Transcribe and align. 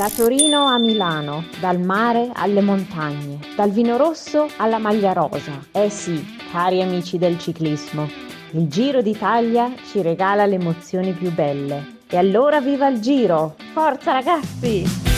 Da 0.00 0.08
Torino 0.08 0.64
a 0.64 0.78
Milano, 0.78 1.44
dal 1.60 1.78
mare 1.78 2.30
alle 2.32 2.62
montagne, 2.62 3.38
dal 3.54 3.70
vino 3.70 3.98
rosso 3.98 4.48
alla 4.56 4.78
maglia 4.78 5.12
rosa. 5.12 5.62
Eh 5.72 5.90
sì, 5.90 6.38
cari 6.50 6.80
amici 6.80 7.18
del 7.18 7.38
ciclismo, 7.38 8.08
il 8.52 8.66
Giro 8.66 9.02
d'Italia 9.02 9.70
ci 9.90 10.00
regala 10.00 10.46
le 10.46 10.54
emozioni 10.54 11.12
più 11.12 11.30
belle. 11.30 11.98
E 12.08 12.16
allora 12.16 12.62
viva 12.62 12.88
il 12.88 13.00
Giro! 13.00 13.56
Forza 13.74 14.12
ragazzi! 14.12 15.09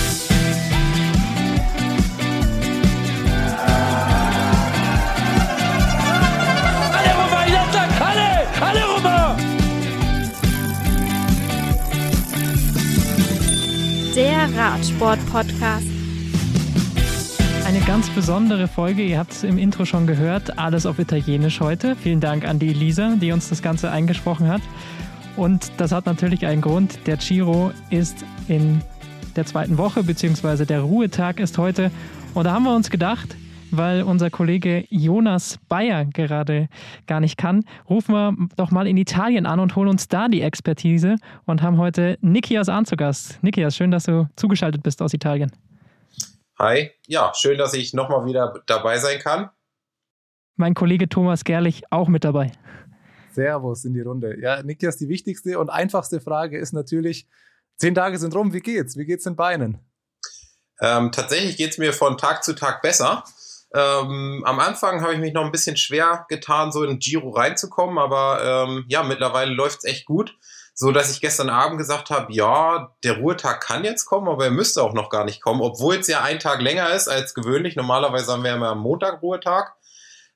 Der 14.14 14.54
Radsport-Podcast. 14.54 15.86
Eine 17.64 17.80
ganz 17.86 18.10
besondere 18.10 18.68
Folge, 18.68 19.02
ihr 19.02 19.18
habt 19.18 19.32
es 19.32 19.42
im 19.42 19.56
Intro 19.56 19.86
schon 19.86 20.06
gehört, 20.06 20.58
alles 20.58 20.84
auf 20.84 20.98
Italienisch 20.98 21.60
heute. 21.60 21.96
Vielen 21.96 22.20
Dank 22.20 22.46
an 22.46 22.58
die 22.58 22.68
Elisa, 22.68 23.14
die 23.16 23.32
uns 23.32 23.48
das 23.48 23.62
Ganze 23.62 23.90
eingesprochen 23.90 24.48
hat. 24.48 24.60
Und 25.36 25.72
das 25.78 25.92
hat 25.92 26.04
natürlich 26.04 26.44
einen 26.44 26.60
Grund. 26.60 26.98
Der 27.06 27.16
Giro 27.16 27.72
ist 27.88 28.22
in 28.48 28.82
der 29.34 29.46
zweiten 29.46 29.78
Woche, 29.78 30.02
beziehungsweise 30.02 30.66
der 30.66 30.80
Ruhetag 30.82 31.40
ist 31.40 31.56
heute. 31.56 31.90
Und 32.34 32.44
da 32.44 32.52
haben 32.52 32.64
wir 32.64 32.76
uns 32.76 32.90
gedacht, 32.90 33.34
weil 33.72 34.02
unser 34.02 34.30
Kollege 34.30 34.84
Jonas 34.90 35.58
Bayer 35.68 36.04
gerade 36.04 36.68
gar 37.06 37.20
nicht 37.20 37.36
kann, 37.36 37.64
rufen 37.88 38.14
wir 38.14 38.36
doch 38.56 38.70
mal 38.70 38.86
in 38.86 38.96
Italien 38.96 39.46
an 39.46 39.60
und 39.60 39.74
holen 39.74 39.88
uns 39.88 40.08
da 40.08 40.28
die 40.28 40.42
Expertise 40.42 41.16
und 41.46 41.62
haben 41.62 41.78
heute 41.78 42.18
Nikias 42.20 42.68
Ahn 42.68 42.84
zu 42.84 42.96
Gast. 42.96 43.42
Nikias, 43.42 43.76
schön, 43.76 43.90
dass 43.90 44.04
du 44.04 44.28
zugeschaltet 44.36 44.82
bist 44.82 45.02
aus 45.02 45.14
Italien. 45.14 45.50
Hi, 46.58 46.90
ja, 47.06 47.32
schön, 47.34 47.58
dass 47.58 47.74
ich 47.74 47.94
nochmal 47.94 48.26
wieder 48.26 48.62
dabei 48.66 48.98
sein 48.98 49.18
kann. 49.18 49.50
Mein 50.56 50.74
Kollege 50.74 51.08
Thomas 51.08 51.44
Gerlich 51.44 51.82
auch 51.90 52.08
mit 52.08 52.24
dabei. 52.24 52.52
Servus 53.32 53.84
in 53.84 53.94
die 53.94 54.02
Runde. 54.02 54.38
Ja, 54.40 54.62
Nikias, 54.62 54.98
die 54.98 55.08
wichtigste 55.08 55.58
und 55.58 55.70
einfachste 55.70 56.20
Frage 56.20 56.58
ist 56.58 56.72
natürlich, 56.72 57.26
zehn 57.76 57.94
Tage 57.94 58.18
sind 58.18 58.34
rum, 58.34 58.52
wie 58.52 58.60
geht's? 58.60 58.96
Wie 58.96 59.06
geht's 59.06 59.24
den 59.24 59.36
Beinen? 59.36 59.78
Ähm, 60.80 61.12
tatsächlich 61.12 61.56
geht's 61.56 61.78
mir 61.78 61.92
von 61.92 62.18
Tag 62.18 62.44
zu 62.44 62.54
Tag 62.54 62.82
besser. 62.82 63.24
Ähm, 63.74 64.42
am 64.44 64.58
Anfang 64.58 65.00
habe 65.00 65.14
ich 65.14 65.20
mich 65.20 65.32
noch 65.32 65.44
ein 65.44 65.52
bisschen 65.52 65.76
schwer 65.76 66.26
getan, 66.28 66.72
so 66.72 66.84
in 66.84 66.98
Giro 66.98 67.30
reinzukommen, 67.30 67.98
aber 67.98 68.66
ähm, 68.68 68.84
ja, 68.88 69.02
mittlerweile 69.02 69.52
läuft's 69.52 69.84
echt 69.84 70.04
gut. 70.04 70.36
So 70.74 70.90
dass 70.90 71.10
ich 71.10 71.20
gestern 71.20 71.50
Abend 71.50 71.76
gesagt 71.76 72.08
habe, 72.08 72.32
ja, 72.32 72.94
der 73.04 73.18
Ruhetag 73.18 73.60
kann 73.60 73.84
jetzt 73.84 74.06
kommen, 74.06 74.28
aber 74.28 74.44
er 74.44 74.50
müsste 74.50 74.82
auch 74.82 74.94
noch 74.94 75.10
gar 75.10 75.24
nicht 75.24 75.42
kommen, 75.42 75.60
obwohl 75.60 75.96
es 75.96 76.06
ja 76.06 76.22
ein 76.22 76.38
Tag 76.38 76.62
länger 76.62 76.90
ist 76.94 77.08
als 77.08 77.34
gewöhnlich. 77.34 77.76
Normalerweise 77.76 78.32
haben 78.32 78.42
wir 78.42 78.54
immer 78.54 78.70
am 78.70 78.80
Montag 78.80 79.22
Ruhetag. 79.22 79.74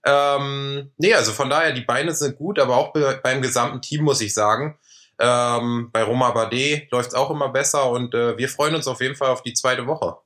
Ähm, 0.04 0.92
nee, 0.98 1.14
also 1.14 1.32
von 1.32 1.48
daher, 1.50 1.72
die 1.72 1.80
Beine 1.80 2.12
sind 2.12 2.36
gut, 2.36 2.58
aber 2.58 2.76
auch 2.76 2.92
be 2.92 3.18
beim 3.22 3.42
gesamten 3.42 3.80
Team 3.80 4.04
muss 4.04 4.20
ich 4.20 4.34
sagen. 4.34 4.78
Ähm, 5.18 5.90
bei 5.92 6.02
Roma 6.02 6.30
Bardet 6.32 6.90
läuft's 6.92 7.14
auch 7.14 7.30
immer 7.30 7.48
besser 7.48 7.90
und 7.90 8.14
äh, 8.14 8.36
wir 8.36 8.48
freuen 8.48 8.74
uns 8.74 8.86
auf 8.86 9.00
jeden 9.00 9.16
Fall 9.16 9.30
auf 9.30 9.42
die 9.42 9.54
zweite 9.54 9.86
Woche. 9.86 10.18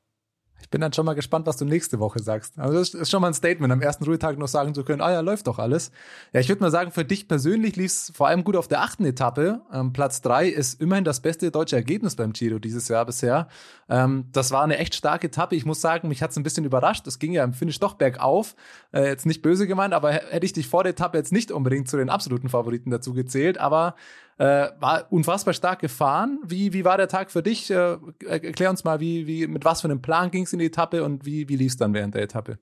Bin 0.70 0.80
dann 0.80 0.92
schon 0.92 1.04
mal 1.04 1.14
gespannt, 1.14 1.46
was 1.46 1.56
du 1.56 1.64
nächste 1.64 1.98
Woche 1.98 2.20
sagst. 2.20 2.58
Also 2.58 2.78
das 2.78 2.94
ist 2.94 3.10
schon 3.10 3.20
mal 3.20 3.28
ein 3.28 3.34
Statement, 3.34 3.72
am 3.72 3.82
ersten 3.82 4.04
Ruhetag 4.04 4.38
noch 4.38 4.48
sagen 4.48 4.74
zu 4.74 4.84
können, 4.84 5.00
ah 5.00 5.10
ja, 5.10 5.20
läuft 5.20 5.48
doch 5.48 5.58
alles. 5.58 5.90
Ja, 6.32 6.40
ich 6.40 6.48
würde 6.48 6.62
mal 6.62 6.70
sagen, 6.70 6.92
für 6.92 7.04
dich 7.04 7.26
persönlich 7.26 7.74
lief 7.76 7.90
es 7.90 8.12
vor 8.14 8.28
allem 8.28 8.44
gut 8.44 8.56
auf 8.56 8.68
der 8.68 8.82
achten 8.82 9.04
Etappe. 9.04 9.62
Ähm, 9.72 9.92
Platz 9.92 10.22
drei 10.22 10.48
ist 10.48 10.80
immerhin 10.80 11.04
das 11.04 11.20
beste 11.20 11.50
deutsche 11.50 11.76
Ergebnis 11.76 12.14
beim 12.14 12.32
Giro 12.32 12.58
dieses 12.58 12.86
Jahr 12.88 13.04
bisher. 13.04 13.48
Ähm, 13.88 14.26
das 14.32 14.52
war 14.52 14.62
eine 14.62 14.78
echt 14.78 14.94
starke 14.94 15.26
Etappe. 15.26 15.56
Ich 15.56 15.66
muss 15.66 15.80
sagen, 15.80 16.08
mich 16.08 16.22
hat 16.22 16.30
es 16.30 16.36
ein 16.36 16.44
bisschen 16.44 16.64
überrascht. 16.64 17.06
Es 17.06 17.18
ging 17.18 17.32
ja 17.32 17.42
im 17.42 17.52
Finish 17.52 17.80
doch 17.80 17.94
bergauf. 17.94 18.54
Äh, 18.92 19.06
jetzt 19.06 19.26
nicht 19.26 19.42
böse 19.42 19.66
gemeint, 19.66 19.92
aber 19.92 20.12
hätte 20.12 20.46
ich 20.46 20.52
dich 20.52 20.68
vor 20.68 20.84
der 20.84 20.92
Etappe 20.92 21.18
jetzt 21.18 21.32
nicht 21.32 21.50
unbedingt 21.50 21.88
zu 21.88 21.96
den 21.96 22.10
absoluten 22.10 22.48
Favoriten 22.48 22.90
dazu 22.90 23.12
gezählt. 23.12 23.58
Aber 23.58 23.96
äh, 24.40 24.72
war 24.78 25.06
unfassbar 25.10 25.52
stark 25.52 25.80
gefahren. 25.80 26.40
Wie, 26.42 26.72
wie 26.72 26.86
war 26.86 26.96
der 26.96 27.08
Tag 27.08 27.30
für 27.30 27.42
dich? 27.42 27.70
Äh, 27.70 27.98
erklär 28.26 28.70
uns 28.70 28.84
mal, 28.84 28.98
wie, 28.98 29.26
wie, 29.26 29.46
mit 29.46 29.66
was 29.66 29.82
für 29.82 29.88
einem 29.88 30.00
Plan 30.00 30.30
ging 30.30 30.44
es 30.44 30.52
in 30.54 30.58
die 30.58 30.66
Etappe 30.66 31.04
und 31.04 31.26
wie, 31.26 31.46
wie 31.50 31.56
lief 31.56 31.72
es 31.72 31.76
dann 31.76 31.92
während 31.92 32.14
der 32.14 32.22
Etappe? 32.22 32.58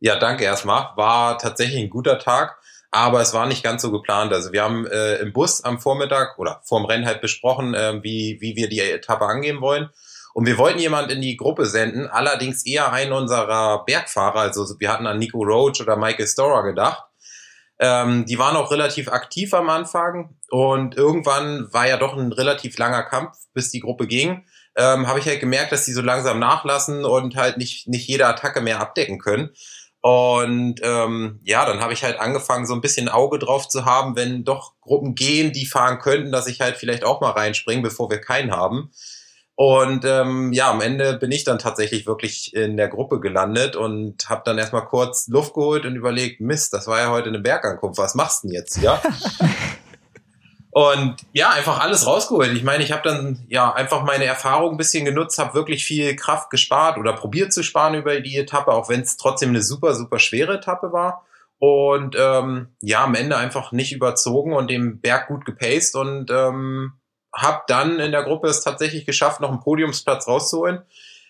Ja, 0.00 0.18
danke 0.18 0.44
erstmal. 0.44 0.96
War 0.96 1.36
tatsächlich 1.36 1.82
ein 1.82 1.90
guter 1.90 2.18
Tag, 2.18 2.58
aber 2.90 3.20
es 3.20 3.34
war 3.34 3.46
nicht 3.46 3.62
ganz 3.62 3.82
so 3.82 3.92
geplant. 3.92 4.32
Also 4.32 4.52
wir 4.52 4.62
haben 4.62 4.86
äh, 4.86 5.16
im 5.16 5.34
Bus 5.34 5.62
am 5.62 5.78
Vormittag 5.80 6.38
oder 6.38 6.62
vorm 6.64 6.86
Rennen 6.86 7.04
halt 7.04 7.20
besprochen, 7.20 7.74
äh, 7.74 8.02
wie, 8.02 8.38
wie 8.40 8.56
wir 8.56 8.70
die 8.70 8.80
Etappe 8.80 9.26
angehen 9.26 9.60
wollen. 9.60 9.90
Und 10.32 10.46
wir 10.46 10.56
wollten 10.56 10.78
jemand 10.78 11.10
in 11.10 11.20
die 11.20 11.36
Gruppe 11.36 11.66
senden, 11.66 12.06
allerdings 12.06 12.64
eher 12.64 12.90
einen 12.90 13.12
unserer 13.12 13.84
Bergfahrer. 13.84 14.40
Also 14.40 14.64
wir 14.78 14.90
hatten 14.90 15.06
an 15.06 15.18
Nico 15.18 15.42
Roach 15.42 15.82
oder 15.82 15.96
Michael 15.96 16.26
Storer 16.26 16.62
gedacht. 16.62 17.02
Ähm, 17.78 18.24
die 18.24 18.38
waren 18.38 18.56
auch 18.56 18.70
relativ 18.70 19.08
aktiv 19.08 19.52
am 19.52 19.68
Anfang 19.68 20.36
und 20.48 20.96
irgendwann 20.96 21.72
war 21.72 21.86
ja 21.86 21.98
doch 21.98 22.16
ein 22.16 22.32
relativ 22.32 22.78
langer 22.78 23.02
Kampf, 23.02 23.36
bis 23.52 23.70
die 23.70 23.80
Gruppe 23.80 24.06
ging. 24.06 24.44
Ähm, 24.76 25.06
habe 25.06 25.18
ich 25.18 25.26
halt 25.26 25.40
gemerkt, 25.40 25.72
dass 25.72 25.84
die 25.84 25.92
so 25.92 26.02
langsam 26.02 26.38
nachlassen 26.38 27.04
und 27.04 27.36
halt 27.36 27.58
nicht, 27.58 27.88
nicht 27.88 28.08
jede 28.08 28.26
Attacke 28.26 28.60
mehr 28.60 28.80
abdecken 28.80 29.18
können. 29.18 29.50
Und 30.00 30.80
ähm, 30.84 31.40
ja, 31.42 31.66
dann 31.66 31.80
habe 31.80 31.92
ich 31.92 32.04
halt 32.04 32.20
angefangen, 32.20 32.66
so 32.66 32.74
ein 32.74 32.80
bisschen 32.80 33.08
Auge 33.08 33.38
drauf 33.38 33.68
zu 33.68 33.84
haben, 33.84 34.14
wenn 34.14 34.44
doch 34.44 34.74
Gruppen 34.80 35.14
gehen, 35.14 35.52
die 35.52 35.66
fahren 35.66 35.98
könnten, 35.98 36.30
dass 36.30 36.46
ich 36.46 36.60
halt 36.60 36.76
vielleicht 36.76 37.04
auch 37.04 37.20
mal 37.20 37.32
reinspringe, 37.32 37.82
bevor 37.82 38.08
wir 38.08 38.20
keinen 38.20 38.52
haben. 38.52 38.92
Und 39.58 40.04
ähm, 40.04 40.52
ja, 40.52 40.70
am 40.70 40.82
Ende 40.82 41.14
bin 41.14 41.32
ich 41.32 41.42
dann 41.44 41.58
tatsächlich 41.58 42.06
wirklich 42.06 42.54
in 42.54 42.76
der 42.76 42.88
Gruppe 42.88 43.20
gelandet 43.20 43.74
und 43.74 44.28
habe 44.28 44.42
dann 44.44 44.58
erstmal 44.58 44.84
kurz 44.84 45.28
Luft 45.28 45.54
geholt 45.54 45.86
und 45.86 45.96
überlegt, 45.96 46.42
Mist, 46.42 46.74
das 46.74 46.86
war 46.86 47.00
ja 47.00 47.10
heute 47.10 47.30
eine 47.30 47.38
Bergankunft, 47.38 47.98
was 47.98 48.14
machst 48.14 48.44
du 48.44 48.48
denn 48.48 48.54
jetzt 48.54 48.78
hier? 48.78 49.00
und 50.72 51.16
ja, 51.32 51.48
einfach 51.48 51.80
alles 51.80 52.06
rausgeholt. 52.06 52.52
Ich 52.52 52.64
meine, 52.64 52.84
ich 52.84 52.92
habe 52.92 53.00
dann 53.02 53.46
ja 53.48 53.72
einfach 53.72 54.04
meine 54.04 54.26
Erfahrung 54.26 54.72
ein 54.72 54.76
bisschen 54.76 55.06
genutzt, 55.06 55.38
habe 55.38 55.54
wirklich 55.54 55.86
viel 55.86 56.14
Kraft 56.16 56.50
gespart 56.50 56.98
oder 56.98 57.14
probiert 57.14 57.50
zu 57.50 57.62
sparen 57.62 57.94
über 57.94 58.20
die 58.20 58.36
Etappe, 58.36 58.72
auch 58.72 58.90
wenn 58.90 59.00
es 59.00 59.16
trotzdem 59.16 59.48
eine 59.48 59.62
super, 59.62 59.94
super 59.94 60.18
schwere 60.18 60.58
Etappe 60.58 60.92
war. 60.92 61.24
Und 61.58 62.14
ähm, 62.18 62.76
ja, 62.82 63.04
am 63.04 63.14
Ende 63.14 63.38
einfach 63.38 63.72
nicht 63.72 63.94
überzogen 63.94 64.52
und 64.52 64.68
den 64.68 65.00
Berg 65.00 65.28
gut 65.28 65.46
gepaced 65.46 65.94
und 65.94 66.30
ähm, 66.30 66.92
habe 67.36 67.62
dann 67.68 68.00
in 68.00 68.12
der 68.12 68.24
Gruppe 68.24 68.48
es 68.48 68.62
tatsächlich 68.62 69.06
geschafft, 69.06 69.40
noch 69.40 69.50
einen 69.50 69.60
Podiumsplatz 69.60 70.26
rauszuholen, 70.26 70.82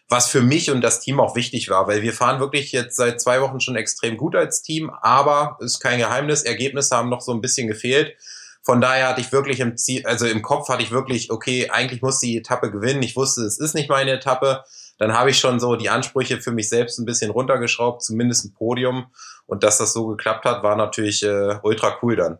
was 0.09 0.29
für 0.29 0.41
mich 0.41 0.71
und 0.71 0.83
das 0.83 1.01
Team 1.01 1.19
auch 1.19 1.35
wichtig 1.35 1.69
war, 1.69 1.89
weil 1.89 2.03
wir 2.03 2.13
fahren 2.13 2.41
wirklich 2.41 2.73
jetzt 2.73 2.97
seit 2.97 3.21
zwei 3.21 3.41
Wochen 3.41 3.61
schon 3.61 3.77
extrem 3.77 4.17
gut 4.17 4.37
als 4.37 4.63
Team, 4.63 4.91
aber 5.03 5.59
ist 5.61 5.81
kein 5.81 5.99
Geheimnis, 5.99 6.43
Ergebnisse 6.43 6.97
haben 6.97 7.09
noch 7.09 7.21
so 7.21 7.33
ein 7.33 7.41
bisschen 7.41 7.67
gefehlt. 7.67 8.17
Von 8.63 8.81
daher 8.81 9.09
hatte 9.09 9.21
ich 9.21 9.31
wirklich 9.31 9.61
im 9.61 9.77
Ziel, 9.77 10.05
also 10.07 10.27
im 10.27 10.43
Kopf 10.43 10.69
hatte 10.69 10.83
ich 10.83 10.91
wirklich, 10.91 11.31
okay, 11.31 11.71
eigentlich 11.71 12.03
muss 12.03 12.19
die 12.19 12.37
Etappe 12.37 12.71
gewinnen. 12.73 13.03
Ich 13.03 13.15
wusste, 13.15 13.43
es 13.43 13.59
ist 13.59 13.75
nicht 13.75 13.89
meine 13.89 14.11
Etappe. 14.11 14.65
Dann 14.99 15.13
habe 15.13 15.31
ich 15.31 15.39
schon 15.39 15.61
so 15.61 15.77
die 15.77 15.89
Ansprüche 15.89 16.41
für 16.41 16.51
mich 16.51 16.69
selbst 16.69 16.99
ein 16.99 17.05
bisschen 17.05 17.31
runtergeschraubt, 17.31 18.03
zumindest 18.03 18.45
ein 18.45 18.55
Podium. 18.55 19.07
Und 19.47 19.63
dass 19.63 19.79
das 19.79 19.93
so 19.93 20.09
geklappt 20.09 20.45
hat, 20.45 20.65
war 20.65 20.75
natürlich 20.75 21.23
äh, 21.23 21.59
ultra 21.63 21.99
cool 22.03 22.17
dann. 22.17 22.39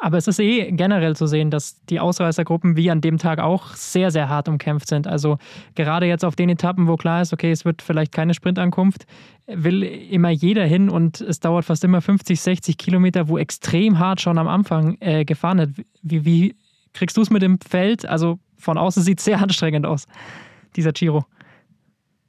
Aber 0.00 0.16
es 0.16 0.28
ist 0.28 0.38
eh 0.38 0.70
generell 0.70 1.16
zu 1.16 1.26
sehen, 1.26 1.50
dass 1.50 1.84
die 1.86 1.98
Ausreißergruppen 1.98 2.76
wie 2.76 2.90
an 2.90 3.00
dem 3.00 3.18
Tag 3.18 3.40
auch 3.40 3.74
sehr, 3.74 4.10
sehr 4.10 4.28
hart 4.28 4.48
umkämpft 4.48 4.88
sind. 4.88 5.06
Also 5.06 5.38
gerade 5.74 6.06
jetzt 6.06 6.24
auf 6.24 6.36
den 6.36 6.48
Etappen, 6.48 6.86
wo 6.86 6.96
klar 6.96 7.22
ist, 7.22 7.32
okay, 7.32 7.50
es 7.50 7.64
wird 7.64 7.82
vielleicht 7.82 8.12
keine 8.12 8.34
Sprintankunft, 8.34 9.06
will 9.46 9.82
immer 9.82 10.30
jeder 10.30 10.64
hin 10.64 10.88
und 10.88 11.20
es 11.20 11.40
dauert 11.40 11.64
fast 11.64 11.82
immer 11.82 12.00
50, 12.00 12.40
60 12.40 12.78
Kilometer, 12.78 13.28
wo 13.28 13.38
extrem 13.38 13.98
hart 13.98 14.20
schon 14.20 14.38
am 14.38 14.46
Anfang 14.46 14.96
äh, 15.00 15.24
gefahren 15.24 15.58
wird. 15.58 15.70
Wie, 16.02 16.24
wie 16.24 16.56
kriegst 16.92 17.16
du 17.16 17.22
es 17.22 17.30
mit 17.30 17.42
dem 17.42 17.58
Feld? 17.60 18.06
Also 18.06 18.38
von 18.56 18.78
außen 18.78 19.02
sieht 19.02 19.18
es 19.18 19.24
sehr 19.24 19.40
anstrengend 19.40 19.86
aus, 19.86 20.06
dieser 20.76 20.92
Giro. 20.92 21.24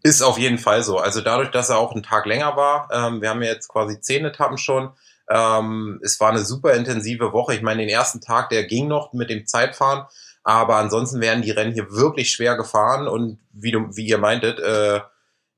Ist 0.02 0.22
auf 0.22 0.40
jeden 0.40 0.58
Fall 0.58 0.82
so. 0.82 0.98
Also 0.98 1.22
dadurch, 1.22 1.52
dass 1.52 1.70
er 1.70 1.78
auch 1.78 1.92
einen 1.92 2.04
Tag 2.04 2.26
länger 2.26 2.56
war, 2.56 2.88
ähm, 2.92 3.22
wir 3.22 3.30
haben 3.30 3.42
ja 3.42 3.50
jetzt 3.50 3.68
quasi 3.68 4.00
zehn 4.00 4.24
Etappen 4.24 4.58
schon, 4.58 4.92
ähm, 5.30 6.00
es 6.04 6.20
war 6.20 6.30
eine 6.30 6.44
super 6.44 6.74
intensive 6.74 7.32
Woche. 7.34 7.54
Ich 7.54 7.62
meine, 7.62 7.82
den 7.82 7.90
ersten 7.90 8.20
Tag, 8.20 8.50
der 8.50 8.66
ging 8.66 8.88
noch 8.88 9.14
mit 9.14 9.30
dem 9.30 9.46
Zeitfahren, 9.46 10.06
aber 10.44 10.78
ansonsten 10.78 11.22
werden 11.22 11.44
die 11.44 11.52
Rennen 11.52 11.74
hier 11.74 11.92
wirklich 11.92 12.32
schwer 12.32 12.58
gefahren 12.58 13.08
und 13.08 13.40
wie, 13.52 13.72
du, 13.72 13.96
wie 13.96 14.08
ihr 14.08 14.18
meintet, 14.18 14.60
äh, 14.60 15.02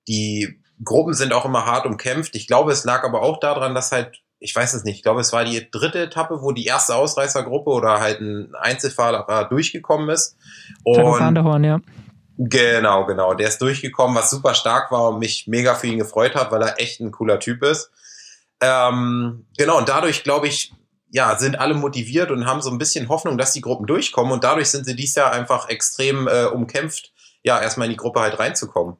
die 0.08 0.60
Gruppen 0.84 1.14
sind 1.14 1.34
auch 1.34 1.46
immer 1.46 1.66
hart 1.66 1.86
umkämpft. 1.86 2.36
Ich 2.36 2.48
glaube, 2.48 2.72
es 2.72 2.84
lag 2.84 3.04
aber 3.04 3.22
auch 3.22 3.40
daran, 3.40 3.74
dass 3.76 3.92
halt, 3.92 4.22
ich 4.40 4.56
weiß 4.56 4.74
es 4.74 4.84
nicht, 4.84 4.98
ich 4.98 5.04
glaube, 5.04 5.22
es 5.22 5.32
war 5.32 5.46
die 5.46 5.70
dritte 5.70 6.00
Etappe, 6.00 6.42
wo 6.42 6.52
die 6.52 6.66
erste 6.66 6.96
Ausreißergruppe 6.96 7.70
oder 7.70 8.00
halt 8.00 8.20
ein 8.20 8.54
Einzelfahrer 8.56 9.46
durchgekommen 9.46 10.10
ist. 10.10 10.36
Und 10.84 10.98
Horn, 11.44 11.64
ja. 11.64 11.80
Genau, 12.38 13.06
genau. 13.06 13.36
Der 13.36 13.50
ist 13.50 13.62
durchgekommen, 13.62 14.16
was 14.16 14.32
super 14.32 14.56
stark 14.56 14.92
war 14.92 15.10
und 15.10 15.20
mich 15.20 15.46
mega 15.48 15.76
für 15.76 15.88
ihn 15.88 16.00
gefreut 16.00 16.34
hat, 16.34 16.52
weil 16.52 16.64
er 16.64 16.80
echt 16.80 17.00
ein 17.00 17.12
cooler 17.12 17.40
Typ 17.40 17.64
ist. 17.64 17.92
Ähm, 18.62 19.46
genau, 19.58 19.78
und 19.78 19.90
dadurch, 19.90 20.24
glaube 20.24 20.48
ich, 20.48 20.74
ja, 21.10 21.38
sind 21.38 21.60
alle 21.60 21.74
motiviert 21.74 22.32
und 22.32 22.46
haben 22.46 22.62
so 22.62 22.70
ein 22.70 22.78
bisschen 22.78 23.10
Hoffnung, 23.10 23.38
dass 23.38 23.52
die 23.52 23.62
Gruppen 23.62 23.86
durchkommen. 23.86 24.32
Und 24.32 24.44
dadurch 24.44 24.70
sind 24.70 24.86
sie 24.86 24.96
dies 24.96 25.16
Jahr 25.16 25.32
einfach 25.32 25.68
extrem 25.68 26.28
äh, 26.28 26.46
umkämpft 26.46 27.12
ja, 27.44 27.60
erstmal 27.60 27.86
in 27.86 27.92
die 27.92 27.98
Gruppe 27.98 28.22
halt 28.22 28.40
reinzukommen. 28.40 28.98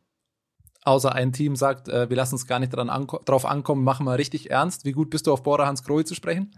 Außer 0.84 1.14
ein 1.14 1.32
Team 1.32 1.56
sagt, 1.56 1.90
äh, 1.90 2.10
wir 2.10 2.18
lassen 2.18 2.36
uns 2.36 2.48
gar 2.48 2.58
nicht 2.58 2.74
dran 2.74 2.90
anko 2.90 3.20
drauf 3.24 3.46
ankommen, 3.46 3.84
machen 3.84 4.06
wir 4.06 4.18
richtig 4.18 4.50
ernst. 4.50 4.84
Wie 4.84 4.94
gut 4.94 5.12
bist 5.12 5.28
du 5.28 5.34
auf 5.34 5.44
Bora 5.44 5.68
Hans 5.68 5.84
Krohe 5.84 6.04
zu 6.06 6.16
sprechen? 6.16 6.56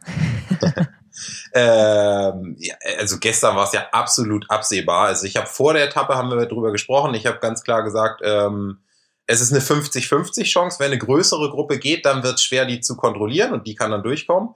ähm, 1.53 2.55
ja, 2.57 2.75
also 2.97 3.19
gestern 3.19 3.55
war 3.55 3.65
es 3.65 3.73
ja 3.73 3.87
absolut 3.91 4.49
absehbar. 4.49 5.07
Also 5.07 5.25
ich 5.25 5.35
habe 5.35 5.47
vor 5.47 5.73
der 5.73 5.83
Etappe 5.83 6.15
haben 6.15 6.29
wir 6.29 6.45
darüber 6.45 6.71
gesprochen. 6.71 7.13
Ich 7.15 7.25
habe 7.25 7.39
ganz 7.39 7.63
klar 7.63 7.83
gesagt, 7.83 8.21
ähm, 8.23 8.79
es 9.25 9.41
ist 9.41 9.51
eine 9.51 9.61
50-50 9.61 10.43
Chance. 10.43 10.79
Wenn 10.79 10.91
eine 10.91 10.97
größere 10.97 11.49
Gruppe 11.49 11.79
geht, 11.79 12.05
dann 12.05 12.23
wird 12.23 12.35
es 12.35 12.43
schwer, 12.43 12.65
die 12.65 12.81
zu 12.81 12.95
kontrollieren 12.95 13.53
und 13.53 13.67
die 13.67 13.75
kann 13.75 13.91
dann 13.91 14.03
durchkommen. 14.03 14.49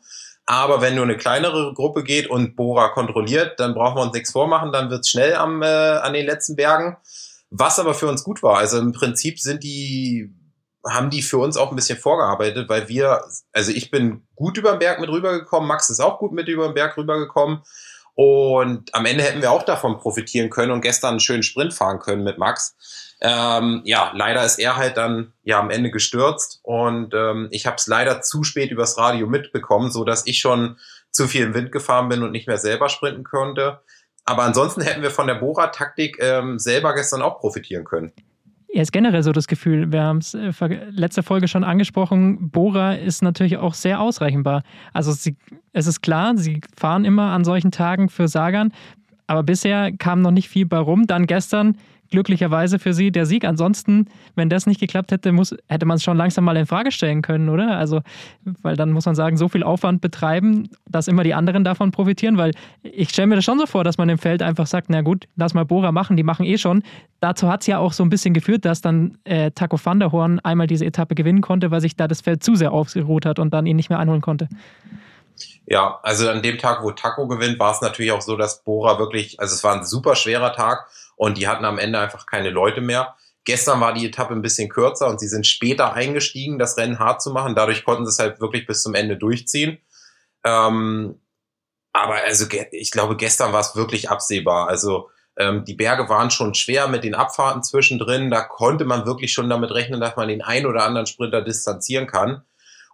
Aber 0.45 0.81
wenn 0.81 0.95
nur 0.95 1.03
eine 1.03 1.17
kleinere 1.17 1.73
Gruppe 1.73 2.03
geht 2.03 2.29
und 2.29 2.55
Bora 2.55 2.89
kontrolliert, 2.89 3.59
dann 3.59 3.73
brauchen 3.73 3.97
wir 3.97 4.03
uns 4.03 4.13
nichts 4.13 4.31
vormachen, 4.31 4.71
dann 4.71 4.89
wird 4.89 5.01
es 5.01 5.09
schnell 5.09 5.35
am, 5.35 5.61
äh, 5.61 5.65
an 5.65 6.13
den 6.13 6.25
letzten 6.25 6.55
Bergen. 6.55 6.97
Was 7.49 7.79
aber 7.79 7.93
für 7.93 8.07
uns 8.07 8.23
gut 8.23 8.43
war. 8.43 8.57
Also 8.57 8.77
im 8.77 8.93
Prinzip 8.93 9.39
sind 9.39 9.63
die, 9.63 10.33
haben 10.85 11.09
die 11.09 11.21
für 11.21 11.37
uns 11.37 11.57
auch 11.57 11.69
ein 11.69 11.75
bisschen 11.75 11.97
vorgearbeitet, 11.97 12.69
weil 12.69 12.87
wir, 12.87 13.23
also 13.51 13.71
ich 13.71 13.91
bin 13.91 14.25
gut 14.35 14.57
über 14.57 14.71
den 14.71 14.79
Berg 14.79 14.99
mit 14.99 15.09
rübergekommen, 15.09 15.67
Max 15.67 15.89
ist 15.89 15.99
auch 15.99 16.17
gut 16.19 16.31
mit 16.31 16.47
über 16.47 16.65
den 16.67 16.73
Berg 16.73 16.97
rübergekommen. 16.97 17.61
Und 18.15 18.93
am 18.95 19.05
Ende 19.05 19.23
hätten 19.23 19.41
wir 19.41 19.51
auch 19.51 19.63
davon 19.63 19.99
profitieren 19.99 20.49
können 20.49 20.71
und 20.71 20.81
gestern 20.81 21.11
einen 21.11 21.19
schönen 21.19 21.43
Sprint 21.43 21.73
fahren 21.73 21.99
können 21.99 22.23
mit 22.23 22.37
Max. 22.37 22.75
Ähm, 23.19 23.81
ja, 23.83 24.11
leider 24.13 24.45
ist 24.45 24.59
er 24.59 24.75
halt 24.75 24.95
dann 24.97 25.33
ja 25.43 25.59
am 25.59 25.71
Ende 25.71 25.89
gestürzt 25.89 26.59
und 26.61 27.15
ähm, 27.15 27.47
ich 27.51 27.65
habe 27.65 27.77
es 27.77 27.87
leider 27.87 28.21
zu 28.21 28.43
spät 28.43 28.69
übers 28.69 28.97
Radio 28.97 29.25
mitbekommen, 29.25 29.91
so 29.91 30.03
dass 30.03 30.27
ich 30.27 30.39
schon 30.39 30.77
zu 31.09 31.27
viel 31.27 31.43
im 31.43 31.53
Wind 31.55 31.71
gefahren 31.71 32.09
bin 32.09 32.21
und 32.21 32.31
nicht 32.31 32.47
mehr 32.47 32.59
selber 32.59 32.89
sprinten 32.89 33.23
konnte. 33.23 33.79
Aber 34.23 34.43
ansonsten 34.43 34.81
hätten 34.81 35.01
wir 35.01 35.09
von 35.09 35.25
der 35.25 35.35
Bora-Taktik 35.35 36.17
ähm, 36.21 36.59
selber 36.59 36.93
gestern 36.93 37.21
auch 37.21 37.39
profitieren 37.39 37.85
können. 37.85 38.11
Ja, 38.69 38.81
ist 38.81 38.91
generell 38.91 39.23
so 39.23 39.31
das 39.31 39.47
Gefühl, 39.47 39.91
wir 39.91 40.03
haben 40.03 40.17
es 40.17 40.33
äh, 40.33 40.51
letzte 40.91 41.23
Folge 41.23 41.47
schon 41.47 41.63
angesprochen, 41.63 42.51
Bora 42.51 42.93
ist 42.93 43.23
natürlich 43.23 43.57
auch 43.57 43.73
sehr 43.73 44.01
ausrechenbar. 44.01 44.61
Also 44.93 45.13
sie, 45.13 45.37
es 45.71 45.87
ist 45.87 46.01
klar, 46.01 46.37
sie 46.37 46.61
fahren 46.75 47.05
immer 47.05 47.31
an 47.31 47.45
solchen 47.45 47.71
Tagen 47.71 48.09
für 48.09 48.27
Sagan, 48.27 48.73
aber 49.25 49.43
bisher 49.43 49.91
kam 49.93 50.21
noch 50.21 50.31
nicht 50.31 50.49
viel 50.49 50.65
bei 50.65 50.77
rum. 50.77 51.07
Dann 51.07 51.25
gestern 51.25 51.77
glücklicherweise 52.09 52.79
für 52.79 52.93
sie 52.93 53.11
der 53.11 53.25
Sieg. 53.25 53.45
Ansonsten, 53.45 54.07
wenn 54.35 54.49
das 54.49 54.65
nicht 54.65 54.79
geklappt 54.79 55.11
hätte, 55.11 55.31
muss, 55.31 55.55
hätte 55.67 55.85
man 55.85 55.97
es 55.97 56.03
schon 56.03 56.17
langsam 56.17 56.43
mal 56.43 56.57
in 56.57 56.65
Frage 56.65 56.91
stellen 56.91 57.21
können, 57.21 57.49
oder? 57.49 57.77
Also, 57.77 58.01
weil 58.61 58.75
dann 58.75 58.91
muss 58.91 59.05
man 59.05 59.15
sagen, 59.15 59.37
so 59.37 59.47
viel 59.47 59.63
Aufwand 59.63 60.01
betreiben, 60.01 60.69
dass 60.87 61.07
immer 61.07 61.23
die 61.23 61.33
anderen 61.33 61.63
davon 61.63 61.91
profitieren, 61.91 62.37
weil 62.37 62.51
ich 62.83 63.09
stelle 63.09 63.27
mir 63.27 63.35
das 63.35 63.45
schon 63.45 63.59
so 63.59 63.65
vor, 63.65 63.83
dass 63.83 63.97
man 63.97 64.09
im 64.09 64.17
Feld 64.17 64.41
einfach 64.41 64.67
sagt, 64.67 64.89
na 64.89 65.01
gut, 65.01 65.25
lass 65.35 65.53
mal 65.53 65.65
Bora 65.65 65.91
machen, 65.91 66.17
die 66.17 66.23
machen 66.23 66.45
eh 66.45 66.57
schon. 66.57 66.83
Dazu 67.19 67.47
hat 67.49 67.61
es 67.61 67.67
ja 67.67 67.79
auch 67.79 67.93
so 67.93 68.03
ein 68.03 68.09
bisschen 68.09 68.33
geführt, 68.33 68.65
dass 68.65 68.81
dann 68.81 69.17
äh, 69.23 69.51
Taco 69.51 69.79
van 69.83 69.99
der 69.99 70.11
Horn 70.11 70.39
einmal 70.39 70.67
diese 70.67 70.85
Etappe 70.85 71.15
gewinnen 71.15 71.41
konnte, 71.41 71.71
weil 71.71 71.81
sich 71.81 71.95
da 71.95 72.07
das 72.07 72.21
Feld 72.21 72.43
zu 72.43 72.55
sehr 72.55 72.71
ausgeruht 72.71 73.25
hat 73.25 73.39
und 73.39 73.53
dann 73.53 73.65
ihn 73.65 73.75
nicht 73.75 73.89
mehr 73.89 73.99
einholen 73.99 74.21
konnte. 74.21 74.47
Ja, 75.65 75.99
also 76.01 76.29
an 76.29 76.41
dem 76.41 76.57
Tag, 76.57 76.83
wo 76.83 76.91
Taco 76.91 77.27
gewinnt, 77.27 77.59
war 77.59 77.73
es 77.73 77.81
natürlich 77.81 78.11
auch 78.11 78.21
so, 78.21 78.37
dass 78.37 78.63
Bora 78.63 78.99
wirklich, 78.99 79.39
also 79.39 79.53
es 79.53 79.63
war 79.63 79.75
ein 79.75 79.85
super 79.85 80.15
schwerer 80.15 80.53
Tag 80.53 80.87
und 81.17 81.37
die 81.37 81.47
hatten 81.47 81.65
am 81.65 81.79
Ende 81.79 81.99
einfach 81.99 82.25
keine 82.25 82.51
Leute 82.51 82.79
mehr. 82.79 83.17
Gestern 83.43 83.81
war 83.81 83.93
die 83.93 84.05
Etappe 84.05 84.33
ein 84.33 84.41
bisschen 84.41 84.69
kürzer 84.69 85.07
und 85.07 85.19
sie 85.19 85.27
sind 85.27 85.45
später 85.45 85.93
eingestiegen, 85.93 86.59
das 86.59 86.77
Rennen 86.77 86.99
hart 86.99 87.21
zu 87.21 87.31
machen. 87.31 87.55
Dadurch 87.55 87.83
konnten 87.83 88.05
sie 88.05 88.11
es 88.11 88.19
halt 88.19 88.39
wirklich 88.39 88.65
bis 88.65 88.83
zum 88.83 88.93
Ende 88.93 89.17
durchziehen. 89.17 89.79
Ähm, 90.45 91.19
aber 91.91 92.15
also 92.25 92.45
ich 92.71 92.91
glaube, 92.91 93.15
gestern 93.17 93.53
war 93.53 93.61
es 93.61 93.75
wirklich 93.75 94.09
absehbar. 94.09 94.67
Also 94.67 95.09
ähm, 95.37 95.65
die 95.65 95.73
Berge 95.73 96.09
waren 96.09 96.29
schon 96.29 96.53
schwer 96.53 96.87
mit 96.87 97.03
den 97.03 97.15
Abfahrten 97.15 97.63
zwischendrin. 97.63 98.29
Da 98.29 98.41
konnte 98.41 98.85
man 98.85 99.05
wirklich 99.05 99.33
schon 99.33 99.49
damit 99.49 99.71
rechnen, 99.71 99.99
dass 99.99 100.15
man 100.15 100.27
den 100.27 100.43
einen 100.43 100.65
oder 100.65 100.83
anderen 100.83 101.07
Sprinter 101.07 101.41
distanzieren 101.41 102.07
kann. 102.07 102.43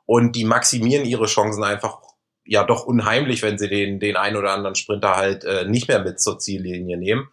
Und 0.05 0.35
die 0.35 0.45
maximieren 0.45 1.05
ihre 1.05 1.25
Chancen 1.25 1.63
einfach 1.63 1.99
ja 2.45 2.63
doch 2.63 2.85
unheimlich, 2.85 3.41
wenn 3.41 3.57
sie 3.57 3.69
den, 3.69 3.99
den 3.99 4.17
einen 4.17 4.37
oder 4.37 4.51
anderen 4.51 4.75
Sprinter 4.75 5.15
halt 5.15 5.45
äh, 5.45 5.65
nicht 5.65 5.87
mehr 5.87 5.99
mit 5.99 6.21
zur 6.21 6.39
Ziellinie 6.39 6.97
nehmen. 6.97 7.29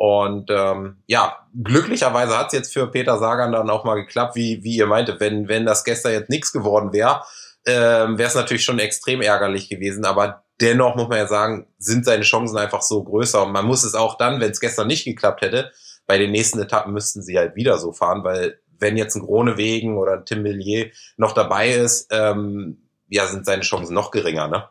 Und 0.00 0.48
ähm, 0.52 1.02
ja, 1.08 1.38
glücklicherweise 1.60 2.38
hat 2.38 2.46
es 2.46 2.52
jetzt 2.52 2.72
für 2.72 2.86
Peter 2.88 3.18
Sagan 3.18 3.50
dann 3.50 3.68
auch 3.68 3.82
mal 3.82 3.96
geklappt, 3.96 4.36
wie, 4.36 4.62
wie 4.62 4.76
ihr 4.76 4.86
meinte. 4.86 5.18
Wenn, 5.18 5.48
wenn 5.48 5.66
das 5.66 5.82
gestern 5.82 6.12
jetzt 6.12 6.30
nichts 6.30 6.52
geworden 6.52 6.92
wäre, 6.92 7.24
ähm, 7.66 8.16
wäre 8.16 8.28
es 8.28 8.36
natürlich 8.36 8.62
schon 8.62 8.78
extrem 8.78 9.20
ärgerlich 9.22 9.68
gewesen. 9.68 10.04
Aber 10.04 10.44
dennoch 10.60 10.94
muss 10.94 11.08
man 11.08 11.18
ja 11.18 11.26
sagen, 11.26 11.66
sind 11.78 12.04
seine 12.04 12.22
Chancen 12.22 12.56
einfach 12.56 12.82
so 12.82 13.02
größer. 13.02 13.44
Und 13.44 13.50
man 13.50 13.66
muss 13.66 13.82
es 13.82 13.96
auch 13.96 14.16
dann, 14.16 14.40
wenn 14.40 14.52
es 14.52 14.60
gestern 14.60 14.86
nicht 14.86 15.04
geklappt 15.04 15.40
hätte, 15.42 15.72
bei 16.06 16.16
den 16.16 16.30
nächsten 16.30 16.60
Etappen 16.60 16.92
müssten 16.92 17.20
sie 17.20 17.36
halt 17.36 17.56
wieder 17.56 17.76
so 17.78 17.90
fahren, 17.90 18.22
weil 18.22 18.60
wenn 18.78 18.96
jetzt 18.96 19.16
ein 19.16 19.26
Gronewegen 19.26 19.98
oder 19.98 20.12
ein 20.12 20.24
Tim 20.24 20.42
Millier 20.42 20.92
noch 21.16 21.32
dabei 21.32 21.70
ist, 21.70 22.06
ähm, 22.12 22.88
ja, 23.08 23.26
sind 23.26 23.46
seine 23.46 23.62
Chancen 23.62 23.94
noch 23.94 24.12
geringer, 24.12 24.46
ne? 24.46 24.68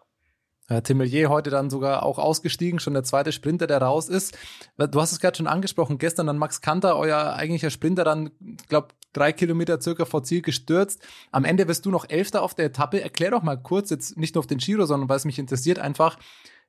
Timelier 0.83 1.29
heute 1.29 1.49
dann 1.49 1.69
sogar 1.69 2.03
auch 2.03 2.19
ausgestiegen, 2.19 2.79
schon 2.79 2.93
der 2.93 3.03
zweite 3.03 3.31
Sprinter, 3.31 3.67
der 3.67 3.81
raus 3.81 4.09
ist. 4.09 4.37
Du 4.77 4.99
hast 4.99 5.13
es 5.13 5.19
gerade 5.19 5.37
schon 5.37 5.47
angesprochen, 5.47 5.97
gestern 5.97 6.27
dann 6.27 6.37
Max 6.37 6.59
Kanter, 6.61 6.97
euer 6.97 7.33
eigentlicher 7.33 7.69
Sprinter, 7.69 8.03
dann, 8.03 8.31
glaube 8.67 8.89
drei 9.13 9.31
Kilometer 9.31 9.81
circa 9.81 10.05
vor 10.05 10.23
Ziel 10.23 10.41
gestürzt. 10.41 11.01
Am 11.31 11.45
Ende 11.45 11.67
wirst 11.67 11.85
du 11.85 11.91
noch 11.91 12.09
Elfter 12.09 12.43
auf 12.43 12.53
der 12.53 12.65
Etappe. 12.65 13.01
Erklär 13.01 13.31
doch 13.31 13.43
mal 13.43 13.55
kurz, 13.55 13.89
jetzt 13.89 14.17
nicht 14.17 14.35
nur 14.35 14.41
auf 14.41 14.47
den 14.47 14.59
Giro, 14.59 14.85
sondern 14.85 15.09
weil 15.09 15.17
es 15.17 15.25
mich 15.25 15.39
interessiert 15.39 15.79
einfach, 15.79 16.17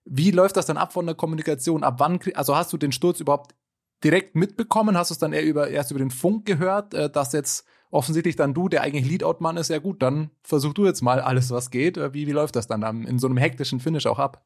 wie 0.05 0.31
läuft 0.31 0.56
das 0.56 0.67
dann 0.67 0.79
ab 0.79 0.93
von 0.93 1.05
der 1.05 1.15
Kommunikation? 1.15 1.85
Ab 1.85 1.97
wann, 1.99 2.19
also 2.35 2.56
hast 2.56 2.73
du 2.73 2.79
den 2.79 2.93
Sturz 2.93 3.21
überhaupt 3.21 3.55
direkt 4.03 4.35
mitbekommen? 4.35 4.97
Hast 4.97 5.11
du 5.11 5.15
es 5.15 5.19
dann 5.19 5.33
eher 5.33 5.45
über, 5.45 5.69
erst 5.69 5.91
über 5.91 5.99
den 5.99 6.11
Funk 6.11 6.47
gehört, 6.47 6.95
äh, 6.95 7.11
dass 7.11 7.33
jetzt 7.33 7.67
offensichtlich 7.90 8.37
dann 8.37 8.55
du, 8.55 8.69
der 8.69 8.82
eigentlich 8.82 9.06
Leadout-Mann 9.06 9.56
ist, 9.56 9.70
ja 9.70 9.79
gut, 9.79 10.02
dann 10.02 10.31
versuch 10.43 10.75
du 10.75 10.87
jetzt 10.87 11.02
mal 11.02 11.20
alles, 11.20 11.50
was 11.50 11.70
geht. 11.70 11.96
Äh, 11.96 12.12
wie, 12.14 12.26
wie 12.26 12.32
läuft 12.32 12.56
das 12.56 12.67
dann 12.67 12.82
in 13.05 13.19
so 13.19 13.26
einem 13.26 13.37
hektischen 13.37 13.81
Finish 13.81 14.06
auch 14.06 14.19
ab? 14.19 14.43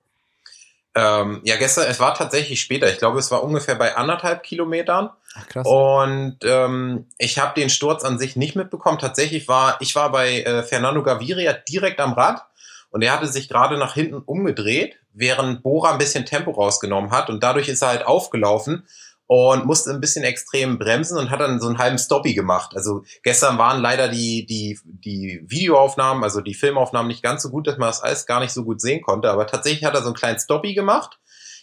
Ähm, 0.94 1.40
ja, 1.44 1.56
gestern, 1.56 1.86
es 1.88 2.00
war 2.00 2.14
tatsächlich 2.14 2.60
später. 2.60 2.90
Ich 2.90 2.98
glaube, 2.98 3.18
es 3.18 3.30
war 3.30 3.42
ungefähr 3.42 3.76
bei 3.76 3.96
anderthalb 3.96 4.42
Kilometern. 4.42 5.10
Ach, 5.34 5.48
krass. 5.48 5.66
Und 5.66 6.36
ähm, 6.42 7.06
ich 7.16 7.38
habe 7.38 7.58
den 7.58 7.70
Sturz 7.70 8.04
an 8.04 8.18
sich 8.18 8.36
nicht 8.36 8.56
mitbekommen. 8.56 8.98
Tatsächlich 8.98 9.48
war, 9.48 9.78
ich 9.80 9.94
war 9.94 10.12
bei 10.12 10.42
äh, 10.42 10.62
Fernando 10.62 11.02
Gaviria 11.02 11.54
direkt 11.54 11.98
am 11.98 12.12
Rad 12.12 12.44
und 12.90 13.00
er 13.00 13.12
hatte 13.12 13.26
sich 13.26 13.48
gerade 13.48 13.78
nach 13.78 13.94
hinten 13.94 14.16
umgedreht, 14.16 14.98
während 15.14 15.62
Bora 15.62 15.92
ein 15.92 15.98
bisschen 15.98 16.26
Tempo 16.26 16.50
rausgenommen 16.50 17.10
hat 17.10 17.30
und 17.30 17.42
dadurch 17.42 17.68
ist 17.68 17.80
er 17.80 17.88
halt 17.88 18.06
aufgelaufen 18.06 18.86
und 19.34 19.64
musste 19.64 19.90
ein 19.90 20.00
bisschen 20.00 20.24
extrem 20.24 20.78
bremsen 20.78 21.16
und 21.16 21.30
hat 21.30 21.40
dann 21.40 21.58
so 21.58 21.66
einen 21.66 21.78
halben 21.78 21.96
Stoppie 21.96 22.34
gemacht. 22.34 22.72
Also 22.74 23.02
gestern 23.22 23.56
waren 23.56 23.80
leider 23.80 24.08
die, 24.08 24.44
die, 24.44 24.78
die 24.84 25.42
Videoaufnahmen, 25.46 26.22
also 26.22 26.42
die 26.42 26.52
Filmaufnahmen 26.52 27.08
nicht 27.08 27.22
ganz 27.22 27.42
so 27.42 27.48
gut, 27.48 27.66
dass 27.66 27.78
man 27.78 27.88
das 27.88 28.02
alles 28.02 28.26
gar 28.26 28.40
nicht 28.40 28.52
so 28.52 28.62
gut 28.62 28.82
sehen 28.82 29.00
konnte, 29.00 29.30
aber 29.30 29.46
tatsächlich 29.46 29.86
hat 29.86 29.94
er 29.94 30.02
so 30.02 30.08
einen 30.08 30.16
kleinen 30.16 30.38
Stoppie 30.38 30.74
gemacht. 30.74 31.18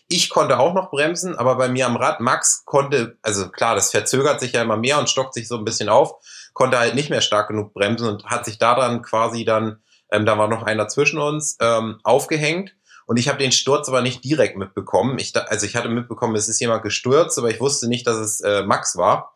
Ich 0.07 0.31
konnte 0.31 0.57
auch 0.57 0.73
noch 0.73 0.89
bremsen, 0.89 1.35
aber 1.35 1.57
bei 1.57 1.69
mir 1.69 1.85
am 1.85 1.95
Rad, 1.95 2.21
Max 2.21 2.65
konnte, 2.65 3.19
also 3.21 3.49
klar, 3.49 3.75
das 3.75 3.91
verzögert 3.91 4.39
sich 4.39 4.53
ja 4.53 4.63
immer 4.63 4.77
mehr 4.77 4.97
und 4.97 5.07
stockt 5.07 5.35
sich 5.35 5.47
so 5.47 5.55
ein 5.55 5.63
bisschen 5.63 5.89
auf, 5.89 6.15
konnte 6.53 6.79
halt 6.79 6.95
nicht 6.95 7.11
mehr 7.11 7.21
stark 7.21 7.49
genug 7.49 7.75
bremsen 7.75 8.07
und 8.07 8.25
hat 8.25 8.45
sich 8.45 8.57
da 8.57 8.73
dann 8.73 9.03
quasi 9.03 9.45
dann, 9.45 9.77
ähm, 10.11 10.25
da 10.25 10.39
war 10.39 10.47
noch 10.47 10.63
einer 10.63 10.87
zwischen 10.87 11.19
uns, 11.19 11.55
ähm, 11.61 11.99
aufgehängt 12.03 12.73
und 13.09 13.17
ich 13.17 13.27
habe 13.27 13.39
den 13.39 13.51
Sturz 13.51 13.89
aber 13.89 14.03
nicht 14.03 14.23
direkt 14.23 14.55
mitbekommen. 14.55 15.17
Ich, 15.17 15.35
also 15.35 15.65
ich 15.65 15.75
hatte 15.75 15.89
mitbekommen, 15.89 16.35
es 16.35 16.47
ist 16.47 16.59
jemand 16.59 16.83
gestürzt, 16.83 17.39
aber 17.39 17.49
ich 17.49 17.59
wusste 17.59 17.87
nicht, 17.87 18.05
dass 18.05 18.17
es 18.17 18.39
äh, 18.41 18.61
Max 18.61 18.97
war. 18.97 19.35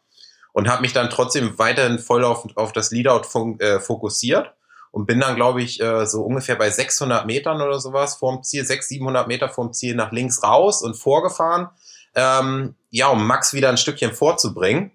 Und 0.51 0.70
habe 0.70 0.84
mich 0.84 0.94
dann 0.94 1.10
trotzdem 1.10 1.58
weiterhin 1.58 1.98
voll 1.98 2.24
auf, 2.24 2.46
auf 2.56 2.72
das 2.72 2.92
Leadout 2.92 3.24
fun 3.24 3.60
äh, 3.60 3.80
fokussiert 3.80 4.53
und 4.92 5.08
bin 5.08 5.20
dann, 5.20 5.36
glaube 5.36 5.63
ich, 5.63 5.82
äh, 5.82 6.06
so 6.06 6.22
ungefähr 6.22 6.56
bei 6.56 6.70
600 6.70 7.25
Metern 7.25 7.63
oder 7.63 7.80
sowas 7.80 8.13
vorm 8.13 8.44
Ziel, 8.44 8.63
600, 8.63 8.89
700 8.89 9.27
Meter 9.27 9.50
vorm 9.50 9.74
Ziel 9.74 9.96
nach 9.96 10.12
links 10.12 10.44
raus 10.44 10.84
und 10.84 10.94
vorgefahren. 10.94 11.70
Ähm, 12.13 12.75
ja, 12.92 13.08
um 13.08 13.25
Max 13.25 13.53
wieder 13.53 13.70
ein 13.70 13.77
Stückchen 13.77 14.13
vorzubringen, 14.13 14.92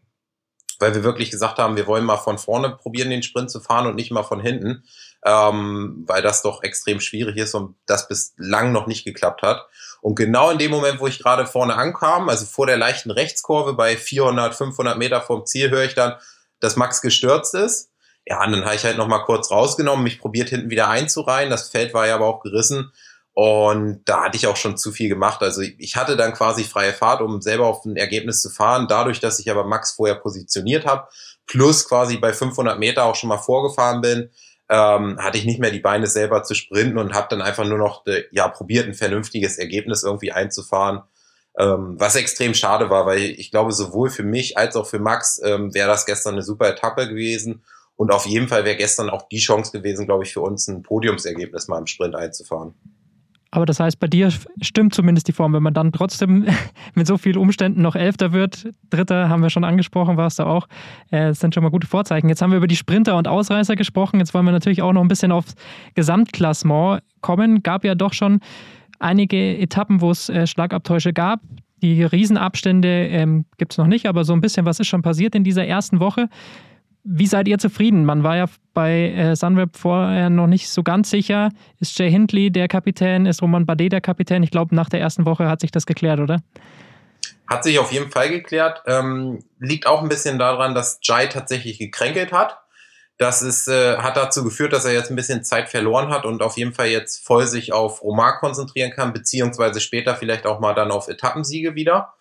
weil 0.79 0.95
wir 0.95 1.03
wirklich 1.03 1.33
gesagt 1.33 1.59
haben, 1.59 1.75
wir 1.75 1.89
wollen 1.89 2.05
mal 2.05 2.17
von 2.17 2.39
vorne 2.39 2.71
probieren, 2.71 3.11
den 3.11 3.25
Sprint 3.25 3.51
zu 3.51 3.59
fahren 3.59 3.89
und 3.89 3.97
nicht 3.97 4.13
mal 4.13 4.23
von 4.23 4.41
hinten 4.41 4.85
ähm, 5.25 6.05
weil 6.07 6.23
das 6.23 6.43
doch 6.43 6.63
extrem 6.63 7.01
schwierig 7.01 7.37
ist 7.37 7.55
und 7.55 7.77
das 7.87 8.09
bislang 8.09 8.73
noch 8.73 8.87
nicht 8.87 9.05
geklappt 9.05 9.43
hat. 9.43 9.67
Und 10.01 10.15
genau 10.15 10.51
in 10.51 10.59
dem 10.59 10.71
Moment, 10.71 11.01
wo 11.01 11.07
ich 11.07 11.19
gerade 11.19 11.47
vorne 11.47 11.75
ankam, 11.75 12.29
also 12.29 12.47
vor 12.47 12.67
der 12.67 12.77
leichten 12.77 13.11
Rechtskurve 13.11 13.75
bei 13.75 13.97
400, 13.97 14.55
500 14.55 14.97
Meter 14.97 15.21
vom 15.21 15.45
Ziel, 15.45 15.71
höre 15.71 15.85
ich 15.85 15.95
dann, 15.95 16.15
dass 16.61 16.77
Max 16.77 17.01
gestürzt 17.01 17.55
ist. 17.55 17.91
Ja, 18.27 18.45
und 18.45 18.53
dann 18.53 18.65
habe 18.65 18.75
ich 18.75 18.85
halt 18.85 18.99
noch 18.99 19.09
mal 19.09 19.25
kurz 19.25 19.51
rausgenommen, 19.51 20.05
mich 20.05 20.21
probiert 20.21 20.51
hinten 20.51 20.71
wieder 20.71 20.89
einzureihen. 20.89 21.51
Das 21.51 21.71
Feld 21.71 21.95
war 21.95 22.07
ja 22.07 22.15
aber 22.15 22.27
auch 22.27 22.41
gerissen. 22.41 22.93
Und 23.33 24.03
da 24.05 24.25
hatte 24.25 24.37
ich 24.37 24.49
auch 24.49 24.57
schon 24.57 24.77
zu 24.77 24.91
viel 24.91 25.09
gemacht. 25.09 25.43
Also 25.43 25.63
ich 25.63 25.97
hatte 25.97 26.17
dann 26.17 26.35
quasi 26.35 26.65
freie 26.65 26.93
Fahrt, 26.93 27.23
um 27.23 27.41
selber 27.41 27.67
auf 27.67 27.85
ein 27.85 27.97
Ergebnis 27.97 28.43
zu 28.43 28.51
fahren. 28.51 28.87
Dadurch, 28.89 29.21
dass 29.21 29.39
ich 29.39 29.51
aber 29.51 29.65
Max 29.65 29.93
vorher 29.93 30.17
positioniert 30.17 30.87
habe, 30.87 31.09
plus 31.47 31.89
quasi 31.89 32.19
bei 32.19 32.33
500 32.33 32.79
Meter 32.79 33.05
auch 33.05 33.15
schon 33.15 33.29
mal 33.29 33.39
vorgefahren 33.39 34.01
bin, 34.01 34.31
ähm, 34.69 35.19
hatte 35.19 35.39
ich 35.39 35.45
nicht 35.45 35.61
mehr 35.61 35.71
die 35.71 35.81
Beine 35.81 36.07
selber 36.07 36.43
zu 36.43 36.55
sprinten 36.55 36.99
und 36.99 37.15
habe 37.15 37.29
dann 37.31 37.43
einfach 37.43 37.67
nur 37.67 37.79
noch 37.79 38.05
de, 38.05 38.27
ja 38.31 38.49
probiert 38.49 38.87
ein 38.87 38.95
vernünftiges 38.95 39.59
Ergebnis 39.59 40.03
irgendwie 40.03 40.33
einzufahren. 40.33 41.03
Ähm, 41.59 41.97
was 41.99 42.15
extrem 42.15 42.55
schade 42.55 42.89
war, 42.91 43.07
weil 43.07 43.21
ich 43.21 43.51
glaube, 43.51 43.73
sowohl 43.73 44.11
für 44.11 44.23
mich 44.23 44.57
als 44.57 44.77
auch 44.77 44.87
für 44.87 45.01
Max 45.01 45.41
ähm, 45.43 45.75
wäre 45.75 45.89
das 45.89 46.07
gestern 46.07 46.35
eine 46.35 46.43
super 46.43 46.69
Etappe 46.69 47.09
gewesen. 47.09 47.63
Und 47.97 48.13
auf 48.13 48.27
jeden 48.27 48.47
Fall 48.47 48.65
wäre 48.65 48.77
gestern 48.77 49.11
auch 49.11 49.29
die 49.29 49.41
Chance 49.41 49.73
gewesen, 49.73 50.07
glaube 50.07 50.23
ich, 50.23 50.33
für 50.33 50.41
uns 50.41 50.69
ein 50.69 50.83
Podiumsergebnis 50.83 51.67
mal 51.67 51.79
im 51.79 51.89
Sprint 51.89 52.15
einzufahren. 52.15 52.75
Aber 53.51 53.65
das 53.65 53.81
heißt, 53.81 53.99
bei 53.99 54.09
dir 54.09 54.31
stimmt 54.61 54.95
zumindest 54.95 55.27
die 55.29 55.33
Form, 55.33 55.55
wenn 55.55 55.63
man 55.63 55.73
dann 55.73 55.93
trotzdem 55.93 56.47
mit 56.95 57.07
so 57.07 57.17
vielen 57.17 57.39
Umständen 57.39 57.81
noch 57.81 57.97
Elfter 57.97 58.33
wird. 58.33 58.69
Dritter 58.91 59.29
haben 59.29 59.43
wir 59.43 59.51
schon 59.51 59.65
angesprochen, 59.65 60.17
warst 60.17 60.39
du 60.39 60.45
auch. 60.45 60.67
Äh, 61.11 61.29
das 61.29 61.41
sind 61.41 61.55
schon 61.55 61.63
mal 61.63 61.71
gute 61.71 61.87
Vorzeichen. 61.87 62.29
Jetzt 62.29 62.43
haben 62.43 62.51
wir 62.51 62.59
über 62.59 62.67
die 62.67 62.77
Sprinter 62.77 63.17
und 63.17 63.27
Ausreißer 63.27 63.77
gesprochen. 63.77 64.19
Jetzt 64.19 64.35
wollen 64.35 64.45
wir 64.45 64.53
natürlich 64.53 64.83
auch 64.83 64.93
noch 64.93 65.01
ein 65.01 65.09
bisschen 65.09 65.33
aufs 65.33 65.55
Gesamtklassement 65.95 67.03
kommen. 67.21 67.63
Gab 67.63 67.85
ja 67.85 67.95
doch 67.95 68.13
schon 68.13 68.41
einige 68.99 69.59
Etappen, 69.59 70.01
wo 70.01 70.11
es 70.11 70.29
äh, 70.29 70.47
Schlagabtäusche 70.47 71.13
gab. 71.13 71.41
Die 71.81 72.03
Riesenabstände 72.03 72.89
ähm, 72.89 73.45
gibt 73.57 73.73
es 73.73 73.79
noch 73.79 73.87
nicht, 73.87 74.07
aber 74.07 74.25
so 74.25 74.33
ein 74.33 74.41
bisschen 74.41 74.67
was 74.67 74.81
ist 74.81 74.89
schon 74.89 75.03
passiert 75.03 75.35
in 75.35 75.45
dieser 75.45 75.65
ersten 75.65 76.01
Woche. 76.01 76.29
Wie 77.05 77.27
seid 77.27 77.49
ihr 77.49 77.59
zufrieden? 77.59 78.05
Man 78.05 78.23
war 78.23 78.37
ja 78.37 78.47
bei 78.75 79.13
äh, 79.13 79.37
Sunweb 79.37 79.77
vorher 79.77 80.31
noch 80.31 80.47
nicht 80.47 80.69
so 80.69 80.83
ganz 80.83 81.11
sicher. 81.11 81.51
Ist 81.81 81.99
Jay 81.99 82.11
Hindley 82.11 82.51
der 82.51 82.69
Kapitän? 82.69 83.27
Ist 83.27 83.43
Roman 83.43 83.67
Bardet 83.67 83.93
der 83.93 84.01
Kapitän? 84.01 84.43
Ich 84.43 84.51
glaube, 84.51 84.75
nach 84.75 84.89
der 84.89 85.01
ersten 85.01 85.25
Woche 85.25 85.49
hat 85.49 85.61
sich 85.61 85.71
das 85.71 85.87
geklärt, 85.87 86.21
oder? 86.21 86.43
Hat 87.49 87.65
sich 87.65 87.79
auf 87.79 87.93
jeden 87.93 88.11
Fall 88.11 88.29
geklärt. 88.29 88.83
Ähm, 88.87 89.43
liegt 89.59 89.87
auch 89.87 90.03
ein 90.03 90.09
bisschen 90.09 90.39
daran, 90.39 90.75
dass 90.75 91.01
Jai 91.03 91.27
tatsächlich 91.27 91.79
gekränkelt 91.79 92.33
hat. 92.33 92.59
Das 93.17 93.43
ist, 93.43 93.67
äh, 93.67 93.97
hat 93.97 94.17
dazu 94.17 94.45
geführt, 94.45 94.73
dass 94.73 94.85
er 94.85 94.93
jetzt 94.93 95.11
ein 95.11 95.17
bisschen 95.17 95.43
Zeit 95.43 95.69
verloren 95.69 96.11
hat 96.11 96.25
und 96.25 96.41
auf 96.41 96.57
jeden 96.57 96.73
Fall 96.73 96.87
jetzt 96.87 97.27
voll 97.27 97.47
sich 97.47 97.73
auf 97.73 98.03
Romar 98.03 98.39
konzentrieren 98.39 98.93
kann, 98.93 99.13
beziehungsweise 99.13 99.81
später 99.81 100.15
vielleicht 100.15 100.47
auch 100.47 100.61
mal 100.61 100.75
dann 100.75 100.93
auf 100.93 101.09
Etappensiege 101.09 101.75
wieder. 101.75 102.15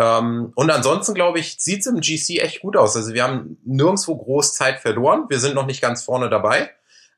Ähm, 0.00 0.52
und 0.54 0.70
ansonsten, 0.70 1.14
glaube 1.14 1.40
ich, 1.40 1.56
sieht 1.58 1.80
es 1.80 1.86
im 1.86 2.00
GC 2.00 2.42
echt 2.42 2.62
gut 2.62 2.74
aus. 2.74 2.96
Also 2.96 3.12
wir 3.12 3.22
haben 3.22 3.58
nirgendwo 3.66 4.16
groß 4.16 4.54
Zeit 4.54 4.80
verloren. 4.80 5.26
Wir 5.28 5.38
sind 5.38 5.54
noch 5.54 5.66
nicht 5.66 5.82
ganz 5.82 6.02
vorne 6.04 6.30
dabei. 6.30 6.70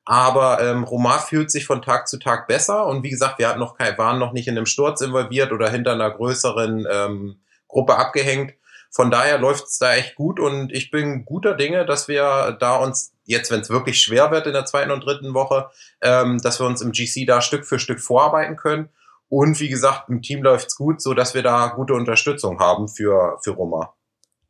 Aber 0.05 0.61
ähm, 0.61 0.83
Romar 0.83 1.21
fühlt 1.21 1.53
sich 1.53 1.65
von 1.65 1.81
Tag 1.81 2.09
zu 2.09 2.19
Tag 2.19 2.49
besser. 2.49 2.87
Und 2.87 3.05
wie 3.05 3.11
gesagt, 3.11 3.39
wir 3.39 3.49
hatten 3.49 3.61
noch 3.61 3.79
kein, 3.79 3.97
waren 3.99 4.19
noch 4.19 4.33
nicht 4.33 4.49
in 4.49 4.57
einem 4.57 4.67
Sturz 4.67 5.01
involviert 5.01 5.53
oder 5.53 5.71
hinter 5.71 5.93
einer 5.93 6.11
größeren 6.11 6.89
ähm, 6.91 7.41
Gruppe 7.69 7.97
abgehängt. 7.97 8.55
Von 8.91 9.13
daher 9.13 9.39
läuft 9.39 9.69
es 9.69 9.79
da 9.79 9.95
echt 9.95 10.17
gut 10.17 10.41
und 10.41 10.71
ich 10.73 10.91
bin 10.91 11.25
guter 11.25 11.55
Dinge, 11.55 11.87
dass 11.87 12.09
wir 12.09 12.59
da 12.61 12.77
uns 12.77 13.15
jetzt, 13.25 13.51
wenn 13.51 13.61
es 13.61 13.71
wirklich 13.71 14.03
schwer 14.03 14.31
wird 14.33 14.47
in 14.47 14.53
der 14.53 14.67
zweiten 14.67 14.91
und 14.91 15.05
dritten 15.05 15.33
Woche, 15.33 15.71
ähm, 16.03 16.39
dass 16.43 16.61
wir 16.61 16.67
uns 16.67 16.83
im 16.83 16.93
GC 16.93 17.27
da 17.27 17.41
Stück 17.41 17.65
für 17.65 17.79
Stück 17.79 18.01
vorarbeiten 18.01 18.57
können. 18.57 18.91
Und 19.33 19.59
wie 19.61 19.71
gesagt, 19.71 20.11
im 20.11 20.21
Team 20.21 20.43
läuft's 20.43 20.77
gut, 20.77 21.01
so 21.01 21.15
dass 21.15 21.33
wir 21.33 21.43
da 21.43 21.69
gute 21.69 21.95
Unterstützung 21.95 22.59
haben 22.61 22.87
für, 22.87 23.39
für 23.43 23.53
Roma. 23.53 23.95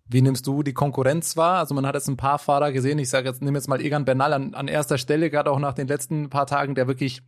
Wie 0.09 0.23
nimmst 0.23 0.45
du 0.45 0.65
die 0.65 0.73
Konkurrenz 0.73 1.37
wahr? 1.37 1.59
Also 1.59 1.73
man 1.73 1.87
hat 1.87 1.95
jetzt 1.95 2.09
ein 2.09 2.17
paar 2.17 2.41
Fahrer 2.41 2.73
gesehen. 2.73 2.99
Ich 2.99 3.09
sage 3.09 3.29
jetzt, 3.29 3.43
nehme 3.43 3.57
jetzt 3.57 3.69
mal 3.69 3.81
Egan 3.81 4.05
Bernal 4.05 4.33
an, 4.33 4.55
an 4.55 4.67
erster 4.67 4.99
Stelle, 4.99 5.31
gerade 5.31 5.53
auch 5.53 5.61
nach 5.61 5.75
den 5.75 5.87
letzten 5.87 6.31
paar 6.31 6.49
Tagen, 6.49 6.75
der 6.75 6.89
wirklich 6.89 7.23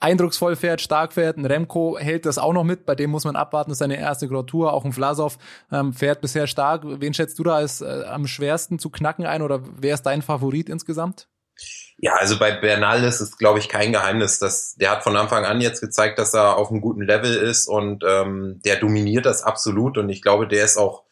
eindrucksvoll 0.00 0.56
fährt, 0.56 0.80
stark 0.80 1.12
fährt. 1.12 1.36
Ein 1.36 1.44
Remco 1.44 1.98
hält 1.98 2.24
das 2.24 2.38
auch 2.38 2.54
noch 2.54 2.64
mit, 2.64 2.86
bei 2.86 2.94
dem 2.94 3.10
muss 3.10 3.26
man 3.26 3.36
abwarten, 3.36 3.68
das 3.68 3.76
ist 3.76 3.80
seine 3.80 3.98
erste 3.98 4.26
Grand. 4.26 4.54
Auch 4.54 4.86
ein 4.86 4.94
Vlasov 4.94 5.36
ähm, 5.70 5.92
fährt 5.92 6.22
bisher 6.22 6.46
stark. 6.46 6.80
Wen 6.86 7.12
schätzt 7.12 7.38
du 7.38 7.42
da 7.42 7.56
als 7.56 7.82
äh, 7.82 8.04
am 8.08 8.26
schwersten 8.26 8.78
zu 8.78 8.88
knacken 8.88 9.26
ein 9.26 9.42
oder 9.42 9.60
wer 9.78 9.92
ist 9.92 10.06
dein 10.06 10.22
Favorit 10.22 10.70
insgesamt? 10.70 11.28
Ja, 11.98 12.14
also 12.14 12.38
bei 12.38 12.52
Bernal 12.52 13.04
ist 13.04 13.20
es, 13.20 13.38
glaube 13.38 13.58
ich, 13.58 13.68
kein 13.68 13.92
Geheimnis, 13.92 14.38
dass 14.38 14.74
der 14.74 14.90
hat 14.90 15.02
von 15.02 15.16
Anfang 15.16 15.44
an 15.44 15.62
jetzt 15.62 15.80
gezeigt, 15.80 16.18
dass 16.18 16.34
er 16.34 16.56
auf 16.56 16.70
einem 16.70 16.82
guten 16.82 17.02
Level 17.02 17.34
ist 17.34 17.68
und 17.68 18.04
ähm, 18.06 18.60
der 18.64 18.76
dominiert 18.76 19.24
das 19.24 19.42
absolut 19.42 19.96
und 19.96 20.10
ich 20.10 20.20
glaube, 20.20 20.46
der 20.46 20.64
ist 20.64 20.76
auch 20.76 21.04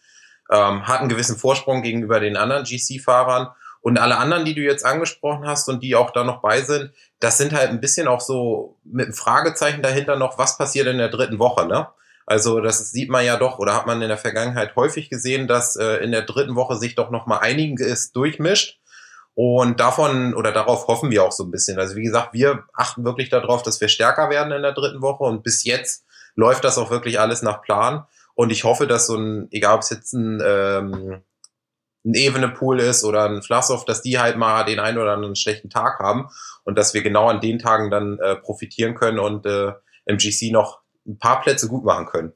ähm, 0.50 0.86
hat 0.86 1.00
einen 1.00 1.08
gewissen 1.08 1.36
Vorsprung 1.36 1.82
gegenüber 1.82 2.20
den 2.20 2.36
anderen 2.36 2.64
GC-Fahrern 2.64 3.48
und 3.80 3.98
alle 3.98 4.18
anderen, 4.18 4.44
die 4.44 4.54
du 4.54 4.62
jetzt 4.62 4.84
angesprochen 4.84 5.46
hast 5.46 5.68
und 5.68 5.82
die 5.82 5.94
auch 5.94 6.10
da 6.10 6.24
noch 6.24 6.40
bei 6.40 6.62
sind, 6.62 6.92
das 7.20 7.38
sind 7.38 7.52
halt 7.52 7.70
ein 7.70 7.80
bisschen 7.80 8.08
auch 8.08 8.20
so 8.20 8.78
mit 8.84 9.06
einem 9.06 9.14
Fragezeichen 9.14 9.82
dahinter 9.82 10.16
noch, 10.16 10.38
was 10.38 10.58
passiert 10.58 10.86
in 10.86 10.98
der 10.98 11.08
dritten 11.08 11.38
Woche, 11.38 11.66
ne? 11.66 11.88
Also 12.26 12.60
das 12.60 12.90
sieht 12.90 13.10
man 13.10 13.24
ja 13.24 13.36
doch 13.36 13.58
oder 13.58 13.74
hat 13.74 13.86
man 13.86 14.00
in 14.00 14.08
der 14.08 14.16
Vergangenheit 14.16 14.76
häufig 14.76 15.10
gesehen, 15.10 15.46
dass 15.46 15.76
äh, 15.76 15.96
in 15.96 16.10
der 16.10 16.22
dritten 16.22 16.54
Woche 16.54 16.76
sich 16.76 16.94
doch 16.94 17.10
noch 17.10 17.26
mal 17.26 17.38
einiges 17.38 18.12
durchmischt. 18.12 18.80
Und 19.34 19.80
davon 19.80 20.34
oder 20.34 20.52
darauf 20.52 20.86
hoffen 20.86 21.10
wir 21.10 21.24
auch 21.24 21.32
so 21.32 21.44
ein 21.44 21.50
bisschen. 21.50 21.78
Also 21.78 21.96
wie 21.96 22.04
gesagt, 22.04 22.32
wir 22.32 22.64
achten 22.72 23.04
wirklich 23.04 23.30
darauf, 23.30 23.62
dass 23.62 23.80
wir 23.80 23.88
stärker 23.88 24.30
werden 24.30 24.52
in 24.52 24.62
der 24.62 24.72
dritten 24.72 25.02
Woche. 25.02 25.24
Und 25.24 25.42
bis 25.42 25.64
jetzt 25.64 26.06
läuft 26.36 26.64
das 26.64 26.78
auch 26.78 26.90
wirklich 26.90 27.18
alles 27.18 27.42
nach 27.42 27.62
Plan. 27.62 28.04
Und 28.34 28.50
ich 28.50 28.64
hoffe, 28.64 28.86
dass 28.86 29.06
so 29.06 29.16
ein, 29.16 29.48
egal 29.50 29.74
ob 29.74 29.80
es 29.82 29.90
jetzt 29.90 30.12
ein 30.12 30.40
ähm, 30.44 31.22
ein 32.04 32.14
evene 32.14 32.48
Pool 32.48 32.80
ist 32.80 33.02
oder 33.04 33.28
ein 33.28 33.42
Flassoff, 33.42 33.84
dass 33.84 34.02
die 34.02 34.18
halt 34.18 34.36
mal 34.36 34.64
den 34.64 34.78
einen 34.78 34.98
oder 34.98 35.12
anderen 35.12 35.36
schlechten 35.36 35.70
Tag 35.70 35.98
haben 35.98 36.28
und 36.64 36.78
dass 36.78 36.92
wir 36.92 37.02
genau 37.02 37.28
an 37.28 37.40
den 37.40 37.58
Tagen 37.58 37.90
dann 37.90 38.18
äh, 38.18 38.36
profitieren 38.36 38.94
können 38.94 39.18
und 39.18 39.46
äh, 39.46 39.72
im 40.04 40.18
GC 40.18 40.52
noch 40.52 40.80
ein 41.06 41.18
paar 41.18 41.40
Plätze 41.40 41.66
gut 41.66 41.84
machen 41.84 42.06
können. 42.06 42.32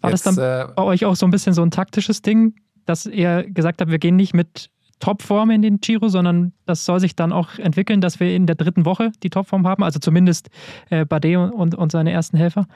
War 0.00 0.10
Jetzt, 0.10 0.26
das 0.26 0.34
dann 0.34 0.68
äh, 0.68 0.72
bei 0.72 0.82
euch 0.82 1.04
auch 1.04 1.14
so 1.14 1.26
ein 1.26 1.30
bisschen 1.30 1.54
so 1.54 1.62
ein 1.62 1.70
taktisches 1.70 2.22
Ding, 2.22 2.56
dass 2.84 3.06
ihr 3.06 3.44
gesagt 3.44 3.80
habt, 3.80 3.90
wir 3.90 3.98
gehen 3.98 4.16
nicht 4.16 4.34
mit 4.34 4.70
Topform 5.00 5.50
in 5.50 5.62
den 5.62 5.80
Giro, 5.80 6.08
sondern 6.08 6.52
das 6.66 6.84
soll 6.84 7.00
sich 7.00 7.16
dann 7.16 7.32
auch 7.32 7.58
entwickeln, 7.58 8.00
dass 8.00 8.20
wir 8.20 8.34
in 8.34 8.46
der 8.46 8.56
dritten 8.56 8.84
Woche 8.84 9.10
die 9.22 9.30
Topform 9.30 9.66
haben, 9.66 9.82
also 9.82 9.98
zumindest 9.98 10.48
äh, 10.90 11.04
Bardet 11.04 11.36
und, 11.36 11.74
und 11.74 11.90
seine 11.90 12.12
ersten 12.12 12.36
Helfer? 12.36 12.66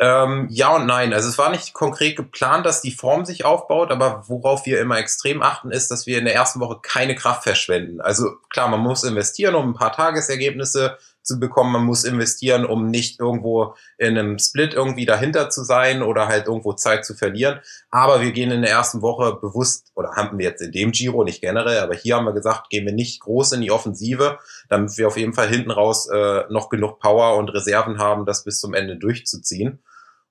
Ähm, 0.00 0.46
ja 0.50 0.74
und 0.76 0.86
nein. 0.86 1.12
Also 1.12 1.28
es 1.28 1.36
war 1.36 1.50
nicht 1.50 1.74
konkret 1.74 2.16
geplant, 2.16 2.64
dass 2.64 2.80
die 2.80 2.90
Form 2.90 3.26
sich 3.26 3.44
aufbaut, 3.44 3.90
aber 3.90 4.24
worauf 4.28 4.64
wir 4.64 4.80
immer 4.80 4.98
extrem 4.98 5.42
achten, 5.42 5.70
ist, 5.70 5.90
dass 5.90 6.06
wir 6.06 6.18
in 6.18 6.24
der 6.24 6.34
ersten 6.34 6.58
Woche 6.58 6.78
keine 6.82 7.14
Kraft 7.14 7.42
verschwenden. 7.42 8.00
Also 8.00 8.30
klar, 8.48 8.68
man 8.68 8.80
muss 8.80 9.04
investieren, 9.04 9.54
um 9.54 9.70
ein 9.70 9.74
paar 9.74 9.92
Tagesergebnisse 9.92 10.96
zu 11.30 11.38
bekommen. 11.38 11.72
Man 11.72 11.84
muss 11.84 12.02
investieren, 12.02 12.66
um 12.66 12.90
nicht 12.90 13.20
irgendwo 13.20 13.76
in 13.98 14.18
einem 14.18 14.40
Split 14.40 14.74
irgendwie 14.74 15.06
dahinter 15.06 15.48
zu 15.48 15.62
sein 15.62 16.02
oder 16.02 16.26
halt 16.26 16.48
irgendwo 16.48 16.72
Zeit 16.72 17.04
zu 17.04 17.14
verlieren. 17.14 17.60
Aber 17.90 18.20
wir 18.20 18.32
gehen 18.32 18.50
in 18.50 18.62
der 18.62 18.72
ersten 18.72 19.00
Woche 19.00 19.38
bewusst, 19.40 19.92
oder 19.94 20.16
haben 20.16 20.38
wir 20.38 20.46
jetzt 20.46 20.60
in 20.60 20.72
dem 20.72 20.90
Giro, 20.90 21.22
nicht 21.22 21.40
generell, 21.40 21.78
aber 21.78 21.94
hier 21.94 22.16
haben 22.16 22.24
wir 22.24 22.32
gesagt, 22.32 22.68
gehen 22.68 22.84
wir 22.84 22.92
nicht 22.92 23.20
groß 23.20 23.52
in 23.52 23.60
die 23.60 23.70
Offensive, 23.70 24.38
damit 24.68 24.98
wir 24.98 25.06
auf 25.06 25.16
jeden 25.16 25.34
Fall 25.34 25.48
hinten 25.48 25.70
raus 25.70 26.08
äh, 26.08 26.42
noch 26.50 26.68
genug 26.68 26.98
Power 26.98 27.36
und 27.36 27.50
Reserven 27.50 27.98
haben, 27.98 28.26
das 28.26 28.42
bis 28.42 28.58
zum 28.58 28.74
Ende 28.74 28.96
durchzuziehen. 28.96 29.78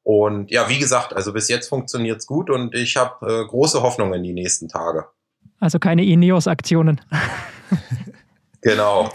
Und 0.04 0.52
ja, 0.52 0.68
wie 0.68 0.80
gesagt, 0.80 1.16
also 1.16 1.32
bis 1.32 1.48
jetzt 1.48 1.70
funktioniert's 1.70 2.26
gut 2.26 2.50
und 2.50 2.76
ich 2.76 2.98
habe 2.98 3.26
äh, 3.26 3.48
große 3.48 3.82
Hoffnung 3.82 4.14
in 4.14 4.24
die 4.24 4.34
nächsten 4.34 4.68
Tage. 4.68 5.06
Also 5.62 5.80
keine 5.80 6.04
Ineos-Aktionen. 6.04 7.00
genau. 8.62 9.10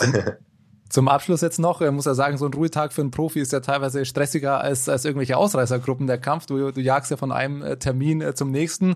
Zum 0.95 1.09
Abschluss 1.09 1.41
jetzt 1.41 1.59
noch, 1.59 1.81
ich 1.81 1.91
muss 1.91 2.05
ja 2.05 2.15
sagen, 2.15 2.39
so 2.39 2.47
ein 2.47 2.55
Ruhetag 2.55 2.93
für 2.93 3.01
einen 3.01 3.11
Profi 3.11 3.41
ist 3.41 3.51
ja 3.51 3.59
teilweise 3.59 4.05
stressiger 4.05 4.61
als, 4.61 4.89
als 4.89 5.05
irgendwelche 5.05 5.37
Ausreißergruppen 5.37 6.07
der 6.07 6.19
Kampf. 6.19 6.47
Du, 6.47 6.71
du 6.71 6.81
jagst 6.81 7.11
ja 7.11 7.17
von 7.17 7.33
einem 7.33 7.63
äh, 7.63 7.77
Termin 7.77 8.21
äh, 8.21 8.33
zum 8.37 8.53
nächsten. 8.53 8.95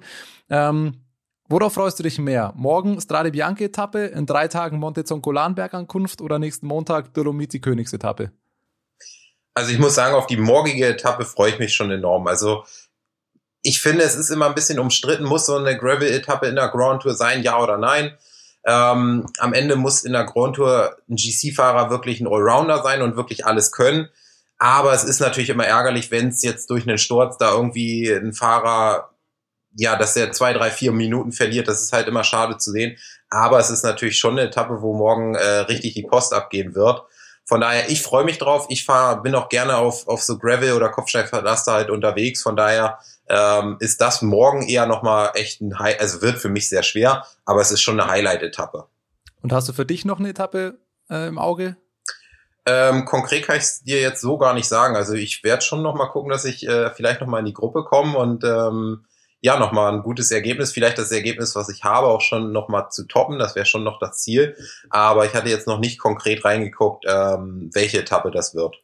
Ähm, 0.49 1.00
worauf 1.49 1.75
freust 1.75 1.99
du 1.99 2.05
dich 2.05 2.21
mehr? 2.21 2.52
Morgen 2.55 3.00
Strade 3.00 3.33
Bianche-Etappe, 3.33 3.99
in 4.07 4.26
drei 4.26 4.47
Tagen 4.47 4.78
Monte 4.78 5.02
Zoncolan-Bergankunft 5.02 6.21
oder 6.21 6.38
nächsten 6.38 6.69
Montag 6.69 7.14
Dolomiti-Königsetappe? 7.14 8.31
Also 9.55 9.73
ich 9.73 9.81
muss 9.81 9.97
sagen, 9.97 10.14
auf 10.14 10.28
die 10.28 10.37
morgige 10.37 10.87
Etappe 10.87 11.25
freue 11.25 11.50
ich 11.50 11.59
mich 11.59 11.75
schon 11.75 11.90
enorm. 11.90 12.28
Also 12.28 12.62
ich 13.62 13.81
finde, 13.81 14.05
es 14.05 14.14
ist 14.14 14.31
immer 14.31 14.47
ein 14.47 14.55
bisschen 14.55 14.78
umstritten, 14.78 15.25
muss 15.25 15.47
so 15.47 15.57
eine 15.57 15.76
Gravel-Etappe 15.76 16.47
in 16.47 16.55
der 16.55 16.69
Grand 16.69 17.02
Tour 17.02 17.14
sein, 17.14 17.43
ja 17.43 17.61
oder 17.61 17.76
nein. 17.76 18.17
Ähm, 18.68 19.26
am 19.38 19.54
Ende 19.54 19.76
muss 19.76 20.04
in 20.04 20.12
der 20.12 20.25
Grand 20.25 20.56
Tour 20.56 20.94
ein 21.08 21.16
GC-Fahrer 21.16 21.88
wirklich 21.88 22.20
ein 22.20 22.26
Allrounder 22.26 22.82
sein 22.82 23.00
und 23.00 23.16
wirklich 23.16 23.46
alles 23.46 23.72
können. 23.72 24.10
Aber 24.58 24.92
es 24.92 25.04
ist 25.04 25.20
natürlich 25.20 25.48
immer 25.48 25.64
ärgerlich, 25.64 26.10
wenn 26.10 26.28
es 26.28 26.42
jetzt 26.42 26.68
durch 26.68 26.87
einen 26.87 26.98
Sturz 26.98 27.38
da 27.38 27.52
irgendwie 27.52 28.10
ein 28.10 28.34
Fahrer, 28.34 29.14
ja, 29.75 29.96
dass 29.96 30.16
er 30.16 30.32
zwei, 30.32 30.52
drei, 30.52 30.70
vier 30.70 30.92
Minuten 30.92 31.32
verliert. 31.32 31.66
Das 31.66 31.82
ist 31.82 31.94
halt 31.94 32.08
immer 32.08 32.25
schade 32.25 32.58
zu 32.58 32.70
sehen. 32.70 32.98
Aber 33.30 33.58
es 33.58 33.70
ist 33.70 33.84
natürlich 33.84 34.18
schon 34.18 34.32
eine 34.32 34.48
Etappe, 34.48 34.82
wo 34.82 34.94
morgen 34.94 35.34
äh, 35.34 35.60
richtig 35.60 35.94
die 35.94 36.02
Post 36.02 36.34
abgehen 36.34 36.75
wird. 36.75 37.02
Von 37.46 37.62
daher, 37.62 37.88
ich 37.88 38.02
freue 38.02 38.25
mich 38.25 38.37
drauf. 38.37 38.66
Ich 38.68 38.84
fahr, 38.84 39.22
bin 39.22 39.34
auch 39.34 39.48
gerne 39.48 39.78
auf, 39.78 40.06
auf 40.08 40.22
so 40.22 40.37
Gravel 40.37 40.75
oder 40.75 40.90
Kopfsteinverlaster 40.90 41.72
halt 41.72 41.88
unterwegs. 41.88 42.42
Von 42.42 42.56
daher 42.56 42.98
ähm, 43.28 43.76
ist 43.80 44.00
das 44.00 44.23
morgen 44.23 44.62
eher 44.62 44.87
nochmal 44.87 45.30
echt 45.35 45.61
ein 45.61 45.78
High, 45.78 46.00
also 46.00 46.23
wird 46.23 46.38
für 46.38 46.49
mich 46.49 46.68
sehr 46.68 46.82
schwer, 46.82 47.25
aber 47.44 47.61
es 47.61 47.70
ist 47.70 47.82
schon 47.82 47.99
eine 48.00 48.11
Highlight-Etappe. 48.11 48.87
Und 49.42 49.52
hast 49.52 49.68
du 49.68 49.73
für 49.73 49.87
dich 49.87 50.04
noch 50.04 50.18
eine 50.18 50.30
Etappe 50.30 50.78
äh, 51.11 51.28
im 51.28 51.38
Auge? 51.38 51.76
Ähm, 52.66 53.04
konkret 53.06 53.47
kann 53.47 53.56
ich 53.56 53.62
es 53.62 53.82
dir 53.82 54.00
jetzt 54.00 54.20
so 54.20 54.37
gar 54.37 54.52
nicht 54.52 54.68
sagen. 54.68 54.94
Also 54.94 55.14
ich 55.14 55.42
werde 55.42 55.62
schon 55.62 55.82
noch 55.82 55.94
mal 55.94 56.08
gucken, 56.08 56.30
dass 56.30 56.44
ich 56.44 56.66
äh, 56.68 56.90
vielleicht 56.90 57.20
noch 57.20 57.28
mal 57.28 57.38
in 57.38 57.47
die 57.47 57.54
Gruppe 57.54 57.85
komme 57.85 58.18
und 58.18 58.44
ähm, 58.44 59.06
ja, 59.40 59.58
nochmal 59.58 59.92
ein 59.92 60.02
gutes 60.02 60.30
Ergebnis, 60.32 60.73
vielleicht 60.73 60.99
das 60.99 61.12
Ergebnis, 61.12 61.54
was 61.54 61.68
ich 61.68 61.85
habe, 61.85 62.08
auch 62.08 62.20
schon 62.20 62.52
nochmal 62.52 62.90
zu 62.90 63.06
toppen. 63.06 63.38
Das 63.38 63.54
wäre 63.54 63.66
schon 63.66 63.85
noch 63.85 64.00
das 64.00 64.18
Ziel. 64.18 64.56
Aber 64.90 65.26
ich 65.26 65.35
hatte 65.35 65.49
jetzt 65.49 65.68
noch 65.68 65.78
nicht 65.78 65.99
konkret 65.99 66.44
reingeguckt, 66.44 67.04
ähm, 67.08 67.70
welche 67.73 68.00
Etappe 68.00 68.30
das 68.30 68.54
wird. 68.54 68.76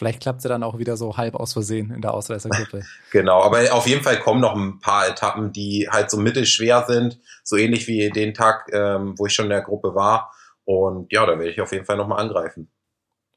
Vielleicht 0.00 0.22
klappt 0.22 0.38
es 0.38 0.44
ja 0.44 0.48
dann 0.48 0.62
auch 0.62 0.78
wieder 0.78 0.96
so 0.96 1.18
halb 1.18 1.34
aus 1.34 1.52
Versehen 1.52 1.90
in 1.90 2.00
der 2.00 2.14
Ausreißergruppe. 2.14 2.84
genau, 3.12 3.42
aber 3.42 3.70
auf 3.74 3.86
jeden 3.86 4.02
Fall 4.02 4.18
kommen 4.18 4.40
noch 4.40 4.56
ein 4.56 4.80
paar 4.80 5.06
Etappen, 5.06 5.52
die 5.52 5.88
halt 5.90 6.10
so 6.10 6.16
mittelschwer 6.16 6.86
sind, 6.88 7.18
so 7.44 7.58
ähnlich 7.58 7.86
wie 7.86 8.08
den 8.08 8.32
Tag, 8.32 8.70
ähm, 8.72 9.12
wo 9.18 9.26
ich 9.26 9.34
schon 9.34 9.44
in 9.44 9.50
der 9.50 9.60
Gruppe 9.60 9.94
war. 9.94 10.32
Und 10.64 11.12
ja, 11.12 11.26
da 11.26 11.32
werde 11.32 11.50
ich 11.50 11.60
auf 11.60 11.70
jeden 11.72 11.84
Fall 11.84 11.98
nochmal 11.98 12.18
angreifen. 12.18 12.70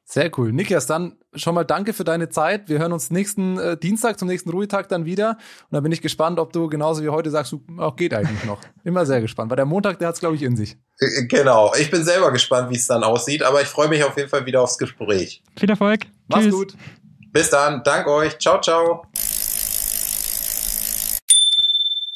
Sehr 0.06 0.32
cool. 0.38 0.54
Nikias, 0.54 0.88
dann 0.88 1.18
schon 1.36 1.54
mal 1.54 1.66
danke 1.66 1.92
für 1.92 2.06
deine 2.06 2.30
Zeit. 2.30 2.70
Wir 2.70 2.80
hören 2.80 2.94
uns 2.94 3.12
nächsten 3.12 3.60
äh, 3.60 3.76
Dienstag 3.76 4.18
zum 4.18 4.30
nächsten 4.30 4.50
Ruhetag 4.50 4.88
dann 4.88 5.04
wieder. 5.04 5.32
Und 5.64 5.72
da 5.72 5.82
bin 5.82 5.92
ich 5.92 6.02
gespannt, 6.02 6.40
ob 6.40 6.54
du 6.54 6.70
genauso 6.70 7.04
wie 7.04 7.10
heute 7.10 7.30
sagst, 7.30 7.52
du, 7.52 7.62
auch 7.78 7.98
geht 7.98 8.14
eigentlich 8.14 8.46
noch. 8.46 8.62
Immer 8.86 9.06
sehr 9.06 9.20
gespannt, 9.20 9.50
weil 9.50 9.58
der 9.58 9.66
Montag, 9.66 10.00
der 10.00 10.08
hat 10.08 10.16
es, 10.16 10.22
glaube 10.22 10.38
ich, 10.38 10.44
in 10.44 10.56
sich. 10.56 10.78
Äh, 11.00 11.26
genau. 11.26 11.74
Ich 11.78 11.92
bin 11.92 12.06
selber 12.06 12.32
gespannt, 12.32 12.70
wie 12.70 12.78
es 12.78 12.88
dann 12.88 13.04
aussieht, 13.04 13.44
aber 13.44 13.62
ich 13.62 13.68
freue 13.68 13.90
mich 13.90 14.02
auf 14.06 14.16
jeden 14.16 14.30
Fall 14.30 14.46
wieder 14.46 14.62
aufs 14.62 14.78
Gespräch. 14.78 15.44
Viel 15.58 15.70
Erfolg. 15.70 16.06
Mach's 16.28 16.44
Tschüss. 16.44 16.54
gut. 16.54 16.78
Bis 17.32 17.50
dann. 17.50 17.84
Dank 17.84 18.08
euch. 18.08 18.38
Ciao, 18.40 18.62
ciao. 18.62 19.06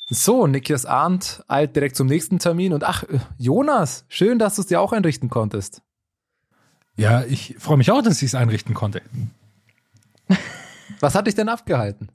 So, 0.09 0.47
Nikias 0.47 0.85
Arndt 0.85 1.43
eilt 1.47 1.75
direkt 1.75 1.95
zum 1.97 2.07
nächsten 2.07 2.39
Termin. 2.39 2.71
Und 2.73 2.83
ach, 2.83 3.03
äh, 3.03 3.19
Jonas, 3.37 4.05
schön, 4.07 4.39
dass 4.39 4.55
du 4.55 4.61
es 4.61 4.67
dir 4.67 4.79
auch 4.79 4.93
einrichten 4.93 5.29
konntest. 5.29 5.81
Ja, 6.95 7.23
ich 7.23 7.55
freue 7.59 7.77
mich 7.77 7.91
auch, 7.91 8.01
dass 8.01 8.17
ich 8.21 8.27
es 8.29 8.35
einrichten 8.35 8.73
konnte. 8.73 9.01
Was 10.99 11.13
hat 11.13 11.27
dich 11.27 11.35
denn 11.35 11.49
abgehalten? 11.49 12.09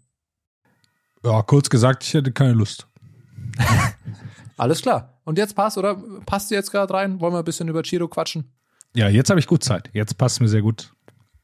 Ja, 1.25 1.43
kurz 1.43 1.71
gesagt, 1.71 2.03
ich 2.03 2.15
hätte 2.15 2.33
keine 2.33 2.53
Lust. 2.53 2.89
Alles 4.57 4.83
klar. 4.83 5.21
Und 5.25 5.39
jetzt 5.39 5.55
passt, 5.55 5.79
oder? 5.79 5.97
Passt 6.27 6.51
du 6.51 6.55
jetzt 6.55 6.73
gerade 6.73 6.93
rein? 6.93 7.21
Wollen 7.21 7.33
wir 7.33 7.39
ein 7.39 7.45
bisschen 7.45 7.69
über 7.69 7.83
Chiro 7.83 8.09
quatschen? 8.09 8.53
Ja, 8.95 9.09
jetzt 9.09 9.31
habe 9.31 9.39
ich 9.39 9.47
gut 9.47 9.63
Zeit. 9.63 9.89
Jetzt 9.93 10.19
passt 10.19 10.41
mir 10.41 10.49
sehr 10.49 10.63
gut. 10.63 10.93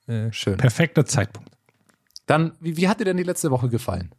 Äh, 0.09 0.33
Schön. 0.33 0.57
Perfekter 0.57 1.05
Zeitpunkt. 1.05 1.50
Dann, 2.27 2.53
wie, 2.61 2.77
wie 2.77 2.88
hat 2.88 3.00
dir 3.00 3.05
denn 3.05 3.17
die 3.17 3.23
letzte 3.23 3.50
Woche 3.50 3.69
gefallen? 3.69 4.11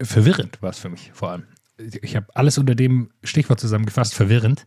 Verwirrend 0.00 0.60
war 0.60 0.70
es 0.70 0.78
für 0.78 0.88
mich 0.88 1.10
vor 1.14 1.30
allem. 1.30 1.44
Ich 1.78 2.16
habe 2.16 2.26
alles 2.34 2.58
unter 2.58 2.74
dem 2.74 3.10
Stichwort 3.22 3.60
zusammengefasst, 3.60 4.14
verwirrend, 4.14 4.66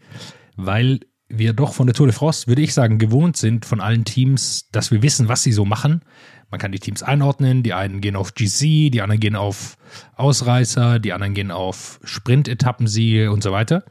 weil 0.56 1.00
wir 1.28 1.54
doch 1.54 1.74
von 1.74 1.88
der 1.88 1.94
Tour 1.94 2.08
de 2.08 2.16
France, 2.16 2.48
würde 2.48 2.62
ich 2.62 2.74
sagen, 2.74 2.98
gewohnt 2.98 3.38
sind 3.38 3.66
von 3.66 3.82
allen 3.82 4.06
Teams, 4.06 4.70
dass 4.72 4.92
wir 4.92 5.02
wissen, 5.04 5.28
was 5.28 5.44
sie 5.44 5.52
so 5.52 5.66
machen. 5.66 6.02
Man 6.50 6.60
kann 6.60 6.72
die 6.72 6.80
Teams 6.80 7.04
einordnen. 7.04 7.62
Die 7.62 7.74
einen 7.74 8.02
gehen 8.02 8.16
auf 8.16 8.34
GC, 8.34 8.90
die 8.90 9.02
anderen 9.02 9.20
gehen 9.20 9.36
auf 9.36 9.78
Ausreißer, 10.16 11.00
die 11.00 11.14
anderen 11.14 11.36
gehen 11.36 11.52
auf 11.52 12.00
Sprint-Etappensiege 12.04 13.32
und 13.32 13.44
so 13.44 13.52
weiter. 13.52 13.84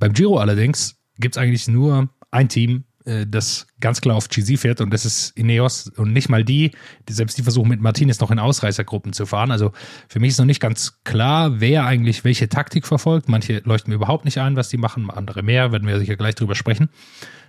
Beim 0.00 0.12
Giro 0.12 0.38
allerdings 0.38 0.96
gibt 1.18 1.36
es 1.36 1.42
eigentlich 1.42 1.68
nur 1.68 2.08
ein 2.30 2.48
Team, 2.48 2.84
äh, 3.08 3.26
das 3.26 3.66
ganz 3.80 4.00
klar 4.00 4.16
auf 4.16 4.28
GC 4.28 4.58
fährt 4.58 4.80
und 4.80 4.92
das 4.92 5.06
ist 5.06 5.36
Ineos 5.36 5.88
und 5.96 6.12
nicht 6.12 6.28
mal 6.28 6.44
die, 6.44 6.72
die 7.08 7.12
selbst 7.12 7.38
die 7.38 7.42
versuchen 7.42 7.68
mit 7.68 7.80
Martinez 7.80 8.20
noch 8.20 8.30
in 8.30 8.38
Ausreißergruppen 8.38 9.12
zu 9.12 9.24
fahren. 9.24 9.50
Also 9.50 9.72
für 10.08 10.20
mich 10.20 10.30
ist 10.30 10.38
noch 10.38 10.44
nicht 10.44 10.60
ganz 10.60 11.02
klar, 11.04 11.60
wer 11.60 11.86
eigentlich 11.86 12.24
welche 12.24 12.48
Taktik 12.48 12.86
verfolgt. 12.86 13.28
Manche 13.28 13.62
leuchten 13.64 13.90
mir 13.90 13.96
überhaupt 13.96 14.24
nicht 14.24 14.38
ein, 14.38 14.56
was 14.56 14.68
die 14.68 14.76
machen, 14.76 15.10
andere 15.10 15.42
mehr, 15.42 15.72
werden 15.72 15.88
wir 15.88 15.98
sicher 15.98 16.16
gleich 16.16 16.34
drüber 16.34 16.54
sprechen. 16.54 16.90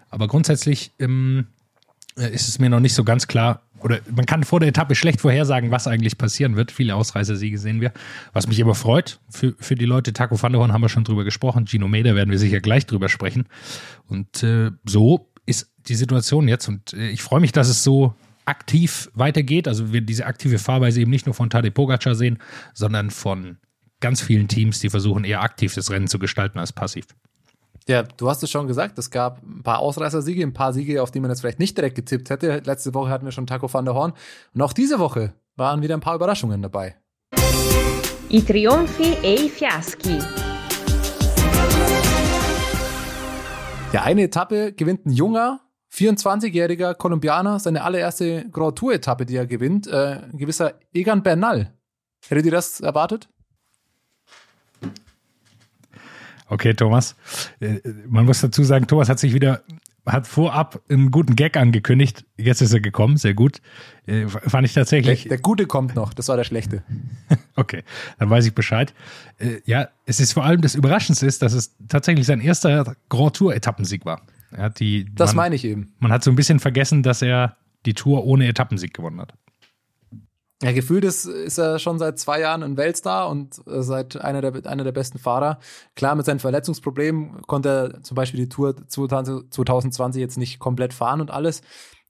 Aber 0.10 0.28
grundsätzlich 0.28 0.94
ähm, 1.00 1.48
äh, 2.18 2.34
ist 2.34 2.48
es 2.48 2.60
mir 2.60 2.70
noch 2.70 2.80
nicht 2.80 2.94
so 2.94 3.04
ganz 3.04 3.28
klar, 3.28 3.64
oder 3.82 4.00
man 4.14 4.26
kann 4.26 4.44
vor 4.44 4.60
der 4.60 4.70
Etappe 4.70 4.96
schlecht 4.96 5.22
vorhersagen, 5.22 5.72
was 5.72 5.88
eigentlich 5.88 6.18
passieren 6.18 6.56
wird. 6.56 6.72
Viele 6.72 6.96
Ausreißersiege 6.96 7.58
sehen 7.58 7.82
wir. 7.82 7.94
Was 8.34 8.48
mich 8.48 8.62
aber 8.62 8.76
freut 8.76 9.20
für, 9.30 9.56
für 9.60 9.76
die 9.76 9.86
Leute, 9.86 10.14
Taco 10.14 10.42
van 10.42 10.52
der 10.52 10.60
Horn 10.60 10.74
haben 10.74 10.82
wir 10.82 10.90
schon 10.90 11.04
drüber 11.04 11.24
gesprochen, 11.24 11.66
Gino 11.66 11.88
Meder 11.88 12.16
werden 12.16 12.32
wir 12.32 12.40
sicher 12.40 12.60
gleich 12.60 12.86
drüber 12.86 13.10
sprechen. 13.10 13.46
Und 14.08 14.44
äh, 14.44 14.72
so 14.86 15.29
die 15.90 15.96
Situation 15.96 16.48
jetzt 16.48 16.68
und 16.68 16.94
äh, 16.94 17.10
ich 17.10 17.22
freue 17.22 17.40
mich, 17.40 17.52
dass 17.52 17.68
es 17.68 17.84
so 17.84 18.14
aktiv 18.46 19.12
weitergeht. 19.14 19.68
Also 19.68 19.94
wir 19.94 20.02
diese 20.02 20.26
aktive 20.26 20.58
Fahrweise 20.58 21.02
eben 21.02 21.12
nicht 21.12 21.26
nur 21.26 21.36
von 21.36 21.50
Tadej 21.50 21.72
Pogacar 21.72 22.16
sehen, 22.16 22.40
sondern 22.74 23.12
von 23.12 23.58
ganz 24.00 24.22
vielen 24.22 24.48
Teams, 24.48 24.80
die 24.80 24.90
versuchen 24.90 25.24
eher 25.24 25.42
aktiv 25.42 25.74
das 25.76 25.92
Rennen 25.92 26.08
zu 26.08 26.20
gestalten 26.20 26.58
als 26.58 26.74
passiv. 26.74 27.06
Ja, 27.88 28.04
du 28.04 28.30
hast 28.30 28.44
es 28.44 28.52
schon 28.52 28.68
gesagt, 28.68 29.00
es 29.00 29.10
gab 29.10 29.42
ein 29.44 29.64
paar 29.64 29.80
Ausreißersiege, 29.80 30.44
ein 30.44 30.54
paar 30.54 30.74
Siege, 30.74 31.02
auf 31.02 31.12
die 31.12 31.20
man 31.20 31.32
jetzt 31.32 31.42
vielleicht 31.42 31.60
nicht 31.60 31.78
direkt 31.78 31.96
getippt 31.96 32.30
hätte. 32.30 32.62
Letzte 32.66 32.94
Woche 32.94 33.10
hatten 33.10 33.26
wir 33.26 33.32
schon 33.32 33.48
Taco 33.48 33.72
van 33.72 33.86
der 33.86 33.96
Horn 33.96 34.14
und 34.54 34.62
auch 34.62 34.74
diese 34.74 35.00
Woche 35.00 35.34
waren 35.56 35.82
wieder 35.82 35.96
ein 35.96 36.02
paar 36.02 36.16
Überraschungen 36.16 36.62
dabei. 36.62 36.96
I 38.32 38.42
trionfi 38.44 39.18
e 39.24 39.46
i 39.46 39.50
fiaschi. 39.50 40.20
Ja, 43.92 44.04
eine 44.04 44.22
Etappe 44.22 44.72
gewinnt 44.74 45.08
ein 45.08 45.12
junger, 45.12 45.62
24-jähriger 45.94 46.94
Kolumbianer, 46.94 47.60
seine 47.60 47.84
allererste 47.84 48.46
Grand 48.52 48.78
Tour-Etappe, 48.78 49.26
die 49.26 49.36
er 49.36 49.48
gewinnt, 49.48 49.88
äh, 49.88 50.22
ein 50.32 50.38
gewisser 50.38 50.76
Egan 50.94 51.24
Bernal. 51.24 51.74
Hättet 52.28 52.46
ihr 52.46 52.52
das 52.52 52.80
erwartet? 52.80 53.30
Okay, 56.48 56.74
Thomas. 56.74 57.16
Äh, 57.60 57.80
man 58.08 58.26
muss 58.26 58.42
dazu 58.42 58.64
sagen, 58.64 58.88
Thomas 58.88 59.10
hat 59.10 59.20
sich 59.20 59.34
wieder 59.34 59.64
hat 60.06 60.28
vorab 60.28 60.82
einen 60.90 61.12
guten 61.12 61.36
Gag 61.36 61.58
angekündigt. 61.58 62.26
Jetzt 62.38 62.62
ist 62.62 62.74
er 62.74 62.80
gekommen, 62.80 63.18
sehr 63.18 63.34
gut. 63.34 63.62
Äh, 64.06 64.28
fand 64.28 64.66
ich 64.66 64.74
tatsächlich. 64.74 65.24
Der, 65.24 65.30
der, 65.30 65.38
Gute 65.40 65.68
kommt 65.68 65.96
noch, 65.96 66.14
das 66.14 66.28
war 66.28 66.38
der 66.38 66.44
Schlechte. 66.44 66.84
okay, 67.56 67.84
dann 68.18 68.30
weiß 68.30 68.46
ich 68.46 68.54
Bescheid. 68.54 68.94
Äh, 69.38 69.62
ja, 69.66 69.90
es 70.06 70.20
ist 70.20 70.34
vor 70.34 70.46
allem 70.46 70.62
das 70.62 70.76
Überraschendste 70.76 71.26
ist, 71.26 71.42
dass 71.42 71.54
es 71.54 71.76
tatsächlich 71.88 72.26
sein 72.26 72.42
erster 72.42 72.96
Grand 73.10 73.36
Tour-Etappensieg 73.36 74.06
war. 74.06 74.22
Er 74.52 74.64
hat 74.64 74.80
die, 74.80 75.06
das 75.14 75.32
man, 75.36 75.46
meine 75.46 75.56
ich 75.56 75.66
eben. 75.66 75.94
Man 76.00 76.12
hat 76.12 76.24
so 76.24 76.32
ein 76.32 76.36
bisschen 76.36 76.60
vergessen, 76.60 77.04
dass 77.04 77.22
er 77.22 77.58
die 77.86 77.94
Tour 77.94 78.26
ohne 78.26 78.48
Etappensieg 78.48 78.94
gewonnen 78.94 79.22
hat. 79.22 79.34
Ja, 80.62 80.74
gefühlt 80.74 81.06
ist, 81.06 81.26
ist 81.26 81.58
er 81.58 81.80
schon 81.80 82.00
seit 82.00 82.20
zwei 82.20 82.42
Jahren 82.42 82.64
ein 82.64 82.76
Weltstar 82.76 83.30
und 83.30 83.66
äh, 83.66 83.82
seit 83.82 84.18
einer 84.18 84.42
der, 84.42 84.70
einer 84.70 84.84
der 84.84 84.92
besten 84.92 85.18
Fahrer. 85.18 85.60
Klar, 85.96 86.16
mit 86.16 86.26
seinen 86.26 86.40
Verletzungsproblemen 86.40 87.42
konnte 87.44 87.70
er 87.70 88.04
zum 88.04 88.16
Beispiel 88.16 88.42
die 88.42 88.50
Tour 88.50 88.76
2020 88.76 90.20
jetzt 90.20 90.38
nicht 90.38 90.60
komplett 90.60 90.94
fahren 90.94 91.22
und 91.22 91.32
alles. 91.32 91.62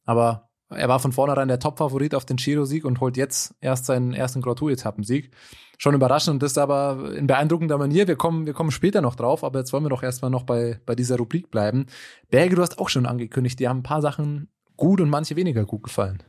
Aber 0.06 0.49
er 0.70 0.88
war 0.88 1.00
von 1.00 1.12
vornherein 1.12 1.48
der 1.48 1.60
Top-Favorit 1.60 2.14
auf 2.14 2.26
den 2.26 2.38
Giro-Sieg 2.38 2.86
und 2.86 3.00
holt 3.00 3.18
jetzt 3.18 3.56
erst 3.60 3.86
seinen 3.86 4.14
ersten 4.14 4.42
Grand 4.42 4.60
Tour-Etappensieg. 4.60 5.32
Schon 5.78 5.96
überraschend 5.96 6.36
und 6.36 6.44
das 6.44 6.52
ist 6.52 6.58
aber 6.58 7.14
in 7.16 7.26
beeindruckender 7.26 7.78
Manier. 7.78 8.08
Wir 8.08 8.18
kommen, 8.18 8.46
wir 8.46 8.54
kommen 8.54 8.72
später 8.72 9.02
noch 9.02 9.16
drauf, 9.16 9.44
aber 9.44 9.60
jetzt 9.60 9.74
wollen 9.74 9.86
wir 9.86 9.90
doch 9.90 10.04
erstmal 10.04 10.30
noch 10.30 10.44
bei, 10.44 10.80
bei 10.86 10.94
dieser 10.94 11.18
Rubrik 11.18 11.50
bleiben. 11.50 11.86
Berge, 12.30 12.56
du 12.56 12.62
hast 12.62 12.78
auch 12.80 12.90
schon 12.90 13.06
angekündigt, 13.06 13.60
die 13.60 13.68
haben 13.68 13.80
ein 13.80 13.84
paar 13.84 14.02
Sachen 14.02 14.50
gut 14.76 15.02
und 15.02 15.10
manche 15.10 15.36
weniger 15.36 15.66
gut 15.66 15.84
gefallen. 15.84 16.22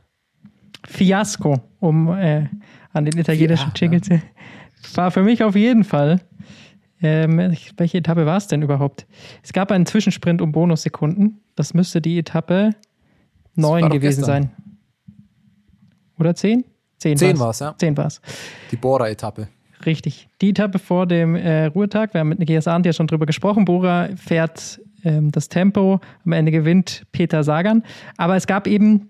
Fiasko, 0.87 1.61
um 1.79 2.09
äh, 2.09 2.47
an 2.93 3.05
den 3.05 3.17
italienischen 3.17 3.71
ja, 3.75 4.01
zu. 4.01 4.21
War 4.95 5.11
für 5.11 5.21
mich 5.21 5.43
auf 5.43 5.55
jeden 5.55 5.83
Fall. 5.83 6.21
Ähm, 7.03 7.55
welche 7.77 7.97
Etappe 7.97 8.25
war 8.27 8.37
es 8.37 8.47
denn 8.47 8.61
überhaupt? 8.61 9.07
Es 9.41 9.53
gab 9.53 9.71
einen 9.71 9.87
Zwischensprint 9.87 10.41
um 10.41 10.51
Bonussekunden. 10.51 11.41
Das 11.55 11.73
müsste 11.73 11.99
die 11.99 12.19
Etappe 12.19 12.71
9 13.55 13.89
gewesen 13.89 14.23
sein. 14.23 14.51
Oder 16.19 16.35
10? 16.35 16.63
10, 16.99 17.17
10 17.17 17.39
war 17.39 17.49
es, 17.49 17.59
ja. 17.59 17.75
10 17.77 17.97
war 17.97 18.05
es. 18.05 18.21
Die 18.71 18.75
Bora-Etappe. 18.75 19.47
Richtig. 19.85 20.29
Die 20.41 20.49
Etappe 20.51 20.77
vor 20.79 21.07
dem 21.07 21.35
äh, 21.35 21.65
Ruhetag, 21.65 22.13
wir 22.13 22.19
haben 22.19 22.29
mit 22.29 22.39
Nikias 22.39 22.67
Arndt 22.67 22.85
ja 22.85 22.93
schon 22.93 23.07
drüber 23.07 23.25
gesprochen. 23.25 23.65
Bora 23.65 24.09
fährt 24.15 24.79
ähm, 25.03 25.31
das 25.31 25.49
Tempo, 25.49 25.99
am 26.25 26.31
Ende 26.31 26.51
gewinnt 26.51 27.03
Peter 27.11 27.43
Sagan. 27.43 27.83
Aber 28.17 28.35
es 28.35 28.45
gab 28.45 28.67
eben 28.67 29.09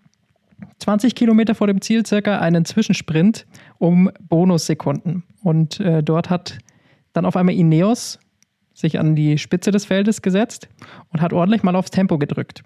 20 0.79 1.15
Kilometer 1.15 1.55
vor 1.55 1.67
dem 1.67 1.81
Ziel 1.81 2.05
circa 2.05 2.39
einen 2.39 2.65
Zwischensprint 2.65 3.45
um 3.77 4.09
Bonussekunden. 4.21 5.23
Und 5.43 5.79
äh, 5.79 6.01
dort 6.03 6.29
hat 6.29 6.59
dann 7.13 7.25
auf 7.25 7.35
einmal 7.35 7.55
Ineos 7.55 8.19
sich 8.73 8.99
an 8.99 9.15
die 9.15 9.37
Spitze 9.37 9.71
des 9.71 9.85
Feldes 9.85 10.21
gesetzt 10.21 10.69
und 11.11 11.21
hat 11.21 11.33
ordentlich 11.33 11.63
mal 11.63 11.75
aufs 11.75 11.91
Tempo 11.91 12.17
gedrückt. 12.17 12.63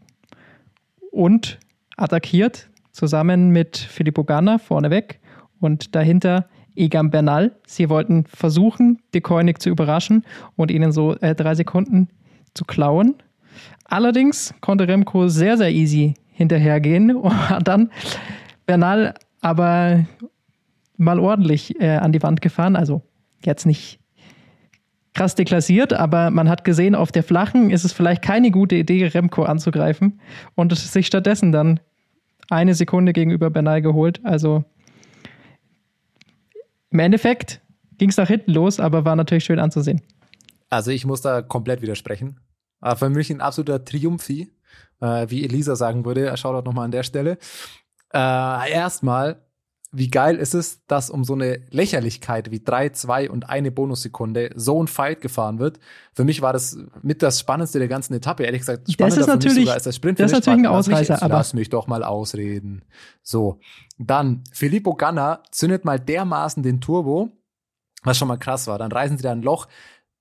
Und 1.12 1.60
attackiert 1.98 2.70
zusammen 2.92 3.50
mit 3.50 3.78
Filippo 3.78 4.24
Ganna 4.24 4.58
vorneweg 4.58 5.20
und 5.60 5.96
dahinter 5.96 6.48
Egan 6.76 7.10
Bernal. 7.10 7.56
Sie 7.66 7.90
wollten 7.90 8.26
versuchen, 8.26 9.02
die 9.14 9.22
Koenig 9.22 9.60
zu 9.60 9.70
überraschen 9.70 10.26
und 10.56 10.72
ihnen 10.72 10.92
so 10.92 11.16
äh, 11.16 11.36
drei 11.36 11.56
Sekunden 11.56 12.10
zu 12.54 12.66
klauen. 12.66 13.16
Allerdings 13.86 14.54
konnte 14.62 14.88
Remco 14.88 15.28
sehr, 15.28 15.58
sehr 15.58 15.72
easy 15.72 16.16
hinterhergehen 16.32 17.16
und 17.16 17.50
hat 17.50 17.68
dann 17.68 17.92
Bernal 18.66 19.14
aber 19.42 20.06
mal 20.98 21.20
ordentlich 21.20 21.80
äh, 21.80 21.98
an 21.98 22.12
die 22.12 22.24
Wand 22.24 22.42
gefahren. 22.42 22.76
Also 22.76 23.02
jetzt 23.44 23.66
nicht 23.66 24.00
krass 25.16 25.36
deklassiert, 25.36 25.94
aber 25.94 26.30
man 26.30 26.50
hat 26.50 26.64
gesehen, 26.64 26.94
auf 26.94 27.12
der 27.12 27.24
flachen 27.24 27.72
ist 27.72 27.86
es 27.86 27.94
vielleicht 27.94 28.22
keine 28.22 28.52
gute 28.52 28.76
Idee, 28.76 29.08
Remco 29.08 29.44
anzugreifen 29.44 30.20
und 30.56 30.76
sich 30.76 31.08
stattdessen 31.08 31.52
dann 31.52 31.80
eine 32.50 32.76
Sekunde 32.76 33.14
gegenüber 33.14 33.50
Bernal 33.50 33.82
geholt. 33.82 34.20
Also 34.24 34.64
im 36.92 37.00
Endeffekt 37.00 37.62
ging 37.98 38.10
es 38.10 38.18
nach 38.18 38.28
hinten 38.28 38.52
los, 38.52 38.80
aber 38.80 39.06
war 39.06 39.16
natürlich 39.16 39.46
schön 39.46 39.60
anzusehen. 39.60 40.02
Also 40.70 40.92
ich 40.92 41.06
muss 41.06 41.22
da 41.22 41.42
komplett 41.42 41.82
widersprechen. 41.82 42.40
für 42.96 43.10
mich 43.10 43.32
ein 43.32 43.42
absoluter 43.42 43.84
Triumphi 43.84 44.52
äh, 45.02 45.30
wie 45.30 45.44
Elisa 45.44 45.76
sagen 45.76 46.06
würde. 46.06 46.36
Shoutout 46.38 46.66
nochmal 46.66 46.86
an 46.86 46.92
der 46.92 47.04
Stelle. 47.04 47.38
Äh, 48.14 48.72
erstmal, 48.72 49.45
wie 49.98 50.10
geil 50.10 50.36
ist 50.36 50.54
es, 50.54 50.86
dass 50.88 51.10
um 51.10 51.24
so 51.24 51.34
eine 51.34 51.62
Lächerlichkeit 51.70 52.52
wie 52.52 52.60
drei, 52.60 52.90
zwei 52.90 53.30
und 53.30 53.50
eine 53.50 53.72
Bonussekunde 53.72 54.52
so 54.56 54.82
ein 54.84 54.88
Fight 54.88 55.22
gefahren 55.22 55.60
wird. 55.60 55.80
Für 56.14 56.24
mich 56.24 56.42
war 56.42 56.54
das 56.54 56.78
mit 57.02 57.22
das 57.22 57.40
Spannendste 57.40 57.80
der 57.80 57.88
ganzen 57.88 58.14
Etappe. 58.14 58.44
Ehrlich 58.44 58.62
gesagt, 58.62 58.92
spannender 58.92 59.16
das 59.16 59.28
ist 59.28 59.34
natürlich, 59.34 59.54
für 59.54 59.60
mich 59.60 59.66
sogar 59.66 59.74
als 59.76 59.84
das 59.84 59.96
Sprint. 59.96 60.20
Das 60.20 60.32
ist 60.32 60.38
natürlich 60.38 60.60
ein 60.60 60.68
Ausreißer. 60.68 61.14
Mich, 61.14 61.24
aber 61.24 61.36
lass 61.36 61.54
mich 61.54 61.70
doch 61.70 61.88
mal 61.88 62.04
ausreden. 62.04 62.84
So, 63.24 63.60
dann 63.98 64.44
Filippo 64.52 64.96
Ganna 64.96 65.42
zündet 65.52 65.86
mal 65.86 66.00
dermaßen 66.00 66.62
den 66.62 66.82
Turbo, 66.82 67.30
was 68.04 68.18
schon 68.18 68.28
mal 68.28 68.38
krass 68.38 68.68
war. 68.68 68.78
Dann 68.78 68.92
reißen 68.92 69.18
sie 69.18 69.24
da 69.24 69.32
ein 69.32 69.42
Loch. 69.42 69.68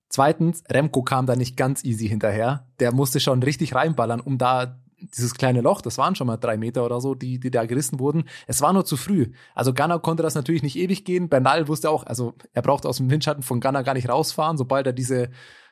Zweitens, 0.09 0.63
Remco 0.69 1.03
kam 1.03 1.25
da 1.25 1.35
nicht 1.35 1.57
ganz 1.57 1.83
easy 1.83 2.07
hinterher. 2.07 2.67
Der 2.79 2.93
musste 2.93 3.19
schon 3.19 3.43
richtig 3.43 3.75
reinballern, 3.75 4.21
um 4.21 4.37
da 4.37 4.79
dieses 5.15 5.33
kleine 5.33 5.61
Loch, 5.61 5.81
das 5.81 5.97
waren 5.97 6.15
schon 6.15 6.27
mal 6.27 6.37
drei 6.37 6.57
Meter 6.57 6.85
oder 6.85 7.01
so, 7.01 7.15
die, 7.15 7.39
die 7.39 7.51
da 7.51 7.65
gerissen 7.65 7.99
wurden. 7.99 8.25
Es 8.47 8.61
war 8.61 8.73
nur 8.73 8.85
zu 8.85 8.97
früh. 8.97 9.31
Also 9.53 9.73
Gunnar 9.73 10.01
konnte 10.01 10.23
das 10.23 10.35
natürlich 10.35 10.63
nicht 10.63 10.77
ewig 10.77 11.05
gehen. 11.05 11.29
Bernal 11.29 11.67
wusste 11.67 11.89
auch, 11.89 12.05
also 12.05 12.33
er 12.53 12.61
braucht 12.61 12.85
aus 12.85 12.97
dem 12.97 13.09
Windschatten 13.09 13.43
von 13.43 13.59
Gunnar 13.59 13.83
gar 13.83 13.93
nicht 13.93 14.09
rausfahren, 14.09 14.57
sobald 14.57 14.87
er 14.87 14.93
diese 14.93 15.29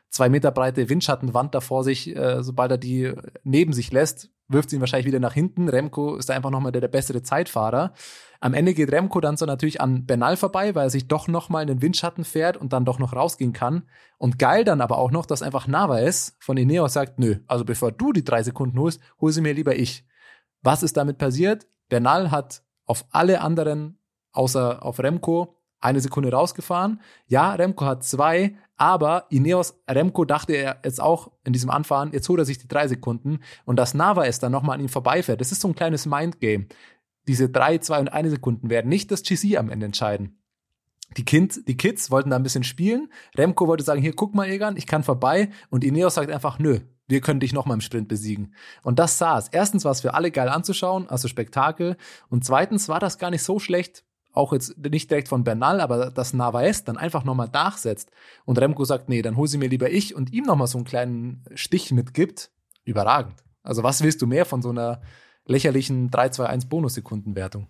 zwei 0.10 0.30
Meter 0.30 0.52
breite 0.52 0.90
Windschattenwand 0.90 1.56
da 1.56 1.62
vor 1.62 1.84
sich, 1.84 2.16
äh, 2.16 2.44
sobald 2.44 2.72
er 2.72 2.78
die 2.78 3.14
neben 3.44 3.74
sich 3.74 3.92
lässt, 3.92 4.30
wirft 4.54 4.70
sie 4.70 4.78
ihn 4.78 4.80
wahrscheinlich 4.80 5.08
wieder 5.08 5.20
nach 5.20 5.34
hinten. 5.34 5.68
Remco 5.68 6.16
ist 6.16 6.30
da 6.30 6.36
einfach 6.36 6.50
nochmal 6.50 6.72
der, 6.72 6.82
der 6.82 6.88
bessere 6.88 7.24
Zeitfahrer. 7.24 7.94
Am 8.40 8.54
Ende 8.54 8.74
geht 8.74 8.92
Remco 8.92 9.22
dann 9.22 9.38
so 9.38 9.46
natürlich 9.46 9.82
an 9.82 10.06
Bernal 10.06 10.38
vorbei, 10.38 10.76
weil 10.76 10.88
er 10.88 10.90
sich 10.90 11.08
doch 11.08 11.28
nochmal 11.28 11.64
in 11.64 11.68
den 11.68 11.82
Windschatten 11.82 12.24
fährt 12.24 12.58
und 12.58 12.74
dann 12.74 12.86
doch 12.86 13.00
noch 13.00 13.14
rausgehen 13.14 13.54
kann. 13.54 13.84
Und 14.18 14.38
geil 14.40 14.64
dann 14.64 14.82
aber 14.82 14.98
auch 14.98 15.12
noch, 15.12 15.26
dass 15.26 15.42
einfach 15.42 15.68
Navas 15.68 16.36
von 16.40 16.58
Ineos 16.58 16.94
sagt, 16.94 17.20
nö, 17.20 17.38
also 17.48 17.66
bevor 17.66 17.92
du 17.92 18.12
die 18.12 18.24
drei 18.24 18.44
Sekunden 18.44 18.80
holst, 18.80 19.02
hol 19.20 19.32
sie 19.32 19.42
mir 19.42 19.54
lieber 19.54 19.76
ich. 19.76 20.06
Was 20.62 20.84
ist 20.84 20.98
damit 20.98 21.18
passiert? 21.18 21.68
Bernal 21.90 22.32
hat 22.32 22.64
auf 22.86 23.06
alle 23.12 23.42
anderen, 23.42 24.00
außer 24.32 24.84
auf 24.84 25.00
Remco, 25.00 25.58
eine 25.80 26.00
Sekunde 26.00 26.32
rausgefahren. 26.32 27.02
Ja, 27.28 27.54
Remco 27.54 27.86
hat 27.86 28.04
zwei, 28.04 28.56
aber 28.76 29.28
Ineos 29.30 29.76
Remco 29.90 30.26
dachte 30.26 30.54
er 30.54 30.80
jetzt 30.84 31.02
auch 31.02 31.32
in 31.44 31.54
diesem 31.54 31.70
Anfahren, 31.70 32.12
jetzt 32.12 32.28
holt 32.30 32.40
er 32.40 32.46
sich 32.46 32.58
die 32.58 32.68
drei 32.68 32.88
Sekunden 32.88 33.40
und 33.66 33.78
dass 33.78 33.94
Navas 33.94 34.40
dann 34.40 34.52
nochmal 34.52 34.76
an 34.76 34.82
ihm 34.82 34.90
vorbeifährt. 34.90 35.42
Das 35.42 35.52
ist 35.52 35.62
so 35.62 35.68
ein 35.68 35.76
kleines 35.76 36.06
Mindgame 36.06 36.68
diese 37.28 37.50
drei, 37.50 37.78
zwei 37.78 38.00
und 38.00 38.10
eine 38.10 38.30
Sekunden 38.30 38.70
werden 38.70 38.90
nicht 38.90 39.12
das 39.12 39.24
GC 39.24 39.58
am 39.58 39.70
Ende 39.70 39.86
entscheiden. 39.86 40.40
Die, 41.18 41.26
kind, 41.26 41.68
die 41.68 41.78
Kids 41.78 42.10
wollten 42.10 42.32
da 42.32 42.38
ein 42.38 42.44
bisschen 42.44 42.64
spielen. 42.64 43.12
Remco 43.38 43.68
wollte 43.68 43.84
sagen, 43.84 44.02
hier, 44.02 44.16
guck 44.16 44.34
mal, 44.34 44.50
Egan, 44.50 44.78
ich 44.78 44.88
kann 44.88 45.04
vorbei. 45.04 45.50
Und 45.70 45.84
Ineos 45.84 46.16
sagt 46.16 46.32
einfach, 46.32 46.58
nö, 46.58 46.80
wir 47.08 47.22
können 47.22 47.40
dich 47.40 47.54
noch 47.54 47.66
mal 47.66 47.76
im 47.76 47.82
Sprint 47.82 48.08
besiegen. 48.08 48.56
Und 48.82 48.98
das 48.98 49.20
saß. 49.20 49.50
Erstens 49.50 49.86
war 49.86 49.92
es 49.92 50.02
für 50.02 50.16
alle 50.16 50.32
geil 50.32 50.50
anzuschauen, 50.50 51.08
also 51.08 51.28
Spektakel. 51.28 51.98
Und 52.30 52.44
zweitens 52.44 52.90
war 52.90 53.00
das 53.00 53.20
gar 53.20 53.30
nicht 53.30 53.44
so 53.44 53.60
schlecht, 53.60 54.04
auch 54.34 54.52
jetzt 54.52 54.78
nicht 54.78 55.10
direkt 55.10 55.30
von 55.30 55.44
Bernal, 55.44 55.80
aber 55.80 56.12
dass 56.12 56.34
Navaes 56.34 56.84
dann 56.84 56.98
einfach 56.98 57.24
nochmal 57.24 57.50
nachsetzt 57.54 58.12
und 58.46 58.60
Remco 58.60 58.84
sagt, 58.84 59.08
nee, 59.08 59.22
dann 59.22 59.38
hol 59.38 59.48
sie 59.48 59.58
mir 59.58 59.70
lieber 59.70 59.90
ich 59.90 60.16
und 60.16 60.34
ihm 60.34 60.44
nochmal 60.44 60.68
so 60.68 60.78
einen 60.78 60.86
kleinen 60.86 61.46
Stich 61.54 61.92
mitgibt, 61.92 62.52
überragend. 62.84 63.36
Also 63.62 63.84
was 63.84 64.04
willst 64.04 64.22
du 64.22 64.28
mehr 64.28 64.46
von 64.46 64.62
so 64.62 64.70
einer 64.70 65.02
lächerlichen 65.46 66.10
3-2-1 66.10 66.68
Bonussekundenwertung. 66.68 67.68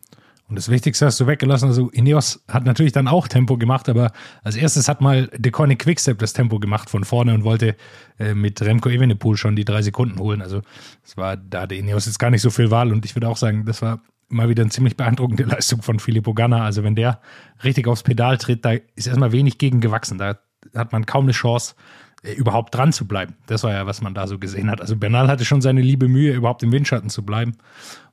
Und 0.49 0.57
das 0.57 0.69
Wichtigste 0.69 1.05
hast 1.05 1.19
du 1.19 1.25
weggelassen. 1.25 1.69
Also 1.69 1.89
Ineos 1.89 2.43
hat 2.47 2.65
natürlich 2.65 2.91
dann 2.91 3.07
auch 3.07 3.27
Tempo 3.27 3.57
gemacht, 3.57 3.87
aber 3.87 4.11
als 4.43 4.55
erstes 4.55 4.89
hat 4.89 4.99
mal 5.01 5.29
Deconic 5.37 5.79
Quickstep 5.79 6.19
das 6.19 6.33
Tempo 6.33 6.59
gemacht 6.59 6.89
von 6.89 7.05
vorne 7.05 7.33
und 7.33 7.43
wollte 7.43 7.75
äh, 8.19 8.33
mit 8.33 8.61
Remco 8.61 8.89
Evenepoel 8.89 9.37
schon 9.37 9.55
die 9.55 9.65
drei 9.65 9.81
Sekunden 9.81 10.19
holen. 10.19 10.41
Also 10.41 10.61
es 11.03 11.15
war, 11.15 11.37
da 11.37 11.61
hatte 11.61 11.75
Ineos 11.75 12.05
jetzt 12.05 12.19
gar 12.19 12.29
nicht 12.29 12.41
so 12.41 12.49
viel 12.49 12.71
Wahl 12.71 12.91
und 12.91 13.05
ich 13.05 13.15
würde 13.15 13.29
auch 13.29 13.37
sagen, 13.37 13.65
das 13.65 13.81
war 13.81 14.01
mal 14.33 14.49
wieder 14.49 14.63
eine 14.63 14.71
ziemlich 14.71 14.97
beeindruckende 14.97 15.43
Leistung 15.49 15.81
von 15.81 15.99
Filippo 15.99 16.33
Ganna. 16.33 16.63
Also 16.63 16.83
wenn 16.83 16.95
der 16.95 17.21
richtig 17.63 17.87
aufs 17.87 18.03
Pedal 18.03 18.37
tritt, 18.37 18.65
da 18.65 18.73
ist 18.95 19.07
erstmal 19.07 19.31
wenig 19.31 19.57
gegen 19.57 19.81
gewachsen. 19.81 20.17
Da 20.17 20.39
hat 20.75 20.91
man 20.91 21.05
kaum 21.05 21.25
eine 21.25 21.31
Chance, 21.31 21.75
äh, 22.23 22.33
überhaupt 22.33 22.73
dran 22.75 22.93
zu 22.93 23.07
bleiben. 23.07 23.35
Das 23.47 23.63
war 23.63 23.71
ja, 23.71 23.85
was 23.85 24.01
man 24.01 24.13
da 24.13 24.27
so 24.27 24.39
gesehen 24.39 24.69
hat. 24.69 24.81
Also 24.81 24.95
Bernal 24.95 25.27
hatte 25.27 25.45
schon 25.45 25.61
seine 25.61 25.81
liebe 25.81 26.07
Mühe, 26.07 26.33
überhaupt 26.33 26.63
im 26.63 26.71
Windschatten 26.71 27.09
zu 27.09 27.23
bleiben. 27.23 27.57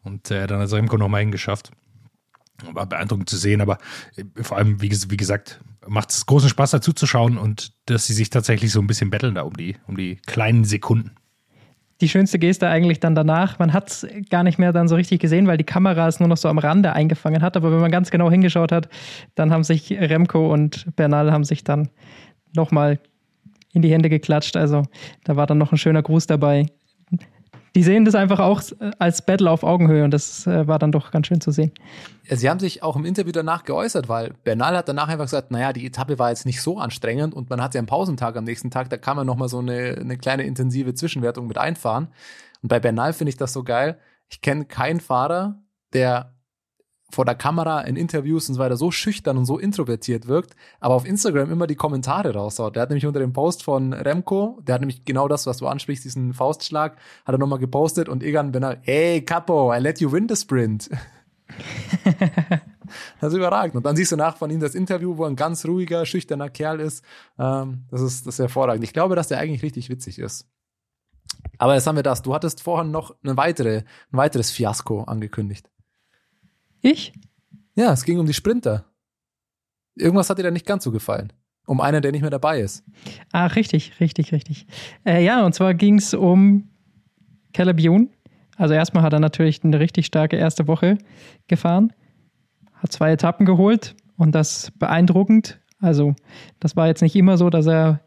Und 0.02 0.30
äh, 0.30 0.46
dann 0.46 0.60
hat 0.60 0.72
Remco 0.72 0.96
nochmal 0.96 1.20
hingeschafft. 1.20 1.70
War 2.72 2.86
beeindruckend 2.86 3.30
zu 3.30 3.36
sehen, 3.36 3.60
aber 3.60 3.78
äh, 4.16 4.24
vor 4.42 4.58
allem, 4.58 4.82
wie, 4.82 4.90
wie 4.90 5.16
gesagt, 5.16 5.60
macht 5.86 6.10
es 6.10 6.26
großen 6.26 6.48
Spaß 6.48 6.72
dazu 6.72 6.92
zu 6.92 7.06
und 7.38 7.72
dass 7.86 8.06
sie 8.06 8.12
sich 8.12 8.30
tatsächlich 8.30 8.70
so 8.72 8.80
ein 8.80 8.86
bisschen 8.86 9.10
betteln 9.10 9.34
da 9.34 9.42
um 9.42 9.56
die, 9.56 9.76
um 9.86 9.96
die 9.96 10.16
kleinen 10.26 10.64
Sekunden. 10.64 11.12
Die 12.00 12.08
schönste 12.08 12.38
Geste 12.38 12.68
eigentlich 12.68 13.00
dann 13.00 13.14
danach. 13.14 13.58
Man 13.58 13.72
hat 13.72 13.88
es 13.88 14.06
gar 14.30 14.42
nicht 14.42 14.58
mehr 14.58 14.72
dann 14.72 14.88
so 14.88 14.94
richtig 14.94 15.20
gesehen, 15.20 15.46
weil 15.46 15.58
die 15.58 15.64
Kamera 15.64 16.08
es 16.08 16.18
nur 16.18 16.28
noch 16.28 16.38
so 16.38 16.48
am 16.48 16.58
Rande 16.58 16.92
eingefangen 16.92 17.42
hat. 17.42 17.56
Aber 17.56 17.70
wenn 17.72 17.80
man 17.80 17.90
ganz 17.90 18.10
genau 18.10 18.30
hingeschaut 18.30 18.72
hat, 18.72 18.88
dann 19.34 19.52
haben 19.52 19.64
sich 19.64 19.90
Remco 19.92 20.52
und 20.52 20.86
Bernal 20.96 21.30
haben 21.30 21.44
sich 21.44 21.62
dann 21.62 21.88
nochmal 22.54 22.98
in 23.72 23.82
die 23.82 23.90
Hände 23.90 24.08
geklatscht. 24.08 24.56
Also 24.56 24.84
da 25.24 25.36
war 25.36 25.46
dann 25.46 25.58
noch 25.58 25.72
ein 25.72 25.78
schöner 25.78 26.02
Gruß 26.02 26.26
dabei. 26.26 26.66
Die 27.74 27.82
sehen 27.82 28.04
das 28.04 28.14
einfach 28.14 28.40
auch 28.40 28.62
als 28.98 29.22
Battle 29.22 29.50
auf 29.50 29.62
Augenhöhe 29.62 30.04
und 30.04 30.10
das 30.10 30.46
äh, 30.46 30.66
war 30.66 30.78
dann 30.78 30.90
doch 30.90 31.10
ganz 31.12 31.28
schön 31.28 31.40
zu 31.40 31.52
sehen. 31.52 31.72
Sie 32.28 32.48
haben 32.50 32.58
sich 32.58 32.82
auch 32.82 32.96
im 32.96 33.04
Interview 33.04 33.32
danach 33.32 33.64
geäußert, 33.64 34.08
weil 34.08 34.34
Bernal 34.44 34.76
hat 34.76 34.88
danach 34.88 35.08
einfach 35.08 35.24
gesagt, 35.24 35.50
naja, 35.50 35.72
die 35.72 35.86
Etappe 35.86 36.18
war 36.18 36.30
jetzt 36.30 36.46
nicht 36.46 36.62
so 36.62 36.78
anstrengend 36.78 37.34
und 37.34 37.48
man 37.50 37.62
hat 37.62 37.74
ja 37.74 37.78
einen 37.78 37.86
Pausentag 37.86 38.36
am 38.36 38.44
nächsten 38.44 38.70
Tag, 38.70 38.90
da 38.90 38.96
kann 38.96 39.16
man 39.16 39.26
nochmal 39.26 39.48
so 39.48 39.58
eine, 39.58 39.96
eine 40.00 40.16
kleine 40.16 40.44
intensive 40.44 40.94
Zwischenwertung 40.94 41.46
mit 41.46 41.58
einfahren. 41.58 42.08
Und 42.62 42.68
bei 42.68 42.80
Bernal 42.80 43.12
finde 43.12 43.30
ich 43.30 43.36
das 43.36 43.52
so 43.52 43.62
geil. 43.62 43.98
Ich 44.28 44.40
kenne 44.40 44.64
keinen 44.64 45.00
Fahrer, 45.00 45.60
der 45.92 46.34
vor 47.10 47.24
der 47.24 47.34
Kamera 47.34 47.80
in 47.82 47.96
Interviews 47.96 48.48
und 48.48 48.54
so 48.54 48.60
weiter 48.60 48.76
so 48.76 48.90
schüchtern 48.90 49.36
und 49.36 49.44
so 49.44 49.58
introvertiert 49.58 50.26
wirkt, 50.28 50.54
aber 50.80 50.94
auf 50.94 51.06
Instagram 51.06 51.50
immer 51.50 51.66
die 51.66 51.76
Kommentare 51.76 52.34
raushaut. 52.34 52.76
Der 52.76 52.82
hat 52.82 52.90
nämlich 52.90 53.06
unter 53.06 53.20
dem 53.20 53.32
Post 53.32 53.62
von 53.62 53.92
Remco, 53.92 54.58
der 54.62 54.74
hat 54.74 54.80
nämlich 54.80 55.04
genau 55.04 55.28
das, 55.28 55.46
was 55.46 55.58
du 55.58 55.66
ansprichst, 55.66 56.04
diesen 56.04 56.34
Faustschlag, 56.34 56.96
hat 57.24 57.34
er 57.34 57.38
nochmal 57.38 57.58
gepostet 57.58 58.08
und 58.08 58.22
Egan 58.22 58.52
Benal, 58.52 58.78
hey 58.82 59.24
Capo, 59.24 59.74
I 59.74 59.78
let 59.78 60.00
you 60.00 60.10
win 60.12 60.28
the 60.28 60.36
sprint. 60.36 60.90
das 63.20 63.32
ist 63.32 63.36
überragend. 63.36 63.76
Und 63.76 63.84
dann 63.84 63.96
siehst 63.96 64.12
du 64.12 64.16
nach 64.16 64.36
von 64.36 64.50
ihm 64.50 64.60
das 64.60 64.74
Interview, 64.74 65.16
wo 65.16 65.24
ein 65.24 65.36
ganz 65.36 65.66
ruhiger, 65.66 66.06
schüchterner 66.06 66.48
Kerl 66.48 66.80
ist. 66.80 67.04
Ähm, 67.38 67.84
das 67.90 68.00
ist, 68.00 68.26
das 68.26 68.34
ist 68.34 68.38
hervorragend. 68.38 68.84
Ich 68.84 68.92
glaube, 68.92 69.16
dass 69.16 69.28
der 69.28 69.38
eigentlich 69.38 69.62
richtig 69.62 69.88
witzig 69.88 70.18
ist. 70.18 70.48
Aber 71.58 71.74
jetzt 71.74 71.86
haben 71.86 71.96
wir 71.96 72.02
das. 72.02 72.22
Du 72.22 72.34
hattest 72.34 72.62
vorhin 72.62 72.90
noch 72.90 73.14
eine 73.22 73.36
weitere, 73.36 73.78
ein 73.78 74.18
weiteres 74.18 74.50
Fiasko 74.50 75.02
angekündigt. 75.02 75.70
Ich? 76.82 77.12
Ja, 77.74 77.92
es 77.92 78.04
ging 78.04 78.18
um 78.18 78.26
die 78.26 78.34
Sprinter. 78.34 78.84
Irgendwas 79.96 80.30
hat 80.30 80.38
dir 80.38 80.42
da 80.44 80.50
nicht 80.50 80.66
ganz 80.66 80.84
so 80.84 80.90
gefallen. 80.90 81.32
Um 81.66 81.80
einen, 81.80 82.02
der 82.02 82.10
nicht 82.10 82.22
mehr 82.22 82.30
dabei 82.30 82.60
ist. 82.60 82.84
Ah, 83.32 83.46
richtig, 83.46 84.00
richtig, 84.00 84.32
richtig. 84.32 84.66
Äh, 85.04 85.24
ja, 85.24 85.44
und 85.44 85.54
zwar 85.54 85.74
ging 85.74 85.98
es 85.98 86.14
um 86.14 86.68
Calabion. 87.52 88.10
Also 88.56 88.74
erstmal 88.74 89.02
hat 89.02 89.12
er 89.12 89.20
natürlich 89.20 89.62
eine 89.62 89.80
richtig 89.80 90.06
starke 90.06 90.36
erste 90.36 90.66
Woche 90.66 90.98
gefahren, 91.48 91.92
hat 92.74 92.92
zwei 92.92 93.12
Etappen 93.12 93.46
geholt 93.46 93.94
und 94.16 94.34
das 94.34 94.70
beeindruckend. 94.78 95.58
Also 95.80 96.14
das 96.58 96.76
war 96.76 96.86
jetzt 96.86 97.00
nicht 97.00 97.16
immer 97.16 97.38
so, 97.38 97.48
dass 97.48 97.66
er 97.66 98.00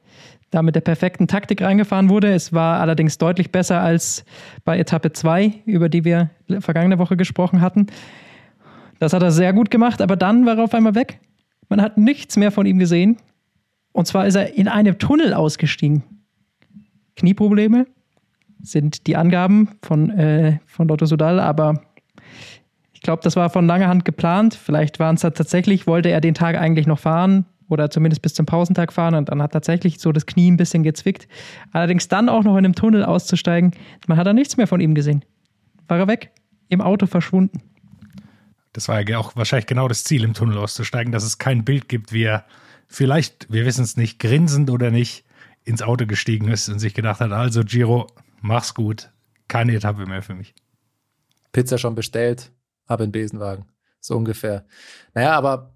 da 0.52 0.62
mit 0.62 0.76
der 0.76 0.82
perfekten 0.82 1.28
Taktik 1.28 1.62
reingefahren 1.64 2.10
wurde. 2.10 2.32
Es 2.32 2.54
war 2.54 2.80
allerdings 2.80 3.18
deutlich 3.18 3.52
besser 3.52 3.82
als 3.82 4.24
bei 4.64 4.78
Etappe 4.78 5.12
2, 5.12 5.62
über 5.66 5.90
die 5.90 6.06
wir 6.06 6.30
vergangene 6.60 7.00
Woche 7.00 7.18
gesprochen 7.18 7.62
hatten. 7.62 7.88
Das 9.04 9.12
hat 9.12 9.22
er 9.22 9.32
sehr 9.32 9.52
gut 9.52 9.70
gemacht, 9.70 10.02
aber 10.02 10.16
dann 10.16 10.46
war 10.46 10.58
er 10.58 10.64
auf 10.64 10.74
einmal 10.74 10.96
weg. 10.96 11.20
Man 11.68 11.82
hat 11.82 11.98
nichts 11.98 12.38
mehr 12.38 12.52
von 12.52 12.66
ihm 12.66 12.80
gesehen. 12.80 13.18
Und 13.92 14.08
zwar 14.08 14.26
ist 14.26 14.36
er 14.36 14.56
in 14.56 14.70
einem 14.70 14.98
Tunnel 14.98 15.34
ausgestiegen. 15.34 16.04
Knieprobleme 17.18 17.86
sind 18.62 19.06
die 19.06 19.18
Angaben 19.18 19.68
von, 19.82 20.10
äh, 20.12 20.60
von 20.66 20.88
Lotto 20.88 21.06
Sudal, 21.06 21.42
aber 21.42 21.82
ich 22.94 23.02
glaube, 23.02 23.22
das 23.22 23.36
war 23.36 23.50
von 23.50 23.68
langer 23.68 23.90
Hand 23.90 24.06
geplant. 24.06 24.54
Vielleicht 24.54 25.02
waren 25.02 25.16
es 25.16 25.22
tatsächlich, 25.22 25.86
wollte 25.86 26.08
er 26.08 26.22
den 26.22 26.34
Tag 26.34 26.56
eigentlich 26.56 26.88
noch 26.88 27.00
fahren 27.00 27.46
oder 27.68 27.90
zumindest 27.90 28.22
bis 28.22 28.34
zum 28.34 28.46
Pausentag 28.46 28.94
fahren 28.94 29.16
und 29.16 29.28
dann 29.28 29.42
hat 29.42 29.52
tatsächlich 29.52 30.00
so 30.00 30.14
das 30.14 30.26
Knie 30.26 30.50
ein 30.50 30.56
bisschen 30.56 30.84
gezwickt. 30.84 31.28
Allerdings 31.74 32.08
dann 32.08 32.30
auch 32.30 32.46
noch 32.46 32.54
in 32.54 32.64
einem 32.64 32.76
Tunnel 32.76 33.04
auszusteigen, 33.04 33.72
man 34.08 34.18
hat 34.18 34.28
da 34.28 34.32
nichts 34.32 34.56
mehr 34.56 34.68
von 34.68 34.80
ihm 34.80 34.96
gesehen. 34.96 35.26
War 35.90 36.00
er 36.00 36.08
weg, 36.08 36.32
im 36.70 36.80
Auto 36.80 37.06
verschwunden. 37.06 37.60
Das 38.74 38.88
war 38.88 39.08
ja 39.08 39.20
auch 39.20 39.36
wahrscheinlich 39.36 39.68
genau 39.68 39.88
das 39.88 40.04
Ziel, 40.04 40.24
im 40.24 40.34
Tunnel 40.34 40.58
auszusteigen, 40.58 41.12
dass 41.12 41.24
es 41.24 41.38
kein 41.38 41.64
Bild 41.64 41.88
gibt, 41.88 42.12
wie 42.12 42.24
er 42.24 42.46
vielleicht, 42.88 43.52
wir 43.52 43.66
wissen 43.66 43.84
es 43.84 43.98
nicht, 43.98 44.20
grinsend 44.20 44.70
oder 44.70 44.92
nicht, 44.92 45.26
ins 45.64 45.82
Auto 45.82 46.06
gestiegen 46.06 46.50
ist 46.50 46.68
und 46.70 46.80
sich 46.80 46.94
gedacht 46.94 47.22
hat, 47.22 47.32
also 47.32 47.64
Giro, 47.64 48.08
mach's 48.42 48.74
gut, 48.74 49.12
keine 49.48 49.74
Etappe 49.74 50.06
mehr 50.06 50.22
für 50.22 50.36
mich. 50.36 50.54
Pizza 51.52 51.78
schon 51.78 51.96
bestellt, 51.96 52.52
ab 52.88 53.00
in 53.00 53.12
Besenwagen. 53.12 53.66
So 54.00 54.18
ungefähr. 54.18 54.66
Naja, 55.14 55.32
aber 55.32 55.74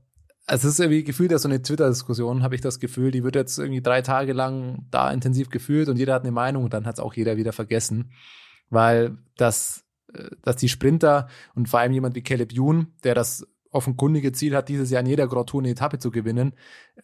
es 0.47 0.65
ist 0.65 0.79
irgendwie 0.79 1.03
gefühlt 1.03 1.31
ja 1.31 1.37
so 1.37 1.47
eine 1.47 1.61
Twitter-Diskussion, 1.61 2.43
habe 2.43 2.55
ich 2.55 2.61
das 2.61 2.79
Gefühl, 2.79 3.11
die 3.11 3.23
wird 3.23 3.35
jetzt 3.35 3.57
irgendwie 3.57 3.81
drei 3.81 4.01
Tage 4.01 4.33
lang 4.33 4.85
da 4.91 5.11
intensiv 5.11 5.49
gefühlt 5.49 5.89
und 5.89 5.97
jeder 5.97 6.13
hat 6.13 6.23
eine 6.23 6.31
Meinung 6.31 6.63
und 6.63 6.73
dann 6.73 6.85
hat 6.85 6.95
es 6.95 6.99
auch 6.99 7.13
jeder 7.13 7.37
wieder 7.37 7.53
vergessen, 7.53 8.11
weil 8.69 9.17
das 9.35 9.83
dass 10.41 10.55
die 10.57 10.69
Sprinter 10.69 11.27
und 11.55 11.69
vor 11.69 11.79
allem 11.79 11.93
jemand 11.93 12.15
wie 12.15 12.23
Caleb 12.23 12.53
Youn, 12.53 12.93
der 13.03 13.15
das 13.15 13.47
offenkundige 13.71 14.31
Ziel 14.31 14.55
hat, 14.55 14.69
dieses 14.69 14.89
Jahr 14.89 15.01
in 15.01 15.07
jeder 15.07 15.27
Grand 15.27 15.49
Tour 15.49 15.61
eine 15.61 15.69
Etappe 15.69 15.99
zu 15.99 16.11
gewinnen, 16.11 16.53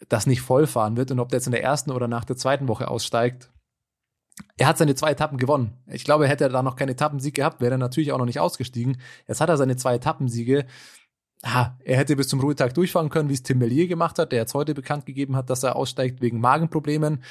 das 0.10 0.28
nicht 0.28 0.42
vollfahren 0.42 0.98
wird 0.98 1.12
und 1.12 1.20
ob 1.20 1.30
der 1.30 1.38
jetzt 1.38 1.48
in 1.48 1.52
der 1.52 1.64
ersten 1.64 1.92
oder 1.92 2.08
nach 2.08 2.26
der 2.26 2.38
zweiten 2.38 2.68
Woche 2.68 2.88
aussteigt. 2.88 3.52
Er 4.58 4.68
hat 4.68 4.78
seine 4.78 4.96
zwei 4.96 5.12
Etappen 5.12 5.38
gewonnen. 5.38 5.78
Ich 5.88 6.04
glaube, 6.04 6.28
hätte 6.28 6.46
er 6.46 6.50
da 6.50 6.64
noch 6.64 6.76
keinen 6.76 6.90
Etappensieg 6.90 7.36
gehabt, 7.36 7.62
wäre 7.62 7.76
er 7.76 7.78
natürlich 7.78 8.12
auch 8.12 8.18
noch 8.18 8.26
nicht 8.26 8.40
ausgestiegen. 8.40 8.98
Jetzt 9.28 9.42
hat 9.42 9.50
er 9.50 9.58
seine 9.58 9.76
zwei 9.76 9.96
Etappensiege. 9.96 10.66
Ha, 11.46 11.78
er 11.84 11.98
hätte 11.98 12.16
bis 12.16 12.30
zum 12.30 12.40
Ruhetag 12.40 12.74
durchfahren 12.74 13.10
können, 13.10 13.30
wie 13.30 13.34
es 13.34 13.44
Tim 13.44 13.58
Mellier 13.60 13.88
gemacht 13.88 14.18
hat, 14.18 14.32
der 14.32 14.40
jetzt 14.40 14.54
heute 14.54 14.74
bekannt 14.74 15.06
gegeben 15.06 15.36
hat, 15.36 15.50
dass 15.50 15.64
er 15.64 15.76
aussteigt 15.76 16.22
wegen 16.22 16.40
Magenproblemen 16.40 17.22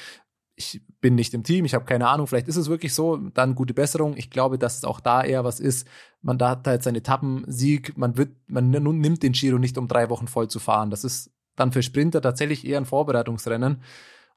ich 0.55 0.81
bin 1.01 1.15
nicht 1.15 1.33
im 1.33 1.43
Team, 1.43 1.65
ich 1.65 1.73
habe 1.73 1.85
keine 1.85 2.07
Ahnung, 2.07 2.27
vielleicht 2.27 2.47
ist 2.47 2.57
es 2.57 2.69
wirklich 2.69 2.93
so, 2.93 3.17
dann 3.17 3.55
gute 3.55 3.73
Besserung. 3.73 4.15
Ich 4.17 4.29
glaube, 4.29 4.57
dass 4.57 4.77
es 4.77 4.85
auch 4.85 4.99
da 4.99 5.23
eher 5.23 5.43
was 5.43 5.59
ist. 5.59 5.87
Man 6.21 6.37
da 6.37 6.51
hat 6.51 6.67
halt 6.67 6.83
seinen 6.83 6.95
Etappensieg, 6.95 7.97
man 7.97 8.17
wird, 8.17 8.31
man 8.47 8.69
nimmt 8.69 9.23
den 9.23 9.33
Giro 9.33 9.57
nicht 9.57 9.77
um 9.77 9.87
drei 9.87 10.09
Wochen 10.09 10.27
voll 10.27 10.47
zu 10.47 10.59
fahren. 10.59 10.91
Das 10.91 11.03
ist 11.03 11.31
dann 11.55 11.71
für 11.71 11.83
Sprinter 11.83 12.21
tatsächlich 12.21 12.65
eher 12.65 12.77
ein 12.77 12.85
Vorbereitungsrennen. 12.85 13.81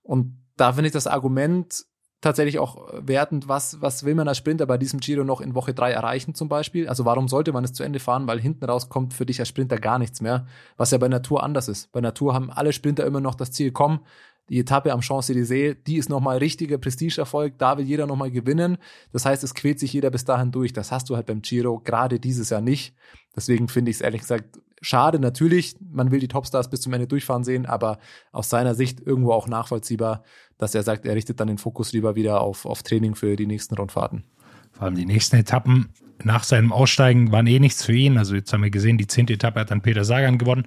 Und 0.02 0.38
da 0.56 0.72
finde 0.72 0.88
ich 0.88 0.92
das 0.92 1.06
Argument 1.06 1.84
tatsächlich 2.22 2.58
auch 2.58 2.88
wertend, 2.92 3.46
was, 3.46 3.80
was 3.82 4.04
will 4.04 4.14
man 4.14 4.26
als 4.26 4.38
Sprinter 4.38 4.66
bei 4.66 4.78
diesem 4.78 5.00
Giro 5.00 5.22
noch 5.22 5.40
in 5.40 5.54
Woche 5.54 5.74
drei 5.74 5.92
erreichen 5.92 6.34
zum 6.34 6.48
Beispiel? 6.48 6.88
Also 6.88 7.04
warum 7.04 7.28
sollte 7.28 7.52
man 7.52 7.62
es 7.62 7.72
zu 7.72 7.84
Ende 7.84 8.00
fahren? 8.00 8.26
Weil 8.26 8.40
hinten 8.40 8.64
raus 8.64 8.88
kommt 8.88 9.14
für 9.14 9.26
dich 9.26 9.38
als 9.38 9.48
Sprinter 9.48 9.76
gar 9.78 9.98
nichts 9.98 10.20
mehr, 10.20 10.46
was 10.76 10.90
ja 10.90 10.98
bei 10.98 11.08
Natur 11.08 11.42
anders 11.42 11.68
ist. 11.68 11.92
Bei 11.92 12.00
Natur 12.00 12.34
haben 12.34 12.50
alle 12.50 12.72
Sprinter 12.72 13.04
immer 13.04 13.20
noch 13.20 13.34
das 13.34 13.52
Ziel, 13.52 13.70
komm, 13.70 14.00
die 14.48 14.60
Etappe 14.60 14.92
am 14.92 15.00
Champs-Élysées, 15.00 15.76
die 15.86 15.96
ist 15.96 16.08
nochmal 16.08 16.38
richtiger 16.38 16.78
Prestigeerfolg, 16.78 17.58
da 17.58 17.78
will 17.78 17.84
jeder 17.84 18.06
nochmal 18.06 18.30
gewinnen. 18.30 18.78
Das 19.12 19.26
heißt, 19.26 19.42
es 19.42 19.54
quält 19.54 19.80
sich 19.80 19.92
jeder 19.92 20.10
bis 20.10 20.24
dahin 20.24 20.52
durch. 20.52 20.72
Das 20.72 20.92
hast 20.92 21.10
du 21.10 21.16
halt 21.16 21.26
beim 21.26 21.42
Giro 21.42 21.80
gerade 21.80 22.20
dieses 22.20 22.50
Jahr 22.50 22.60
nicht. 22.60 22.94
Deswegen 23.34 23.68
finde 23.68 23.90
ich 23.90 23.96
es 23.96 24.00
ehrlich 24.00 24.20
gesagt 24.20 24.60
schade. 24.80 25.18
Natürlich, 25.18 25.76
man 25.80 26.12
will 26.12 26.20
die 26.20 26.28
Topstars 26.28 26.70
bis 26.70 26.80
zum 26.80 26.92
Ende 26.92 27.08
durchfahren 27.08 27.42
sehen, 27.42 27.66
aber 27.66 27.98
aus 28.30 28.48
seiner 28.48 28.74
Sicht 28.74 29.00
irgendwo 29.00 29.32
auch 29.32 29.48
nachvollziehbar, 29.48 30.22
dass 30.58 30.74
er 30.74 30.84
sagt, 30.84 31.06
er 31.06 31.16
richtet 31.16 31.40
dann 31.40 31.48
den 31.48 31.58
Fokus 31.58 31.92
lieber 31.92 32.14
wieder 32.14 32.40
auf, 32.40 32.66
auf 32.66 32.82
Training 32.82 33.16
für 33.16 33.34
die 33.34 33.46
nächsten 33.46 33.74
Rundfahrten. 33.74 34.24
Vor 34.72 34.84
allem 34.84 34.94
die 34.94 35.06
nächsten 35.06 35.36
Etappen 35.36 35.88
nach 36.22 36.44
seinem 36.44 36.72
Aussteigen 36.72 37.32
waren 37.32 37.46
eh 37.46 37.58
nichts 37.58 37.84
für 37.84 37.94
ihn. 37.94 38.16
Also 38.16 38.34
jetzt 38.36 38.52
haben 38.52 38.62
wir 38.62 38.70
gesehen, 38.70 38.96
die 38.96 39.06
zehnte 39.06 39.32
Etappe 39.32 39.60
hat 39.60 39.70
dann 39.70 39.82
Peter 39.82 40.04
Sagan 40.04 40.38
gewonnen 40.38 40.66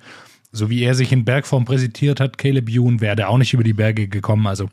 so 0.51 0.69
wie 0.69 0.81
er 0.81 0.95
sich 0.95 1.11
in 1.11 1.25
Bergform 1.25 1.65
präsentiert 1.65 2.19
hat, 2.19 2.37
Caleb 2.37 2.69
Youn, 2.69 3.01
wäre 3.01 3.15
der 3.15 3.29
auch 3.29 3.37
nicht 3.37 3.53
über 3.53 3.63
die 3.63 3.73
Berge 3.73 4.07
gekommen. 4.07 4.47
Also 4.47 4.69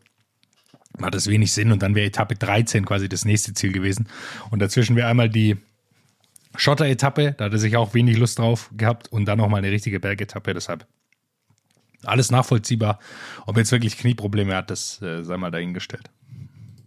hat 1.00 1.14
das 1.14 1.26
wenig 1.26 1.52
Sinn 1.52 1.72
und 1.72 1.82
dann 1.82 1.94
wäre 1.94 2.06
Etappe 2.06 2.34
13 2.34 2.86
quasi 2.86 3.08
das 3.08 3.24
nächste 3.24 3.52
Ziel 3.54 3.72
gewesen. 3.72 4.08
Und 4.50 4.60
dazwischen 4.60 4.96
wäre 4.96 5.08
einmal 5.08 5.28
die 5.28 5.56
Schotter-Etappe, 6.56 7.34
da 7.36 7.46
hat 7.46 7.52
er 7.52 7.58
sich 7.58 7.76
auch 7.76 7.92
wenig 7.92 8.16
Lust 8.16 8.38
drauf 8.38 8.70
gehabt 8.76 9.12
und 9.12 9.26
dann 9.26 9.38
nochmal 9.38 9.58
eine 9.58 9.70
richtige 9.70 10.00
Bergetappe. 10.00 10.54
Deshalb 10.54 10.86
alles 12.04 12.30
nachvollziehbar. 12.30 12.98
Ob 13.46 13.56
er 13.56 13.60
jetzt 13.60 13.72
wirklich 13.72 13.98
Knieprobleme 13.98 14.54
hat, 14.54 14.70
das 14.70 15.02
äh, 15.02 15.22
sei 15.22 15.36
mal 15.36 15.50
dahingestellt. 15.50 16.10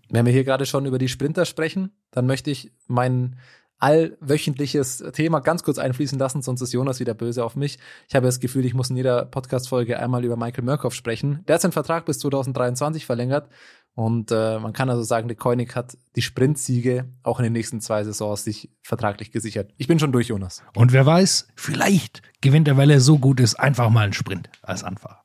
Wenn 0.10 0.26
wir 0.26 0.34
hier 0.34 0.44
gerade 0.44 0.66
schon 0.66 0.86
über 0.86 0.98
die 0.98 1.08
Sprinter 1.08 1.46
sprechen, 1.46 1.92
dann 2.12 2.26
möchte 2.26 2.50
ich 2.50 2.72
meinen 2.88 3.38
allwöchentliches 3.80 5.04
Thema 5.14 5.40
ganz 5.40 5.64
kurz 5.64 5.78
einfließen 5.78 6.20
lassen, 6.20 6.42
sonst 6.42 6.62
ist 6.62 6.74
Jonas 6.74 7.00
wieder 7.00 7.14
böse 7.14 7.44
auf 7.44 7.56
mich. 7.56 7.80
Ich 8.08 8.16
habe 8.16 8.26
das 8.26 8.40
Gefühl, 8.40 8.66
ich 8.66 8.74
muss 8.74 8.90
in 8.90 8.98
jeder 8.98 9.26
Podcast-Folge 9.26 10.00
einmal 10.00 10.24
über 10.26 10.36
Michael 10.36 10.66
Murkoff 10.66 10.94
sprechen. 10.94 11.44
Der 11.48 11.56
hat 11.56 11.62
seinen 11.62 11.72
Vertrag 11.72 12.06
bis 12.06 12.20
2023 12.20 13.06
verlängert 13.06 13.50
und 13.96 14.32
äh, 14.32 14.60
man 14.60 14.74
kann 14.74 14.90
also 14.90 15.04
sagen, 15.04 15.28
der 15.28 15.38
Koenig 15.38 15.76
hat 15.76 15.98
die 16.16 16.22
Sprintsiege 16.22 17.10
auch 17.24 17.40
in 17.40 17.44
den 17.44 17.54
nächsten 17.54 17.82
zwei 17.82 18.04
Saisons 18.04 18.44
sich 18.44 18.70
vertraglich 18.82 19.32
gesichert. 19.32 19.74
Ich 19.78 19.88
bin 19.88 20.00
schon 20.00 20.12
durch, 20.12 20.28
Jonas. 20.28 20.64
Und 20.76 20.94
wer 20.94 21.06
weiß, 21.06 21.48
vielleicht 21.56 22.22
gewinnt 22.42 22.68
er, 22.68 22.78
weil 22.78 22.92
er 22.92 23.02
so 23.02 23.18
gut 23.18 23.40
ist, 23.40 23.56
einfach 23.56 23.90
mal 23.90 24.04
einen 24.04 24.14
Sprint 24.14 24.50
als 24.62 24.84
Anfahrer. 24.84 25.24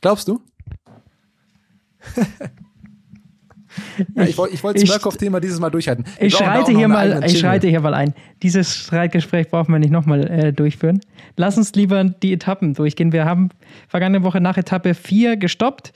Glaubst 0.00 0.28
du? 0.28 0.40
Ja, 4.14 4.22
ich, 4.24 4.30
ich 4.30 4.62
wollte 4.62 4.80
das 4.80 4.88
Murkoff-Thema 4.88 5.40
dieses 5.40 5.60
Mal 5.60 5.70
durchhalten. 5.70 6.04
Wir 6.18 6.26
ich 6.26 6.34
schreite, 6.34 6.72
hier 6.72 6.88
mal, 6.88 7.22
ich 7.24 7.38
schreite 7.38 7.68
hier 7.68 7.80
mal 7.80 7.94
ein. 7.94 8.14
Dieses 8.42 8.74
Streitgespräch 8.74 9.48
brauchen 9.48 9.72
wir 9.72 9.78
nicht 9.78 9.92
nochmal 9.92 10.26
äh, 10.26 10.52
durchführen. 10.52 11.00
Lass 11.36 11.56
uns 11.58 11.72
lieber 11.74 12.04
die 12.04 12.32
Etappen 12.32 12.74
durchgehen. 12.74 13.12
Wir 13.12 13.24
haben 13.24 13.50
vergangene 13.88 14.24
Woche 14.24 14.40
nach 14.40 14.56
Etappe 14.56 14.94
4 14.94 15.36
gestoppt. 15.36 15.92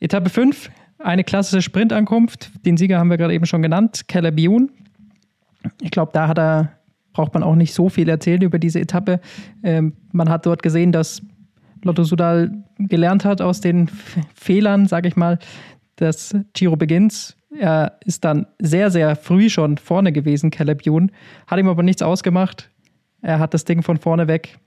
Etappe 0.00 0.30
5, 0.30 0.70
eine 0.98 1.24
klassische 1.24 1.62
Sprintankunft. 1.62 2.50
Den 2.66 2.76
Sieger 2.76 2.98
haben 2.98 3.10
wir 3.10 3.18
gerade 3.18 3.34
eben 3.34 3.46
schon 3.46 3.62
genannt, 3.62 4.08
Caleb 4.08 4.38
Youn. 4.38 4.70
Ich 5.80 5.90
glaube, 5.90 6.10
da 6.12 6.28
hat 6.28 6.38
er, 6.38 6.72
braucht 7.12 7.34
man 7.34 7.42
auch 7.42 7.54
nicht 7.54 7.72
so 7.72 7.88
viel 7.88 8.08
erzählen 8.08 8.42
über 8.42 8.58
diese 8.58 8.80
Etappe. 8.80 9.20
Ähm, 9.62 9.94
man 10.12 10.28
hat 10.28 10.46
dort 10.46 10.62
gesehen, 10.62 10.92
dass 10.92 11.22
Lotto 11.84 12.04
Sudal 12.04 12.50
gelernt 12.78 13.24
hat 13.24 13.40
aus 13.40 13.60
den 13.60 13.88
Fehlern, 14.34 14.86
sage 14.86 15.08
ich 15.08 15.16
mal, 15.16 15.38
des 15.98 16.34
Giro 16.54 16.76
Begins. 16.76 17.36
Er 17.58 17.98
ist 18.04 18.24
dann 18.24 18.46
sehr, 18.58 18.90
sehr 18.90 19.16
früh 19.16 19.50
schon 19.50 19.76
vorne 19.78 20.12
gewesen, 20.12 20.50
Caleb 20.50 20.86
Youn, 20.86 21.12
hat 21.46 21.58
ihm 21.58 21.68
aber 21.68 21.82
nichts 21.82 22.02
ausgemacht. 22.02 22.70
Er 23.20 23.38
hat 23.38 23.54
das 23.54 23.64
Ding 23.64 23.82
von 23.82 23.98
vorne 23.98 24.26
weg 24.26 24.58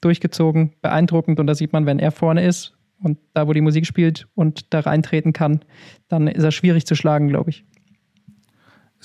durchgezogen, 0.00 0.72
beeindruckend. 0.82 1.40
Und 1.40 1.46
da 1.46 1.54
sieht 1.54 1.72
man, 1.72 1.86
wenn 1.86 1.98
er 1.98 2.10
vorne 2.10 2.44
ist 2.44 2.74
und 3.00 3.18
da, 3.34 3.46
wo 3.46 3.52
die 3.52 3.60
Musik 3.60 3.86
spielt 3.86 4.26
und 4.34 4.72
da 4.74 4.80
reintreten 4.80 5.32
kann, 5.32 5.60
dann 6.08 6.26
ist 6.26 6.42
er 6.42 6.52
schwierig 6.52 6.86
zu 6.86 6.94
schlagen, 6.94 7.28
glaube 7.28 7.50
ich. 7.50 7.64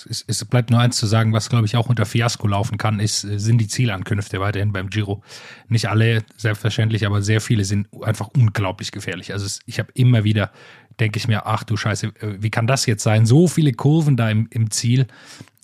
Es, 0.05 0.23
es, 0.27 0.45
bleibt 0.45 0.69
nur 0.69 0.79
eins 0.79 0.97
zu 0.97 1.07
sagen, 1.07 1.33
was 1.33 1.49
glaube 1.49 1.65
ich 1.65 1.75
auch 1.75 1.89
unter 1.89 2.05
Fiasko 2.05 2.47
laufen 2.47 2.77
kann, 2.77 2.99
ist, 2.99 3.21
sind 3.21 3.57
die 3.57 3.67
Zielankünfte 3.67 4.39
weiterhin 4.39 4.71
beim 4.71 4.91
Giro. 4.91 5.23
Nicht 5.69 5.89
alle, 5.89 6.23
selbstverständlich, 6.37 7.07
aber 7.07 7.23
sehr 7.23 7.41
viele 7.41 7.65
sind 7.65 7.87
einfach 8.03 8.29
unglaublich 8.35 8.91
gefährlich. 8.91 9.33
Also 9.33 9.47
es, 9.47 9.59
ich 9.65 9.79
habe 9.79 9.91
immer 9.95 10.23
wieder 10.23 10.51
denke 10.99 11.17
ich 11.17 11.27
mir, 11.27 11.45
ach 11.45 11.63
du 11.63 11.77
Scheiße, 11.77 12.07
äh, 12.07 12.37
wie 12.39 12.49
kann 12.49 12.67
das 12.67 12.85
jetzt 12.85 13.03
sein? 13.03 13.25
So 13.25 13.47
viele 13.47 13.73
Kurven 13.73 14.17
da 14.17 14.29
im, 14.29 14.47
im 14.51 14.71
Ziel, 14.71 15.07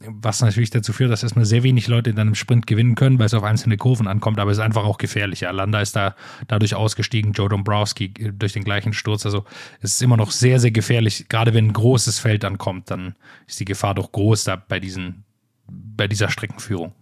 was 0.06 0.41
natürlich 0.41 0.69
dazu 0.69 0.93
führt, 0.93 1.12
dass 1.12 1.24
erstmal 1.24 1.46
sehr 1.46 1.63
wenig 1.63 1.88
Leute 1.88 2.10
in 2.10 2.19
einem 2.19 2.36
Sprint 2.36 2.67
gewinnen 2.67 2.96
können, 2.96 3.19
weil 3.19 3.28
es 3.28 3.34
auf 3.34 3.43
einzelne 3.43 3.78
Kurven 3.78 4.08
ankommt, 4.08 4.39
aber 4.39 4.52
es 4.52 4.58
ist 4.58 4.63
einfach 4.63 4.84
auch 4.84 4.98
gefährlich. 4.98 5.41
Ja, 5.41 5.52
Landa 5.52 5.82
ist 5.82 5.96
da 5.96 6.15
dadurch 6.48 6.76
ausgestiegen, 6.76 7.32
Joe 7.32 7.50
Dombrowski 7.50 8.13
äh, 8.19 8.32
durch 8.32 8.54
den 8.54 8.63
gleichen 8.63 8.93
Sturz. 8.93 9.26
Also 9.26 9.46
es 9.82 9.93
ist 9.93 10.02
immer 10.02 10.17
noch 10.17 10.32
sehr, 10.32 10.60
sehr 10.60 10.72
gefährlich. 10.72 11.28
Gerade 11.30 11.54
wenn 11.54 11.67
ein 11.67 11.74
großes 11.74 12.19
Feld 12.19 12.46
ankommt, 12.46 12.91
dann 12.91 13.15
ist 13.48 13.60
die 13.60 13.65
Gefahr 13.65 13.96
doch 13.96 14.12
groß 14.12 14.43
da 14.43 14.56
bei, 14.56 14.80
diesen, 14.80 15.24
bei 15.67 16.08
dieser 16.08 16.30
Streckenführung. 16.30 16.93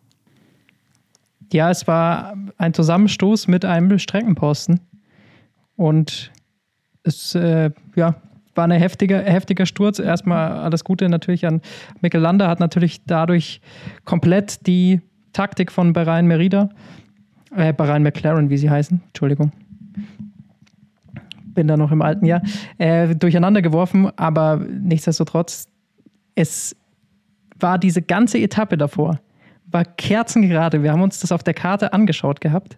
Ja, 1.52 1.70
es 1.70 1.86
war 1.86 2.38
ein 2.58 2.74
Zusammenstoß 2.74 3.48
mit 3.48 3.66
einem 3.66 4.00
Streckenposten. 4.00 4.80
Und 5.76 6.32
es 7.04 7.36
äh, 7.36 7.72
ja, 7.96 8.16
war 8.56 8.66
ein 8.66 8.72
heftiger, 8.72 9.22
heftiger 9.22 9.66
Sturz. 9.66 10.00
Erstmal 10.00 10.52
alles 10.52 10.84
Gute 10.84 11.10
natürlich 11.10 11.46
an 11.46 11.62
Mikkel 12.02 12.22
Landa, 12.22 12.48
hat 12.48 12.60
natürlich 12.60 13.06
dadurch 13.06 13.62
komplett 14.06 14.68
die 14.68 15.02
Taktik 15.34 15.72
von 15.72 15.94
Bahrain 15.94 16.28
Merida, 16.28 16.70
äh, 17.56 17.74
Bahrain 17.74 18.04
McLaren, 18.04 18.50
wie 18.50 18.58
sie 18.58 18.70
heißen, 18.70 19.02
Entschuldigung, 19.08 19.52
bin 21.54 21.68
da 21.68 21.78
noch 21.78 21.92
im 21.92 22.02
alten 22.02 22.26
Jahr, 22.26 22.42
äh, 22.78 23.16
durcheinander 23.16 23.62
geworfen, 23.62 24.10
aber 24.18 24.58
nichtsdestotrotz, 24.58 25.68
es 26.36 26.76
war 27.60 27.78
diese 27.78 28.02
ganze 28.02 28.40
Etappe 28.40 28.78
davor, 28.78 29.20
war 29.66 29.86
kerzengerade. 29.86 30.84
Wir 30.84 30.92
haben 30.92 31.02
uns 31.02 31.20
das 31.20 31.32
auf 31.32 31.44
der 31.44 31.54
Karte 31.54 31.94
angeschaut 31.94 32.42
gehabt. 32.42 32.76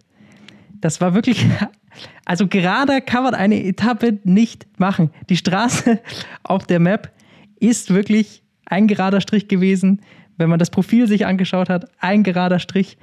Das 0.84 1.00
war 1.00 1.14
wirklich 1.14 1.46
also 2.26 2.46
gerade 2.46 3.00
kann 3.00 3.24
man 3.24 3.34
eine 3.34 3.64
Etappe 3.64 4.18
nicht 4.24 4.66
machen. 4.78 5.10
Die 5.30 5.38
Straße 5.38 5.98
auf 6.42 6.66
der 6.66 6.78
Map 6.78 7.10
ist 7.58 7.94
wirklich 7.94 8.42
ein 8.66 8.86
gerader 8.86 9.22
Strich 9.22 9.48
gewesen. 9.48 10.02
Wenn 10.36 10.50
man 10.50 10.58
das 10.58 10.68
Profil 10.68 11.08
sich 11.08 11.24
angeschaut 11.24 11.70
hat, 11.70 11.90
ein 12.00 12.22
gerader 12.22 12.58
Strich. 12.58 12.98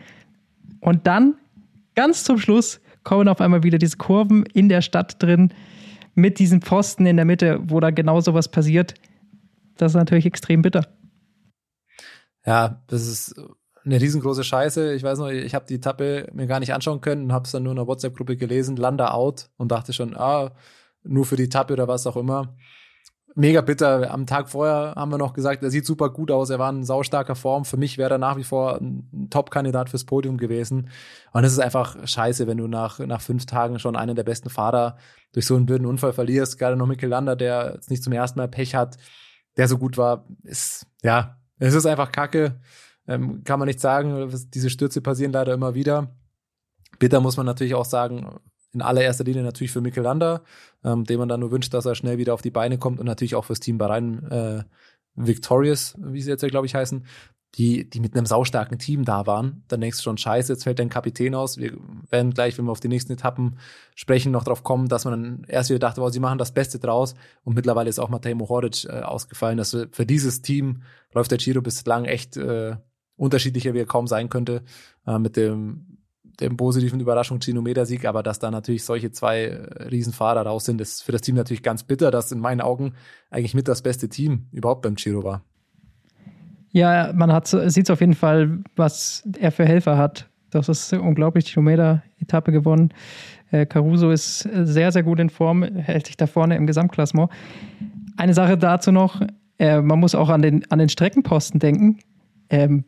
Und 0.80 1.08
dann, 1.08 1.34
ganz 1.96 2.24
zum 2.24 2.38
Schluss, 2.38 2.82
kommen 3.04 3.28
auf 3.28 3.42
einmal 3.42 3.64
wieder 3.64 3.80
diese 3.80 3.98
Kurven 3.98 4.46
in 4.54 4.70
der 4.70 4.84
Stadt 4.84 5.16
drin 5.24 5.52
mit 6.14 6.38
diesen 6.38 6.62
Pfosten 6.62 7.08
in 7.08 7.16
der 7.16 7.26
Mitte, 7.26 7.62
wo 7.64 7.80
da 7.80 7.90
genau 7.90 8.22
sowas 8.22 8.48
passiert. 8.48 8.94
Das 9.78 9.94
ist 9.94 9.96
natürlich 9.96 10.28
extrem 10.28 10.62
bitter. 10.62 10.86
Ja, 12.46 12.84
das 12.86 13.08
ist 13.08 13.42
eine 13.84 14.00
riesengroße 14.00 14.44
Scheiße. 14.44 14.94
Ich 14.94 15.04
weiß 15.04 15.20
noch, 15.20 15.30
ich 15.30 15.56
habe 15.56 15.66
die 15.66 15.76
Etappe 15.76 16.28
mir 16.34 16.48
gar 16.48 16.60
nicht 16.60 16.74
anschauen 16.74 17.02
können 17.02 17.26
und 17.26 17.34
habe 17.34 17.46
es 17.46 17.52
dann 17.52 17.64
nur 17.64 17.72
in 17.72 17.78
der 17.78 17.88
WhatsApp-Gruppe 17.88 18.38
gelesen, 18.38 18.76
Landa 18.76 19.12
out 19.12 19.50
und 19.58 19.72
dachte 19.72 19.94
schon, 19.94 20.16
ah, 20.16 20.52
nur 21.04 21.26
für 21.26 21.36
die 21.36 21.46
Etappe 21.46 21.74
oder 21.74 21.88
was 21.88 22.06
auch 22.06 22.16
immer. 22.16 22.56
Mega 23.34 23.62
bitter. 23.62 24.12
Am 24.12 24.26
Tag 24.26 24.50
vorher 24.50 24.94
haben 24.98 25.10
wir 25.10 25.18
noch 25.18 25.34
gesagt, 25.34 25.64
er 25.64 25.72
sieht 25.72 25.86
super 25.86 26.10
gut 26.10 26.32
aus, 26.32 26.50
er 26.50 26.60
war 26.60 26.70
in 26.70 26.84
saustarker 26.84 27.36
Form. 27.36 27.64
Für 27.64 27.78
mich 27.78 27.98
wäre 27.98 28.16
er 28.16 28.18
nach 28.18 28.36
wie 28.36 28.44
vor 28.44 28.82
ein 28.82 29.30
Top-Kandidat 29.30 29.90
fürs 29.90 30.04
Podium 30.04 30.38
gewesen. 30.38 30.90
Und 31.32 31.46
es 31.46 31.54
ist 31.54 31.60
einfach 31.60 31.96
scheiße, 32.06 32.46
wenn 32.46 32.58
du 32.58 32.68
nach, 32.68 33.00
nach 33.00 33.22
fünf 33.22 33.46
Tagen 33.46 33.80
schon 33.80 33.96
einen 33.96 34.16
der 34.16 34.24
besten 34.24 34.50
Fahrer 34.50 34.98
durch 35.32 35.46
so 35.46 35.56
einen 35.56 35.66
blöden 35.66 35.88
Unfall 35.88 36.12
verlierst. 36.12 36.60
Gerade 36.60 36.76
noch 36.76 36.88
Mikkel 36.88 37.10
Landa, 37.10 37.36
der 37.36 37.74
jetzt 37.76 37.90
nicht 37.90 38.04
zum 38.04 38.12
ersten 38.12 38.38
Mal 38.38 38.50
Pech 38.50 38.76
hat, 38.76 38.98
der 39.56 39.70
so 39.70 39.78
gut 39.78 39.98
war, 39.98 40.26
ist, 40.44 40.86
ja, 41.02 41.38
es 41.58 41.74
ist 41.74 41.86
einfach 41.86 42.12
kacke. 42.12 42.60
Ähm, 43.12 43.44
kann 43.44 43.60
man 43.60 43.68
nicht 43.68 43.80
sagen, 43.80 44.32
diese 44.54 44.70
Stürze 44.70 45.02
passieren 45.02 45.34
leider 45.34 45.54
immer 45.54 45.76
wieder. 45.76 46.16
Bitter 47.00 47.20
muss 47.20 47.38
man 47.38 47.46
natürlich 47.46 47.76
auch 47.76 47.86
sagen, 47.86 48.40
in 48.74 48.82
allererster 48.82 49.26
Linie 49.26 49.44
natürlich 49.44 49.72
für 49.72 49.82
Mikkel 49.82 50.04
Landa, 50.04 50.44
ähm, 50.84 51.04
dem 51.04 51.20
man 51.20 51.28
dann 51.28 51.42
nur 51.42 51.52
wünscht, 51.52 51.74
dass 51.74 51.86
er 51.86 51.96
schnell 51.96 52.18
wieder 52.18 52.34
auf 52.34 52.42
die 52.42 52.52
Beine 52.52 52.78
kommt 52.78 53.00
und 53.00 53.06
natürlich 53.06 53.36
auch 53.36 53.46
fürs 53.46 53.60
Team 53.60 53.78
Bahrain 53.78 54.24
äh, 54.32 54.64
Victorious, 55.16 55.96
wie 56.00 56.22
sie 56.22 56.30
jetzt 56.30 56.42
ja, 56.42 56.48
glaube 56.48 56.68
ich, 56.68 56.76
heißen, 56.76 57.06
die, 57.56 57.90
die 57.90 58.00
mit 58.00 58.16
einem 58.16 58.26
saustarken 58.26 58.80
Team 58.80 59.04
da 59.04 59.28
waren. 59.28 59.66
Dann 59.68 59.82
denkst 59.82 59.98
du 59.98 60.04
schon, 60.04 60.18
scheiße, 60.18 60.54
jetzt 60.54 60.64
fällt 60.64 60.80
dein 60.80 60.88
Kapitän 60.88 61.36
aus. 61.36 61.58
Wir 61.58 61.74
werden 62.10 62.32
gleich, 62.32 62.58
wenn 62.58 62.64
wir 62.64 62.72
auf 62.72 62.80
die 62.80 62.88
nächsten 62.88 63.12
Etappen 63.12 63.58
sprechen, 63.94 64.32
noch 64.32 64.46
drauf 64.46 64.64
kommen, 64.64 64.88
dass 64.88 65.04
man 65.04 65.22
dann 65.22 65.44
erst 65.50 65.70
wieder 65.70 65.80
dachte, 65.80 66.02
wow, 66.02 66.10
sie 66.10 66.22
machen 66.22 66.38
das 66.38 66.54
Beste 66.54 66.80
draus. 66.80 67.14
Und 67.44 67.56
mittlerweile 67.56 67.90
ist 67.90 68.00
auch 68.00 68.08
Matej 68.08 68.36
Mohoric 68.36 68.86
äh, 68.86 69.02
ausgefallen. 69.02 69.58
Das 69.58 69.76
für 69.92 70.06
dieses 70.06 70.42
Team 70.42 70.84
läuft 71.14 71.32
der 71.32 71.40
Giro 71.40 71.62
bislang 71.62 72.06
echt 72.06 72.38
äh, 72.38 72.78
unterschiedlicher, 73.22 73.74
wie 73.74 73.80
er 73.80 73.86
kaum 73.86 74.08
sein 74.08 74.30
könnte. 74.30 74.64
Äh, 75.06 75.20
mit 75.20 75.38
dem 75.38 75.86
dem 76.40 76.58
positiven 76.58 77.00
Überraschung 77.00 77.40
Sieg, 77.42 78.06
aber 78.06 78.24
dass 78.24 78.40
da 78.40 78.50
natürlich 78.50 78.84
solche 78.84 79.12
zwei 79.12 79.44
äh, 79.44 79.84
Riesenfahrer 79.84 80.42
raus 80.42 80.66
sind, 80.66 80.82
ist 80.82 81.04
für 81.04 81.12
das 81.12 81.22
Team 81.22 81.36
natürlich 81.36 81.62
ganz 81.62 81.84
bitter, 81.84 82.10
dass 82.10 82.32
in 82.32 82.40
meinen 82.40 82.62
Augen 82.62 82.94
eigentlich 83.30 83.54
mit 83.54 83.68
das 83.68 83.84
beste 83.84 84.10
Team 84.10 84.48
überhaupt 84.52 84.82
beim 84.82 84.96
Giro 84.96 85.24
war. 85.24 85.44
Ja, 86.72 87.12
man 87.14 87.32
sieht 87.46 87.92
auf 87.92 88.00
jeden 88.00 88.16
Fall, 88.16 88.60
was 88.76 89.28
er 89.38 89.52
für 89.52 89.66
Helfer 89.66 89.98
hat. 89.98 90.30
Das 90.50 90.68
ist 90.68 90.94
unglaublich, 90.94 91.46
Kilometer-Etappe 91.46 92.52
gewonnen. 92.52 92.92
Äh, 93.52 93.66
Caruso 93.68 94.10
ist 94.10 94.40
sehr, 94.40 94.92
sehr 94.92 95.04
gut 95.04 95.20
in 95.20 95.30
Form, 95.30 95.64
hält 95.64 96.08
sich 96.08 96.18
da 96.18 96.28
vorne 96.28 96.56
im 96.56 96.66
Gesamtklassement. 96.66 97.30
Eine 98.18 98.34
Sache 98.34 98.58
dazu 98.58 98.92
noch, 98.92 99.22
äh, 99.60 99.82
man 99.82 100.00
muss 100.00 100.16
auch 100.16 100.30
an 100.30 100.42
den, 100.42 100.70
an 100.72 100.80
den 100.80 100.90
Streckenposten 100.90 101.60
denken. 101.60 102.00
Ähm, 102.50 102.86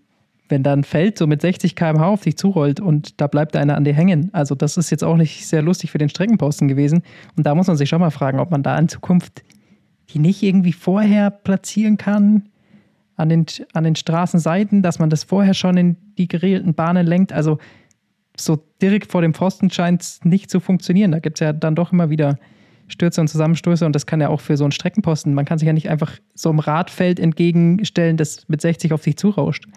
wenn 0.49 0.63
da 0.63 0.73
ein 0.73 0.83
Feld 0.83 1.17
so 1.17 1.27
mit 1.27 1.41
60 1.41 1.75
km/h 1.75 2.05
auf 2.05 2.21
dich 2.21 2.37
zurollt 2.37 2.79
und 2.79 3.19
da 3.21 3.27
bleibt 3.27 3.55
einer 3.55 3.75
an 3.75 3.83
dir 3.83 3.93
hängen. 3.93 4.29
Also 4.33 4.55
das 4.55 4.77
ist 4.77 4.89
jetzt 4.89 5.03
auch 5.03 5.15
nicht 5.15 5.47
sehr 5.47 5.61
lustig 5.61 5.91
für 5.91 5.97
den 5.97 6.09
Streckenposten 6.09 6.67
gewesen. 6.67 7.01
Und 7.35 7.45
da 7.45 7.55
muss 7.55 7.67
man 7.67 7.77
sich 7.77 7.89
schon 7.89 8.01
mal 8.01 8.11
fragen, 8.11 8.39
ob 8.39 8.51
man 8.51 8.63
da 8.63 8.77
in 8.77 8.89
Zukunft 8.89 9.43
die 10.09 10.19
nicht 10.19 10.43
irgendwie 10.43 10.73
vorher 10.73 11.31
platzieren 11.31 11.97
kann 11.97 12.49
an 13.15 13.29
den, 13.29 13.45
an 13.73 13.83
den 13.83 13.95
Straßenseiten, 13.95 14.81
dass 14.81 14.99
man 14.99 15.09
das 15.09 15.23
vorher 15.23 15.53
schon 15.53 15.77
in 15.77 15.97
die 16.17 16.27
geregelten 16.27 16.73
Bahnen 16.73 17.07
lenkt. 17.07 17.33
Also 17.33 17.57
so 18.37 18.63
direkt 18.81 19.11
vor 19.11 19.21
dem 19.21 19.33
Pfosten 19.33 19.69
scheint 19.69 20.01
es 20.01 20.23
nicht 20.23 20.49
zu 20.49 20.59
funktionieren. 20.59 21.11
Da 21.11 21.19
gibt 21.19 21.37
es 21.37 21.45
ja 21.45 21.53
dann 21.53 21.75
doch 21.75 21.91
immer 21.91 22.09
wieder 22.09 22.37
Stürze 22.87 23.21
und 23.21 23.27
Zusammenstöße 23.27 23.85
und 23.85 23.95
das 23.95 24.05
kann 24.05 24.21
ja 24.21 24.29
auch 24.29 24.41
für 24.41 24.57
so 24.57 24.65
einen 24.65 24.71
Streckenposten. 24.71 25.33
Man 25.33 25.45
kann 25.45 25.57
sich 25.57 25.67
ja 25.67 25.73
nicht 25.73 25.89
einfach 25.89 26.19
so 26.35 26.49
einem 26.49 26.59
Radfeld 26.59 27.19
entgegenstellen, 27.19 28.17
das 28.17 28.47
mit 28.49 28.61
60 28.61 28.93
auf 28.93 29.03
sich 29.03 29.17
zurauscht. 29.17 29.67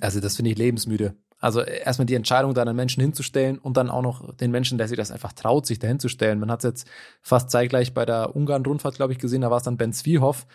Also 0.00 0.20
das 0.20 0.36
finde 0.36 0.50
ich 0.50 0.58
lebensmüde. 0.58 1.14
Also 1.38 1.62
erstmal 1.62 2.06
die 2.06 2.14
Entscheidung, 2.14 2.52
da 2.52 2.62
einen 2.62 2.76
Menschen 2.76 3.00
hinzustellen 3.00 3.58
und 3.58 3.76
dann 3.76 3.88
auch 3.88 4.02
noch 4.02 4.34
den 4.36 4.50
Menschen, 4.50 4.76
der 4.76 4.88
sich 4.88 4.96
das 4.96 5.10
einfach 5.10 5.32
traut, 5.32 5.66
sich 5.66 5.78
dahin 5.78 5.98
zu 5.98 6.08
stellen. 6.08 6.38
Man 6.38 6.50
hat 6.50 6.60
es 6.60 6.68
jetzt 6.68 6.88
fast 7.22 7.50
zeitgleich 7.50 7.94
bei 7.94 8.04
der 8.04 8.36
Ungarn-Rundfahrt, 8.36 8.96
glaube 8.96 9.14
ich, 9.14 9.18
gesehen. 9.18 9.40
Da 9.40 9.50
war 9.50 9.56
es 9.56 9.62
dann 9.62 9.78
Ben 9.78 9.94
Zwiehoff, 9.94 10.46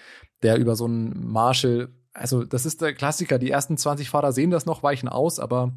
der 0.43 0.58
über 0.58 0.75
so 0.75 0.86
einen 0.86 1.27
Marshall 1.27 1.89
also 2.15 2.45
das 2.45 2.65
ist 2.65 2.81
der 2.81 2.93
Klassiker. 2.93 3.38
Die 3.38 3.51
ersten 3.51 3.77
20 3.77 4.10
Fahrer 4.10 4.31
sehen 4.31 4.49
das 4.49 4.65
noch, 4.65 4.81
weichen 4.81 5.10
aus, 5.10 5.39
aber 5.39 5.73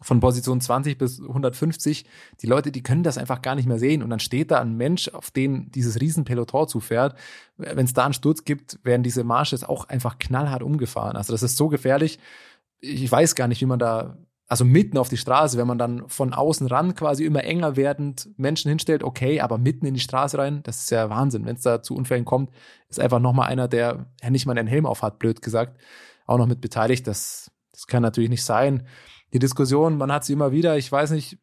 von 0.00 0.20
Position 0.20 0.60
20 0.60 0.98
bis 0.98 1.20
150, 1.20 2.04
die 2.42 2.46
Leute, 2.46 2.70
die 2.70 2.82
können 2.82 3.02
das 3.02 3.18
einfach 3.18 3.40
gar 3.42 3.54
nicht 3.54 3.66
mehr 3.66 3.78
sehen. 3.78 4.02
Und 4.02 4.10
dann 4.10 4.20
steht 4.20 4.50
da 4.50 4.60
ein 4.60 4.76
Mensch, 4.76 5.08
auf 5.08 5.30
den 5.30 5.70
dieses 5.72 6.00
riesen 6.00 6.24
Peloton 6.24 6.68
zufährt. 6.68 7.16
Wenn 7.56 7.86
es 7.86 7.94
da 7.94 8.04
einen 8.04 8.14
Sturz 8.14 8.44
gibt, 8.44 8.78
werden 8.84 9.02
diese 9.02 9.24
Marsches 9.24 9.64
auch 9.64 9.88
einfach 9.88 10.18
knallhart 10.18 10.62
umgefahren. 10.62 11.16
Also 11.16 11.32
das 11.32 11.42
ist 11.42 11.56
so 11.56 11.68
gefährlich. 11.68 12.18
Ich 12.80 13.10
weiß 13.10 13.34
gar 13.34 13.48
nicht, 13.48 13.60
wie 13.60 13.66
man 13.66 13.78
da 13.78 14.18
also 14.48 14.64
mitten 14.64 14.96
auf 14.96 15.08
die 15.08 15.16
Straße, 15.16 15.58
wenn 15.58 15.66
man 15.66 15.78
dann 15.78 16.08
von 16.08 16.32
außen 16.32 16.68
ran 16.68 16.94
quasi 16.94 17.24
immer 17.24 17.42
enger 17.42 17.76
werdend 17.76 18.28
Menschen 18.36 18.68
hinstellt, 18.68 19.02
okay, 19.02 19.40
aber 19.40 19.58
mitten 19.58 19.86
in 19.86 19.94
die 19.94 20.00
Straße 20.00 20.38
rein, 20.38 20.62
das 20.62 20.84
ist 20.84 20.90
ja 20.90 21.10
Wahnsinn. 21.10 21.46
Wenn 21.46 21.56
es 21.56 21.62
da 21.62 21.82
zu 21.82 21.96
Unfällen 21.96 22.24
kommt, 22.24 22.50
ist 22.88 23.00
einfach 23.00 23.18
nochmal 23.18 23.48
einer, 23.48 23.66
der 23.66 24.06
ja 24.22 24.30
nicht 24.30 24.46
mal 24.46 24.56
einen 24.56 24.68
Helm 24.68 24.86
auf 24.86 25.02
hat, 25.02 25.18
blöd 25.18 25.42
gesagt, 25.42 25.80
auch 26.26 26.38
noch 26.38 26.46
mit 26.46 26.60
beteiligt. 26.60 27.06
Das, 27.08 27.50
das 27.72 27.88
kann 27.88 28.02
natürlich 28.02 28.30
nicht 28.30 28.44
sein. 28.44 28.86
Die 29.32 29.40
Diskussion, 29.40 29.98
man 29.98 30.12
hat 30.12 30.24
sie 30.24 30.32
immer 30.32 30.52
wieder, 30.52 30.76
ich 30.76 30.90
weiß 30.90 31.10
nicht, 31.10 31.38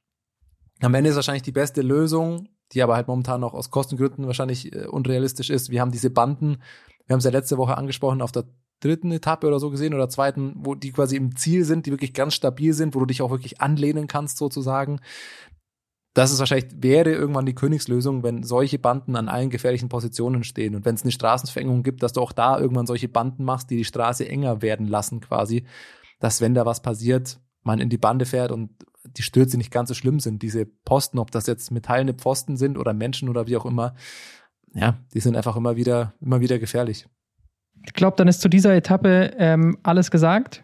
am 0.82 0.94
Ende 0.94 1.10
ist 1.10 1.18
wahrscheinlich 1.18 1.44
die 1.44 1.52
beste 1.52 1.82
Lösung, 1.82 2.48
die 2.72 2.82
aber 2.82 2.96
halt 2.96 3.08
momentan 3.08 3.42
noch 3.42 3.54
aus 3.54 3.70
Kostengründen 3.70 4.28
wahrscheinlich 4.28 4.74
äh, 4.74 4.88
unrealistisch 4.88 5.50
ist. 5.50 5.70
Wir 5.70 5.82
haben 5.82 5.92
diese 5.92 6.10
Banden, 6.10 6.62
wir 7.06 7.14
haben 7.14 7.20
es 7.20 7.26
ja 7.26 7.32
letzte 7.32 7.58
Woche 7.58 7.78
angesprochen, 7.78 8.22
auf 8.22 8.32
der 8.32 8.46
dritten 8.80 9.12
Etappe 9.12 9.48
oder 9.48 9.60
so 9.60 9.70
gesehen 9.70 9.94
oder 9.94 10.10
zweiten, 10.10 10.54
wo 10.58 10.76
die 10.76 10.92
quasi 10.92 11.16
im 11.16 11.36
Ziel 11.36 11.64
sind, 11.66 11.86
die 11.86 11.92
wirklich 11.92 12.14
ganz 12.14 12.34
stabil 12.34 12.74
sind, 12.74 12.96
wo 12.96 13.00
du 13.00 13.06
dich 13.06 13.22
auch 13.22 13.32
wirklich 13.32 13.62
anlehnen 13.62 14.08
kannst 14.08 14.38
sozusagen. 14.38 15.00
Das 16.14 16.32
ist 16.32 16.40
wahrscheinlich, 16.40 16.72
wäre 16.78 17.12
irgendwann 17.12 17.46
die 17.46 17.56
Königslösung, 17.56 18.22
wenn 18.22 18.44
solche 18.44 18.78
Banden 18.78 19.16
an 19.16 19.30
allen 19.30 19.50
gefährlichen 19.50 19.90
Positionen 19.90 20.44
stehen. 20.44 20.76
Und 20.76 20.86
wenn 20.86 20.94
es 20.94 21.02
eine 21.02 21.12
Straßenverengung 21.12 21.82
gibt, 21.82 22.04
dass 22.04 22.14
du 22.14 22.22
auch 22.22 22.34
da 22.34 22.60
irgendwann 22.60 22.86
solche 22.86 23.08
Banden 23.08 23.44
machst, 23.44 23.72
die 23.72 23.78
die 23.78 23.86
Straße 23.86 24.28
enger 24.28 24.62
werden 24.62 24.88
lassen 24.88 25.22
quasi, 25.22 25.66
dass 26.20 26.40
wenn 26.40 26.54
da 26.54 26.66
was 26.66 26.82
passiert, 26.82 27.40
man 27.64 27.80
in 27.80 27.90
die 27.90 27.98
Bande 27.98 28.26
fährt 28.26 28.52
und 28.52 28.72
die 29.06 29.24
Stürze 29.24 29.58
nicht 29.58 29.72
ganz 29.72 29.90
so 29.90 29.96
schlimm 29.96 30.20
sind. 30.20 30.42
Diese 30.42 30.66
Posten, 30.66 31.20
ob 31.20 31.32
das 31.32 31.48
jetzt 31.48 31.72
metallene 31.72 32.14
Pfosten 32.14 32.58
sind 32.58 32.78
oder 32.78 32.94
Menschen 32.94 33.28
oder 33.28 33.48
wie 33.48 33.58
auch 33.58 33.66
immer, 33.66 33.96
ja, 34.74 35.00
die 35.14 35.20
sind 35.20 35.36
einfach 35.36 35.56
immer 35.56 35.76
wieder, 35.76 36.14
immer 36.22 36.42
wieder 36.42 36.60
gefährlich. 36.60 37.08
Ich 37.86 37.94
glaube, 37.94 38.16
dann 38.18 38.28
ist 38.28 38.42
zu 38.42 38.50
dieser 38.50 38.76
Etappe 38.76 39.32
ähm, 39.38 39.78
alles 39.84 40.12
gesagt. 40.12 40.64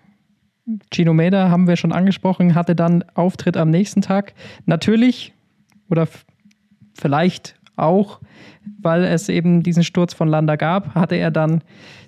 Gino 0.91 1.13
Meda 1.13 1.49
haben 1.49 1.67
wir 1.67 1.75
schon 1.75 1.91
angesprochen, 1.91 2.55
hatte 2.55 2.75
dann 2.75 3.03
Auftritt 3.15 3.57
am 3.57 3.69
nächsten 3.69 4.01
Tag. 4.01 4.33
Natürlich 4.65 5.33
oder 5.89 6.07
vielleicht 6.93 7.55
auch, 7.75 8.19
weil 8.81 9.03
es 9.03 9.29
eben 9.29 9.63
diesen 9.63 9.83
Sturz 9.83 10.13
von 10.13 10.27
Landa 10.27 10.55
gab, 10.55 10.93
hatte 10.95 11.15
er 11.15 11.31
dann 11.31 11.63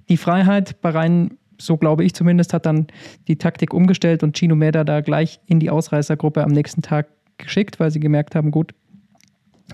die 0.10 0.18
Freiheit. 0.18 0.82
Bahrain, 0.82 1.38
so 1.58 1.78
glaube 1.78 2.04
ich 2.04 2.14
zumindest, 2.14 2.54
hat 2.54 2.66
dann 2.66 2.88
die 3.28 3.38
Taktik 3.38 3.74
umgestellt 3.74 4.24
und 4.24 4.38
Gino 4.38 4.56
Meda 4.56 4.84
da 4.84 5.02
gleich 5.02 5.40
in 5.48 5.60
die 5.60 5.70
Ausreißergruppe 5.70 6.44
am 6.44 6.52
nächsten 6.52 6.82
Tag 6.82 7.08
geschickt, 7.38 7.80
weil 7.80 7.92
sie 7.92 8.00
gemerkt 8.00 8.36
haben, 8.36 8.52
gut, 8.52 8.74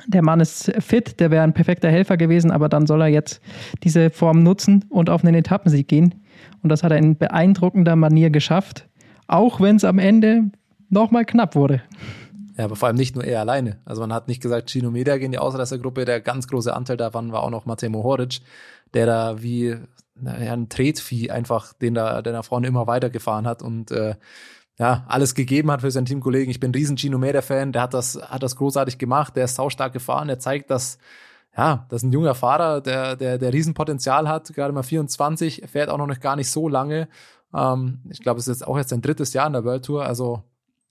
der 0.05 0.21
Mann 0.21 0.39
ist 0.39 0.71
fit, 0.79 1.19
der 1.19 1.31
wäre 1.31 1.43
ein 1.43 1.53
perfekter 1.53 1.89
Helfer 1.89 2.17
gewesen, 2.17 2.51
aber 2.51 2.69
dann 2.69 2.87
soll 2.87 3.01
er 3.01 3.07
jetzt 3.07 3.41
diese 3.83 4.09
Form 4.09 4.43
nutzen 4.43 4.85
und 4.89 5.09
auf 5.09 5.23
einen 5.23 5.35
Etappensieg 5.35 5.87
gehen. 5.87 6.15
Und 6.61 6.69
das 6.69 6.83
hat 6.83 6.91
er 6.91 6.97
in 6.97 7.17
beeindruckender 7.17 7.95
Manier 7.95 8.29
geschafft, 8.29 8.87
auch 9.27 9.59
wenn 9.59 9.77
es 9.77 9.83
am 9.83 9.99
Ende 9.99 10.51
nochmal 10.89 11.25
knapp 11.25 11.55
wurde. 11.55 11.81
Ja, 12.57 12.65
aber 12.65 12.75
vor 12.75 12.87
allem 12.87 12.97
nicht 12.97 13.15
nur 13.15 13.23
er 13.23 13.41
alleine. 13.41 13.77
Also 13.85 14.01
man 14.01 14.13
hat 14.13 14.27
nicht 14.27 14.41
gesagt, 14.41 14.69
Chino 14.69 14.89
Media 14.89 15.15
in 15.15 15.31
die 15.31 15.37
Ausreißergruppe, 15.37 16.05
der 16.05 16.21
ganz 16.21 16.47
große 16.47 16.73
Anteil 16.73 16.97
davon 16.97 17.31
war 17.31 17.43
auch 17.43 17.51
noch 17.51 17.65
Matej 17.65 17.89
Mohoric, 17.89 18.39
der 18.93 19.05
da 19.05 19.41
wie 19.41 19.75
ein 20.25 20.69
Tretvieh 20.69 21.29
einfach 21.29 21.73
den 21.73 21.93
da, 21.93 22.21
der 22.23 22.33
da 22.33 22.41
vorne 22.41 22.67
immer 22.67 22.87
weitergefahren 22.87 23.45
hat 23.45 23.61
und 23.61 23.91
äh, 23.91 24.15
ja, 24.79 25.05
alles 25.07 25.33
gegeben 25.33 25.71
hat 25.71 25.81
für 25.81 25.91
seinen 25.91 26.05
Teamkollegen. 26.05 26.51
Ich 26.51 26.59
bin 26.59 26.71
ein 26.71 26.75
riesen 26.75 26.97
Gino 26.97 27.17
Meder-Fan, 27.17 27.71
der 27.71 27.81
hat 27.81 27.93
das, 27.93 28.19
hat 28.21 28.43
das 28.43 28.55
großartig 28.55 28.97
gemacht, 28.97 29.35
der 29.35 29.45
ist 29.45 29.55
saustark 29.55 29.91
gefahren, 29.91 30.27
der 30.27 30.39
zeigt, 30.39 30.69
dass, 30.69 30.99
ja, 31.57 31.85
das 31.89 32.03
ist 32.03 32.09
ein 32.09 32.11
junger 32.11 32.35
Fahrer, 32.35 32.81
der, 32.81 33.15
der, 33.15 33.39
der 33.39 33.53
Riesenpotenzial 33.53 34.27
hat, 34.27 34.53
gerade 34.53 34.73
mal 34.73 34.83
24, 34.83 35.63
fährt 35.67 35.89
auch 35.89 35.97
noch 35.97 36.19
gar 36.19 36.35
nicht 36.35 36.51
so 36.51 36.69
lange. 36.69 37.07
Ähm, 37.53 38.01
ich 38.09 38.21
glaube, 38.21 38.39
es 38.39 38.47
ist 38.47 38.59
jetzt 38.59 38.67
auch 38.67 38.77
jetzt 38.77 38.89
sein 38.89 39.01
drittes 39.01 39.33
Jahr 39.33 39.47
in 39.47 39.53
der 39.53 39.65
World 39.65 39.85
Tour, 39.85 40.05
also 40.05 40.43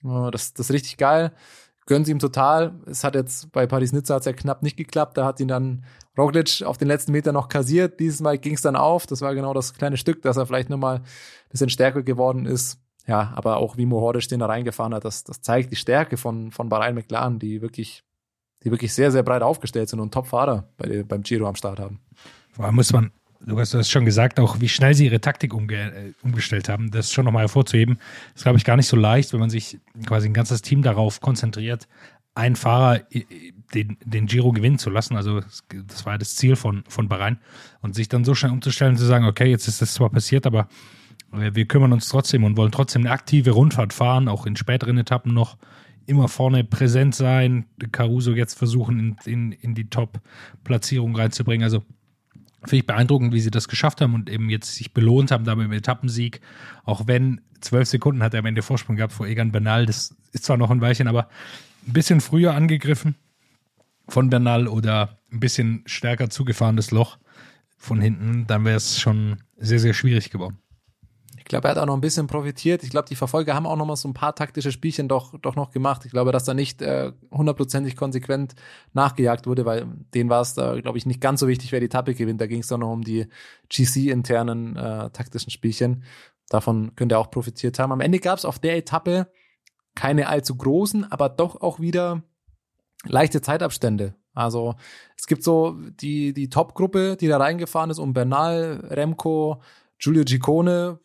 äh, 0.03 0.31
das, 0.31 0.53
das 0.53 0.69
ist 0.69 0.73
richtig 0.73 0.97
geil. 0.97 1.31
Gönnen 1.85 2.03
sie 2.03 2.11
ihm 2.11 2.19
total. 2.19 2.73
Es 2.85 3.05
hat 3.05 3.15
jetzt 3.15 3.53
bei 3.53 3.65
Paris-Nizza 3.65 4.15
hat's 4.15 4.25
ja 4.25 4.33
knapp 4.33 4.61
nicht 4.61 4.75
geklappt. 4.75 5.15
Da 5.15 5.23
hat 5.23 5.39
ihn 5.39 5.47
dann 5.47 5.85
Roglic 6.17 6.61
auf 6.65 6.77
den 6.77 6.89
letzten 6.89 7.13
Meter 7.13 7.31
noch 7.31 7.47
kassiert. 7.47 8.01
Dieses 8.01 8.19
Mal 8.19 8.37
ging 8.37 8.55
es 8.55 8.61
dann 8.61 8.75
auf. 8.75 9.07
Das 9.07 9.21
war 9.21 9.33
genau 9.33 9.53
das 9.53 9.73
kleine 9.73 9.95
Stück, 9.95 10.21
dass 10.21 10.35
er 10.35 10.45
vielleicht 10.45 10.69
nochmal 10.69 10.97
ein 10.97 11.03
bisschen 11.49 11.69
stärker 11.69 12.03
geworden 12.03 12.45
ist 12.45 12.81
ja, 13.07 13.31
aber 13.35 13.57
auch 13.57 13.77
wie 13.77 13.85
Mohoric 13.85 14.27
den 14.27 14.39
da 14.39 14.47
reingefahren 14.47 14.93
hat, 14.93 15.05
das, 15.05 15.23
das 15.23 15.41
zeigt 15.41 15.71
die 15.71 15.77
Stärke 15.77 16.17
von, 16.17 16.51
von 16.51 16.67
Bahrain 16.67 16.93
McLaren, 16.93 17.39
die 17.39 17.61
wirklich, 17.61 18.03
die 18.63 18.71
wirklich 18.71 18.93
sehr, 18.93 19.11
sehr 19.11 19.23
breit 19.23 19.41
aufgestellt 19.41 19.89
sind 19.89 20.01
und 20.01 20.13
Top-Fahrer 20.13 20.67
bei, 20.77 21.03
beim 21.03 21.23
Giro 21.23 21.47
am 21.47 21.55
Start 21.55 21.79
haben. 21.79 22.01
Vor 22.51 22.65
allem 22.65 22.75
muss 22.75 22.91
man, 22.91 23.11
du 23.39 23.57
hast 23.57 23.73
das 23.73 23.89
schon 23.89 24.03
gesagt, 24.03 24.39
auch 24.41 24.59
wie 24.59 24.67
schnell 24.67 24.93
sie 24.93 25.05
ihre 25.05 25.21
Taktik 25.21 25.53
umge 25.53 25.75
äh, 25.75 26.13
umgestellt 26.21 26.67
haben, 26.67 26.91
das 26.91 27.13
schon 27.13 27.23
nochmal 27.23 27.43
hervorzuheben. 27.43 27.97
Das 28.33 28.41
ist, 28.41 28.43
glaube 28.43 28.57
ich, 28.57 28.65
gar 28.65 28.75
nicht 28.75 28.87
so 28.87 28.97
leicht, 28.97 29.31
wenn 29.31 29.39
man 29.39 29.49
sich 29.49 29.79
quasi 30.05 30.27
ein 30.27 30.33
ganzes 30.33 30.61
Team 30.61 30.81
darauf 30.81 31.21
konzentriert, 31.21 31.87
einen 32.35 32.57
Fahrer 32.57 32.99
den, 33.73 33.97
den 34.03 34.25
Giro 34.27 34.51
gewinnen 34.51 34.77
zu 34.77 34.89
lassen. 34.89 35.15
Also 35.15 35.39
das 35.39 36.05
war 36.05 36.17
das 36.17 36.35
Ziel 36.35 36.55
von, 36.55 36.83
von 36.89 37.07
Bahrain. 37.07 37.39
Und 37.81 37.95
sich 37.95 38.09
dann 38.09 38.25
so 38.25 38.35
schnell 38.35 38.51
umzustellen 38.51 38.97
zu 38.97 39.05
sagen, 39.05 39.25
okay, 39.25 39.49
jetzt 39.49 39.67
ist 39.67 39.81
das 39.81 39.93
zwar 39.93 40.09
passiert, 40.09 40.45
aber 40.45 40.67
wir 41.39 41.65
kümmern 41.65 41.93
uns 41.93 42.09
trotzdem 42.09 42.43
und 42.43 42.57
wollen 42.57 42.71
trotzdem 42.71 43.03
eine 43.03 43.11
aktive 43.11 43.51
Rundfahrt 43.51 43.93
fahren, 43.93 44.27
auch 44.27 44.45
in 44.45 44.55
späteren 44.55 44.97
Etappen 44.97 45.33
noch 45.33 45.57
immer 46.05 46.27
vorne 46.27 46.63
präsent 46.63 47.15
sein, 47.15 47.65
Caruso 47.91 48.31
jetzt 48.31 48.57
versuchen, 48.57 48.99
in, 48.99 49.15
in, 49.25 49.51
in 49.51 49.75
die 49.75 49.89
Top-Platzierung 49.89 51.15
reinzubringen. 51.15 51.63
Also 51.63 51.83
Finde 52.61 52.77
ich 52.77 52.87
beeindruckend, 52.87 53.33
wie 53.33 53.39
sie 53.39 53.51
das 53.51 53.67
geschafft 53.67 54.01
haben 54.01 54.15
und 54.15 54.29
eben 54.29 54.49
jetzt 54.49 54.75
sich 54.75 54.93
belohnt 54.93 55.31
haben 55.31 55.45
damit 55.45 55.65
im 55.65 55.71
Etappensieg. 55.73 56.41
Auch 56.85 57.05
wenn 57.05 57.41
zwölf 57.61 57.87
Sekunden 57.87 58.23
hat 58.23 58.33
er 58.33 58.39
am 58.39 58.45
Ende 58.45 58.63
Vorsprung 58.63 58.95
gehabt 58.95 59.13
vor 59.13 59.27
Egan 59.27 59.51
Bernal. 59.51 59.85
Das 59.85 60.15
ist 60.31 60.43
zwar 60.43 60.57
noch 60.57 60.71
ein 60.71 60.81
Weilchen, 60.81 61.07
aber 61.07 61.29
ein 61.85 61.93
bisschen 61.93 62.19
früher 62.19 62.55
angegriffen 62.55 63.15
von 64.09 64.29
Bernal 64.29 64.67
oder 64.67 65.19
ein 65.31 65.39
bisschen 65.39 65.83
stärker 65.85 66.29
zugefahrenes 66.29 66.91
Loch 66.91 67.17
von 67.77 68.01
hinten, 68.01 68.47
dann 68.47 68.65
wäre 68.65 68.77
es 68.77 68.99
schon 68.99 69.37
sehr, 69.57 69.79
sehr 69.79 69.93
schwierig 69.93 70.31
geworden. 70.31 70.57
Ich 71.47 71.49
glaube, 71.49 71.69
er 71.69 71.71
hat 71.71 71.77
auch 71.77 71.85
noch 71.85 71.93
ein 71.93 72.01
bisschen 72.01 72.27
profitiert. 72.27 72.83
Ich 72.83 72.89
glaube, 72.89 73.07
die 73.07 73.15
Verfolger 73.15 73.55
haben 73.55 73.65
auch 73.65 73.77
noch 73.77 73.85
mal 73.85 73.95
so 73.95 74.09
ein 74.09 74.13
paar 74.13 74.35
taktische 74.35 74.69
Spielchen 74.73 75.07
doch, 75.07 75.39
doch 75.39 75.55
noch 75.55 75.71
gemacht. 75.71 76.03
Ich 76.03 76.11
glaube, 76.11 76.33
dass 76.33 76.43
da 76.43 76.53
nicht 76.53 76.81
äh, 76.81 77.13
hundertprozentig 77.31 77.93
äh, 77.93 77.95
konsequent 77.95 78.55
nachgejagt 78.91 79.47
wurde, 79.47 79.65
weil 79.65 79.87
denen 80.13 80.29
war 80.29 80.41
es 80.41 80.55
da, 80.55 80.77
glaube 80.81 80.97
ich, 80.97 81.05
nicht 81.05 81.21
ganz 81.21 81.39
so 81.39 81.47
wichtig, 81.47 81.71
wer 81.71 81.79
die 81.79 81.85
Etappe 81.85 82.15
gewinnt. 82.15 82.41
Da 82.41 82.47
ging 82.47 82.59
es 82.59 82.67
doch 82.67 82.77
noch 82.77 82.91
um 82.91 83.01
die 83.01 83.27
GC-internen 83.69 84.75
äh, 84.75 85.09
taktischen 85.11 85.49
Spielchen. 85.49 86.03
Davon 86.49 86.93
könnte 86.97 87.15
er 87.15 87.19
auch 87.19 87.31
profitiert 87.31 87.79
haben. 87.79 87.93
Am 87.93 88.01
Ende 88.01 88.19
gab 88.19 88.37
es 88.37 88.43
auf 88.43 88.59
der 88.59 88.75
Etappe 88.75 89.31
keine 89.95 90.27
allzu 90.27 90.57
großen, 90.57 91.09
aber 91.09 91.29
doch 91.29 91.61
auch 91.61 91.79
wieder 91.79 92.23
leichte 93.05 93.39
Zeitabstände. 93.41 94.15
Also 94.33 94.75
es 95.17 95.27
gibt 95.27 95.43
so 95.43 95.77
die, 96.01 96.33
die 96.33 96.49
Top-Gruppe, 96.49 97.15
die 97.15 97.29
da 97.29 97.37
reingefahren 97.37 97.89
ist, 97.89 97.99
um 97.99 98.11
Bernal, 98.11 98.85
Remco, 98.89 99.61
Giulio 99.97 100.23
Giccone, 100.25 100.99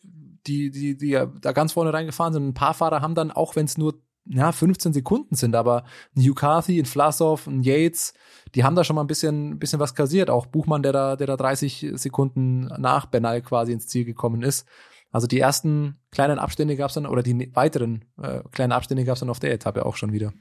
die, 0.46 0.70
die, 0.70 0.96
die 0.96 1.12
da 1.40 1.52
ganz 1.52 1.72
vorne 1.72 1.92
reingefahren 1.92 2.32
sind. 2.32 2.48
Ein 2.48 2.54
paar 2.54 2.74
Fahrer 2.74 3.00
haben 3.00 3.14
dann, 3.14 3.30
auch 3.30 3.56
wenn 3.56 3.66
es 3.66 3.78
nur 3.78 3.94
ja, 4.26 4.52
15 4.52 4.92
Sekunden 4.92 5.34
sind, 5.34 5.54
aber 5.56 5.84
ein 6.16 6.34
Carthy, 6.34 6.78
ein 6.78 6.84
Vlasov, 6.84 7.46
ein 7.46 7.62
Yates, 7.62 8.14
die 8.54 8.62
haben 8.64 8.76
da 8.76 8.84
schon 8.84 8.96
mal 8.96 9.02
ein 9.02 9.08
bisschen, 9.08 9.58
bisschen 9.58 9.80
was 9.80 9.94
kassiert. 9.94 10.30
Auch 10.30 10.46
Buchmann, 10.46 10.82
der 10.82 10.92
da, 10.92 11.16
der 11.16 11.26
da 11.26 11.36
30 11.36 11.92
Sekunden 11.94 12.66
nach 12.78 13.06
Bernal 13.06 13.42
quasi 13.42 13.72
ins 13.72 13.88
Ziel 13.88 14.04
gekommen 14.04 14.42
ist. 14.42 14.66
Also 15.10 15.26
die 15.26 15.40
ersten 15.40 15.96
kleinen 16.10 16.38
Abstände 16.38 16.76
gab 16.76 16.88
es 16.88 16.94
dann, 16.94 17.06
oder 17.06 17.22
die 17.22 17.54
weiteren 17.54 18.04
äh, 18.20 18.40
kleinen 18.52 18.72
Abstände 18.72 19.04
gab 19.04 19.14
es 19.14 19.20
dann 19.20 19.30
auf 19.30 19.40
der 19.40 19.52
Etappe 19.52 19.84
auch 19.84 19.96
schon 19.96 20.12
wieder. 20.12 20.32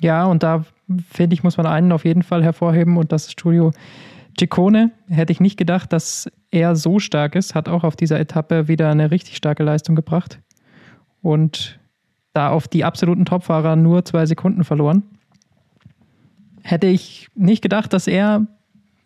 Ja, 0.00 0.26
und 0.26 0.42
da 0.42 0.64
finde 1.10 1.34
ich, 1.34 1.42
muss 1.42 1.56
man 1.56 1.66
einen 1.66 1.92
auf 1.92 2.04
jeden 2.04 2.22
Fall 2.22 2.42
hervorheben 2.42 2.96
und 2.96 3.12
das 3.12 3.24
ist 3.24 3.32
Studio 3.32 3.72
Ciccone. 4.38 4.92
Hätte 5.08 5.32
ich 5.32 5.40
nicht 5.40 5.56
gedacht, 5.56 5.92
dass 5.92 6.30
er 6.50 6.76
so 6.76 6.98
stark 6.98 7.34
ist, 7.34 7.54
hat 7.54 7.68
auch 7.68 7.84
auf 7.84 7.96
dieser 7.96 8.18
Etappe 8.18 8.68
wieder 8.68 8.90
eine 8.90 9.10
richtig 9.10 9.36
starke 9.36 9.62
Leistung 9.62 9.96
gebracht 9.96 10.40
und 11.22 11.78
da 12.32 12.50
auf 12.50 12.68
die 12.68 12.84
absoluten 12.84 13.24
Topfahrer 13.24 13.76
nur 13.76 14.04
zwei 14.04 14.26
Sekunden 14.26 14.64
verloren. 14.64 15.02
Hätte 16.62 16.86
ich 16.86 17.28
nicht 17.34 17.62
gedacht, 17.62 17.92
dass 17.92 18.06
er 18.06 18.46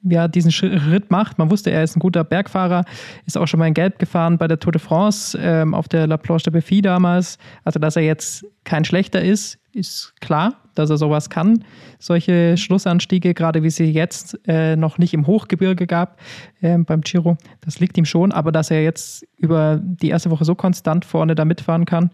ja, 0.03 0.28
diesen 0.28 0.51
Schritt 0.51 1.11
macht. 1.11 1.39
Man 1.39 1.51
wusste, 1.51 1.70
er 1.70 1.85
ist 1.85 1.97
ein 1.97 2.01
guter 2.01 2.24
Bergfahrer, 2.24 2.85
ist 3.24 3.39
auch 3.39 3.47
schon 3.47 3.61
mal 3.61 3.68
in 3.68 3.74
Gelb 3.74 3.99
gefahren 3.99 4.37
bei 4.37 4.49
der 4.49 4.59
Tour 4.59 4.72
de 4.72 4.80
France 4.80 5.39
ähm, 5.41 5.74
auf 5.74 5.89
der 5.89 6.07
La 6.07 6.16
Planche 6.16 6.51
de 6.51 6.61
Béfi 6.61 6.83
damals. 6.83 7.39
Also, 7.64 7.78
dass 7.78 7.97
er 7.97 8.03
jetzt 8.03 8.45
kein 8.64 8.85
schlechter 8.85 9.22
ist, 9.22 9.59
ist 9.75 10.14
klar, 10.20 10.55
dass 10.75 10.91
er 10.91 10.97
sowas 10.97 11.31
kann. 11.31 11.64
Solche 11.99 12.57
Schlussanstiege, 12.57 13.35
gerade 13.35 13.62
wie 13.62 13.70
sie 13.70 13.85
jetzt 13.85 14.39
äh, 14.47 14.77
noch 14.77 14.99
nicht 14.99 15.14
im 15.14 15.27
Hochgebirge 15.27 15.87
gab 15.87 16.20
äh, 16.61 16.79
beim 16.79 17.01
Giro, 17.03 17.37
das 17.61 17.81
liegt 17.81 17.97
ihm 17.99 18.05
schon. 18.05 18.33
Aber 18.33 18.53
dass 18.53 18.70
er 18.70 18.83
jetzt 18.83 19.27
über 19.37 19.81
die 19.83 20.09
erste 20.09 20.31
Woche 20.31 20.45
so 20.45 20.55
konstant 20.55 21.05
vorne 21.05 21.35
da 21.35 21.45
mitfahren 21.45 21.85
kann, 21.85 22.11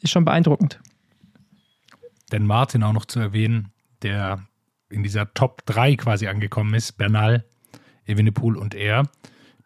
ist 0.00 0.10
schon 0.10 0.24
beeindruckend. 0.24 0.80
Denn 2.32 2.46
Martin 2.46 2.82
auch 2.82 2.92
noch 2.92 3.06
zu 3.06 3.20
erwähnen, 3.20 3.72
der 4.02 4.40
in 4.88 5.02
dieser 5.02 5.32
Top 5.34 5.64
3 5.66 5.96
quasi 5.96 6.26
angekommen 6.26 6.74
ist. 6.74 6.92
Bernal, 6.92 7.44
Evenepoel 8.06 8.56
und 8.56 8.74
er, 8.74 9.08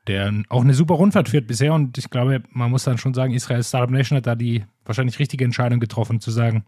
der 0.07 0.32
auch 0.49 0.62
eine 0.62 0.74
super 0.74 0.95
Rundfahrt 0.95 1.28
führt 1.28 1.47
bisher. 1.47 1.72
Und 1.72 1.97
ich 1.99 2.11
glaube, 2.11 2.43
man 2.51 2.70
muss 2.70 2.85
dann 2.85 2.99
schon 2.99 3.14
sagen, 3.14 3.32
Israel 3.32 3.62
Startup 3.62 3.91
Nation 3.91 4.16
hat 4.16 4.26
da 4.26 4.35
die 4.35 4.64
wahrscheinlich 4.85 5.18
richtige 5.18 5.45
Entscheidung 5.45 5.80
getroffen, 5.80 6.20
zu 6.20 6.30
sagen, 6.30 6.64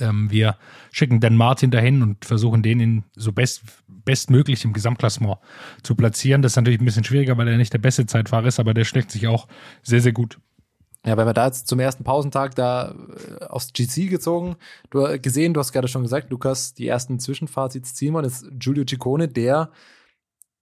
ähm, 0.00 0.30
wir 0.30 0.56
schicken 0.90 1.20
Dan 1.20 1.36
Martin 1.36 1.70
dahin 1.70 2.02
und 2.02 2.24
versuchen 2.24 2.62
den 2.62 2.80
in 2.80 3.04
so 3.14 3.32
best, 3.32 3.62
bestmöglich 3.88 4.64
im 4.64 4.72
Gesamtklassement 4.72 5.38
zu 5.82 5.94
platzieren. 5.94 6.42
Das 6.42 6.52
ist 6.52 6.56
natürlich 6.56 6.80
ein 6.80 6.84
bisschen 6.84 7.04
schwieriger, 7.04 7.36
weil 7.36 7.48
er 7.48 7.56
nicht 7.56 7.72
der 7.72 7.78
beste 7.78 8.06
Zeitfahrer 8.06 8.46
ist, 8.46 8.60
aber 8.60 8.74
der 8.74 8.84
schlägt 8.84 9.10
sich 9.10 9.26
auch 9.26 9.48
sehr, 9.82 10.00
sehr 10.00 10.12
gut. 10.12 10.38
Ja, 11.04 11.16
wenn 11.16 11.26
wir 11.26 11.34
da 11.34 11.46
jetzt 11.46 11.66
zum 11.66 11.80
ersten 11.80 12.04
Pausentag 12.04 12.54
da 12.54 12.94
äh, 13.40 13.44
aufs 13.46 13.72
GC 13.72 14.08
gezogen, 14.08 14.56
du 14.90 15.06
hast 15.06 15.22
gesehen, 15.22 15.52
du 15.52 15.58
hast 15.58 15.72
gerade 15.72 15.88
schon 15.88 16.02
gesagt, 16.02 16.30
Lukas, 16.30 16.74
die 16.74 16.86
ersten 16.86 17.18
Zwischenfazits 17.18 17.94
ziehen 17.94 18.14
wir, 18.14 18.22
ist 18.22 18.46
Giulio 18.52 18.84
Ciccone, 18.88 19.26
der, 19.26 19.70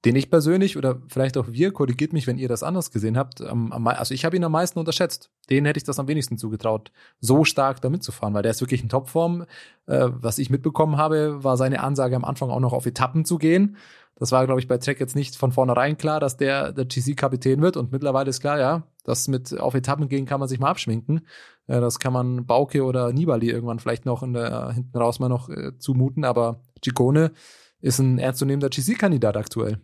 den 0.04 0.16
ich 0.16 0.30
persönlich 0.30 0.76
oder 0.78 1.02
vielleicht 1.08 1.36
auch 1.36 1.48
wir, 1.48 1.72
korrigiert 1.72 2.12
mich, 2.12 2.26
wenn 2.26 2.38
ihr 2.38 2.48
das 2.48 2.62
anders 2.62 2.90
gesehen 2.90 3.18
habt, 3.18 3.42
am, 3.42 3.70
am, 3.70 3.86
also 3.86 4.14
ich 4.14 4.24
habe 4.24 4.36
ihn 4.36 4.44
am 4.44 4.52
meisten 4.52 4.78
unterschätzt. 4.78 5.30
Den 5.50 5.66
hätte 5.66 5.78
ich 5.78 5.84
das 5.84 5.98
am 5.98 6.08
wenigsten 6.08 6.38
zugetraut, 6.38 6.90
so 7.20 7.44
stark 7.44 7.82
da 7.82 7.90
mitzufahren, 7.90 8.32
weil 8.32 8.42
der 8.42 8.52
ist 8.52 8.62
wirklich 8.62 8.82
in 8.82 8.88
Topform. 8.88 9.42
Äh, 9.86 10.08
was 10.10 10.38
ich 10.38 10.48
mitbekommen 10.48 10.96
habe, 10.96 11.44
war 11.44 11.56
seine 11.56 11.82
Ansage 11.82 12.16
am 12.16 12.24
Anfang 12.24 12.50
auch 12.50 12.60
noch 12.60 12.72
auf 12.72 12.86
Etappen 12.86 13.24
zu 13.24 13.36
gehen. 13.36 13.76
Das 14.16 14.32
war, 14.32 14.44
glaube 14.44 14.60
ich, 14.60 14.68
bei 14.68 14.76
Trek 14.78 15.00
jetzt 15.00 15.16
nicht 15.16 15.36
von 15.36 15.52
vornherein 15.52 15.96
klar, 15.96 16.20
dass 16.20 16.36
der 16.36 16.72
der 16.72 16.84
GC-Kapitän 16.84 17.62
wird. 17.62 17.76
Und 17.76 17.92
mittlerweile 17.92 18.28
ist 18.30 18.40
klar, 18.40 18.58
ja, 18.58 18.82
das 19.04 19.28
mit 19.28 19.58
auf 19.58 19.74
Etappen 19.74 20.08
gehen 20.08 20.26
kann 20.26 20.40
man 20.40 20.48
sich 20.48 20.60
mal 20.60 20.70
abschminken. 20.70 21.26
Äh, 21.66 21.80
das 21.80 21.98
kann 21.98 22.12
man 22.12 22.46
Bauke 22.46 22.84
oder 22.84 23.12
Nibali 23.12 23.50
irgendwann 23.50 23.80
vielleicht 23.80 24.06
noch 24.06 24.22
in 24.22 24.32
der, 24.32 24.72
hinten 24.72 24.96
raus 24.96 25.20
mal 25.20 25.28
noch 25.28 25.50
äh, 25.50 25.76
zumuten. 25.78 26.24
Aber 26.24 26.62
Ciccone 26.82 27.32
ist 27.80 27.98
ein 27.98 28.18
ernstzunehmender 28.18 28.68
GC-Kandidat 28.70 29.36
aktuell. 29.36 29.78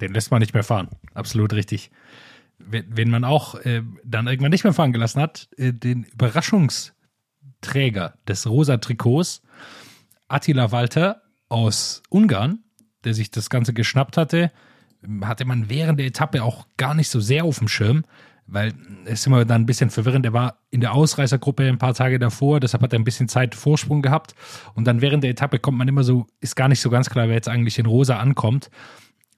Den 0.00 0.12
lässt 0.12 0.30
man 0.30 0.40
nicht 0.40 0.54
mehr 0.54 0.64
fahren. 0.64 0.88
Absolut 1.14 1.52
richtig. 1.52 1.90
Wen 2.58 3.10
man 3.10 3.24
auch 3.24 3.54
äh, 3.56 3.82
dann 4.04 4.26
irgendwann 4.26 4.50
nicht 4.50 4.64
mehr 4.64 4.74
fahren 4.74 4.92
gelassen 4.92 5.22
hat, 5.22 5.48
äh, 5.56 5.72
den 5.72 6.04
Überraschungsträger 6.04 8.14
des 8.28 8.46
rosa 8.46 8.76
Trikots, 8.76 9.42
Attila 10.28 10.70
Walter 10.70 11.22
aus 11.48 12.02
Ungarn, 12.10 12.60
der 13.04 13.14
sich 13.14 13.30
das 13.30 13.50
Ganze 13.50 13.72
geschnappt 13.72 14.16
hatte, 14.16 14.50
hatte 15.22 15.44
man 15.44 15.70
während 15.70 15.98
der 15.98 16.06
Etappe 16.06 16.42
auch 16.42 16.66
gar 16.76 16.94
nicht 16.94 17.08
so 17.08 17.20
sehr 17.20 17.44
auf 17.44 17.58
dem 17.58 17.68
Schirm, 17.68 18.04
weil 18.46 18.74
es 19.04 19.26
immer 19.26 19.44
dann 19.44 19.62
ein 19.62 19.66
bisschen 19.66 19.90
verwirrend. 19.90 20.26
Er 20.26 20.32
war 20.32 20.58
in 20.70 20.80
der 20.80 20.92
Ausreißergruppe 20.92 21.66
ein 21.66 21.78
paar 21.78 21.94
Tage 21.94 22.18
davor, 22.18 22.60
deshalb 22.60 22.82
hat 22.82 22.92
er 22.92 22.98
ein 22.98 23.04
bisschen 23.04 23.28
Zeit 23.28 23.54
Vorsprung 23.54 24.02
gehabt. 24.02 24.34
Und 24.74 24.86
dann 24.86 25.00
während 25.00 25.22
der 25.22 25.30
Etappe 25.30 25.58
kommt 25.58 25.78
man 25.78 25.88
immer 25.88 26.04
so, 26.04 26.26
ist 26.40 26.56
gar 26.56 26.68
nicht 26.68 26.80
so 26.80 26.90
ganz 26.90 27.08
klar, 27.08 27.28
wer 27.28 27.34
jetzt 27.34 27.48
eigentlich 27.48 27.78
in 27.78 27.86
Rosa 27.86 28.18
ankommt. 28.18 28.70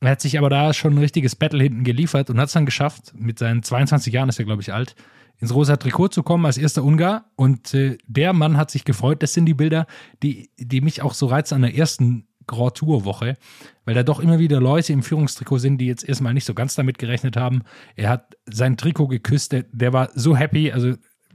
Er 0.03 0.11
hat 0.11 0.21
sich 0.21 0.37
aber 0.37 0.51
da 0.51 0.73
schon 0.73 0.95
ein 0.95 0.99
richtiges 0.99 1.37
Battle 1.37 1.63
hinten 1.63 1.85
geliefert 1.85 2.29
und 2.29 2.39
hat 2.39 2.49
es 2.49 2.53
dann 2.53 2.67
geschafft, 2.67 3.13
mit 3.15 3.39
seinen 3.39 3.63
22 3.63 4.13
Jahren 4.13 4.29
ist 4.29 4.39
er, 4.39 4.45
glaube 4.45 4.61
ich, 4.61 4.73
alt, 4.73 4.97
ins 5.39 5.55
rosa 5.55 5.77
Trikot 5.77 6.09
zu 6.09 6.25
kommen 6.25 6.45
als 6.45 6.59
erster 6.59 6.83
Ungar. 6.83 7.27
Und 7.37 7.73
äh, 7.73 7.99
der 8.07 8.33
Mann 8.33 8.57
hat 8.57 8.71
sich 8.71 8.85
gefreut. 8.85 9.23
Das 9.23 9.33
sind 9.33 9.47
die 9.47 9.55
Bilder, 9.55 9.87
die, 10.23 10.51
die 10.59 10.81
mich 10.81 11.03
auch 11.03 11.15
so 11.15 11.27
reizen 11.27 11.55
an 11.55 11.63
der 11.63 11.77
ersten 11.77 12.27
Grand 12.49 12.75
Tour 12.75 13.05
Woche, 13.05 13.37
weil 13.85 13.95
da 13.95 14.03
doch 14.03 14.19
immer 14.19 14.41
wieder 14.41 14.61
Leute 14.61 14.93
im 14.93 15.05
Führungstrikot 15.05 15.59
sind, 15.59 15.79
die 15.79 15.87
jetzt 15.87 16.09
erstmal 16.09 16.35
nicht 16.35 16.45
so 16.45 16.55
ganz 16.55 16.75
damit 16.75 16.99
gerechnet 16.99 17.37
haben. 17.37 17.63
Er 17.95 18.09
hat 18.09 18.37
sein 18.47 18.77
Trikot 18.77 19.07
geküsst, 19.07 19.53
der, 19.53 19.65
der 19.73 19.93
war 19.93 20.11
so 20.15 20.37
happy, 20.37 20.73
also 20.73 20.95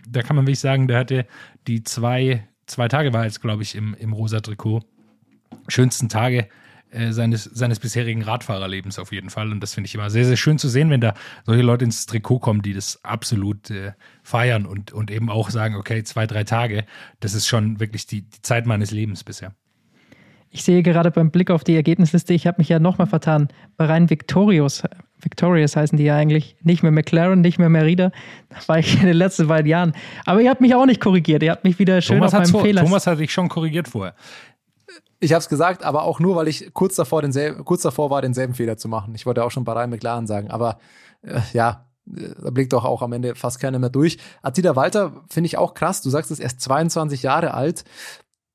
da 0.09 0.21
kann 0.23 0.35
man 0.35 0.45
wirklich 0.45 0.59
sagen, 0.59 0.89
der 0.89 0.99
hatte 0.99 1.25
die 1.67 1.83
zwei, 1.83 2.47
zwei 2.65 2.89
Tage 2.89 3.13
war 3.13 3.23
jetzt, 3.23 3.41
glaube 3.41 3.63
ich, 3.63 3.75
im, 3.75 3.93
im 3.93 4.11
rosa 4.11 4.41
Trikot. 4.41 4.83
Schönsten 5.69 6.09
Tage 6.09 6.49
äh, 6.97 7.13
seines, 7.13 7.43
seines 7.43 7.79
bisherigen 7.79 8.23
Radfahrerlebens 8.23 8.99
auf 8.99 9.11
jeden 9.11 9.29
Fall. 9.29 9.51
Und 9.51 9.61
das 9.61 9.73
finde 9.73 9.87
ich 9.87 9.95
immer 9.95 10.09
sehr, 10.09 10.25
sehr 10.25 10.37
schön 10.37 10.57
zu 10.57 10.67
sehen, 10.67 10.89
wenn 10.89 11.01
da 11.01 11.13
solche 11.45 11.63
Leute 11.63 11.85
ins 11.85 12.05
Trikot 12.05 12.39
kommen, 12.39 12.61
die 12.61 12.73
das 12.73 12.99
absolut 13.03 13.69
äh, 13.69 13.93
feiern 14.23 14.65
und, 14.65 14.91
und 14.91 15.11
eben 15.11 15.29
auch 15.29 15.49
sagen, 15.49 15.75
okay, 15.75 16.03
zwei, 16.03 16.25
drei 16.25 16.43
Tage, 16.43 16.85
das 17.19 17.33
ist 17.33 17.47
schon 17.47 17.79
wirklich 17.79 18.07
die, 18.07 18.23
die 18.23 18.41
Zeit 18.41 18.65
meines 18.65 18.91
Lebens 18.91 19.23
bisher. 19.23 19.53
Ich 20.49 20.63
sehe 20.63 20.81
gerade 20.81 21.11
beim 21.11 21.29
Blick 21.29 21.51
auf 21.51 21.63
die 21.63 21.75
Ergebnisliste, 21.75 22.33
ich 22.33 22.47
habe 22.47 22.59
mich 22.59 22.69
ja 22.69 22.79
nochmal 22.79 23.07
vertan. 23.07 23.49
Bei 23.75 23.85
rein 23.85 24.09
Victorious, 24.09 24.83
Victorious 25.19 25.75
heißen 25.75 25.97
die 25.97 26.05
ja 26.05 26.15
eigentlich, 26.15 26.55
nicht 26.63 26.83
mehr 26.83 26.91
McLaren, 26.91 27.41
nicht 27.41 27.59
mehr 27.59 27.69
Merida. 27.69 28.11
Das 28.49 28.69
war 28.69 28.79
ich 28.79 28.99
in 28.99 29.07
den 29.07 29.17
letzten 29.17 29.47
beiden 29.47 29.67
Jahren. 29.67 29.93
Aber 30.25 30.41
ihr 30.41 30.49
habt 30.49 30.61
mich 30.61 30.73
auch 30.75 30.85
nicht 30.85 31.01
korrigiert. 31.01 31.43
Ihr 31.43 31.51
habt 31.51 31.63
mich 31.63 31.79
wieder 31.79 32.01
schön 32.01 32.17
Thomas 32.17 32.33
auf 32.33 32.39
meinem 32.39 32.51
vor, 32.51 32.61
Fehler. 32.61 32.83
Thomas 32.83 33.07
hat 33.07 33.19
dich 33.19 33.31
schon 33.31 33.49
korrigiert 33.49 33.87
vorher. 33.87 34.15
Ich 35.19 35.33
habe 35.33 35.39
es 35.39 35.49
gesagt, 35.49 35.83
aber 35.83 36.03
auch 36.03 36.19
nur, 36.19 36.35
weil 36.35 36.47
ich 36.47 36.73
kurz 36.73 36.95
davor, 36.95 37.21
denselben, 37.21 37.65
kurz 37.65 37.81
davor 37.81 38.09
war, 38.09 38.21
denselben 38.21 38.53
Fehler 38.53 38.77
zu 38.77 38.87
machen. 38.87 39.15
Ich 39.15 39.25
wollte 39.25 39.43
auch 39.43 39.51
schon 39.51 39.63
bei 39.63 39.73
Rhein 39.73 39.89
McLaren 39.89 40.27
sagen, 40.27 40.51
aber 40.51 40.77
äh, 41.23 41.39
ja, 41.53 41.87
da 42.05 42.49
blickt 42.51 42.73
doch 42.73 42.85
auch 42.85 43.01
am 43.01 43.13
Ende 43.13 43.35
fast 43.35 43.59
keiner 43.59 43.79
mehr 43.79 43.89
durch. 43.89 44.17
Attila 44.41 44.75
Walter 44.75 45.23
finde 45.29 45.47
ich 45.47 45.57
auch 45.57 45.73
krass. 45.73 46.01
Du 46.01 46.09
sagst 46.09 46.31
es, 46.31 46.39
er 46.39 46.47
ist 46.47 46.61
22 46.61 47.23
Jahre 47.23 47.53
alt. 47.53 47.83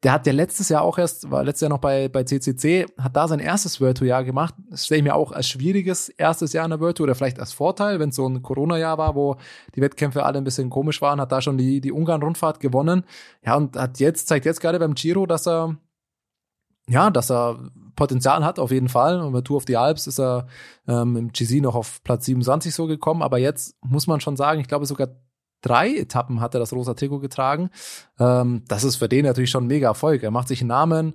Der 0.02 0.12
hat 0.12 0.26
ja 0.26 0.32
letztes 0.32 0.68
Jahr 0.68 0.82
auch 0.82 0.98
erst, 0.98 1.30
war 1.30 1.44
letztes 1.44 1.60
Jahr 1.60 1.68
noch 1.68 1.78
bei, 1.78 2.08
bei 2.08 2.24
CCC, 2.24 2.86
hat 2.98 3.14
da 3.14 3.28
sein 3.28 3.38
erstes 3.38 3.80
World 3.80 3.98
Tour 3.98 4.08
Jahr 4.08 4.24
gemacht. 4.24 4.52
Das 4.68 4.86
stelle 4.86 4.98
ich 4.98 5.04
mir 5.04 5.14
auch 5.14 5.30
als 5.30 5.48
schwieriges 5.48 6.08
erstes 6.08 6.52
Jahr 6.52 6.64
in 6.64 6.70
der 6.70 6.80
World 6.80 6.96
Tour 6.96 7.04
oder 7.04 7.14
vielleicht 7.14 7.38
als 7.38 7.52
Vorteil, 7.52 8.00
wenn 8.00 8.08
es 8.08 8.16
so 8.16 8.26
ein 8.26 8.42
Corona-Jahr 8.42 8.98
war, 8.98 9.14
wo 9.14 9.36
die 9.76 9.80
Wettkämpfe 9.80 10.24
alle 10.24 10.38
ein 10.38 10.44
bisschen 10.44 10.70
komisch 10.70 11.00
waren, 11.02 11.20
hat 11.20 11.30
da 11.30 11.40
schon 11.40 11.56
die, 11.56 11.80
die 11.80 11.92
Ungarn-Rundfahrt 11.92 12.58
gewonnen. 12.58 13.04
Ja, 13.46 13.54
und 13.54 13.76
hat 13.76 14.00
jetzt, 14.00 14.26
zeigt 14.26 14.44
jetzt 14.44 14.60
gerade 14.60 14.80
beim 14.80 14.94
Giro, 14.94 15.24
dass 15.26 15.46
er, 15.46 15.76
ja, 16.92 17.10
dass 17.10 17.30
er 17.30 17.58
Potenzial 17.96 18.44
hat, 18.44 18.58
auf 18.58 18.70
jeden 18.70 18.88
Fall. 18.88 19.20
Und 19.20 19.32
bei 19.32 19.40
Tour 19.40 19.58
of 19.58 19.64
the 19.66 19.76
Alps 19.76 20.06
ist 20.06 20.20
er 20.20 20.46
ähm, 20.86 21.16
im 21.16 21.32
GC 21.32 21.60
noch 21.60 21.74
auf 21.74 22.02
Platz 22.04 22.26
27 22.26 22.74
so 22.74 22.86
gekommen. 22.86 23.22
Aber 23.22 23.38
jetzt 23.38 23.76
muss 23.82 24.06
man 24.06 24.20
schon 24.20 24.36
sagen, 24.36 24.60
ich 24.60 24.68
glaube 24.68 24.86
sogar 24.86 25.08
drei 25.62 25.96
Etappen 25.96 26.40
hat 26.40 26.54
er 26.54 26.60
das 26.60 26.72
rosa 26.72 26.94
Trikot 26.94 27.20
getragen. 27.20 27.70
Ähm, 28.18 28.64
das 28.68 28.84
ist 28.84 28.96
für 28.96 29.08
den 29.08 29.24
natürlich 29.24 29.50
schon 29.50 29.64
ein 29.64 29.68
mega 29.68 29.88
Erfolg. 29.88 30.22
Er 30.22 30.30
macht 30.30 30.48
sich 30.48 30.60
einen 30.60 30.68
Namen, 30.68 31.14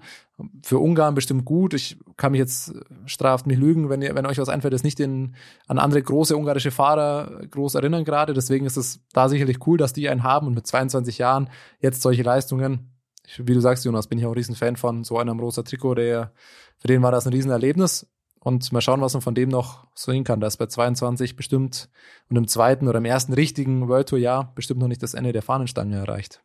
für 0.63 0.77
Ungarn 0.77 1.15
bestimmt 1.15 1.45
gut. 1.45 1.73
Ich 1.73 1.97
kann 2.15 2.31
mich 2.31 2.39
jetzt, 2.39 2.73
straft 3.05 3.47
mich 3.47 3.57
lügen, 3.57 3.89
wenn, 3.89 4.01
ihr, 4.01 4.13
wenn 4.13 4.25
euch 4.25 4.37
was 4.37 4.49
einfällt, 4.49 4.73
ist 4.73 4.83
nicht 4.83 4.99
in, 4.99 5.35
an 5.67 5.79
andere 5.79 6.01
große 6.01 6.37
ungarische 6.37 6.71
Fahrer 6.71 7.41
groß 7.49 7.75
erinnern 7.75 8.03
gerade. 8.05 8.33
Deswegen 8.33 8.65
ist 8.65 8.77
es 8.77 9.01
da 9.13 9.29
sicherlich 9.29 9.65
cool, 9.65 9.77
dass 9.77 9.93
die 9.93 10.07
einen 10.09 10.23
haben 10.23 10.47
und 10.47 10.53
mit 10.53 10.67
22 10.67 11.17
Jahren 11.17 11.49
jetzt 11.79 12.01
solche 12.01 12.23
Leistungen. 12.23 12.96
Wie 13.35 13.53
du 13.53 13.59
sagst, 13.59 13.83
Jonas, 13.83 14.07
bin 14.07 14.19
ich 14.19 14.25
auch 14.25 14.31
ein 14.31 14.37
Riesenfan 14.37 14.77
von 14.77 15.03
so 15.03 15.17
einem 15.17 15.39
rosa 15.39 15.63
Trikot, 15.63 15.95
der, 15.95 16.31
für 16.77 16.87
den 16.87 17.01
war 17.01 17.11
das 17.11 17.27
ein 17.27 17.33
Riesenerlebnis. 17.33 18.07
Und 18.39 18.71
mal 18.71 18.81
schauen, 18.81 19.01
was 19.01 19.13
man 19.13 19.21
von 19.21 19.35
dem 19.35 19.49
noch 19.49 19.87
so 19.93 20.13
hin 20.13 20.23
kann. 20.23 20.39
Das 20.39 20.53
ist 20.53 20.57
bei 20.57 20.67
22 20.67 21.35
bestimmt 21.35 21.89
und 22.29 22.37
im 22.37 22.47
zweiten 22.47 22.87
oder 22.87 22.99
im 22.99 23.05
ersten 23.05 23.33
richtigen 23.33 23.89
World 23.89 24.09
Tour 24.09 24.19
Jahr 24.19 24.53
bestimmt 24.55 24.79
noch 24.79 24.87
nicht 24.87 25.03
das 25.03 25.15
Ende 25.15 25.33
der 25.33 25.41
Fahnenstange 25.41 25.97
erreicht. 25.97 26.41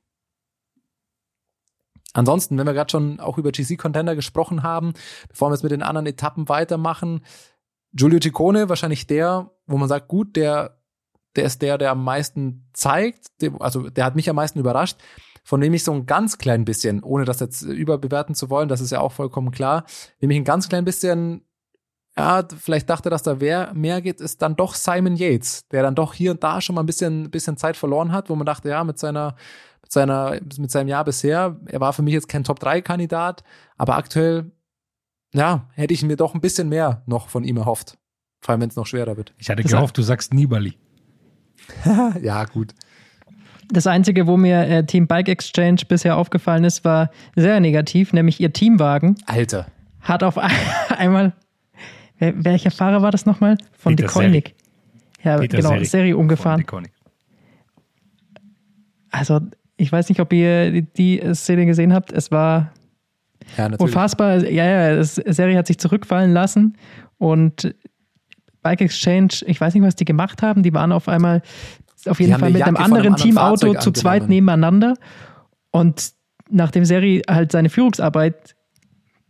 Ansonsten, 2.12 2.58
wenn 2.58 2.66
wir 2.66 2.74
gerade 2.74 2.90
schon 2.90 3.20
auch 3.20 3.38
über 3.38 3.52
GC-Contender 3.52 4.16
gesprochen 4.16 4.62
haben, 4.62 4.94
bevor 5.28 5.48
wir 5.48 5.54
jetzt 5.54 5.62
mit 5.62 5.72
den 5.72 5.82
anderen 5.82 6.06
Etappen 6.06 6.48
weitermachen, 6.48 7.24
Giulio 7.92 8.20
Ciccone, 8.20 8.68
wahrscheinlich 8.68 9.06
der, 9.06 9.50
wo 9.66 9.76
man 9.76 9.88
sagt, 9.88 10.08
gut, 10.08 10.36
der, 10.36 10.78
der 11.36 11.44
ist 11.44 11.62
der, 11.62 11.78
der 11.78 11.92
am 11.92 12.04
meisten 12.04 12.68
zeigt, 12.72 13.28
also 13.60 13.88
der 13.88 14.04
hat 14.04 14.16
mich 14.16 14.28
am 14.28 14.36
meisten 14.36 14.58
überrascht, 14.58 14.98
von 15.42 15.60
dem 15.60 15.74
ich 15.74 15.84
so 15.84 15.92
ein 15.92 16.06
ganz 16.06 16.38
klein 16.38 16.64
bisschen, 16.64 17.02
ohne 17.02 17.24
das 17.24 17.40
jetzt 17.40 17.62
überbewerten 17.62 18.34
zu 18.34 18.50
wollen, 18.50 18.68
das 18.68 18.80
ist 18.80 18.92
ja 18.92 19.00
auch 19.00 19.12
vollkommen 19.12 19.50
klar, 19.50 19.84
nämlich 20.20 20.38
ein 20.38 20.44
ganz 20.44 20.68
klein 20.68 20.84
bisschen 20.84 21.42
ja, 22.16 22.46
vielleicht 22.58 22.90
dachte, 22.90 23.08
dass 23.08 23.22
da 23.22 23.34
mehr 23.72 24.02
geht, 24.02 24.20
ist 24.20 24.42
dann 24.42 24.54
doch 24.54 24.74
Simon 24.74 25.16
Yates, 25.16 25.66
der 25.68 25.82
dann 25.82 25.94
doch 25.94 26.12
hier 26.12 26.32
und 26.32 26.42
da 26.44 26.60
schon 26.60 26.74
mal 26.74 26.82
ein 26.82 26.86
bisschen, 26.86 27.30
bisschen 27.30 27.56
Zeit 27.56 27.76
verloren 27.76 28.12
hat, 28.12 28.28
wo 28.28 28.36
man 28.36 28.44
dachte, 28.44 28.68
ja, 28.68 28.84
mit 28.84 28.98
seiner, 28.98 29.34
mit 29.80 29.92
seiner, 29.92 30.38
mit 30.58 30.70
seinem 30.70 30.88
Jahr 30.88 31.04
bisher, 31.04 31.58
er 31.66 31.80
war 31.80 31.92
für 31.92 32.02
mich 32.02 32.12
jetzt 32.12 32.28
kein 32.28 32.44
Top-3-Kandidat, 32.44 33.42
aber 33.78 33.96
aktuell, 33.96 34.52
ja, 35.32 35.68
hätte 35.72 35.94
ich 35.94 36.02
mir 36.02 36.16
doch 36.16 36.34
ein 36.34 36.42
bisschen 36.42 36.68
mehr 36.68 37.02
noch 37.06 37.28
von 37.28 37.44
ihm 37.44 37.56
erhofft. 37.56 37.96
Vor 38.42 38.52
allem, 38.52 38.60
wenn 38.60 38.68
es 38.68 38.76
noch 38.76 38.86
schwerer 38.86 39.16
wird. 39.16 39.32
Ich 39.38 39.48
hatte 39.48 39.62
gehofft, 39.62 39.96
du 39.96 40.02
sagst 40.02 40.34
Nibali. 40.34 40.76
ja, 42.20 42.44
gut. 42.44 42.74
Das 43.72 43.86
Einzige, 43.86 44.26
wo 44.26 44.36
mir 44.36 44.68
äh, 44.68 44.84
Team 44.84 45.06
Bike 45.06 45.28
Exchange 45.28 45.82
bisher 45.88 46.16
aufgefallen 46.16 46.64
ist, 46.64 46.84
war 46.84 47.10
sehr 47.36 47.58
negativ, 47.58 48.12
nämlich 48.12 48.38
ihr 48.38 48.52
Teamwagen. 48.52 49.16
Alter. 49.26 49.66
Hat 50.02 50.22
auf 50.22 50.36
einmal 50.88 51.32
welcher 52.18 52.70
Fahrer 52.70 53.02
war 53.02 53.10
das 53.10 53.26
nochmal? 53.26 53.56
Von 53.72 53.96
De 53.96 54.06
Koenig. 54.06 54.54
Ja, 55.24 55.38
Peter 55.38 55.56
genau, 55.56 55.70
Seri, 55.70 55.84
Seri 55.84 56.14
umgefahren. 56.14 56.64
Also, 59.10 59.40
ich 59.76 59.90
weiß 59.90 60.08
nicht, 60.08 60.20
ob 60.20 60.32
ihr 60.32 60.82
die 60.82 61.20
Szene 61.34 61.66
gesehen 61.66 61.92
habt. 61.92 62.12
Es 62.12 62.30
war 62.30 62.72
ja, 63.56 63.68
unfassbar. 63.78 64.44
Ja, 64.44 64.64
ja, 64.64 64.96
das, 64.96 65.16
Seri 65.16 65.54
hat 65.54 65.66
sich 65.66 65.78
zurückfallen 65.78 66.32
lassen 66.32 66.76
und 67.18 67.74
Bike 68.62 68.80
Exchange, 68.80 69.42
ich 69.46 69.60
weiß 69.60 69.74
nicht, 69.74 69.82
was 69.82 69.96
die 69.96 70.04
gemacht 70.04 70.42
haben. 70.42 70.62
Die 70.62 70.72
waren 70.72 70.92
auf 70.92 71.08
einmal 71.08 71.42
auf 72.06 72.20
jeden 72.20 72.38
Fall 72.38 72.50
mit 72.50 72.62
einem 72.62 72.76
anderen, 72.76 73.06
anderen 73.06 73.16
Teamauto 73.16 73.74
zu 73.74 73.92
zweit 73.92 74.28
nebeneinander. 74.28 74.94
Und 75.70 76.12
nachdem 76.50 76.84
Seri 76.84 77.22
halt 77.28 77.52
seine 77.52 77.70
Führungsarbeit 77.70 78.54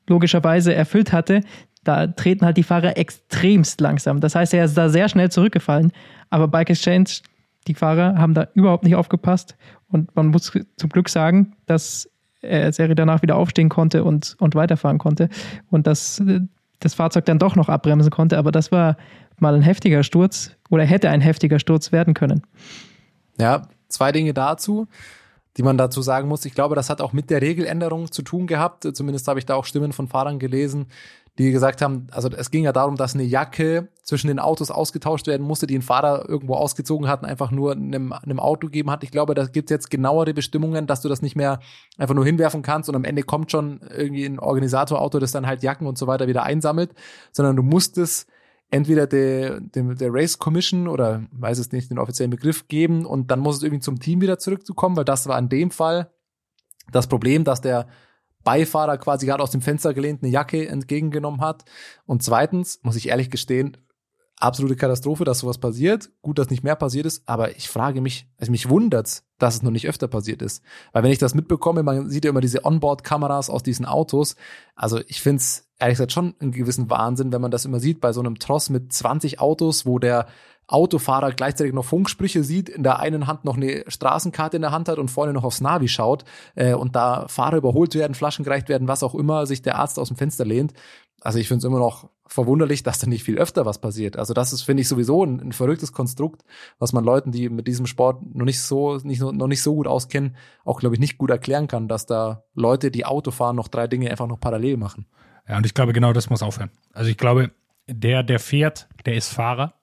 logischerweise 0.08 0.74
erfüllt 0.74 1.12
hatte, 1.12 1.42
da 1.84 2.06
treten 2.06 2.44
halt 2.44 2.56
die 2.56 2.62
Fahrer 2.62 2.96
extremst 2.96 3.80
langsam. 3.80 4.20
Das 4.20 4.34
heißt, 4.34 4.54
er 4.54 4.64
ist 4.64 4.76
da 4.76 4.88
sehr 4.88 5.08
schnell 5.08 5.30
zurückgefallen. 5.30 5.92
Aber 6.30 6.48
Bike 6.48 6.70
Exchange, 6.70 7.08
die 7.66 7.74
Fahrer 7.74 8.16
haben 8.18 8.34
da 8.34 8.48
überhaupt 8.54 8.84
nicht 8.84 8.94
aufgepasst. 8.94 9.56
Und 9.88 10.14
man 10.14 10.28
muss 10.28 10.52
zum 10.76 10.90
Glück 10.90 11.08
sagen, 11.08 11.54
dass 11.66 12.08
er 12.40 12.72
Serie 12.72 12.94
danach 12.94 13.22
wieder 13.22 13.36
aufstehen 13.36 13.68
konnte 13.68 14.04
und, 14.04 14.36
und 14.38 14.54
weiterfahren 14.54 14.98
konnte. 14.98 15.28
Und 15.70 15.86
dass 15.86 16.22
das 16.80 16.94
Fahrzeug 16.94 17.24
dann 17.24 17.38
doch 17.38 17.56
noch 17.56 17.68
abbremsen 17.68 18.10
konnte. 18.10 18.38
Aber 18.38 18.52
das 18.52 18.72
war 18.72 18.96
mal 19.38 19.54
ein 19.54 19.62
heftiger 19.62 20.02
Sturz 20.02 20.52
oder 20.70 20.84
hätte 20.84 21.10
ein 21.10 21.20
heftiger 21.20 21.58
Sturz 21.58 21.92
werden 21.92 22.14
können. 22.14 22.42
Ja, 23.38 23.68
zwei 23.88 24.12
Dinge 24.12 24.34
dazu 24.34 24.88
die 25.56 25.62
man 25.62 25.76
dazu 25.76 26.00
sagen 26.02 26.28
muss. 26.28 26.44
Ich 26.44 26.54
glaube, 26.54 26.74
das 26.74 26.88
hat 26.90 27.00
auch 27.00 27.12
mit 27.12 27.30
der 27.30 27.42
Regeländerung 27.42 28.10
zu 28.10 28.22
tun 28.22 28.46
gehabt. 28.46 28.88
Zumindest 28.96 29.28
habe 29.28 29.38
ich 29.38 29.46
da 29.46 29.54
auch 29.54 29.64
Stimmen 29.64 29.92
von 29.92 30.08
Fahrern 30.08 30.38
gelesen, 30.38 30.86
die 31.38 31.50
gesagt 31.50 31.80
haben, 31.80 32.08
also 32.10 32.28
es 32.28 32.50
ging 32.50 32.64
ja 32.64 32.72
darum, 32.72 32.96
dass 32.96 33.14
eine 33.14 33.22
Jacke 33.22 33.88
zwischen 34.02 34.28
den 34.28 34.38
Autos 34.38 34.70
ausgetauscht 34.70 35.26
werden 35.26 35.46
musste, 35.46 35.66
die 35.66 35.76
ein 35.76 35.82
Fahrer 35.82 36.28
irgendwo 36.28 36.54
ausgezogen 36.54 37.08
hat 37.08 37.22
und 37.22 37.28
einfach 37.28 37.50
nur 37.50 37.72
einem, 37.72 38.12
einem 38.12 38.38
Auto 38.38 38.66
gegeben 38.66 38.90
hat. 38.90 39.02
Ich 39.02 39.10
glaube, 39.10 39.34
da 39.34 39.46
gibt 39.46 39.70
es 39.70 39.74
jetzt 39.74 39.90
genauere 39.90 40.34
Bestimmungen, 40.34 40.86
dass 40.86 41.00
du 41.00 41.08
das 41.08 41.22
nicht 41.22 41.34
mehr 41.34 41.60
einfach 41.96 42.14
nur 42.14 42.26
hinwerfen 42.26 42.60
kannst 42.60 42.90
und 42.90 42.96
am 42.96 43.04
Ende 43.04 43.22
kommt 43.22 43.50
schon 43.50 43.80
irgendwie 43.96 44.26
ein 44.26 44.38
Organisatorauto, 44.38 45.20
das 45.20 45.32
dann 45.32 45.46
halt 45.46 45.62
Jacken 45.62 45.86
und 45.86 45.96
so 45.96 46.06
weiter 46.06 46.28
wieder 46.28 46.42
einsammelt, 46.42 46.94
sondern 47.32 47.56
du 47.56 47.62
musst 47.62 47.96
es 47.96 48.26
entweder 48.72 49.06
der, 49.06 49.60
der, 49.60 49.94
der 49.94 50.12
Race 50.12 50.38
Commission 50.38 50.88
oder 50.88 51.22
weiß 51.30 51.58
es 51.58 51.70
nicht, 51.72 51.90
den 51.90 51.98
offiziellen 51.98 52.30
Begriff 52.30 52.66
geben 52.68 53.04
und 53.04 53.30
dann 53.30 53.38
muss 53.38 53.58
es 53.58 53.62
irgendwie 53.62 53.82
zum 53.82 54.00
Team 54.00 54.20
wieder 54.22 54.38
zurückzukommen, 54.38 54.96
weil 54.96 55.04
das 55.04 55.28
war 55.28 55.38
in 55.38 55.50
dem 55.50 55.70
Fall 55.70 56.10
das 56.90 57.06
Problem, 57.06 57.44
dass 57.44 57.60
der 57.60 57.86
Beifahrer 58.44 58.96
quasi 58.98 59.26
gerade 59.26 59.42
aus 59.42 59.50
dem 59.50 59.60
Fenster 59.60 59.94
gelehnt 59.94 60.22
eine 60.22 60.32
Jacke 60.32 60.66
entgegengenommen 60.66 61.42
hat. 61.42 61.64
Und 62.06 62.22
zweitens, 62.22 62.80
muss 62.82 62.96
ich 62.96 63.08
ehrlich 63.08 63.30
gestehen, 63.30 63.76
absolute 64.36 64.74
Katastrophe, 64.74 65.24
dass 65.24 65.40
sowas 65.40 65.58
passiert. 65.58 66.10
Gut, 66.22 66.38
dass 66.38 66.50
nicht 66.50 66.64
mehr 66.64 66.74
passiert 66.74 67.06
ist, 67.06 67.22
aber 67.26 67.56
ich 67.56 67.68
frage 67.68 68.00
mich, 68.00 68.26
also 68.38 68.50
mich 68.50 68.68
wundert's, 68.68 69.24
dass 69.38 69.56
es 69.56 69.62
noch 69.62 69.70
nicht 69.70 69.86
öfter 69.86 70.08
passiert 70.08 70.42
ist. 70.42 70.62
Weil 70.92 71.04
wenn 71.04 71.12
ich 71.12 71.18
das 71.18 71.34
mitbekomme, 71.34 71.82
man 71.82 72.08
sieht 72.08 72.24
ja 72.24 72.30
immer 72.30 72.40
diese 72.40 72.64
Onboard-Kameras 72.64 73.50
aus 73.50 73.62
diesen 73.62 73.86
Autos. 73.86 74.34
Also 74.74 75.00
ich 75.06 75.20
find's 75.20 75.68
ehrlich 75.82 75.96
gesagt 75.96 76.12
schon 76.12 76.34
einen 76.40 76.52
gewissen 76.52 76.88
Wahnsinn, 76.88 77.32
wenn 77.32 77.40
man 77.40 77.50
das 77.50 77.64
immer 77.64 77.80
sieht 77.80 78.00
bei 78.00 78.12
so 78.12 78.20
einem 78.20 78.38
Tross 78.38 78.70
mit 78.70 78.92
20 78.92 79.40
Autos, 79.40 79.84
wo 79.84 79.98
der 79.98 80.26
Autofahrer 80.68 81.32
gleichzeitig 81.32 81.74
noch 81.74 81.84
Funksprüche 81.84 82.44
sieht, 82.44 82.68
in 82.68 82.82
der 82.82 83.00
einen 83.00 83.26
Hand 83.26 83.44
noch 83.44 83.56
eine 83.56 83.84
Straßenkarte 83.88 84.56
in 84.56 84.62
der 84.62 84.70
Hand 84.70 84.88
hat 84.88 84.98
und 84.98 85.10
vorne 85.10 85.32
noch 85.32 85.44
aufs 85.44 85.60
Navi 85.60 85.88
schaut 85.88 86.24
äh, 86.54 86.72
und 86.72 86.94
da 86.94 87.26
Fahrer 87.28 87.56
überholt 87.56 87.94
werden, 87.94 88.14
Flaschen 88.14 88.44
gereicht 88.44 88.68
werden, 88.68 88.88
was 88.88 89.02
auch 89.02 89.14
immer, 89.14 89.44
sich 89.44 89.60
der 89.60 89.76
Arzt 89.76 89.98
aus 89.98 90.08
dem 90.08 90.16
Fenster 90.16 90.44
lehnt. 90.44 90.72
Also 91.20 91.38
ich 91.38 91.48
finde 91.48 91.58
es 91.58 91.64
immer 91.64 91.78
noch 91.78 92.08
verwunderlich, 92.26 92.82
dass 92.82 92.98
da 92.98 93.06
nicht 93.06 93.24
viel 93.24 93.38
öfter 93.38 93.66
was 93.66 93.80
passiert. 93.80 94.16
Also 94.16 94.34
das 94.34 94.52
ist, 94.52 94.62
finde 94.62 94.80
ich, 94.80 94.88
sowieso 94.88 95.24
ein, 95.24 95.40
ein, 95.40 95.52
verrücktes 95.52 95.92
Konstrukt, 95.92 96.42
was 96.78 96.92
man 96.92 97.04
Leuten, 97.04 97.32
die 97.32 97.48
mit 97.48 97.66
diesem 97.66 97.86
Sport 97.86 98.22
noch 98.34 98.46
nicht 98.46 98.60
so, 98.60 98.96
nicht, 98.98 99.20
noch 99.20 99.46
nicht 99.48 99.62
so 99.62 99.74
gut 99.74 99.86
auskennen, 99.86 100.36
auch, 100.64 100.80
glaube 100.80 100.94
ich, 100.94 101.00
nicht 101.00 101.18
gut 101.18 101.30
erklären 101.30 101.68
kann, 101.68 101.88
dass 101.88 102.06
da 102.06 102.44
Leute, 102.54 102.90
die 102.90 103.04
Auto 103.04 103.30
fahren, 103.30 103.56
noch 103.56 103.68
drei 103.68 103.88
Dinge 103.88 104.10
einfach 104.10 104.26
noch 104.26 104.40
parallel 104.40 104.78
machen. 104.78 105.06
Ja, 105.48 105.56
und 105.56 105.66
ich 105.66 105.74
glaube, 105.74 105.92
genau 105.92 106.12
das 106.12 106.30
muss 106.30 106.42
aufhören. 106.42 106.70
Also 106.92 107.10
ich 107.10 107.18
glaube, 107.18 107.50
der, 107.86 108.22
der 108.22 108.38
fährt, 108.38 108.88
der 109.04 109.14
ist 109.14 109.28
Fahrer 109.28 109.74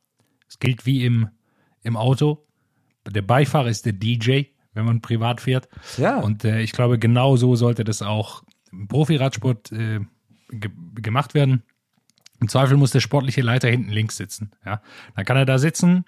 es 0.49 0.59
gilt 0.59 0.85
wie 0.85 1.05
im, 1.05 1.29
im 1.83 1.95
Auto. 1.95 2.45
Der 3.07 3.21
Beifahrer 3.21 3.69
ist 3.69 3.85
der 3.85 3.93
DJ, 3.93 4.43
wenn 4.73 4.85
man 4.85 5.01
privat 5.01 5.41
fährt. 5.41 5.69
Ja. 5.97 6.19
Und 6.19 6.43
äh, 6.43 6.61
ich 6.61 6.71
glaube, 6.73 6.99
genau 6.99 7.37
so 7.37 7.55
sollte 7.55 7.83
das 7.83 8.01
auch 8.01 8.43
im 8.71 8.87
Profi-Radsport 8.87 9.71
äh, 9.71 9.99
ge 10.49 10.71
gemacht 10.95 11.33
werden. 11.33 11.63
Im 12.41 12.49
Zweifel 12.49 12.77
muss 12.77 12.91
der 12.91 12.99
sportliche 12.99 13.41
Leiter 13.41 13.69
hinten 13.69 13.91
links 13.91 14.17
sitzen. 14.17 14.51
Ja. 14.65 14.81
Dann 15.15 15.25
kann 15.25 15.37
er 15.37 15.45
da 15.45 15.59
sitzen 15.59 16.05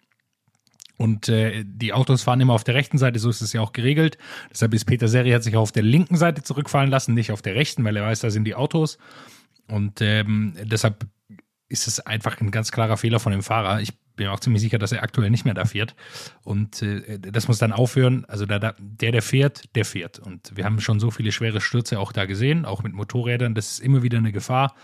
und 0.98 1.30
äh, 1.30 1.64
die 1.66 1.94
Autos 1.94 2.24
fahren 2.24 2.42
immer 2.42 2.54
auf 2.54 2.64
der 2.64 2.76
rechten 2.76 2.98
Seite, 2.98 3.20
so 3.20 3.30
ist 3.30 3.42
es 3.42 3.54
ja 3.54 3.62
auch 3.62 3.74
geregelt. 3.74 4.18
Deshalb 4.52 4.74
ist 4.74 4.86
Peter 4.86 5.08
Seri 5.08 5.32
hat 5.32 5.44
sich 5.44 5.56
auch 5.56 5.62
auf 5.62 5.72
der 5.72 5.84
linken 5.84 6.16
Seite 6.16 6.44
zurückfallen 6.44 6.90
lassen, 6.90 7.14
nicht 7.14 7.32
auf 7.32 7.42
der 7.42 7.56
rechten, 7.56 7.84
weil 7.84 7.98
er 7.98 8.04
weiß, 8.04 8.22
da 8.22 8.30
sind 8.30 8.46
die 8.46 8.56
Autos. 8.56 8.98
Und 9.72 10.02
ähm, 10.02 10.54
deshalb 10.64 11.08
ist 11.70 11.88
es 11.88 12.00
einfach 12.02 12.40
ein 12.42 12.52
ganz 12.52 12.72
klarer 12.72 12.98
Fehler 12.98 13.20
von 13.20 13.32
dem 13.32 13.42
Fahrer. 13.42 13.82
Ich 13.82 13.94
bin 14.16 14.28
auch 14.28 14.42
ziemlich 14.42 14.62
sicher, 14.62 14.78
dass 14.78 14.92
er 14.92 15.04
aktuell 15.04 15.30
nicht 15.30 15.46
mehr 15.46 15.54
da 15.54 15.66
fährt. 15.66 15.96
Und 16.44 16.82
äh, 16.82 17.18
das 17.20 17.48
muss 17.48 17.58
dann 17.58 17.72
aufhören. 17.72 18.26
Also 18.26 18.46
der, 18.46 18.60
der, 18.60 18.76
der 19.12 19.22
fährt, 19.22 19.74
der 19.76 19.86
fährt. 19.86 20.20
Und 20.20 20.56
wir 20.56 20.66
haben 20.66 20.82
schon 20.82 21.00
so 21.00 21.10
viele 21.10 21.32
schwere 21.32 21.62
Stürze 21.62 22.00
auch 22.00 22.12
da 22.12 22.26
gesehen, 22.26 22.66
auch 22.66 22.84
mit 22.84 22.94
Motorrädern. 22.94 23.56
Das 23.56 23.72
ist 23.72 23.80
immer 23.80 24.04
wieder 24.04 24.18
eine 24.18 24.34
Gefahr. 24.34 24.76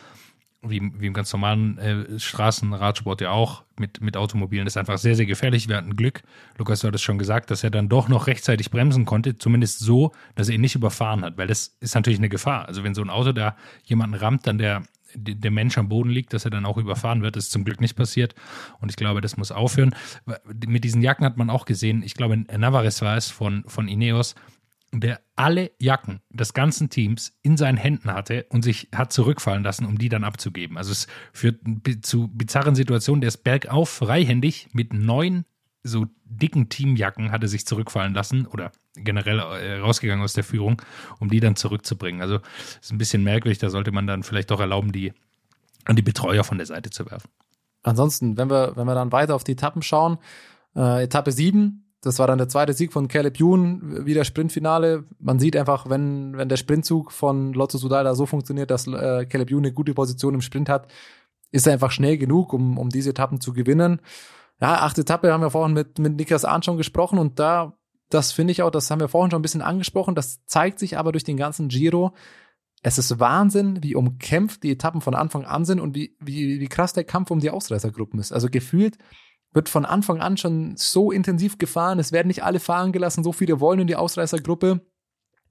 Wie, 0.64 0.82
wie 0.98 1.06
im 1.06 1.14
ganz 1.14 1.32
normalen 1.32 1.78
äh, 1.78 2.20
Straßenradsport 2.20 3.22
ja 3.22 3.32
auch, 3.32 3.64
mit, 3.80 4.02
mit 4.02 4.18
Automobilen. 4.18 4.66
Ist 4.66 4.78
einfach 4.78 4.98
sehr, 4.98 5.16
sehr 5.16 5.28
gefährlich. 5.28 5.70
Wir 5.70 5.78
hatten 5.78 5.96
Glück, 5.96 6.24
Lukas, 6.58 6.80
du 6.80 6.88
hattest 6.88 7.04
schon 7.04 7.20
gesagt, 7.20 7.52
dass 7.52 7.64
er 7.64 7.70
dann 7.70 7.90
doch 7.90 8.10
noch 8.10 8.28
rechtzeitig 8.28 8.72
bremsen 8.72 9.06
konnte, 9.06 9.38
zumindest 9.38 9.80
so, 9.80 10.14
dass 10.36 10.50
er 10.50 10.56
ihn 10.56 10.62
nicht 10.62 10.76
überfahren 10.76 11.24
hat, 11.24 11.38
weil 11.38 11.48
das 11.48 11.78
ist 11.80 11.94
natürlich 11.94 12.20
eine 12.20 12.30
Gefahr. 12.30 12.68
Also 12.68 12.84
wenn 12.84 12.96
so 12.96 13.04
ein 13.04 13.12
Auto 13.12 13.34
da 13.34 13.56
jemanden 13.84 14.16
rammt, 14.16 14.48
dann 14.48 14.58
der 14.58 14.84
der 15.16 15.52
Mensch 15.52 15.78
am 15.78 15.90
Boden 15.90 16.10
liegt, 16.10 16.34
dass 16.34 16.46
er 16.46 16.52
dann 16.52 16.66
auch 16.66 16.78
überfahren 16.78 17.22
wird. 17.22 17.36
Das 17.36 17.46
ist 17.46 17.52
zum 17.52 17.64
Glück 17.64 17.82
nicht 17.82 17.96
passiert. 17.96 18.36
Und 18.80 18.90
ich 18.90 18.98
glaube, 18.98 19.22
das 19.22 19.38
muss 19.38 19.52
aufhören. 19.52 19.96
Mit 20.68 20.84
diesen 20.84 21.02
Jacken 21.02 21.26
hat 21.26 21.38
man 21.38 21.50
auch 21.50 21.66
gesehen, 21.66 22.04
ich 22.04 22.14
glaube, 22.14 22.38
Navarez 22.38 23.02
war 23.02 23.18
es 23.18 23.30
von, 23.30 23.64
von 23.68 23.88
Ineos, 23.88 24.36
der 24.94 25.20
alle 25.36 25.72
Jacken 25.80 26.22
des 26.30 26.54
ganzen 26.54 26.90
Teams 26.90 27.34
in 27.42 27.58
seinen 27.58 27.78
Händen 27.78 28.14
hatte 28.14 28.46
und 28.50 28.64
sich 28.64 28.88
hat 28.96 29.12
zurückfallen 29.12 29.64
lassen, 29.64 29.86
um 29.86 29.98
die 29.98 30.10
dann 30.10 30.24
abzugeben. 30.24 30.78
Also 30.78 30.92
es 30.92 31.08
führt 31.34 31.60
zu 32.02 32.30
bizarren 32.30 32.76
Situationen. 32.76 33.22
Der 33.22 33.28
ist 33.28 33.44
bergauf 33.44 33.90
freihändig 33.90 34.70
mit 34.72 34.94
neun 34.94 35.46
so 35.88 36.06
dicken 36.26 36.70
Teamjacken 36.70 37.32
hatte 37.32 37.48
sich 37.48 37.66
zurückfallen 37.66 38.14
lassen 38.14 38.46
oder 38.46 38.72
generell 38.96 39.40
äh, 39.40 39.80
rausgegangen 39.80 40.24
aus 40.24 40.34
der 40.34 40.44
Führung, 40.44 40.82
um 41.20 41.30
die 41.30 41.40
dann 41.40 41.56
zurückzubringen. 41.56 42.22
Also 42.22 42.40
ist 42.82 42.92
ein 42.92 42.98
bisschen 42.98 43.24
merkwürdig, 43.24 43.58
da 43.58 43.70
sollte 43.70 43.92
man 43.92 44.08
dann 44.08 44.24
vielleicht 44.24 44.52
doch 44.52 44.60
erlauben, 44.60 44.92
die 44.92 45.14
an 45.86 45.96
die 45.96 46.02
Betreuer 46.02 46.44
von 46.44 46.58
der 46.58 46.68
Seite 46.68 46.90
zu 46.90 47.10
werfen. 47.10 47.30
Ansonsten, 47.84 48.38
wenn 48.38 48.50
wir, 48.50 48.76
wenn 48.76 48.86
wir 48.86 48.96
dann 48.96 49.12
weiter 49.12 49.36
auf 49.36 49.44
die 49.44 49.54
Etappen 49.54 49.82
schauen, 49.82 50.18
äh, 50.76 51.04
Etappe 51.04 51.32
7, 51.32 51.86
das 52.02 52.20
war 52.20 52.28
dann 52.28 52.38
der 52.38 52.48
zweite 52.48 52.74
Sieg 52.74 52.94
von 52.94 53.08
Caleb 53.08 53.40
Youn, 53.40 54.06
wieder 54.06 54.24
Sprintfinale. 54.24 55.06
Man 55.20 55.40
sieht 55.40 55.56
einfach, 55.56 55.90
wenn, 55.90 56.38
wenn 56.38 56.50
der 56.50 56.58
Sprintzug 56.58 57.12
von 57.12 57.54
Lotto 57.54 57.78
Sudal 57.78 58.04
da 58.04 58.14
so 58.14 58.26
funktioniert, 58.26 58.70
dass 58.70 58.88
äh, 58.88 59.26
Caleb 59.26 59.52
Youn 59.52 59.66
eine 59.66 59.74
gute 59.74 59.94
Position 59.94 60.36
im 60.36 60.42
Sprint 60.42 60.70
hat, 60.70 60.88
ist 61.52 61.66
er 61.66 61.74
einfach 61.74 61.92
schnell 61.92 62.18
genug, 62.18 62.54
um, 62.54 62.78
um 62.78 62.90
diese 62.90 63.10
Etappen 63.10 63.42
zu 63.42 63.52
gewinnen. 63.54 64.02
Ja, 64.62 64.82
achte 64.82 65.02
Etappe 65.02 65.32
haben 65.32 65.42
wir 65.42 65.50
vorhin 65.50 65.74
mit, 65.74 65.98
mit 65.98 66.16
Niklas 66.16 66.46
Arndt 66.46 66.66
schon 66.66 66.78
gesprochen 66.78 67.20
und 67.20 67.40
da, 67.40 67.78
das 68.10 68.32
finde 68.32 68.52
ich 68.52 68.62
auch, 68.62 68.72
das 68.72 68.92
haben 68.92 69.00
wir 69.00 69.08
vorhin 69.08 69.32
schon 69.32 69.40
ein 69.40 69.44
bisschen 69.44 69.62
angesprochen, 69.62 70.16
das 70.16 70.44
zeigt 70.46 70.80
sich 70.80 70.98
aber 70.98 71.12
durch 71.12 71.24
den 71.24 71.38
ganzen 71.38 71.68
Giro. 71.68 72.14
Es 72.84 72.98
ist 73.00 73.20
Wahnsinn, 73.20 73.82
wie 73.82 73.96
umkämpft 73.96 74.64
die 74.64 74.72
Etappen 74.72 75.02
von 75.02 75.16
Anfang 75.16 75.46
an 75.46 75.66
sind 75.66 75.80
und 75.80 75.96
wie, 75.96 76.16
wie, 76.20 76.60
wie 76.60 76.68
krass 76.68 76.94
der 76.94 77.04
Kampf 77.06 77.32
um 77.32 77.40
die 77.40 77.50
Ausreißergruppen 77.50 78.20
ist. 78.20 78.32
Also 78.32 78.50
gefühlt 78.50 78.98
wird 79.58 79.70
von 79.70 79.86
Anfang 79.86 80.22
an 80.22 80.38
schon 80.38 80.78
so 80.78 81.12
intensiv 81.12 81.58
gefahren, 81.58 81.98
es 81.98 82.12
werden 82.12 82.28
nicht 82.28 82.44
alle 82.44 82.60
fahren 82.60 82.92
gelassen, 82.92 83.24
so 83.24 83.34
viele 83.34 83.60
wollen 83.60 83.80
in 83.80 83.88
die 83.88 83.96
Ausreißergruppe. 83.96 84.82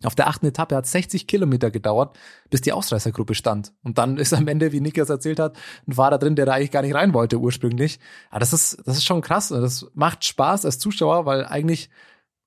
Auf 0.05 0.15
der 0.15 0.29
achten 0.29 0.47
Etappe 0.47 0.77
hat 0.77 0.87
60 0.87 1.27
Kilometer 1.27 1.73
gedauert, 1.73 2.17
bis 2.49 2.61
die 2.61 2.73
Ausreißergruppe 2.73 3.35
stand. 3.35 3.73
Und 3.83 3.99
dann 3.99 4.17
ist 4.17 4.33
am 4.33 4.47
Ende, 4.47 4.71
wie 4.71 4.81
Niklas 4.81 5.11
erzählt 5.11 5.41
hat, 5.41 5.59
ein 5.89 5.95
Fahrer 5.95 6.19
drin, 6.19 6.37
der 6.37 6.47
da 6.47 6.53
eigentlich 6.53 6.71
gar 6.71 6.83
nicht 6.83 6.95
rein 6.95 7.15
wollte 7.15 7.39
ursprünglich. 7.39 7.99
Aber 8.31 8.39
das 8.39 8.53
ist, 8.53 8.79
das 8.87 8.99
ist 8.99 9.05
schon 9.05 9.23
krass. 9.23 9.49
Das 9.49 9.91
macht 9.95 10.25
Spaß 10.25 10.67
als 10.67 10.79
Zuschauer, 10.79 11.27
weil 11.27 11.45
eigentlich 11.45 11.91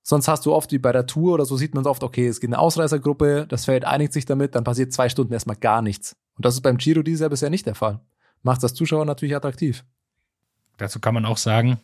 sonst 0.02 0.30
hast 0.30 0.46
du 0.46 0.54
oft 0.54 0.72
wie 0.72 0.78
bei 0.78 0.94
der 0.94 1.08
Tour 1.08 1.34
oder 1.34 1.46
so 1.46 1.58
sieht 1.58 1.74
man 1.74 1.84
es 1.84 1.90
oft, 1.90 2.04
okay, 2.04 2.28
es 2.28 2.40
geht 2.40 2.52
eine 2.52 2.60
Ausreißergruppe, 2.60 3.48
das 3.50 3.66
Feld 3.66 3.84
einigt 3.84 4.14
sich 4.14 4.26
damit, 4.26 4.56
dann 4.56 4.64
passiert 4.64 4.94
zwei 4.94 5.10
Stunden 5.10 5.34
erstmal 5.34 5.58
gar 5.58 5.82
nichts. 5.82 6.16
Und 6.38 6.46
das 6.46 6.54
ist 6.54 6.62
beim 6.62 6.78
Giro 6.78 7.02
dieses 7.02 7.28
bisher 7.28 7.50
nicht 7.50 7.66
der 7.66 7.76
Fall. 7.76 8.00
Macht 8.44 8.64
das 8.64 8.76
Zuschauer 8.76 9.04
natürlich 9.04 9.36
attraktiv. 9.36 9.84
Dazu 10.80 11.00
kann 11.00 11.14
man 11.14 11.26
auch 11.26 11.38
sagen, 11.38 11.78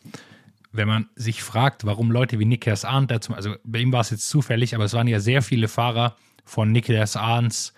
wenn 0.72 0.88
man 0.88 1.08
sich 1.14 1.42
fragt, 1.42 1.86
warum 1.86 2.10
Leute 2.10 2.38
wie 2.38 2.44
Niklas 2.44 2.84
Arndt 2.84 3.10
dazu, 3.10 3.32
also 3.34 3.54
bei 3.64 3.78
ihm 3.78 3.92
war 3.92 4.00
es 4.00 4.10
jetzt 4.10 4.28
zufällig, 4.28 4.74
aber 4.74 4.84
es 4.84 4.92
waren 4.92 5.06
ja 5.06 5.20
sehr 5.20 5.42
viele 5.42 5.68
Fahrer 5.68 6.16
von 6.44 6.72
Niklas 6.72 7.16
Arndts 7.16 7.72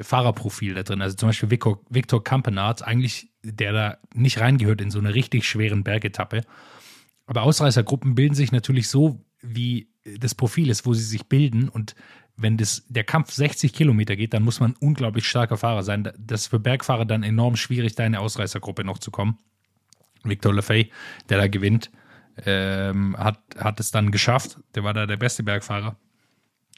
Fahrerprofil 0.00 0.74
da 0.74 0.82
drin. 0.82 1.02
Also 1.02 1.16
zum 1.16 1.28
Beispiel 1.28 1.50
Victor, 1.50 1.80
Victor 1.90 2.24
Campenarts, 2.24 2.82
eigentlich, 2.82 3.28
der 3.42 3.72
da 3.72 3.98
nicht 4.14 4.40
reingehört 4.40 4.80
in 4.80 4.90
so 4.90 4.98
eine 4.98 5.14
richtig 5.14 5.46
schweren 5.46 5.84
Bergetappe. 5.84 6.42
Aber 7.26 7.42
Ausreißergruppen 7.42 8.14
bilden 8.14 8.34
sich 8.34 8.52
natürlich 8.52 8.88
so, 8.88 9.22
wie 9.42 9.90
das 10.04 10.34
Profil 10.34 10.70
ist, 10.70 10.86
wo 10.86 10.94
sie 10.94 11.04
sich 11.04 11.26
bilden. 11.26 11.68
Und 11.68 11.94
wenn 12.36 12.56
das, 12.56 12.84
der 12.88 13.04
Kampf 13.04 13.32
60 13.32 13.74
Kilometer 13.74 14.16
geht, 14.16 14.32
dann 14.32 14.42
muss 14.42 14.60
man 14.60 14.74
unglaublich 14.80 15.28
starker 15.28 15.58
Fahrer 15.58 15.82
sein. 15.82 16.10
Das 16.18 16.42
ist 16.42 16.46
für 16.48 16.58
Bergfahrer 16.58 17.04
dann 17.04 17.22
enorm 17.22 17.56
schwierig, 17.56 17.94
da 17.94 18.04
in 18.04 18.14
eine 18.14 18.20
Ausreißergruppe 18.20 18.84
noch 18.84 18.98
zu 18.98 19.10
kommen. 19.10 19.38
Victor 20.24 20.54
Lefay, 20.54 20.90
der 21.28 21.38
da 21.38 21.48
gewinnt, 21.48 21.90
ähm, 22.46 23.16
hat, 23.18 23.40
hat 23.58 23.80
es 23.80 23.90
dann 23.90 24.10
geschafft. 24.10 24.58
Der 24.74 24.84
war 24.84 24.94
da 24.94 25.06
der 25.06 25.16
beste 25.16 25.42
Bergfahrer. 25.42 25.96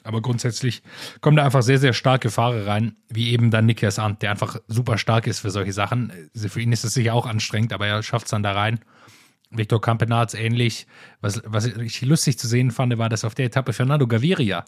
Aber 0.02 0.20
grundsätzlich 0.20 0.82
kommen 1.22 1.38
da 1.38 1.44
einfach 1.44 1.62
sehr, 1.62 1.78
sehr 1.78 1.94
starke 1.94 2.30
Fahrer 2.30 2.66
rein, 2.66 2.96
wie 3.08 3.30
eben 3.30 3.50
dann 3.50 3.64
Niklas 3.64 3.98
Arndt, 3.98 4.20
der 4.20 4.32
einfach 4.32 4.58
super 4.68 4.98
stark 4.98 5.26
ist 5.26 5.40
für 5.40 5.50
solche 5.50 5.72
Sachen. 5.72 6.12
Also 6.34 6.48
für 6.50 6.60
ihn 6.60 6.72
ist 6.72 6.84
es 6.84 6.92
sicher 6.92 7.14
auch 7.14 7.26
anstrengend, 7.26 7.72
aber 7.72 7.86
er 7.86 8.02
schafft 8.02 8.26
es 8.26 8.30
dann 8.30 8.42
da 8.42 8.52
rein. 8.52 8.80
Victor 9.50 9.80
Campenarz 9.80 10.34
ähnlich. 10.34 10.86
Was, 11.20 11.42
was 11.46 11.66
ich 11.66 12.02
lustig 12.02 12.38
zu 12.38 12.46
sehen 12.46 12.70
fand, 12.70 12.96
war, 12.98 13.08
dass 13.08 13.24
auf 13.24 13.34
der 13.34 13.46
Etappe 13.46 13.72
Fernando 13.72 14.06
Gaviria 14.06 14.64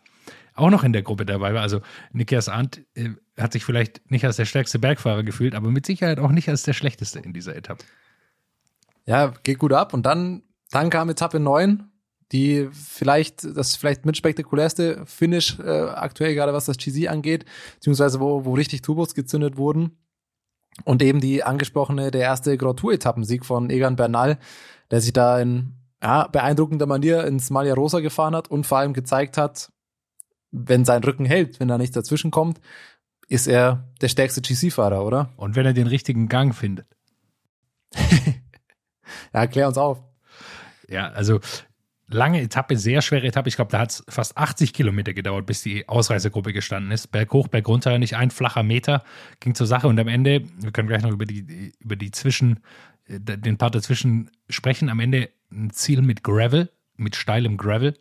auch 0.54 0.70
noch 0.70 0.84
in 0.84 0.94
der 0.94 1.02
Gruppe 1.02 1.26
dabei 1.26 1.52
war. 1.52 1.60
Also 1.60 1.82
Niklas 2.12 2.48
Arndt 2.48 2.80
äh, 2.94 3.10
hat 3.36 3.52
sich 3.52 3.64
vielleicht 3.64 4.10
nicht 4.10 4.24
als 4.24 4.36
der 4.36 4.46
stärkste 4.46 4.78
Bergfahrer 4.78 5.22
gefühlt, 5.22 5.54
aber 5.54 5.70
mit 5.70 5.84
Sicherheit 5.84 6.18
auch 6.18 6.30
nicht 6.30 6.48
als 6.48 6.62
der 6.62 6.72
schlechteste 6.72 7.18
in 7.18 7.34
dieser 7.34 7.54
Etappe. 7.54 7.84
Ja, 9.06 9.32
geht 9.42 9.58
gut 9.58 9.72
ab. 9.72 9.94
Und 9.94 10.04
dann, 10.04 10.42
dann 10.70 10.90
kam 10.90 11.08
Etappe 11.08 11.40
9, 11.40 11.90
die 12.32 12.68
vielleicht, 12.72 13.44
das 13.56 13.76
vielleicht 13.76 14.04
mit 14.04 14.16
spektakulärste 14.16 15.06
Finish 15.06 15.58
äh, 15.60 15.88
aktuell, 15.88 16.34
gerade 16.34 16.52
was 16.52 16.66
das 16.66 16.76
GC 16.76 17.08
angeht, 17.08 17.44
beziehungsweise 17.74 18.20
wo, 18.20 18.44
wo 18.44 18.54
richtig 18.54 18.82
Turbos 18.82 19.14
gezündet 19.14 19.56
wurden. 19.56 19.96
Und 20.84 21.02
eben 21.02 21.20
die 21.20 21.42
angesprochene, 21.42 22.10
der 22.10 22.22
erste 22.22 22.58
Grand 22.58 22.78
Tour-Etappensieg 22.80 23.46
von 23.46 23.70
Egan 23.70 23.96
Bernal, 23.96 24.38
der 24.90 25.00
sich 25.00 25.12
da 25.12 25.40
in 25.40 25.72
ja, 26.02 26.26
beeindruckender 26.26 26.86
Manier 26.86 27.24
ins 27.24 27.48
Malia 27.50 27.74
Rosa 27.74 28.00
gefahren 28.00 28.36
hat 28.36 28.48
und 28.50 28.66
vor 28.66 28.78
allem 28.78 28.92
gezeigt 28.92 29.38
hat, 29.38 29.72
wenn 30.50 30.84
sein 30.84 31.02
Rücken 31.02 31.24
hält, 31.24 31.60
wenn 31.60 31.68
da 31.68 31.78
nichts 31.78 31.94
dazwischen 31.94 32.30
kommt, 32.30 32.60
ist 33.28 33.46
er 33.46 33.88
der 34.00 34.08
stärkste 34.08 34.40
GC-Fahrer, 34.40 35.04
oder? 35.04 35.30
Und 35.36 35.56
wenn 35.56 35.66
er 35.66 35.72
den 35.72 35.86
richtigen 35.86 36.28
Gang 36.28 36.54
findet. 36.54 36.86
ja, 39.34 39.46
klär 39.46 39.68
uns 39.68 39.78
auf. 39.78 40.02
Ja, 40.88 41.08
also 41.08 41.40
lange 42.08 42.40
Etappe, 42.40 42.76
sehr 42.76 43.02
schwere 43.02 43.26
Etappe. 43.26 43.48
Ich 43.48 43.56
glaube, 43.56 43.70
da 43.70 43.80
hat 43.80 43.90
es 43.90 44.04
fast 44.08 44.36
80 44.36 44.72
Kilometer 44.72 45.12
gedauert, 45.12 45.46
bis 45.46 45.62
die 45.62 45.88
Ausreisegruppe 45.88 46.52
gestanden 46.52 46.92
ist. 46.92 47.08
Berg 47.08 47.32
hoch, 47.32 47.48
Berg 47.48 47.66
runter, 47.68 47.98
nicht 47.98 48.16
ein 48.16 48.30
flacher 48.30 48.62
Meter 48.62 49.02
ging 49.40 49.54
zur 49.54 49.66
Sache. 49.66 49.88
Und 49.88 49.98
am 49.98 50.08
Ende, 50.08 50.44
wir 50.58 50.70
können 50.70 50.88
gleich 50.88 51.02
noch 51.02 51.12
über 51.12 51.26
die, 51.26 51.72
über 51.80 51.96
die 51.96 52.10
Zwischen, 52.10 52.60
äh, 53.06 53.18
den 53.20 53.58
Part 53.58 53.74
dazwischen 53.74 54.30
sprechen. 54.48 54.88
Am 54.88 55.00
Ende 55.00 55.30
ein 55.50 55.70
Ziel 55.70 56.02
mit 56.02 56.22
Gravel, 56.22 56.70
mit 56.96 57.16
steilem 57.16 57.56
Gravel. 57.56 57.94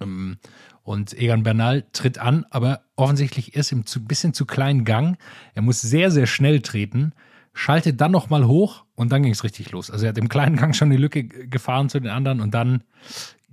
Ähm, 0.00 0.38
und 0.82 1.12
Egan 1.18 1.42
Bernal 1.42 1.84
tritt 1.92 2.18
an, 2.18 2.46
aber 2.48 2.80
offensichtlich 2.96 3.54
ist 3.54 3.72
ihm 3.72 3.84
zu 3.84 4.04
bisschen 4.04 4.32
zu 4.32 4.46
kleinen 4.46 4.86
Gang. 4.86 5.18
Er 5.54 5.60
muss 5.60 5.82
sehr, 5.82 6.10
sehr 6.10 6.26
schnell 6.26 6.62
treten 6.62 7.12
schaltet 7.54 8.00
dann 8.00 8.12
nochmal 8.12 8.46
hoch 8.46 8.84
und 8.94 9.10
dann 9.10 9.22
ging 9.22 9.32
es 9.32 9.44
richtig 9.44 9.70
los. 9.72 9.90
Also 9.90 10.06
er 10.06 10.10
hat 10.10 10.18
im 10.18 10.28
kleinen 10.28 10.56
Gang 10.56 10.74
schon 10.74 10.90
die 10.90 10.96
Lücke 10.96 11.24
gefahren 11.24 11.88
zu 11.88 12.00
den 12.00 12.10
anderen 12.10 12.40
und 12.40 12.54
dann 12.54 12.84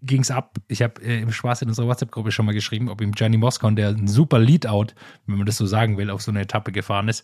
ging 0.02 0.22
es 0.22 0.32
ab. 0.32 0.58
Ich 0.68 0.82
habe 0.82 1.02
äh, 1.02 1.22
im 1.22 1.32
Spaß 1.32 1.64
in 1.64 1.70
unserer 1.70 1.88
WhatsApp-Gruppe 1.88 2.32
schon 2.32 2.46
mal 2.46 2.54
geschrieben, 2.54 2.90
ob 2.90 3.02
ihm 3.02 3.14
Gianni 3.14 3.38
Moscon, 3.38 3.76
der 3.76 3.90
ein 3.90 4.08
super 4.08 4.40
Leadout, 4.40 4.94
wenn 5.26 5.38
man 5.38 5.46
das 5.46 5.58
so 5.58 5.66
sagen 5.66 5.98
will, 5.98 6.10
auf 6.10 6.22
so 6.22 6.32
eine 6.32 6.42
Etappe 6.42 6.72
gefahren 6.72 7.08
ist, 7.08 7.24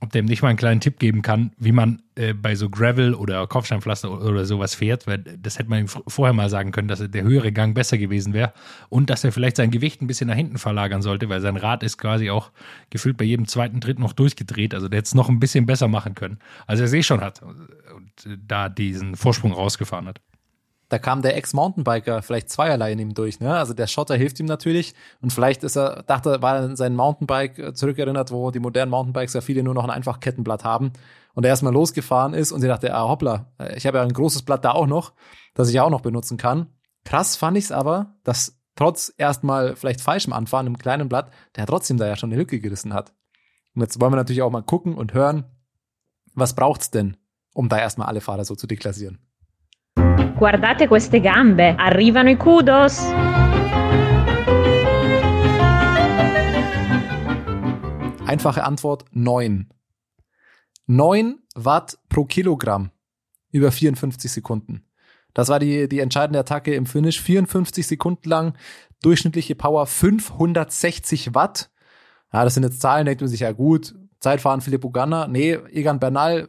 ob 0.00 0.12
der 0.12 0.22
ihm 0.22 0.26
nicht 0.26 0.42
mal 0.42 0.48
einen 0.48 0.58
kleinen 0.58 0.80
Tipp 0.80 0.98
geben 0.98 1.22
kann, 1.22 1.52
wie 1.58 1.72
man 1.72 2.02
äh, 2.14 2.34
bei 2.34 2.54
so 2.54 2.68
Gravel 2.68 3.14
oder 3.14 3.46
Kopfsteinpflaster 3.46 4.10
oder 4.10 4.44
sowas 4.44 4.74
fährt, 4.74 5.06
weil 5.06 5.18
das 5.18 5.58
hätte 5.58 5.70
man 5.70 5.80
ihm 5.80 5.88
vorher 5.88 6.32
mal 6.32 6.50
sagen 6.50 6.72
können, 6.72 6.88
dass 6.88 7.02
der 7.08 7.22
höhere 7.22 7.52
Gang 7.52 7.74
besser 7.74 7.98
gewesen 7.98 8.32
wäre 8.32 8.52
und 8.88 9.10
dass 9.10 9.24
er 9.24 9.32
vielleicht 9.32 9.56
sein 9.56 9.70
Gewicht 9.70 10.02
ein 10.02 10.06
bisschen 10.06 10.28
nach 10.28 10.36
hinten 10.36 10.58
verlagern 10.58 11.02
sollte, 11.02 11.28
weil 11.28 11.40
sein 11.40 11.56
Rad 11.56 11.82
ist 11.82 11.98
quasi 11.98 12.30
auch 12.30 12.50
gefühlt 12.90 13.16
bei 13.16 13.24
jedem 13.24 13.46
zweiten 13.46 13.80
Tritt 13.80 13.98
noch 13.98 14.12
durchgedreht, 14.12 14.74
also 14.74 14.88
der 14.88 14.98
hätte 14.98 15.06
es 15.06 15.14
noch 15.14 15.28
ein 15.28 15.40
bisschen 15.40 15.66
besser 15.66 15.88
machen 15.88 16.14
können, 16.14 16.38
als 16.66 16.80
er 16.80 16.86
es 16.86 16.92
eh 16.92 17.02
schon 17.02 17.20
hat 17.20 17.42
und 17.42 18.26
äh, 18.26 18.36
da 18.46 18.68
diesen 18.68 19.16
Vorsprung 19.16 19.52
rausgefahren 19.52 20.06
hat 20.06 20.20
da 20.88 20.98
kam 20.98 21.22
der 21.22 21.36
Ex-Mountainbiker 21.36 22.22
vielleicht 22.22 22.48
zweierlei 22.48 22.92
in 22.92 22.98
ihm 22.98 23.14
durch. 23.14 23.40
Ne? 23.40 23.56
Also 23.56 23.74
der 23.74 23.86
Schotter 23.86 24.16
hilft 24.16 24.38
ihm 24.38 24.46
natürlich 24.46 24.94
und 25.20 25.32
vielleicht 25.32 25.64
ist 25.64 25.76
er, 25.76 26.04
dachte, 26.04 26.42
war 26.42 26.56
er 26.56 26.64
in 26.64 26.76
sein 26.76 26.94
Mountainbike 26.94 27.58
äh, 27.58 27.74
zurückerinnert, 27.74 28.30
wo 28.30 28.50
die 28.50 28.60
modernen 28.60 28.90
Mountainbikes 28.90 29.34
ja 29.34 29.40
viele 29.40 29.62
nur 29.62 29.74
noch 29.74 29.84
ein 29.84 29.90
einfach 29.90 30.20
Kettenblatt 30.20 30.64
haben 30.64 30.92
und 31.34 31.44
er 31.44 31.50
erstmal 31.50 31.72
losgefahren 31.72 32.34
ist 32.34 32.52
und 32.52 32.60
sie 32.60 32.68
dachte, 32.68 32.94
ah 32.94 33.08
hoppla, 33.08 33.52
äh, 33.58 33.76
ich 33.76 33.86
habe 33.86 33.98
ja 33.98 34.04
ein 34.04 34.12
großes 34.12 34.42
Blatt 34.42 34.64
da 34.64 34.72
auch 34.72 34.86
noch, 34.86 35.12
das 35.54 35.68
ich 35.68 35.80
auch 35.80 35.90
noch 35.90 36.02
benutzen 36.02 36.36
kann. 36.36 36.68
Krass 37.04 37.36
fand 37.36 37.56
ich 37.56 37.64
es 37.64 37.72
aber, 37.72 38.14
dass 38.24 38.58
trotz 38.76 39.12
erstmal 39.16 39.74
vielleicht 39.74 40.00
falschem 40.00 40.32
Anfahren 40.32 40.66
im 40.66 40.78
kleinen 40.78 41.08
Blatt, 41.08 41.32
der 41.56 41.66
trotzdem 41.66 41.96
da 41.96 42.06
ja 42.06 42.16
schon 42.16 42.30
eine 42.30 42.38
Lücke 42.38 42.60
gerissen 42.60 42.94
hat. 42.94 43.12
Und 43.74 43.82
jetzt 43.82 44.00
wollen 44.00 44.12
wir 44.12 44.16
natürlich 44.16 44.42
auch 44.42 44.50
mal 44.50 44.62
gucken 44.62 44.94
und 44.94 45.14
hören, 45.14 45.44
was 46.34 46.54
braucht's 46.54 46.90
denn, 46.90 47.16
um 47.54 47.68
da 47.68 47.78
erstmal 47.78 48.08
alle 48.08 48.20
Fahrer 48.20 48.44
so 48.44 48.54
zu 48.54 48.66
deklassieren. 48.66 49.25
Guardate 50.38 50.86
queste 50.86 51.20
gambe, 51.20 51.74
arrivano 51.78 52.28
i 52.28 52.36
kudos. 52.36 53.00
Einfache 58.26 58.64
Antwort 58.64 59.06
9. 59.12 59.68
9 60.86 61.38
Watt 61.54 61.98
pro 62.10 62.26
Kilogramm 62.26 62.90
über 63.50 63.72
54 63.72 64.30
Sekunden. 64.30 64.84
Das 65.32 65.48
war 65.48 65.58
die, 65.58 65.88
die 65.88 66.00
entscheidende 66.00 66.40
Attacke 66.40 66.74
im 66.74 66.84
Finish. 66.84 67.20
54 67.20 67.86
Sekunden 67.86 68.28
lang, 68.28 68.58
durchschnittliche 69.02 69.54
Power 69.54 69.86
560 69.86 71.34
Watt. 71.34 71.70
Ja, 72.32 72.44
das 72.44 72.54
sind 72.54 72.62
jetzt 72.62 72.82
Zahlen, 72.82 73.06
denkt 73.06 73.22
man 73.22 73.28
sich 73.28 73.40
ja 73.40 73.52
gut. 73.52 73.94
Zeitfahren 74.20 74.60
Philipp 74.60 74.84
Uganna. 74.84 75.28
Nee, 75.28 75.54
Egan 75.70 75.98
Bernal 75.98 76.46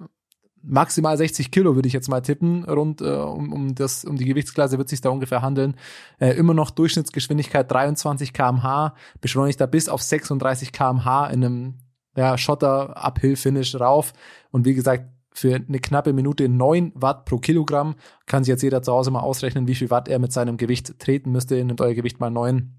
maximal 0.68 1.18
60 1.18 1.51
Kilo, 1.51 1.76
würde 1.76 1.88
ich 1.88 1.93
jetzt 1.93 2.09
mal 2.09 2.22
tippen, 2.22 2.65
rund 2.65 3.01
äh, 3.01 3.05
um, 3.05 3.53
um, 3.53 3.76
das, 3.76 4.05
um 4.05 4.18
die 4.18 4.26
Gewichtsklasse 4.26 4.78
wird 4.78 4.89
sich 4.89 5.01
da 5.01 5.09
ungefähr 5.09 5.41
handeln. 5.41 5.76
Äh, 6.20 6.32
immer 6.32 6.53
noch 6.53 6.72
Durchschnittsgeschwindigkeit 6.72 7.72
23 7.72 8.34
kmh, 8.34 8.93
beschleunigt 9.22 9.61
da 9.61 9.65
bis 9.65 9.89
auf 9.89 10.01
36 10.01 10.72
kmh 10.72 11.28
in 11.28 11.43
einem 11.43 11.74
ja, 12.15 12.38
Schotter-Uphill-Finish 12.38 13.80
rauf. 13.80 14.13
Und 14.51 14.65
wie 14.65 14.74
gesagt, 14.74 15.05
für 15.38 15.55
eine 15.55 15.80
knappe 15.80 16.13
Minute 16.13 16.49
9 16.49 16.93
Watt 16.95 17.26
pro 17.26 17.38
Kilogramm. 17.38 17.95
Kann 18.26 18.43
sich 18.43 18.49
jetzt 18.51 18.63
jeder 18.63 18.82
zu 18.82 18.91
Hause 18.91 19.11
mal 19.11 19.20
ausrechnen, 19.20 19.68
wie 19.68 19.76
viel 19.76 19.91
Watt 19.91 20.07
er 20.07 20.18
mit 20.18 20.34
seinem 20.34 20.57
Gewicht 20.57 20.97
treten 20.99 21.32
müsste. 21.32 21.63
Nimmt 21.63 21.80
euer 21.80 21.93
Gewicht 21.93 22.20
mal 22.20 22.32
9. 22.32 22.74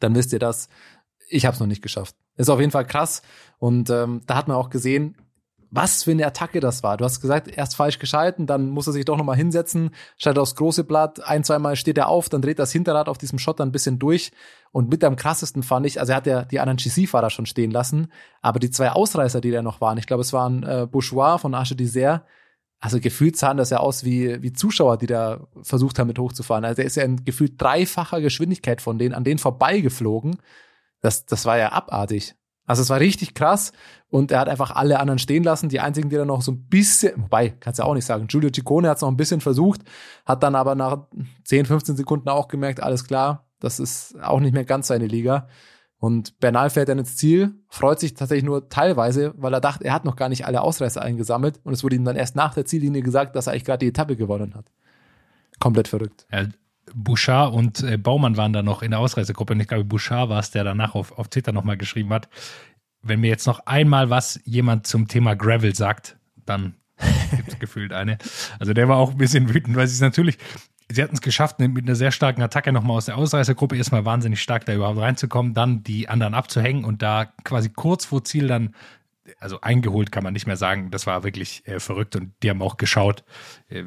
Dann 0.00 0.14
wisst 0.14 0.32
ihr 0.32 0.38
das. 0.38 0.68
Ich 1.28 1.44
habe 1.44 1.54
es 1.54 1.60
noch 1.60 1.66
nicht 1.66 1.82
geschafft. 1.82 2.16
Ist 2.36 2.48
auf 2.48 2.60
jeden 2.60 2.72
Fall 2.72 2.86
krass. 2.86 3.20
Und 3.58 3.90
ähm, 3.90 4.22
da 4.26 4.36
hat 4.36 4.48
man 4.48 4.56
auch 4.56 4.70
gesehen, 4.70 5.16
was 5.72 6.04
für 6.04 6.10
eine 6.10 6.26
Attacke 6.26 6.60
das 6.60 6.82
war. 6.82 6.98
Du 6.98 7.04
hast 7.04 7.20
gesagt, 7.20 7.48
erst 7.48 7.76
falsch 7.76 7.98
geschalten, 7.98 8.46
dann 8.46 8.68
muss 8.68 8.86
er 8.86 8.92
sich 8.92 9.06
doch 9.06 9.16
nochmal 9.16 9.36
hinsetzen, 9.36 9.90
schaltet 10.18 10.40
aufs 10.40 10.54
große 10.54 10.84
Blatt, 10.84 11.26
ein, 11.26 11.44
zweimal 11.44 11.76
steht 11.76 11.96
er 11.96 12.08
auf, 12.08 12.28
dann 12.28 12.42
dreht 12.42 12.58
das 12.58 12.72
Hinterrad 12.72 13.08
auf 13.08 13.16
diesem 13.16 13.38
Schotter 13.38 13.64
ein 13.64 13.72
bisschen 13.72 13.98
durch. 13.98 14.32
Und 14.70 14.90
mit 14.90 15.02
am 15.02 15.16
krassesten 15.16 15.62
fand 15.62 15.86
ich, 15.86 15.98
also 15.98 16.12
er 16.12 16.16
hat 16.16 16.26
ja 16.26 16.44
die 16.44 16.60
anderen 16.60 16.76
GC-Fahrer 16.76 17.30
schon 17.30 17.46
stehen 17.46 17.70
lassen, 17.70 18.12
aber 18.42 18.60
die 18.60 18.70
zwei 18.70 18.90
Ausreißer, 18.90 19.40
die 19.40 19.50
da 19.50 19.62
noch 19.62 19.80
waren, 19.80 19.96
ich 19.96 20.06
glaube, 20.06 20.20
es 20.20 20.34
waren 20.34 20.62
äh, 20.62 20.86
Bourgeois 20.90 21.38
von 21.38 21.54
Arche 21.54 21.74
d'Isère, 21.74 22.20
also 22.78 23.00
gefühlt 23.00 23.36
sahen 23.36 23.56
das 23.56 23.70
ja 23.70 23.78
aus 23.78 24.04
wie, 24.04 24.42
wie 24.42 24.52
Zuschauer, 24.52 24.98
die 24.98 25.06
da 25.06 25.46
versucht 25.62 25.98
haben, 25.98 26.08
mit 26.08 26.18
hochzufahren. 26.18 26.64
Also 26.64 26.82
er 26.82 26.86
ist 26.86 26.96
ja 26.96 27.04
in 27.04 27.24
gefühlt 27.24 27.60
dreifacher 27.60 28.20
Geschwindigkeit 28.20 28.82
von 28.82 28.98
denen, 28.98 29.14
an 29.14 29.24
denen 29.24 29.38
vorbeigeflogen. 29.38 30.36
Das, 31.00 31.24
das 31.24 31.46
war 31.46 31.56
ja 31.56 31.72
abartig. 31.72 32.34
Also 32.66 32.82
es 32.82 32.90
war 32.90 33.00
richtig 33.00 33.34
krass 33.34 33.72
und 34.08 34.30
er 34.30 34.40
hat 34.40 34.48
einfach 34.48 34.70
alle 34.70 35.00
anderen 35.00 35.18
stehen 35.18 35.42
lassen. 35.42 35.68
Die 35.68 35.80
einzigen, 35.80 36.10
die 36.10 36.16
dann 36.16 36.28
noch 36.28 36.42
so 36.42 36.52
ein 36.52 36.68
bisschen, 36.68 37.22
wobei, 37.22 37.50
kannst 37.50 37.78
du 37.78 37.82
ja 37.82 37.88
auch 37.88 37.94
nicht 37.94 38.04
sagen, 38.04 38.28
Giulio 38.28 38.50
Ciccone 38.54 38.88
hat 38.88 38.96
es 38.96 39.02
noch 39.02 39.10
ein 39.10 39.16
bisschen 39.16 39.40
versucht, 39.40 39.82
hat 40.24 40.42
dann 40.42 40.54
aber 40.54 40.74
nach 40.74 41.06
10, 41.44 41.66
15 41.66 41.96
Sekunden 41.96 42.28
auch 42.28 42.48
gemerkt, 42.48 42.82
alles 42.82 43.04
klar, 43.04 43.46
das 43.58 43.80
ist 43.80 44.20
auch 44.22 44.40
nicht 44.40 44.54
mehr 44.54 44.64
ganz 44.64 44.88
seine 44.88 45.06
Liga. 45.06 45.48
Und 45.98 46.40
Bernal 46.40 46.68
fährt 46.68 46.88
dann 46.88 46.98
ins 46.98 47.16
Ziel, 47.16 47.54
freut 47.68 48.00
sich 48.00 48.14
tatsächlich 48.14 48.44
nur 48.44 48.68
teilweise, 48.68 49.34
weil 49.36 49.54
er 49.54 49.60
dachte, 49.60 49.84
er 49.84 49.94
hat 49.94 50.04
noch 50.04 50.16
gar 50.16 50.28
nicht 50.28 50.46
alle 50.46 50.60
Ausreißer 50.60 51.00
eingesammelt 51.00 51.60
und 51.62 51.72
es 51.72 51.84
wurde 51.84 51.94
ihm 51.94 52.04
dann 52.04 52.16
erst 52.16 52.34
nach 52.34 52.54
der 52.54 52.64
Ziellinie 52.64 53.02
gesagt, 53.02 53.36
dass 53.36 53.46
er 53.46 53.52
eigentlich 53.52 53.64
gerade 53.64 53.78
die 53.78 53.88
Etappe 53.88 54.16
gewonnen 54.16 54.54
hat. 54.54 54.66
Komplett 55.60 55.86
verrückt. 55.86 56.26
Ja, 56.32 56.46
Bouchard 56.94 57.52
und 57.52 57.82
äh, 57.82 57.96
Baumann 57.96 58.36
waren 58.36 58.52
da 58.52 58.62
noch 58.62 58.82
in 58.82 58.90
der 58.90 59.00
Ausreisegruppe 59.00 59.54
und 59.54 59.60
ich 59.60 59.68
glaube, 59.68 59.84
Bouchard 59.84 60.28
war 60.28 60.40
es, 60.40 60.50
der 60.50 60.64
danach 60.64 60.94
auf, 60.94 61.18
auf 61.18 61.28
Twitter 61.28 61.52
nochmal 61.52 61.76
geschrieben 61.76 62.10
hat, 62.10 62.28
wenn 63.02 63.20
mir 63.20 63.28
jetzt 63.28 63.46
noch 63.46 63.66
einmal 63.66 64.10
was 64.10 64.40
jemand 64.44 64.86
zum 64.86 65.08
Thema 65.08 65.34
Gravel 65.34 65.74
sagt, 65.74 66.16
dann 66.46 66.74
gibt 67.36 67.48
es 67.48 67.58
gefühlt 67.58 67.92
eine. 67.92 68.18
Also 68.58 68.72
der 68.72 68.88
war 68.88 68.96
auch 68.96 69.12
ein 69.12 69.18
bisschen 69.18 69.52
wütend, 69.52 69.76
weil 69.76 69.86
sie 69.86 69.94
es 69.94 70.00
natürlich, 70.00 70.38
sie 70.90 71.02
hatten 71.02 71.14
es 71.14 71.20
geschafft, 71.20 71.58
mit 71.58 71.84
einer 71.84 71.96
sehr 71.96 72.12
starken 72.12 72.42
Attacke 72.42 72.72
nochmal 72.72 72.96
aus 72.96 73.06
der 73.06 73.16
Ausreißergruppe 73.16 73.76
erstmal 73.76 74.04
wahnsinnig 74.04 74.40
stark 74.40 74.64
da 74.66 74.74
überhaupt 74.74 75.00
reinzukommen, 75.00 75.54
dann 75.54 75.82
die 75.82 76.08
anderen 76.08 76.34
abzuhängen 76.34 76.84
und 76.84 77.02
da 77.02 77.26
quasi 77.44 77.70
kurz 77.70 78.04
vor 78.04 78.24
Ziel 78.24 78.46
dann 78.46 78.74
also 79.40 79.60
eingeholt 79.60 80.12
kann 80.12 80.24
man 80.24 80.32
nicht 80.32 80.46
mehr 80.46 80.56
sagen. 80.56 80.90
Das 80.90 81.06
war 81.06 81.24
wirklich 81.24 81.66
äh, 81.66 81.80
verrückt 81.80 82.16
und 82.16 82.32
die 82.42 82.50
haben 82.50 82.62
auch 82.62 82.76
geschaut, 82.76 83.24
äh, 83.68 83.84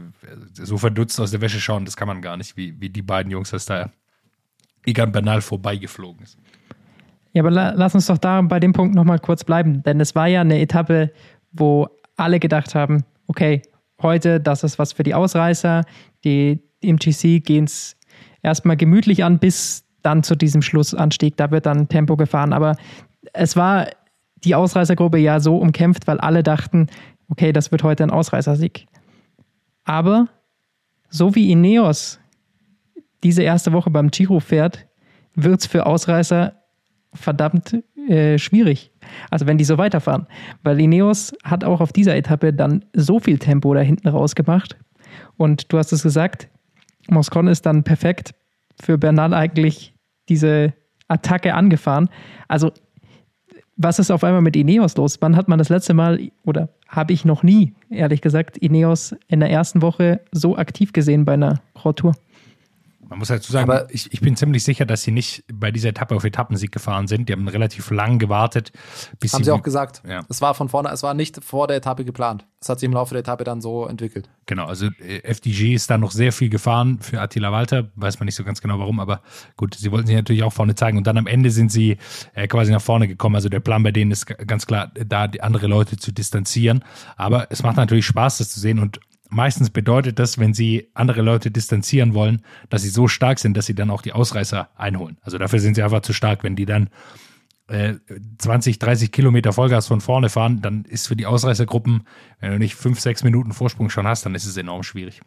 so 0.53 0.77
verdutzt 0.77 1.19
aus 1.19 1.31
der 1.31 1.41
Wäsche 1.41 1.59
schauen, 1.59 1.85
das 1.85 1.97
kann 1.97 2.07
man 2.07 2.21
gar 2.21 2.37
nicht, 2.37 2.57
wie, 2.57 2.79
wie 2.79 2.89
die 2.89 3.01
beiden 3.01 3.31
Jungs, 3.31 3.51
dass 3.51 3.65
da 3.65 3.89
Egan 4.85 5.11
Bernal 5.11 5.41
vorbeigeflogen 5.41 6.23
ist. 6.23 6.37
Ja, 7.33 7.41
aber 7.41 7.51
la 7.51 7.71
lass 7.71 7.93
uns 7.95 8.05
doch 8.05 8.17
da 8.17 8.41
bei 8.41 8.59
dem 8.59 8.71
Punkt 8.73 8.95
nochmal 8.95 9.19
kurz 9.19 9.43
bleiben, 9.43 9.83
denn 9.83 9.99
es 9.99 10.15
war 10.15 10.27
ja 10.27 10.41
eine 10.41 10.59
Etappe, 10.59 11.11
wo 11.51 11.87
alle 12.15 12.39
gedacht 12.39 12.75
haben, 12.75 13.03
okay, 13.27 13.61
heute, 14.01 14.39
das 14.39 14.63
ist 14.63 14.79
was 14.79 14.93
für 14.93 15.03
die 15.03 15.13
Ausreißer, 15.13 15.83
die, 16.23 16.61
die 16.81 16.89
im 16.89 16.97
GC 16.97 17.43
gehen 17.43 17.65
es 17.65 17.97
erstmal 18.41 18.77
gemütlich 18.77 19.23
an, 19.23 19.39
bis 19.39 19.83
dann 20.01 20.23
zu 20.23 20.35
diesem 20.35 20.61
Schlussanstieg, 20.61 21.35
da 21.35 21.51
wird 21.51 21.65
dann 21.65 21.89
Tempo 21.89 22.15
gefahren, 22.15 22.53
aber 22.53 22.77
es 23.33 23.55
war 23.55 23.87
die 24.45 24.55
Ausreißergruppe 24.55 25.17
ja 25.17 25.39
so 25.39 25.57
umkämpft, 25.57 26.07
weil 26.07 26.19
alle 26.19 26.43
dachten, 26.43 26.87
okay, 27.29 27.51
das 27.51 27.71
wird 27.71 27.83
heute 27.83 28.03
ein 28.03 28.11
Ausreißersieg. 28.11 28.85
Aber 29.83 30.27
so 31.09 31.35
wie 31.35 31.51
Ineos 31.51 32.19
diese 33.23 33.43
erste 33.43 33.73
Woche 33.73 33.89
beim 33.89 34.11
Giro 34.11 34.39
fährt, 34.39 34.87
wird 35.35 35.61
es 35.61 35.65
für 35.65 35.85
Ausreißer 35.85 36.53
verdammt 37.13 37.83
äh, 38.07 38.37
schwierig. 38.37 38.91
Also 39.29 39.47
wenn 39.47 39.57
die 39.57 39.63
so 39.63 39.77
weiterfahren. 39.77 40.27
Weil 40.63 40.79
Ineos 40.79 41.33
hat 41.43 41.63
auch 41.63 41.81
auf 41.81 41.91
dieser 41.91 42.15
Etappe 42.15 42.53
dann 42.53 42.85
so 42.93 43.19
viel 43.19 43.39
Tempo 43.39 43.73
da 43.73 43.81
hinten 43.81 44.07
rausgemacht. 44.07 44.77
Und 45.37 45.71
du 45.71 45.77
hast 45.77 45.91
es 45.91 46.03
gesagt, 46.03 46.49
Moscon 47.09 47.47
ist 47.47 47.65
dann 47.65 47.83
perfekt 47.83 48.35
für 48.81 48.97
Bernal 48.97 49.33
eigentlich 49.33 49.93
diese 50.29 50.73
Attacke 51.07 51.53
angefahren. 51.53 52.09
Also 52.47 52.71
was 53.77 53.99
ist 53.99 54.11
auf 54.11 54.23
einmal 54.23 54.41
mit 54.41 54.55
Ineos 54.55 54.95
los? 54.95 55.17
Wann 55.21 55.35
hat 55.35 55.47
man 55.47 55.59
das 55.59 55.69
letzte 55.69 55.93
Mal, 55.93 56.31
oder 56.45 56.69
habe 56.87 57.13
ich 57.13 57.25
noch 57.25 57.43
nie, 57.43 57.73
ehrlich 57.89 58.21
gesagt, 58.21 58.57
Ineos 58.57 59.15
in 59.27 59.39
der 59.39 59.49
ersten 59.49 59.81
Woche 59.81 60.21
so 60.31 60.57
aktiv 60.57 60.93
gesehen 60.93 61.25
bei 61.25 61.33
einer 61.33 61.61
Pro 61.73 61.91
Tour? 61.91 62.13
Man 63.07 63.19
muss 63.19 63.27
dazu 63.27 63.51
sagen, 63.51 63.69
aber 63.69 63.93
ich, 63.93 64.11
ich 64.11 64.21
bin 64.21 64.35
ziemlich 64.35 64.63
sicher, 64.63 64.85
dass 64.85 65.03
sie 65.03 65.11
nicht 65.11 65.43
bei 65.53 65.71
dieser 65.71 65.89
Etappe 65.89 66.15
auf 66.15 66.23
Etappensieg 66.23 66.71
gefahren 66.71 67.07
sind. 67.07 67.29
Die 67.29 67.33
haben 67.33 67.47
relativ 67.47 67.91
lang 67.91 68.17
gewartet. 68.19 68.71
Bis 69.19 69.33
haben 69.33 69.43
sie, 69.43 69.45
sie 69.45 69.51
auch 69.51 69.61
gesagt. 69.61 70.01
Ja. 70.07 70.21
Es 70.27 70.41
war 70.41 70.55
von 70.55 70.69
vorne, 70.69 70.89
es 70.89 71.03
war 71.03 71.13
nicht 71.13 71.43
vor 71.43 71.67
der 71.67 71.77
Etappe 71.77 72.03
geplant. 72.03 72.47
Es 72.59 72.69
hat 72.69 72.79
sich 72.79 72.87
im 72.87 72.93
Laufe 72.93 73.13
der 73.13 73.19
Etappe 73.19 73.43
dann 73.43 73.61
so 73.61 73.85
entwickelt. 73.85 74.29
Genau, 74.47 74.65
also 74.65 74.87
äh, 74.99 75.19
FDG 75.23 75.75
ist 75.75 75.89
da 75.89 75.99
noch 75.99 76.11
sehr 76.11 76.31
viel 76.31 76.49
gefahren 76.49 76.99
für 76.99 77.21
Attila 77.21 77.51
Walter. 77.51 77.91
Weiß 77.95 78.19
man 78.19 78.25
nicht 78.25 78.35
so 78.35 78.43
ganz 78.43 78.59
genau 78.59 78.79
warum, 78.79 78.99
aber 78.99 79.21
gut, 79.55 79.75
sie 79.75 79.91
wollten 79.91 80.07
sich 80.07 80.15
natürlich 80.15 80.43
auch 80.43 80.53
vorne 80.53 80.73
zeigen. 80.73 80.97
Und 80.97 81.05
dann 81.05 81.17
am 81.17 81.27
Ende 81.27 81.51
sind 81.51 81.71
sie 81.71 81.97
äh, 82.33 82.47
quasi 82.47 82.71
nach 82.71 82.81
vorne 82.81 83.07
gekommen. 83.07 83.35
Also 83.35 83.49
der 83.49 83.59
Plan 83.59 83.83
bei 83.83 83.91
denen 83.91 84.09
ist 84.09 84.25
ganz 84.25 84.65
klar, 84.65 84.91
da 84.93 85.27
die 85.27 85.41
andere 85.41 85.67
Leute 85.67 85.97
zu 85.97 86.11
distanzieren. 86.11 86.83
Aber 87.17 87.51
es 87.51 87.61
macht 87.61 87.77
natürlich 87.77 88.07
Spaß, 88.07 88.39
das 88.39 88.49
zu 88.49 88.59
sehen. 88.59 88.79
Und 88.79 88.99
Meistens 89.35 89.69
bedeutet 89.69 90.17
das, 90.17 90.39
wenn 90.39 90.53
sie 90.53 90.87
andere 90.93 91.21
Leute 91.21 91.51
distanzieren 91.51 92.13
wollen, 92.13 92.41
dass 92.69 92.83
sie 92.83 92.89
so 92.89 93.09
stark 93.09 93.37
sind, 93.39 93.57
dass 93.57 93.65
sie 93.65 93.75
dann 93.75 93.89
auch 93.89 94.01
die 94.01 94.13
Ausreißer 94.13 94.69
einholen. 94.77 95.17
Also 95.23 95.37
dafür 95.37 95.59
sind 95.59 95.75
sie 95.75 95.83
einfach 95.83 96.03
zu 96.03 96.13
stark. 96.13 96.45
Wenn 96.45 96.55
die 96.55 96.65
dann 96.65 96.89
äh, 97.67 97.95
20, 98.37 98.79
30 98.79 99.11
Kilometer 99.11 99.51
Vollgas 99.51 99.87
von 99.87 99.99
vorne 99.99 100.29
fahren, 100.29 100.61
dann 100.61 100.85
ist 100.85 101.07
für 101.07 101.17
die 101.17 101.25
Ausreißergruppen, 101.25 102.07
wenn 102.39 102.51
du 102.53 102.59
nicht 102.59 102.75
fünf, 102.75 103.01
sechs 103.01 103.25
Minuten 103.25 103.51
Vorsprung 103.51 103.89
schon 103.89 104.07
hast, 104.07 104.25
dann 104.25 104.35
ist 104.35 104.45
es 104.45 104.55
enorm 104.55 104.83
schwierig. 104.83 105.19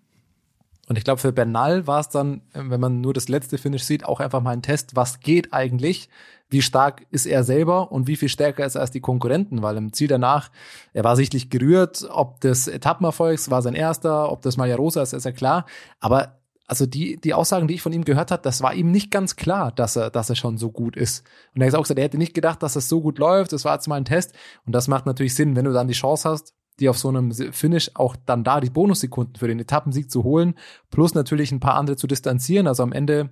Und 0.89 0.97
ich 0.97 1.05
glaube, 1.05 1.21
für 1.21 1.33
Bernal 1.33 1.87
war 1.87 2.01
es 2.01 2.09
dann, 2.09 2.43
wenn 2.55 2.81
man 2.81 3.01
nur 3.01 3.13
das 3.13 3.29
letzte 3.29 3.59
Finish 3.59 3.85
sieht, 3.85 4.05
auch 4.05 4.21
einfach 4.21 4.41
mal 4.41 4.53
ein 4.53 4.63
Test, 4.63 4.97
was 4.97 5.21
geht 5.21 5.53
eigentlich, 5.53 6.09
wie 6.49 6.63
stark 6.63 7.07
ist 7.11 7.27
er 7.27 7.45
selber 7.45 7.93
und 7.93 8.07
wie 8.07 8.17
viel 8.17 8.31
stärker 8.31 8.65
ist 8.65 8.75
er 8.75 8.81
als 8.81 8.91
die 8.91 9.01
Konkurrenten, 9.01 9.63
weil 9.63 9.77
im 9.77 9.93
Ziel 9.93 10.09
danach, 10.09 10.51
er 10.95 11.05
war 11.05 11.15
sichtlich 11.15 11.51
gerührt, 11.51 12.09
ob 12.11 12.41
des 12.41 12.69
Etappenerfolgs 12.69 13.51
war 13.51 13.61
sein 13.61 13.75
erster, 13.75 14.33
ob 14.33 14.41
das 14.41 14.57
Maja 14.57 14.77
Rosa 14.77 15.03
ist, 15.03 15.13
ist 15.13 15.25
ja 15.25 15.33
klar, 15.33 15.67
aber 16.01 16.39
also 16.69 16.85
die, 16.85 17.19
die 17.19 17.33
Aussagen, 17.33 17.67
die 17.67 17.75
ich 17.75 17.83
von 17.83 17.95
ihm 17.95 18.05
gehört 18.05 18.31
habe, 18.31 18.43
das 18.43 18.63
war 18.63 18.75
ihm 18.75 18.91
nicht 18.91 19.11
ganz 19.11 19.37
klar, 19.37 19.73
dass 19.73 19.97
er, 19.97 20.11
dass 20.11 20.29
er 20.29 20.37
schon 20.37 20.59
so 20.59 20.71
gut 20.71 20.97
ist. 20.97 21.25
Und 21.55 21.63
er 21.63 21.69
hat 21.69 21.75
auch 21.75 21.83
gesagt, 21.83 21.99
er 21.99 22.05
hätte 22.05 22.19
nicht 22.19 22.35
gedacht, 22.35 22.63
dass 22.63 22.77
es 22.77 22.91
so 22.91 23.01
gut 23.01 23.19
läuft. 23.19 23.55
Das 23.55 23.65
war 23.65 23.75
jetzt 23.75 23.89
mal 23.89 23.97
ein 23.97 24.05
Test. 24.05 24.35
Und 24.67 24.75
das 24.75 24.87
macht 24.87 25.07
natürlich 25.07 25.35
Sinn, 25.35 25.57
wenn 25.57 25.65
du 25.65 25.73
dann 25.73 25.89
die 25.89 25.95
Chance 25.95 26.29
hast, 26.29 26.53
die 26.81 26.89
auf 26.89 26.99
so 26.99 27.09
einem 27.09 27.33
Finish 27.33 27.91
auch 27.95 28.17
dann 28.27 28.45
da 28.45 28.61
die 28.61 28.71
Bonussekunden 28.71 29.37
für 29.37 29.49
den 29.49 29.61
Etappensieg 29.61 30.11
zu 30.11 30.25
holen, 30.25 30.55
plus 30.91 31.15
natürlich 31.15 31.53
ein 31.53 31.61
paar 31.61 31.75
andere 31.75 31.97
zu 31.97 32.07
distanzieren. 32.07 32.67
Also 32.67 32.83
am 32.83 32.93
Ende 32.93 33.31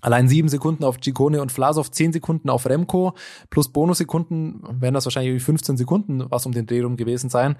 Allein 0.00 0.26
sieben 0.26 0.48
Sekunden 0.48 0.84
auf 0.84 1.00
Gicone 1.00 1.42
und 1.42 1.52
Vlasov, 1.52 1.90
zehn 1.90 2.12
Sekunden 2.14 2.48
auf 2.48 2.66
Remco, 2.66 3.12
plus 3.50 3.68
Bonussekunden 3.68 4.62
wären 4.80 4.94
das 4.94 5.04
wahrscheinlich 5.04 5.42
15 5.42 5.76
Sekunden, 5.76 6.24
was 6.30 6.46
um 6.46 6.52
den 6.52 6.66
Dreh 6.66 6.80
rum 6.80 6.96
gewesen 6.96 7.28
sein. 7.28 7.56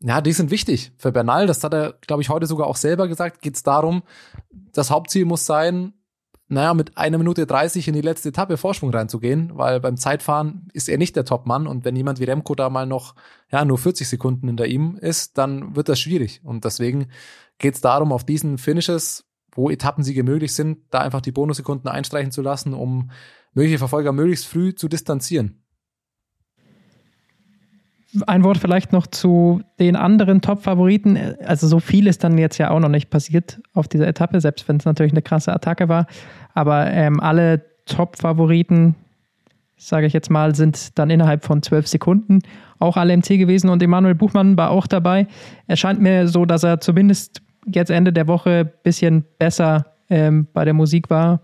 Ja, 0.00 0.20
die 0.20 0.32
sind 0.32 0.50
wichtig 0.50 0.92
für 0.96 1.12
Bernal. 1.12 1.46
Das 1.46 1.62
hat 1.62 1.74
er, 1.74 1.94
glaube 2.06 2.22
ich, 2.22 2.30
heute 2.30 2.46
sogar 2.46 2.66
auch 2.66 2.76
selber 2.76 3.06
gesagt. 3.06 3.42
Geht 3.42 3.56
es 3.56 3.62
darum, 3.62 4.02
das 4.72 4.90
Hauptziel 4.90 5.24
muss 5.24 5.46
sein, 5.46 5.92
naja, 6.48 6.74
mit 6.74 6.96
einer 6.98 7.18
Minute 7.18 7.46
30 7.46 7.88
in 7.88 7.94
die 7.94 8.02
letzte 8.02 8.28
Etappe 8.28 8.56
Vorsprung 8.56 8.90
reinzugehen, 8.90 9.52
weil 9.54 9.80
beim 9.80 9.96
Zeitfahren 9.96 10.68
ist 10.72 10.88
er 10.88 10.98
nicht 10.98 11.16
der 11.16 11.24
Topmann 11.24 11.66
und 11.66 11.84
wenn 11.84 11.96
jemand 11.96 12.20
wie 12.20 12.24
Remco 12.24 12.54
da 12.54 12.68
mal 12.68 12.86
noch, 12.86 13.14
ja, 13.50 13.64
nur 13.64 13.78
40 13.78 14.08
Sekunden 14.08 14.46
hinter 14.48 14.66
ihm 14.66 14.96
ist, 14.96 15.38
dann 15.38 15.74
wird 15.74 15.88
das 15.88 16.00
schwierig. 16.00 16.42
Und 16.44 16.64
deswegen 16.64 17.06
geht 17.58 17.74
es 17.74 17.80
darum, 17.80 18.12
auf 18.12 18.24
diesen 18.24 18.58
Finishes, 18.58 19.24
wo 19.52 19.70
Etappensiege 19.70 20.22
möglich 20.22 20.54
sind, 20.54 20.78
da 20.90 21.00
einfach 21.00 21.22
die 21.22 21.32
Bonussekunden 21.32 21.90
einstreichen 21.90 22.32
zu 22.32 22.42
lassen, 22.42 22.74
um 22.74 23.10
mögliche 23.54 23.78
Verfolger 23.78 24.12
möglichst 24.12 24.46
früh 24.46 24.74
zu 24.74 24.88
distanzieren. 24.88 25.63
Ein 28.26 28.44
Wort 28.44 28.58
vielleicht 28.58 28.92
noch 28.92 29.06
zu 29.06 29.62
den 29.78 29.96
anderen 29.96 30.40
Top-Favoriten. 30.40 31.18
Also 31.44 31.66
so 31.66 31.80
viel 31.80 32.06
ist 32.06 32.22
dann 32.22 32.38
jetzt 32.38 32.58
ja 32.58 32.70
auch 32.70 32.80
noch 32.80 32.88
nicht 32.88 33.10
passiert 33.10 33.60
auf 33.72 33.88
dieser 33.88 34.06
Etappe, 34.06 34.40
selbst 34.40 34.68
wenn 34.68 34.76
es 34.76 34.84
natürlich 34.84 35.12
eine 35.12 35.22
krasse 35.22 35.52
Attacke 35.52 35.88
war. 35.88 36.06
Aber 36.54 36.90
ähm, 36.90 37.20
alle 37.20 37.62
Top-Favoriten 37.86 38.94
sage 39.76 40.06
ich 40.06 40.12
jetzt 40.12 40.30
mal, 40.30 40.54
sind 40.54 40.98
dann 40.98 41.10
innerhalb 41.10 41.44
von 41.44 41.62
zwölf 41.62 41.86
Sekunden 41.86 42.40
auch 42.78 42.96
alle 42.96 43.12
im 43.12 43.22
Ziel 43.22 43.38
gewesen 43.38 43.70
und 43.70 43.82
Emanuel 43.82 44.14
Buchmann 44.14 44.56
war 44.56 44.70
auch 44.70 44.86
dabei. 44.86 45.26
Es 45.66 45.80
scheint 45.80 46.00
mir 46.00 46.28
so, 46.28 46.44
dass 46.44 46.62
er 46.62 46.80
zumindest 46.80 47.42
jetzt 47.66 47.90
Ende 47.90 48.12
der 48.12 48.28
Woche 48.28 48.70
ein 48.70 48.82
bisschen 48.82 49.24
besser 49.38 49.86
ähm, 50.10 50.46
bei 50.52 50.64
der 50.64 50.74
Musik 50.74 51.10
war. 51.10 51.40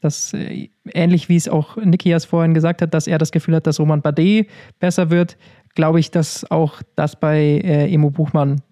Das, 0.00 0.34
äh, 0.34 0.68
ähnlich 0.92 1.28
wie 1.28 1.36
es 1.36 1.48
auch 1.48 1.76
Nikias 1.76 2.24
vorhin 2.24 2.54
gesagt 2.54 2.82
hat, 2.82 2.94
dass 2.94 3.06
er 3.06 3.18
das 3.18 3.32
Gefühl 3.32 3.56
hat, 3.56 3.66
dass 3.66 3.80
Roman 3.80 4.02
Bardet 4.02 4.48
besser 4.78 5.10
wird, 5.10 5.36
glaube 5.74 6.00
ich, 6.00 6.10
dass 6.10 6.50
auch 6.50 6.82
das 6.96 7.18
bei 7.18 7.38
äh, 7.38 7.92
Emo 7.92 8.10
Buchmann 8.10 8.62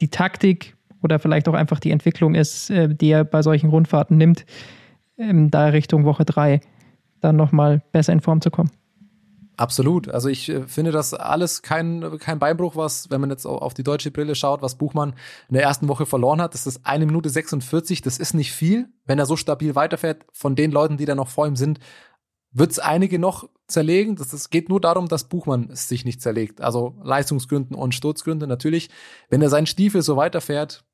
die 0.00 0.08
Taktik 0.08 0.76
oder 1.02 1.18
vielleicht 1.18 1.48
auch 1.48 1.54
einfach 1.54 1.80
die 1.80 1.90
Entwicklung 1.90 2.34
ist, 2.34 2.70
äh, 2.70 2.94
die 2.94 3.10
er 3.10 3.24
bei 3.24 3.42
solchen 3.42 3.70
Rundfahrten 3.70 4.16
nimmt, 4.16 4.44
ähm, 5.18 5.50
da 5.50 5.66
Richtung 5.66 6.04
Woche 6.04 6.24
3 6.24 6.60
dann 7.20 7.36
nochmal 7.36 7.82
besser 7.92 8.12
in 8.12 8.20
Form 8.20 8.40
zu 8.40 8.50
kommen. 8.50 8.70
Absolut. 9.60 10.08
Also 10.08 10.30
ich 10.30 10.48
äh, 10.48 10.66
finde 10.66 10.90
das 10.90 11.12
alles 11.12 11.60
kein, 11.60 12.18
kein 12.18 12.38
Beinbruch, 12.38 12.76
was, 12.76 13.10
wenn 13.10 13.20
man 13.20 13.28
jetzt 13.28 13.44
auf 13.44 13.74
die 13.74 13.82
deutsche 13.82 14.10
Brille 14.10 14.34
schaut, 14.34 14.62
was 14.62 14.76
Buchmann 14.76 15.12
in 15.50 15.54
der 15.54 15.62
ersten 15.64 15.86
Woche 15.86 16.06
verloren 16.06 16.40
hat. 16.40 16.54
Das 16.54 16.66
ist 16.66 16.80
eine 16.84 17.04
Minute 17.04 17.28
46. 17.28 18.00
Das 18.00 18.16
ist 18.16 18.32
nicht 18.32 18.52
viel. 18.52 18.88
Wenn 19.04 19.18
er 19.18 19.26
so 19.26 19.36
stabil 19.36 19.74
weiterfährt, 19.74 20.24
von 20.32 20.56
den 20.56 20.70
Leuten, 20.70 20.96
die 20.96 21.04
da 21.04 21.14
noch 21.14 21.28
vor 21.28 21.46
ihm 21.46 21.56
sind, 21.56 21.78
wird 22.52 22.72
es 22.72 22.78
einige 22.78 23.18
noch 23.18 23.48
zerlegen. 23.68 24.16
Das, 24.16 24.28
das 24.28 24.50
geht 24.50 24.68
nur 24.68 24.80
darum, 24.80 25.08
dass 25.08 25.24
Buchmann 25.24 25.70
es 25.70 25.88
sich 25.88 26.04
nicht 26.04 26.20
zerlegt. 26.20 26.60
Also 26.60 26.96
Leistungsgründen 27.02 27.76
und 27.76 27.94
Sturzgründe 27.94 28.46
natürlich. 28.46 28.90
Wenn 29.28 29.42
er 29.42 29.50
seinen 29.50 29.66
Stiefel 29.66 30.02
so 30.02 30.16
weiterfährt, 30.16 30.84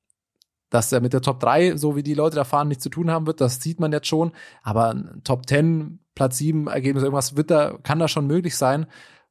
dass 0.71 0.93
er 0.93 1.01
mit 1.01 1.13
der 1.13 1.23
Top 1.23 1.41
3, 1.41 1.77
so 1.77 1.97
wie 1.97 2.03
die 2.03 2.15
Leute 2.15 2.37
da 2.37 2.45
fahren, 2.45 2.69
nichts 2.69 2.83
zu 2.83 2.91
tun 2.91 3.11
haben 3.11 3.27
wird, 3.27 3.41
das 3.41 3.61
sieht 3.61 3.81
man 3.81 3.93
jetzt 3.93 4.09
schon. 4.09 4.33
Aber 4.63 4.95
Top 5.25 5.49
10, 5.49 6.01
Platz 6.15 6.39
7, 6.39 6.67
Ergebnis, 6.67 7.05
irgendwas 7.05 7.37
wird 7.37 7.51
da, 7.51 7.79
kann 7.83 7.99
da 7.99 8.09
schon 8.09 8.27
möglich 8.27 8.57
sein, 8.57 8.87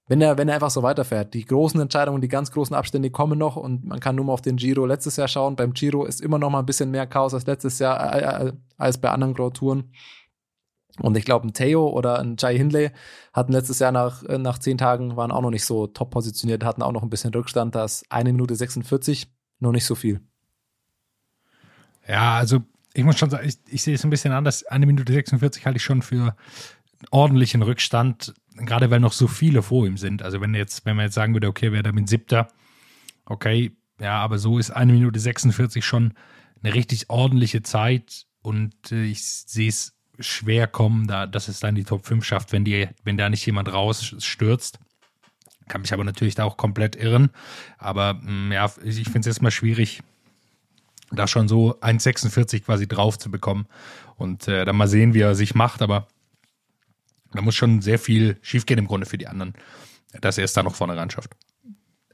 wenn 0.07 0.21
er, 0.21 0.37
wenn 0.37 0.47
er 0.47 0.55
einfach 0.55 0.69
so 0.69 0.83
weiterfährt. 0.83 1.33
Die 1.33 1.45
großen 1.45 1.79
Entscheidungen, 1.81 2.21
die 2.21 2.27
ganz 2.27 2.51
großen 2.51 2.75
Abstände 2.75 3.09
kommen 3.09 3.39
noch 3.39 3.55
und 3.55 3.85
man 3.85 3.99
kann 3.99 4.15
nur 4.15 4.25
mal 4.25 4.33
auf 4.33 4.41
den 4.41 4.55
Giro 4.55 4.85
letztes 4.85 5.17
Jahr 5.17 5.27
schauen. 5.27 5.55
Beim 5.55 5.73
Giro 5.73 6.05
ist 6.05 6.21
immer 6.21 6.37
noch 6.37 6.49
mal 6.49 6.59
ein 6.59 6.65
bisschen 6.65 6.91
mehr 6.91 7.07
Chaos 7.07 7.33
als 7.33 7.47
letztes 7.47 7.79
Jahr, 7.79 8.13
äh, 8.15 8.47
äh 8.47 8.53
als 8.77 8.99
bei 8.99 9.09
anderen 9.09 9.33
Grand 9.33 9.57
Touren. 9.57 9.91
Und 10.99 11.17
ich 11.17 11.25
glaube, 11.25 11.47
ein 11.47 11.53
Theo 11.53 11.89
oder 11.89 12.19
ein 12.19 12.35
Jai 12.37 12.57
Hindley 12.57 12.91
hatten 13.33 13.51
letztes 13.51 13.79
Jahr 13.79 13.91
nach, 13.91 14.23
äh, 14.23 14.37
nach 14.37 14.59
zehn 14.59 14.77
Tagen, 14.77 15.17
waren 15.17 15.31
auch 15.31 15.41
noch 15.41 15.49
nicht 15.49 15.65
so 15.65 15.87
top 15.87 16.11
positioniert, 16.11 16.63
hatten 16.63 16.81
auch 16.81 16.91
noch 16.91 17.03
ein 17.03 17.09
bisschen 17.09 17.33
Rückstand. 17.33 17.75
Da 17.75 17.83
ist 17.83 18.05
eine 18.09 18.31
Minute 18.31 18.55
46, 18.55 19.27
noch 19.59 19.71
nicht 19.71 19.85
so 19.85 19.95
viel. 19.95 20.21
Ja, 22.07 22.35
also 22.37 22.61
ich 22.93 23.03
muss 23.03 23.17
schon 23.17 23.29
sagen, 23.29 23.47
ich, 23.47 23.57
ich 23.67 23.83
sehe 23.83 23.95
es 23.95 24.03
ein 24.03 24.09
bisschen 24.09 24.31
anders. 24.31 24.65
Eine 24.65 24.85
Minute 24.85 25.11
46 25.11 25.65
halte 25.65 25.77
ich 25.77 25.83
schon 25.83 26.01
für 26.01 26.35
ordentlichen 27.11 27.61
Rückstand, 27.61 28.33
gerade 28.55 28.89
weil 28.89 28.99
noch 29.01 29.13
so 29.13 29.27
viele 29.27 29.61
vor 29.61 29.85
ihm 29.85 29.97
sind. 29.97 30.21
Also 30.21 30.39
wenn 30.39 30.53
jetzt, 30.53 30.85
wenn 30.85 30.95
man 30.95 31.05
jetzt 31.05 31.15
sagen 31.15 31.33
würde, 31.33 31.47
okay, 31.47 31.71
wer 31.71 31.83
damit 31.83 32.07
siebter, 32.07 32.47
okay, 33.25 33.75
ja, 33.99 34.19
aber 34.19 34.37
so 34.37 34.59
ist 34.59 34.71
eine 34.71 34.93
Minute 34.93 35.19
46 35.19 35.83
schon 35.83 36.13
eine 36.63 36.73
richtig 36.73 37.09
ordentliche 37.09 37.63
Zeit 37.63 38.25
und 38.41 38.91
äh, 38.91 39.03
ich 39.03 39.23
sehe 39.23 39.69
es 39.69 39.94
schwer 40.19 40.67
kommen, 40.67 41.07
da, 41.07 41.25
dass 41.25 41.47
es 41.47 41.59
dann 41.59 41.75
die 41.75 41.83
Top 41.83 42.05
5 42.05 42.23
schafft, 42.23 42.51
wenn 42.51 42.65
die, 42.65 42.87
wenn 43.03 43.17
da 43.17 43.29
nicht 43.29 43.45
jemand 43.45 43.71
rausstürzt. 43.71 44.79
Kann 45.67 45.81
mich 45.81 45.93
aber 45.93 46.03
natürlich 46.03 46.35
da 46.35 46.43
auch 46.43 46.57
komplett 46.57 46.95
irren. 46.95 47.29
Aber 47.77 48.15
mm, 48.15 48.51
ja, 48.51 48.71
ich 48.83 49.03
finde 49.03 49.21
es 49.21 49.27
erstmal 49.27 49.51
schwierig, 49.51 50.03
da 51.11 51.27
schon 51.27 51.47
so 51.47 51.79
1,46 51.79 52.61
quasi 52.61 52.87
drauf 52.87 53.17
zu 53.17 53.31
bekommen. 53.31 53.67
Und 54.15 54.47
äh, 54.47 54.65
dann 54.65 54.75
mal 54.75 54.87
sehen, 54.87 55.13
wie 55.13 55.21
er 55.21 55.35
sich 55.35 55.55
macht, 55.55 55.81
aber 55.81 56.07
da 57.33 57.41
muss 57.41 57.55
schon 57.55 57.81
sehr 57.81 57.99
viel 57.99 58.37
schiefgehen 58.41 58.79
im 58.79 58.87
Grunde 58.87 59.05
für 59.05 59.17
die 59.17 59.27
anderen, 59.27 59.53
dass 60.21 60.37
er 60.37 60.45
es 60.45 60.53
da 60.53 60.63
noch 60.63 60.75
vorne 60.75 60.95
ran 60.95 61.09
schafft. 61.09 61.35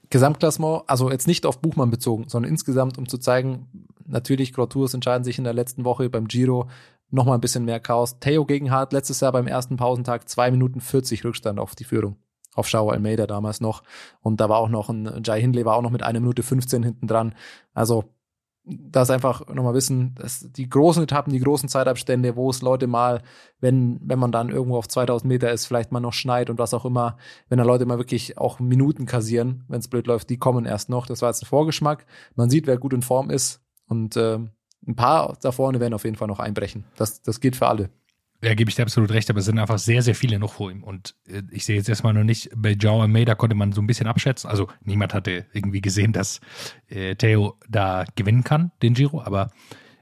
Gesamtklassement, 0.10 0.84
also 0.88 1.10
jetzt 1.10 1.28
nicht 1.28 1.46
auf 1.46 1.62
Buchmann 1.62 1.90
bezogen, 1.90 2.28
sondern 2.28 2.52
insgesamt, 2.52 2.98
um 2.98 3.08
zu 3.08 3.18
zeigen, 3.18 3.88
natürlich, 4.06 4.52
Grand 4.52 4.72
Tours 4.72 4.94
entscheiden 4.94 5.24
sich 5.24 5.38
in 5.38 5.46
der 5.46 5.54
letzten 5.54 5.86
Woche 5.86 6.10
beim 6.10 6.28
Giro 6.28 6.70
nochmal 7.12 7.38
ein 7.38 7.42
bisschen 7.42 7.66
mehr 7.66 7.80
Chaos. 7.80 8.20
Theo 8.20 8.46
gegen 8.46 8.72
Hart 8.72 8.94
letztes 8.94 9.20
Jahr 9.20 9.32
beim 9.32 9.48
ersten 9.48 9.78
Pausentag 9.78 10.28
zwei 10.28 10.52
Minuten 10.52 10.82
40 10.82 11.24
Rückstand 11.24 11.60
auf 11.60 11.76
die 11.76 11.84
Führung. 11.84 12.18
Auf 12.54 12.68
Schauer 12.68 12.94
Almeida 12.94 13.28
damals 13.28 13.62
noch. 13.62 13.84
Und 14.22 14.42
da 14.42 14.50
war 14.50 14.58
auch 14.58 14.70
noch 14.70 14.90
ein 14.90 15.22
Jai 15.24 15.40
Hindley 15.40 15.66
war 15.66 15.76
auch 15.76 15.82
noch 15.82 15.92
mit 15.92 16.04
einer 16.04 16.20
Minute 16.20 16.44
15 16.44 16.84
hinten 16.84 17.08
dran. 17.08 17.36
Also 17.74 18.06
das 18.64 19.10
einfach 19.10 19.48
nochmal 19.48 19.74
wissen, 19.74 20.14
dass 20.16 20.52
die 20.52 20.70
großen 20.70 21.04
Etappen, 21.04 21.34
die 21.34 21.40
großen 21.40 21.68
Zeitabstände, 21.68 22.36
wo 22.36 22.50
es 22.50 22.62
Leute 22.62 22.86
mal, 22.86 23.24
wenn, 23.60 24.00
wenn 24.04 24.20
man 24.20 24.32
dann 24.32 24.50
irgendwo 24.50 24.78
auf 24.78 24.88
2000 24.88 25.28
Meter 25.28 25.52
ist, 25.52 25.66
vielleicht 25.66 25.92
mal 25.92 26.00
noch 26.00 26.14
schneit 26.14 26.50
und 26.50 26.60
was 26.60 26.74
auch 26.74 26.86
immer, 26.86 27.18
wenn 27.50 27.58
da 27.58 27.64
Leute 27.64 27.86
mal 27.86 27.98
wirklich 27.98 28.38
auch 28.38 28.60
Minuten 28.60 29.06
kassieren, 29.06 29.64
wenn 29.68 29.80
es 29.80 29.88
blöd 29.88 30.06
läuft, 30.06 30.30
die 30.30 30.38
kommen 30.38 30.66
erst 30.66 30.90
noch. 30.90 31.08
Das 31.08 31.22
war 31.22 31.30
jetzt 31.30 31.42
ein 31.42 31.48
Vorgeschmack. 31.48 32.06
Man 32.36 32.50
sieht, 32.52 32.68
wer 32.68 32.78
gut 32.78 32.94
in 32.94 33.02
Form 33.02 33.32
ist 33.32 33.62
und 33.88 34.16
äh, 34.16 34.40
ein 34.88 34.96
paar 34.96 35.38
da 35.42 35.52
vorne 35.52 35.80
werden 35.80 35.94
auf 35.94 36.04
jeden 36.04 36.16
Fall 36.16 36.28
noch 36.28 36.40
einbrechen. 36.40 36.86
Das, 36.96 37.22
das 37.22 37.40
gilt 37.40 37.56
für 37.56 37.68
alle. 37.68 37.90
Ja, 38.44 38.56
gebe 38.56 38.70
ich 38.70 38.76
dir 38.76 38.82
absolut 38.82 39.12
recht, 39.12 39.30
aber 39.30 39.40
es 39.40 39.46
sind 39.46 39.60
einfach 39.60 39.78
sehr, 39.78 40.02
sehr 40.02 40.16
viele 40.16 40.40
noch 40.40 40.54
vor 40.54 40.72
ihm. 40.72 40.84
Und 40.84 41.16
äh, 41.28 41.44
ich 41.52 41.64
sehe 41.64 41.76
jetzt 41.76 41.90
erstmal 41.90 42.14
noch 42.14 42.24
nicht, 42.24 42.50
bei 42.56 42.72
Joao 42.72 43.02
Almeida 43.02 43.36
konnte 43.36 43.56
man 43.56 43.72
so 43.72 43.82
ein 43.82 43.88
bisschen 43.88 44.08
abschätzen. 44.08 44.50
Also 44.50 44.68
niemand 44.84 45.14
hatte 45.14 45.46
irgendwie 45.54 45.82
gesehen, 45.82 46.12
dass 46.12 46.42
äh, 46.88 47.16
Theo 47.16 47.60
da 47.70 48.06
gewinnen 48.16 48.44
kann, 48.44 48.72
den 48.82 48.96
Giro. 48.96 49.22
Aber 49.22 49.52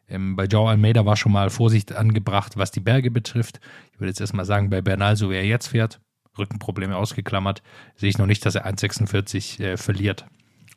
ähm, 0.07 0.37
bei 0.37 0.45
Joao 0.45 0.69
Almeida 0.69 1.05
war 1.05 1.17
schon 1.17 1.33
mal 1.33 1.49
Vorsicht 1.49 1.91
angebracht, 1.91 2.55
was 2.55 2.71
die 2.71 2.79
Berge 2.79 3.11
betrifft. 3.11 3.59
Ich 3.91 3.99
würde 3.99 4.09
jetzt 4.09 4.21
erstmal 4.21 4.45
sagen, 4.45 4.69
bei 4.69 4.81
Bernal, 4.81 5.17
so 5.17 5.29
wie 5.29 5.35
er 5.35 5.45
jetzt 5.45 5.67
fährt, 5.67 5.99
Rückenprobleme 6.37 6.95
ausgeklammert, 6.95 7.61
sehe 7.95 8.09
ich 8.09 8.17
noch 8.17 8.25
nicht, 8.25 8.45
dass 8.45 8.55
er 8.55 8.65
1,46 8.65 9.61
äh, 9.61 9.77
verliert. 9.77 10.25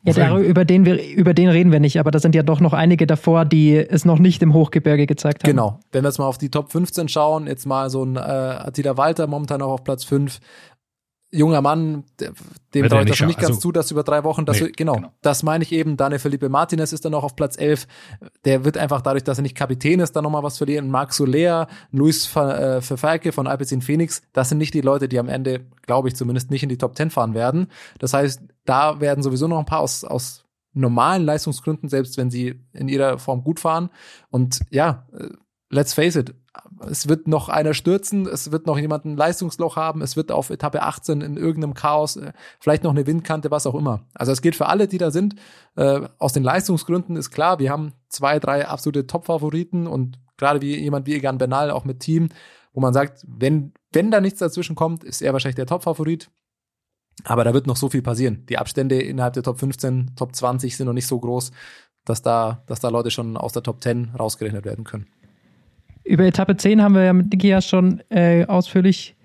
Ja, 0.05 0.13
der, 0.13 0.35
über, 0.35 0.65
den 0.65 0.85
wir, 0.85 1.01
über 1.15 1.33
den 1.33 1.47
reden 1.47 1.71
wir 1.71 1.79
nicht, 1.79 1.97
aber 1.97 2.11
da 2.11 2.19
sind 2.19 2.35
ja 2.35 2.43
doch 2.43 2.59
noch 2.59 2.73
einige 2.73 3.07
davor, 3.07 3.45
die 3.45 3.77
es 3.77 4.03
noch 4.03 4.19
nicht 4.19 4.41
im 4.41 4.53
Hochgebirge 4.53 5.07
gezeigt 5.07 5.43
haben. 5.43 5.51
Genau. 5.51 5.79
Wenn 5.93 6.03
wir 6.03 6.09
jetzt 6.09 6.17
mal 6.17 6.25
auf 6.25 6.37
die 6.37 6.49
Top 6.49 6.71
15 6.73 7.07
schauen, 7.07 7.47
jetzt 7.47 7.65
mal 7.65 7.89
so 7.89 8.03
ein 8.03 8.17
äh, 8.17 8.19
Attila 8.19 8.97
Walter 8.97 9.27
momentan 9.27 9.59
noch 9.59 9.69
auf 9.69 9.83
Platz 9.85 10.03
5, 10.03 10.39
junger 11.33 11.61
Mann, 11.61 12.03
dem 12.73 12.87
traue 12.87 13.03
ich 13.03 13.09
das 13.09 13.21
nicht 13.21 13.39
ganz 13.39 13.49
also, 13.49 13.59
zu, 13.59 13.71
dass 13.71 13.91
über 13.91 14.03
drei 14.03 14.23
Wochen, 14.23 14.45
das, 14.45 14.61
nee, 14.61 14.71
genau, 14.75 14.93
genau, 14.93 15.11
das 15.21 15.43
meine 15.43 15.63
ich 15.63 15.71
eben. 15.71 15.97
Daniel 15.97 16.19
Felipe 16.19 16.47
Martinez 16.47 16.93
ist 16.93 17.03
dann 17.05 17.11
noch 17.11 17.23
auf 17.23 17.35
Platz 17.35 17.57
11. 17.57 17.87
Der 18.45 18.63
wird 18.65 18.77
einfach 18.77 19.01
dadurch, 19.01 19.23
dass 19.23 19.39
er 19.39 19.41
nicht 19.41 19.55
Kapitän 19.55 19.99
ist, 19.99 20.15
dann 20.15 20.23
nochmal 20.23 20.43
was 20.43 20.57
verlieren. 20.57 20.89
Marc 20.89 21.13
Soler, 21.13 21.67
Luis 21.91 22.25
Verfalke 22.25 23.31
von 23.31 23.47
Alpecin 23.47 23.81
Phoenix, 23.81 24.21
das 24.31 24.49
sind 24.49 24.59
nicht 24.59 24.73
die 24.73 24.81
Leute, 24.81 25.09
die 25.09 25.19
am 25.19 25.27
Ende, 25.27 25.65
glaube 25.81 26.07
ich, 26.07 26.15
zumindest 26.15 26.51
nicht 26.51 26.63
in 26.63 26.69
die 26.69 26.77
Top 26.77 26.95
10 26.95 27.09
fahren 27.09 27.33
werden. 27.33 27.67
Das 27.99 28.13
heißt, 28.13 28.41
da 28.65 28.99
werden 29.01 29.23
sowieso 29.23 29.47
noch 29.47 29.59
ein 29.59 29.65
paar 29.65 29.79
aus, 29.79 30.03
aus 30.03 30.45
normalen 30.73 31.23
Leistungsgründen, 31.25 31.89
selbst 31.89 32.17
wenn 32.17 32.31
sie 32.31 32.61
in 32.73 32.87
ihrer 32.87 33.17
Form 33.17 33.43
gut 33.43 33.59
fahren. 33.59 33.89
Und 34.29 34.61
ja, 34.69 35.07
äh, 35.17 35.29
let's 35.69 35.93
face 35.93 36.15
it, 36.15 36.33
es 36.89 37.07
wird 37.07 37.27
noch 37.27 37.49
einer 37.49 37.73
stürzen, 37.73 38.27
es 38.27 38.51
wird 38.51 38.67
noch 38.67 38.77
jemand 38.77 39.05
ein 39.05 39.17
Leistungsloch 39.17 39.75
haben, 39.75 40.01
es 40.01 40.15
wird 40.15 40.31
auf 40.31 40.49
Etappe 40.49 40.81
18 40.81 41.21
in 41.21 41.37
irgendeinem 41.37 41.73
Chaos, 41.73 42.15
äh, 42.15 42.33
vielleicht 42.59 42.83
noch 42.83 42.91
eine 42.91 43.07
Windkante, 43.07 43.51
was 43.51 43.67
auch 43.67 43.75
immer. 43.75 44.05
Also 44.13 44.31
es 44.31 44.41
gilt 44.41 44.55
für 44.55 44.67
alle, 44.67 44.87
die 44.87 44.97
da 44.97 45.11
sind. 45.11 45.35
Äh, 45.75 46.01
aus 46.19 46.33
den 46.33 46.43
Leistungsgründen 46.43 47.15
ist 47.15 47.31
klar, 47.31 47.59
wir 47.59 47.71
haben 47.71 47.93
zwei, 48.09 48.39
drei 48.39 48.67
absolute 48.67 49.07
Top-Favoriten 49.07 49.87
und 49.87 50.19
gerade 50.37 50.61
wie 50.61 50.79
jemand 50.79 51.07
wie 51.07 51.15
Egan 51.15 51.37
Bernal 51.37 51.71
auch 51.71 51.85
mit 51.85 51.99
Team, 51.99 52.29
wo 52.73 52.81
man 52.81 52.93
sagt, 52.93 53.23
wenn, 53.27 53.73
wenn 53.91 54.11
da 54.11 54.19
nichts 54.19 54.39
dazwischen 54.39 54.75
kommt, 54.75 55.03
ist 55.03 55.21
er 55.21 55.33
wahrscheinlich 55.33 55.55
der 55.55 55.67
Top-Favorit. 55.67 56.29
Aber 57.23 57.43
da 57.43 57.53
wird 57.53 57.67
noch 57.67 57.77
so 57.77 57.89
viel 57.89 58.01
passieren. 58.01 58.45
Die 58.49 58.57
Abstände 58.57 58.99
innerhalb 58.99 59.33
der 59.33 59.43
Top 59.43 59.59
15, 59.59 60.15
Top 60.15 60.35
20 60.35 60.75
sind 60.75 60.87
noch 60.87 60.93
nicht 60.93 61.07
so 61.07 61.19
groß, 61.19 61.51
dass 62.05 62.21
da, 62.21 62.63
dass 62.65 62.79
da 62.79 62.89
Leute 62.89 63.11
schon 63.11 63.37
aus 63.37 63.53
der 63.53 63.63
Top 63.63 63.83
10 63.83 64.15
rausgerechnet 64.17 64.65
werden 64.65 64.83
können. 64.83 65.07
Über 66.03 66.25
Etappe 66.25 66.57
10 66.57 66.81
haben 66.81 66.95
wir 66.95 67.03
ja 67.03 67.13
mit 67.13 67.31
Niki 67.31 67.47
ja 67.47 67.61
schon 67.61 68.01
äh, 68.09 68.45
ausführlich 68.45 69.15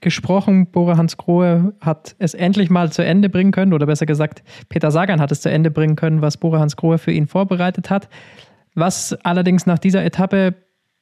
gesprochen. 0.00 0.66
Bora 0.70 0.96
Hans 0.96 1.16
Grohe 1.16 1.74
hat 1.80 2.14
es 2.18 2.34
endlich 2.34 2.70
mal 2.70 2.92
zu 2.92 3.04
Ende 3.04 3.28
bringen 3.28 3.50
können, 3.50 3.72
oder 3.72 3.86
besser 3.86 4.06
gesagt, 4.06 4.42
Peter 4.68 4.90
Sagan 4.90 5.20
hat 5.20 5.32
es 5.32 5.40
zu 5.40 5.50
Ende 5.50 5.70
bringen 5.70 5.96
können, 5.96 6.22
was 6.22 6.36
Bora 6.36 6.60
Hans 6.60 6.76
Grohe 6.76 6.98
für 6.98 7.10
ihn 7.10 7.26
vorbereitet 7.26 7.90
hat. 7.90 8.08
Was 8.74 9.12
allerdings 9.24 9.66
nach 9.66 9.78
dieser 9.78 10.04
Etappe 10.04 10.54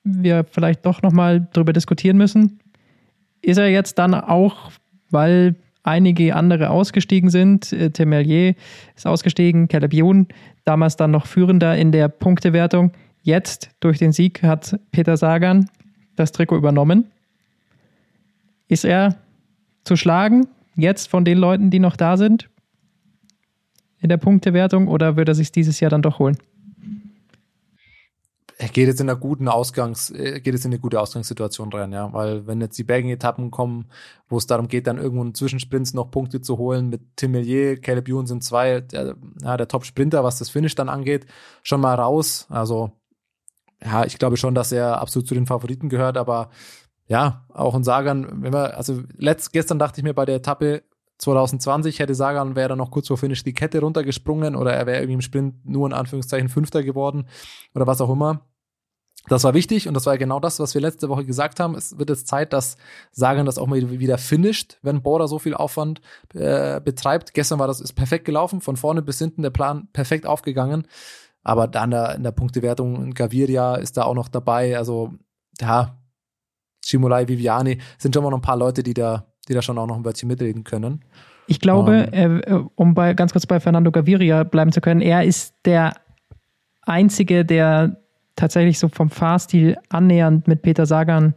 wir 0.04 0.44
vielleicht 0.44 0.86
doch 0.86 1.02
nochmal 1.02 1.48
darüber 1.52 1.72
diskutieren 1.72 2.16
müssen, 2.16 2.60
ist 3.42 3.58
er 3.58 3.68
jetzt 3.68 3.98
dann 3.98 4.14
auch, 4.14 4.70
weil 5.10 5.56
einige 5.82 6.34
andere 6.34 6.70
ausgestiegen 6.70 7.28
sind, 7.28 7.72
äh, 7.72 7.90
Temelier 7.90 8.54
ist 8.96 9.06
ausgestiegen, 9.06 9.68
Caleb 9.68 9.92
Youn, 9.94 10.28
damals 10.64 10.96
dann 10.96 11.10
noch 11.10 11.26
führender 11.26 11.76
in 11.76 11.92
der 11.92 12.08
Punktewertung, 12.08 12.92
Jetzt 13.26 13.70
durch 13.80 13.98
den 13.98 14.12
Sieg 14.12 14.44
hat 14.44 14.78
Peter 14.92 15.16
Sagan 15.16 15.68
das 16.14 16.30
Trikot 16.30 16.58
übernommen. 16.58 17.10
Ist 18.68 18.84
er 18.84 19.16
zu 19.82 19.96
schlagen 19.96 20.46
jetzt 20.76 21.08
von 21.08 21.24
den 21.24 21.36
Leuten, 21.36 21.70
die 21.70 21.80
noch 21.80 21.96
da 21.96 22.18
sind 22.18 22.48
in 23.98 24.10
der 24.10 24.16
Punktewertung 24.18 24.86
oder 24.86 25.16
wird 25.16 25.26
er 25.26 25.34
sich 25.34 25.50
dieses 25.50 25.80
Jahr 25.80 25.90
dann 25.90 26.02
doch 26.02 26.20
holen? 26.20 26.38
geht 28.72 28.86
jetzt 28.86 29.00
in 29.00 29.10
einer 29.10 29.18
guten 29.18 29.48
Ausgangs, 29.48 30.10
äh, 30.10 30.40
geht 30.40 30.54
jetzt 30.54 30.64
in 30.64 30.70
eine 30.70 30.78
gute 30.78 31.00
Ausgangssituation 31.00 31.72
rein, 31.72 31.92
ja, 31.92 32.12
weil 32.12 32.46
wenn 32.46 32.60
jetzt 32.60 32.78
die 32.78 32.84
Bergen-Etappen 32.84 33.50
kommen, 33.50 33.86
wo 34.28 34.38
es 34.38 34.46
darum 34.46 34.68
geht, 34.68 34.86
dann 34.86 34.98
irgendwo 34.98 35.24
in 35.24 35.34
Zwischensprints 35.34 35.94
noch 35.94 36.10
Punkte 36.10 36.40
zu 36.40 36.58
holen 36.58 36.90
mit 36.90 37.00
Tim 37.16 37.32
Millier, 37.32 37.76
Caleb 37.76 38.08
Ewan 38.08 38.26
sind 38.26 38.44
zwei, 38.44 38.82
der, 38.82 39.16
ja, 39.42 39.56
der 39.56 39.68
Top-Sprinter, 39.68 40.22
was 40.24 40.38
das 40.38 40.48
Finish 40.48 40.74
dann 40.74 40.88
angeht, 40.88 41.26
schon 41.64 41.80
mal 41.80 41.96
raus. 41.96 42.46
Also 42.48 42.92
ja, 43.84 44.04
ich 44.04 44.18
glaube 44.18 44.36
schon, 44.36 44.54
dass 44.54 44.72
er 44.72 45.00
absolut 45.00 45.28
zu 45.28 45.34
den 45.34 45.46
Favoriten 45.46 45.88
gehört, 45.88 46.16
aber 46.16 46.50
ja, 47.08 47.44
auch 47.52 47.74
in 47.74 47.84
Sagan, 47.84 48.42
wenn 48.42 48.52
wir, 48.52 48.76
also 48.76 49.02
letzt, 49.16 49.52
gestern 49.52 49.78
dachte 49.78 50.00
ich 50.00 50.04
mir 50.04 50.14
bei 50.14 50.24
der 50.24 50.36
Etappe 50.36 50.82
2020 51.18 51.98
hätte 51.98 52.14
Sagan, 52.14 52.56
wäre 52.56 52.70
er 52.70 52.76
noch 52.76 52.90
kurz 52.90 53.08
vor 53.08 53.16
Finish 53.16 53.42
die 53.42 53.54
Kette 53.54 53.80
runtergesprungen 53.80 54.56
oder 54.56 54.72
er 54.72 54.86
wäre 54.86 54.98
irgendwie 54.98 55.14
im 55.14 55.20
Sprint 55.20 55.64
nur 55.64 55.86
in 55.86 55.94
Anführungszeichen 55.94 56.48
Fünfter 56.48 56.82
geworden 56.82 57.26
oder 57.74 57.86
was 57.86 58.00
auch 58.00 58.10
immer. 58.10 58.42
Das 59.28 59.42
war 59.42 59.54
wichtig 59.54 59.88
und 59.88 59.94
das 59.94 60.06
war 60.06 60.18
genau 60.18 60.38
das, 60.38 60.60
was 60.60 60.74
wir 60.74 60.80
letzte 60.80 61.08
Woche 61.08 61.24
gesagt 61.24 61.58
haben. 61.58 61.74
Es 61.74 61.98
wird 61.98 62.10
jetzt 62.10 62.28
Zeit, 62.28 62.52
dass 62.52 62.76
Sagan 63.10 63.46
das 63.46 63.58
auch 63.58 63.66
mal 63.66 63.98
wieder 63.98 64.18
finisht, 64.18 64.78
wenn 64.82 65.02
Border 65.02 65.26
so 65.26 65.38
viel 65.38 65.54
Aufwand 65.54 66.00
äh, 66.34 66.80
betreibt. 66.80 67.34
Gestern 67.34 67.58
war 67.58 67.66
das 67.66 67.80
ist 67.80 67.94
perfekt 67.94 68.24
gelaufen, 68.24 68.60
von 68.60 68.76
vorne 68.76 69.02
bis 69.02 69.18
hinten 69.18 69.42
der 69.42 69.50
Plan 69.50 69.88
perfekt 69.92 70.26
aufgegangen. 70.26 70.86
Aber 71.46 71.68
dann 71.68 71.92
da 71.92 72.10
in 72.10 72.24
der 72.24 72.32
Punktewertung 72.32 73.14
Gaviria 73.14 73.76
ist 73.76 73.96
da 73.96 74.02
auch 74.02 74.14
noch 74.14 74.26
dabei. 74.26 74.76
Also 74.76 75.14
ja, 75.60 75.96
Chimolai, 76.84 77.28
Viviani 77.28 77.78
sind 77.98 78.12
schon 78.12 78.24
mal 78.24 78.30
noch 78.30 78.38
ein 78.38 78.42
paar 78.42 78.56
Leute, 78.56 78.82
die 78.82 78.94
da, 78.94 79.26
die 79.48 79.54
da 79.54 79.62
schon 79.62 79.78
auch 79.78 79.86
noch 79.86 79.96
ein 79.96 80.04
Wörtchen 80.04 80.26
mitreden 80.26 80.64
können. 80.64 81.04
Ich 81.46 81.60
glaube, 81.60 82.08
um, 82.12 82.12
äh, 82.12 82.64
um 82.74 82.94
bei, 82.94 83.14
ganz 83.14 83.30
kurz 83.30 83.46
bei 83.46 83.60
Fernando 83.60 83.92
Gaviria 83.92 84.42
bleiben 84.42 84.72
zu 84.72 84.80
können, 84.80 85.00
er 85.00 85.22
ist 85.22 85.54
der 85.64 85.92
einzige, 86.82 87.44
der 87.44 87.96
tatsächlich 88.34 88.80
so 88.80 88.88
vom 88.88 89.08
Fahrstil 89.08 89.76
annähernd 89.88 90.48
mit 90.48 90.62
Peter 90.62 90.84
Sagan 90.84 91.34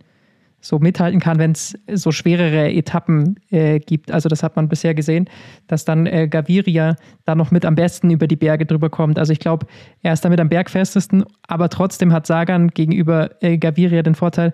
so 0.61 0.79
mithalten 0.79 1.19
kann, 1.19 1.39
wenn 1.39 1.51
es 1.51 1.77
so 1.93 2.11
schwerere 2.11 2.71
Etappen 2.71 3.39
äh, 3.49 3.79
gibt. 3.79 4.11
Also 4.11 4.27
das 4.29 4.43
hat 4.43 4.55
man 4.55 4.67
bisher 4.67 4.93
gesehen, 4.93 5.29
dass 5.67 5.85
dann 5.85 6.05
äh, 6.05 6.27
Gaviria 6.27 6.95
da 7.25 7.35
noch 7.35 7.51
mit 7.51 7.65
am 7.65 7.75
besten 7.75 8.11
über 8.11 8.27
die 8.27 8.35
Berge 8.35 8.65
drüber 8.65 8.89
kommt. 8.89 9.17
Also 9.17 9.31
ich 9.31 9.39
glaube, 9.39 9.67
er 10.01 10.13
ist 10.13 10.25
damit 10.25 10.39
am 10.39 10.49
bergfestesten, 10.49 11.23
aber 11.47 11.69
trotzdem 11.69 12.11
hat 12.11 12.27
Sagan 12.27 12.69
gegenüber 12.69 13.41
äh, 13.41 13.57
Gaviria 13.57 14.03
den 14.03 14.15
Vorteil, 14.15 14.51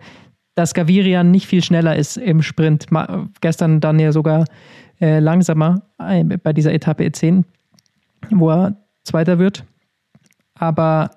dass 0.55 0.73
Gaviria 0.73 1.23
nicht 1.23 1.47
viel 1.47 1.63
schneller 1.63 1.95
ist 1.95 2.17
im 2.17 2.41
Sprint. 2.41 2.91
Ma 2.91 3.27
gestern 3.41 3.81
dann 3.81 3.99
ja 3.99 4.11
sogar 4.11 4.45
äh, 5.01 5.19
langsamer 5.19 5.81
äh, 5.99 6.23
bei 6.23 6.53
dieser 6.53 6.73
Etappe 6.73 7.03
E10, 7.03 7.43
wo 8.31 8.49
er 8.49 8.77
Zweiter 9.03 9.39
wird. 9.39 9.65
Aber 10.55 11.11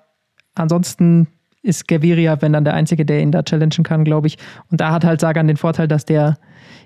ansonsten 0.55 1.27
ist 1.61 1.87
Gaviria, 1.87 2.41
wenn 2.41 2.53
dann 2.53 2.63
der 2.63 2.73
Einzige, 2.73 3.05
der 3.05 3.21
ihn 3.21 3.31
da 3.31 3.43
challengen 3.43 3.83
kann, 3.83 4.03
glaube 4.03 4.27
ich. 4.27 4.37
Und 4.71 4.79
da 4.81 4.91
hat 4.91 5.03
halt 5.03 5.19
Sagan 5.19 5.47
den 5.47 5.57
Vorteil, 5.57 5.87
dass 5.87 6.05
der 6.05 6.37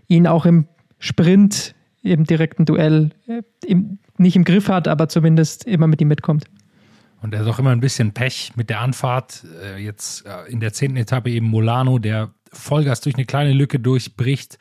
ihn 0.08 0.28
auch 0.28 0.46
im 0.46 0.68
Sprint, 1.00 1.76
im 2.02 2.24
direkten 2.26 2.66
Duell, 2.66 3.12
äh, 3.28 3.42
im, 3.66 4.00
nicht 4.18 4.36
im 4.36 4.44
Griff 4.44 4.70
hat, 4.70 4.88
aber 4.88 5.10
zumindest 5.10 5.66
immer 5.66 5.88
mit 5.88 6.02
ihm 6.02 6.08
mitkommt. 6.08 6.46
Und 7.22 7.34
er 7.34 7.42
hat 7.42 7.48
auch 7.48 7.60
immer 7.60 7.72
ein 7.72 7.80
bisschen 7.80 8.14
Pech 8.14 8.52
mit 8.56 8.70
der 8.70 8.82
Anfahrt. 8.82 9.46
Äh, 9.64 9.82
jetzt 9.84 10.26
äh, 10.26 10.52
in 10.52 10.60
der 10.60 10.74
zehnten 10.74 10.98
Etappe 10.98 11.30
eben 11.30 11.48
Molano, 11.48 12.00
der 12.00 12.34
Vollgas 12.52 13.02
durch 13.02 13.16
eine 13.16 13.26
kleine 13.26 13.54
Lücke 13.54 13.80
durchbricht. 13.80 14.58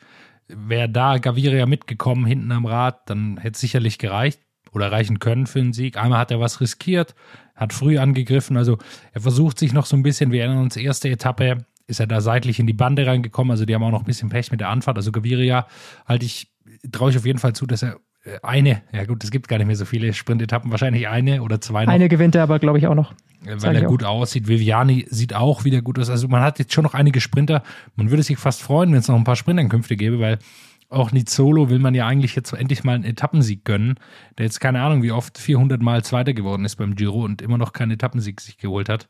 Wäre 0.47 0.89
da 0.89 1.17
Gaviria 1.17 1.65
mitgekommen 1.65 2.25
hinten 2.25 2.51
am 2.51 2.65
Rad, 2.65 3.09
dann 3.09 3.37
hätte 3.37 3.55
es 3.55 3.61
sicherlich 3.61 3.97
gereicht 3.97 4.39
oder 4.73 4.91
reichen 4.91 5.19
können 5.19 5.47
für 5.47 5.59
einen 5.59 5.73
Sieg. 5.73 5.97
Einmal 5.97 6.19
hat 6.19 6.31
er 6.31 6.39
was 6.39 6.61
riskiert, 6.61 7.15
hat 7.55 7.73
früh 7.73 7.97
angegriffen. 7.97 8.57
Also 8.57 8.77
er 9.11 9.21
versucht 9.21 9.59
sich 9.59 9.73
noch 9.73 9.85
so 9.85 9.95
ein 9.95 10.03
bisschen, 10.03 10.31
wir 10.31 10.41
erinnern 10.41 10.63
uns, 10.63 10.75
erste 10.75 11.09
Etappe 11.09 11.65
ist 11.87 11.99
er 11.99 12.07
da 12.07 12.21
seitlich 12.21 12.59
in 12.59 12.67
die 12.67 12.73
Bande 12.73 13.05
reingekommen. 13.05 13.51
Also 13.51 13.65
die 13.65 13.75
haben 13.75 13.83
auch 13.83 13.91
noch 13.91 14.01
ein 14.01 14.05
bisschen 14.05 14.29
Pech 14.29 14.51
mit 14.51 14.61
der 14.61 14.69
Anfahrt. 14.69 14.97
Also 14.97 15.11
Gaviria 15.11 15.67
halte 16.05 16.25
ich, 16.25 16.51
traue 16.91 17.11
ich 17.11 17.17
auf 17.17 17.25
jeden 17.25 17.39
Fall 17.39 17.53
zu, 17.53 17.65
dass 17.65 17.83
er 17.83 17.97
äh, 18.23 18.39
eine, 18.41 18.81
ja 18.91 19.05
gut, 19.05 19.23
es 19.23 19.31
gibt 19.31 19.47
gar 19.47 19.57
nicht 19.57 19.67
mehr 19.67 19.75
so 19.75 19.85
viele 19.85 20.13
Sprintetappen, 20.13 20.71
wahrscheinlich 20.71 21.07
eine 21.07 21.41
oder 21.41 21.59
zwei 21.61 21.85
noch. 21.85 21.93
Eine 21.93 22.09
gewinnt 22.09 22.35
er 22.35 22.43
aber, 22.43 22.59
glaube 22.59 22.77
ich, 22.77 22.87
auch 22.87 22.95
noch. 22.95 23.13
Weil 23.45 23.75
er 23.75 23.83
gut 23.83 24.05
aussieht. 24.05 24.47
Viviani 24.47 25.05
sieht 25.09 25.33
auch 25.33 25.65
wieder 25.65 25.81
gut 25.81 25.99
aus. 25.99 26.09
Also 26.09 26.29
man 26.29 26.41
hat 26.41 26.59
jetzt 26.59 26.73
schon 26.73 26.85
noch 26.85 26.93
einige 26.93 27.19
Sprinter. 27.19 27.61
Man 27.97 28.09
würde 28.09 28.23
sich 28.23 28.37
fast 28.37 28.61
freuen, 28.61 28.91
wenn 28.93 28.99
es 28.99 29.09
noch 29.09 29.17
ein 29.17 29.25
paar 29.25 29.35
Sprintankünfte 29.35 29.97
gäbe, 29.97 30.19
weil 30.19 30.39
auch 30.93 31.11
Nizolo 31.11 31.69
will 31.69 31.79
man 31.79 31.95
ja 31.95 32.07
eigentlich 32.07 32.35
jetzt 32.35 32.53
endlich 32.53 32.83
mal 32.83 32.95
einen 32.95 33.03
Etappensieg 33.03 33.65
gönnen, 33.65 33.95
der 34.37 34.45
jetzt 34.45 34.59
keine 34.59 34.81
Ahnung, 34.81 35.03
wie 35.03 35.11
oft 35.11 35.37
400 35.37 35.81
Mal 35.81 36.03
Zweiter 36.03 36.33
geworden 36.33 36.65
ist 36.65 36.75
beim 36.75 36.95
Giro 36.95 37.23
und 37.23 37.41
immer 37.41 37.57
noch 37.57 37.73
keinen 37.73 37.91
Etappensieg 37.91 38.39
sich 38.39 38.57
geholt 38.57 38.89
hat. 38.89 39.07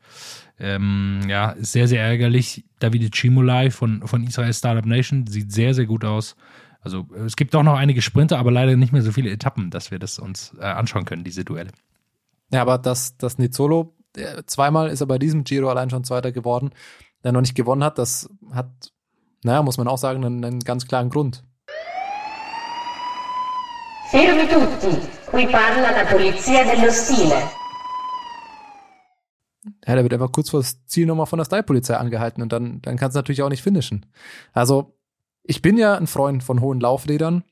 Ähm, 0.60 1.22
ja, 1.28 1.52
ist 1.52 1.74
sehr, 1.74 1.88
sehr 1.88 2.02
ärgerlich. 2.02 2.66
Davide 2.80 3.10
Cimolai 3.14 3.70
von, 3.70 4.08
von 4.08 4.24
Israel 4.24 4.54
Startup 4.54 4.86
Nation 4.86 5.28
sieht 5.28 5.52
sehr, 5.52 5.74
sehr 5.74 5.86
gut 5.86 6.06
aus. 6.06 6.36
Also 6.82 7.08
es 7.26 7.36
gibt 7.36 7.56
auch 7.56 7.64
noch 7.64 7.78
einige 7.78 8.02
Sprinter, 8.02 8.40
aber 8.40 8.52
leider 8.52 8.76
nicht 8.76 8.92
mehr 8.92 9.02
so 9.02 9.12
viele 9.12 9.30
Etappen, 9.30 9.70
dass 9.70 9.92
wir 9.92 10.00
das 10.00 10.20
uns 10.20 10.54
äh, 10.60 10.66
anschauen 10.66 11.06
können, 11.06 11.24
diese 11.24 11.46
Duelle. 11.46 11.72
Ja, 12.52 12.62
aber 12.62 12.78
das, 12.78 13.18
das 13.18 13.38
Nizzolo, 13.38 13.96
zweimal 14.46 14.90
ist 14.90 15.02
er 15.02 15.08
bei 15.08 15.18
diesem 15.18 15.44
Giro 15.44 15.70
allein 15.70 15.90
schon 15.90 16.04
Zweiter 16.04 16.32
geworden, 16.32 16.72
der 17.24 17.32
noch 17.32 17.42
nicht 17.42 17.56
gewonnen 17.56 17.84
hat, 17.84 17.98
das 17.98 18.30
hat, 18.52 18.92
naja, 19.44 19.64
muss 19.64 19.78
man 19.78 19.88
auch 19.88 19.98
sagen, 19.98 20.24
einen, 20.24 20.44
einen 20.44 20.60
ganz 20.60 20.86
klaren 20.86 21.10
Grund. 21.10 21.44
Fermi 24.14 24.48
tutti, 24.48 24.96
qui 25.26 25.48
parla 25.48 25.90
la 25.90 26.06
polizia 26.06 26.64
dello 26.64 26.92
stile. 26.92 27.50
Ja, 29.88 29.96
der 29.96 30.04
wird 30.04 30.14
einfach 30.14 30.32
kurz 30.32 30.52
vor 30.52 30.60
das 30.60 30.86
Ziel 30.86 31.08
nochmal 31.08 31.26
von 31.26 31.40
der 31.40 31.46
Style-Polizei 31.46 31.98
angehalten 31.98 32.44
und 32.44 32.54
dann, 32.54 32.80
dann 32.84 32.96
kannst 32.96 33.16
du 33.16 33.18
natürlich 33.18 33.42
auch 33.42 33.50
nicht 33.50 33.64
finishen. 33.64 34.06
Also, 34.52 35.00
ich 35.42 35.64
bin 35.64 35.80
ja 35.80 35.96
ein 35.96 36.06
Freund 36.06 36.44
von 36.44 36.62
hohen 36.62 36.80
Laufrädern. 36.80 37.44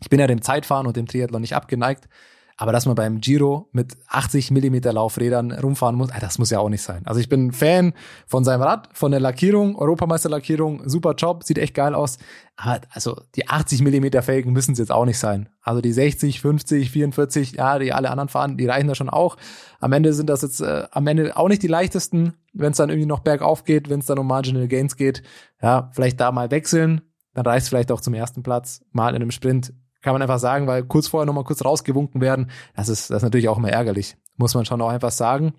Ich 0.00 0.10
bin 0.10 0.18
ja 0.18 0.26
dem 0.26 0.42
Zeitfahren 0.42 0.88
und 0.88 0.96
dem 0.96 1.06
Triathlon 1.06 1.42
nicht 1.42 1.54
abgeneigt. 1.54 2.08
Aber 2.56 2.70
dass 2.70 2.86
man 2.86 2.94
beim 2.94 3.20
Giro 3.20 3.68
mit 3.72 3.96
80 4.08 4.52
Millimeter 4.52 4.92
Laufrädern 4.92 5.50
rumfahren 5.50 5.96
muss, 5.96 6.10
das 6.20 6.38
muss 6.38 6.50
ja 6.50 6.60
auch 6.60 6.68
nicht 6.68 6.82
sein. 6.82 7.02
Also 7.04 7.20
ich 7.20 7.28
bin 7.28 7.52
Fan 7.52 7.94
von 8.26 8.44
seinem 8.44 8.62
Rad, 8.62 8.88
von 8.92 9.10
der 9.10 9.18
Lackierung, 9.18 9.76
Europameisterlackierung, 9.76 10.88
super 10.88 11.14
Job, 11.14 11.42
sieht 11.42 11.58
echt 11.58 11.74
geil 11.74 11.94
aus. 11.94 12.18
Aber 12.56 12.80
also 12.90 13.20
die 13.34 13.48
80 13.48 13.82
Millimeter 13.82 14.22
Felgen 14.22 14.52
müssen 14.52 14.72
es 14.72 14.78
jetzt 14.78 14.92
auch 14.92 15.04
nicht 15.04 15.18
sein. 15.18 15.48
Also 15.62 15.80
die 15.80 15.92
60, 15.92 16.40
50, 16.40 16.90
44, 16.92 17.52
ja, 17.52 17.78
die 17.80 17.92
alle 17.92 18.10
anderen 18.10 18.28
fahren, 18.28 18.56
die 18.56 18.66
reichen 18.66 18.86
da 18.86 18.94
schon 18.94 19.10
auch. 19.10 19.36
Am 19.80 19.92
Ende 19.92 20.12
sind 20.12 20.30
das 20.30 20.42
jetzt 20.42 20.60
äh, 20.60 20.84
am 20.92 21.06
Ende 21.08 21.36
auch 21.36 21.48
nicht 21.48 21.62
die 21.62 21.68
leichtesten, 21.68 22.34
wenn 22.52 22.70
es 22.70 22.76
dann 22.76 22.88
irgendwie 22.88 23.08
noch 23.08 23.20
bergauf 23.20 23.64
geht, 23.64 23.90
wenn 23.90 23.98
es 23.98 24.06
dann 24.06 24.20
um 24.20 24.28
Marginal 24.28 24.68
Gains 24.68 24.96
geht. 24.96 25.24
Ja, 25.60 25.90
vielleicht 25.92 26.20
da 26.20 26.30
mal 26.30 26.52
wechseln, 26.52 27.00
dann 27.34 27.46
reicht 27.46 27.68
vielleicht 27.68 27.90
auch 27.90 28.00
zum 28.00 28.14
ersten 28.14 28.44
Platz, 28.44 28.84
mal 28.92 29.10
in 29.10 29.16
einem 29.16 29.32
Sprint 29.32 29.72
kann 30.04 30.12
man 30.12 30.20
einfach 30.20 30.38
sagen, 30.38 30.66
weil 30.66 30.84
kurz 30.84 31.08
vorher 31.08 31.24
nochmal 31.24 31.44
kurz 31.44 31.64
rausgewunken 31.64 32.20
werden, 32.20 32.50
das 32.76 32.90
ist, 32.90 33.08
das 33.08 33.16
ist 33.16 33.22
natürlich 33.22 33.48
auch 33.48 33.56
immer 33.56 33.70
ärgerlich. 33.70 34.16
Muss 34.36 34.54
man 34.54 34.66
schon 34.66 34.82
auch 34.82 34.90
einfach 34.90 35.10
sagen. 35.10 35.54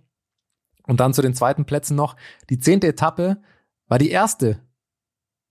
Und 0.84 1.00
dann 1.00 1.16
zu 1.16 1.24
den 1.24 1.34
zweiten 1.34 1.66
Plätzen 1.66 1.96
noch. 1.96 2.16
Die 2.52 2.60
zehnte 2.60 2.88
Etappe 2.88 3.38
war 3.88 3.98
die 3.98 4.12
erste, 4.12 4.60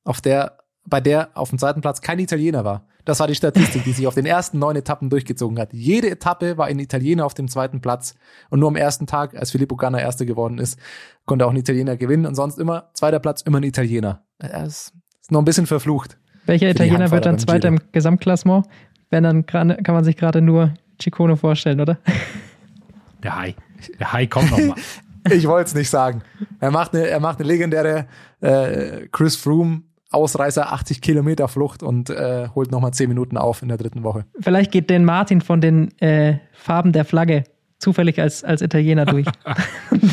auf 0.05 0.20
der, 0.20 0.59
bei 0.86 1.01
der 1.01 1.30
auf 1.34 1.51
dem 1.51 1.59
zweiten 1.59 1.80
Platz 1.80 2.03
kein 2.03 2.20
Italiener 2.20 2.64
war. 2.64 2.86
Das 3.05 3.18
war 3.18 3.26
die 3.26 3.34
Statistik, 3.34 3.82
die 3.82 3.92
sich 3.92 4.07
auf 4.07 4.14
den 4.14 4.26
ersten 4.26 4.61
neun 4.61 4.76
Etappen 4.76 5.11
durchgezogen 5.11 5.59
hat. 5.59 5.72
Jede 5.72 6.09
Etappe 6.09 6.57
war 6.57 6.66
ein 6.66 6.78
Italiener 6.78 7.26
auf 7.26 7.34
dem 7.34 7.49
zweiten 7.49 7.80
Platz. 7.80 8.14
Und 8.49 8.61
nur 8.61 8.68
am 8.68 8.76
ersten 8.76 9.09
Tag, 9.09 9.34
als 9.36 9.51
Filippo 9.51 9.74
Ganna 9.74 9.99
Erster 9.99 10.24
geworden 10.24 10.59
ist, 10.59 10.78
konnte 11.26 11.47
auch 11.47 11.51
ein 11.51 11.57
Italiener 11.57 11.97
gewinnen. 11.97 12.26
Und 12.26 12.36
sonst 12.36 12.61
immer, 12.61 12.90
zweiter 12.95 13.18
Platz, 13.18 13.42
immer 13.42 13.59
ein 13.59 13.64
Italiener. 13.64 14.24
Das 14.38 14.92
ist 15.20 15.32
noch 15.32 15.42
ein 15.42 15.45
bisschen 15.45 15.66
verflucht. 15.66 16.16
Welcher 16.47 16.70
Italiener 16.70 17.11
wird 17.11 17.26
dann 17.26 17.38
Zweiter 17.38 17.68
im 17.68 17.80
Gesamtklassement? 17.92 18.66
Wenn 19.11 19.24
dann 19.24 19.47
kann 19.47 19.76
man 19.86 20.05
sich 20.05 20.16
gerade 20.16 20.40
nur 20.40 20.74
Ciccone 21.01 21.36
vorstellen, 21.36 21.80
oder? 21.80 21.99
Der 23.22 23.36
Hai. 23.36 23.55
Der 23.99 24.12
Hai 24.12 24.26
kommt 24.26 24.51
nochmal. 24.51 24.76
ich 25.30 25.49
wollte 25.49 25.68
es 25.68 25.74
nicht 25.74 25.88
sagen. 25.88 26.22
Er 26.61 26.70
macht 26.70 26.95
eine, 26.95 27.07
er 27.07 27.20
macht 27.20 27.38
eine 27.38 27.49
legendäre 27.49 28.07
äh, 28.40 29.09
Chris 29.11 29.36
Froome 29.36 29.82
Ausreißer 30.11 30.72
80 30.72 31.01
Kilometer 31.01 31.49
Flucht 31.49 31.82
und 31.82 32.09
äh, 32.11 32.49
holt 32.55 32.70
nochmal 32.70 32.92
10 32.92 33.09
Minuten 33.09 33.36
auf 33.36 33.62
in 33.62 33.68
der 33.68 33.78
dritten 33.78 34.05
Woche. 34.05 34.26
Vielleicht 34.40 34.70
geht 34.70 34.90
den 34.90 35.05
Martin 35.05 35.40
von 35.40 35.61
den 35.61 35.99
äh, 36.01 36.38
Farben 36.53 36.92
der 36.92 37.05
Flagge 37.05 37.45
zufällig 37.78 38.20
als, 38.20 38.45
als 38.45 38.62
Italiener 38.62 39.07
durch. 39.07 39.26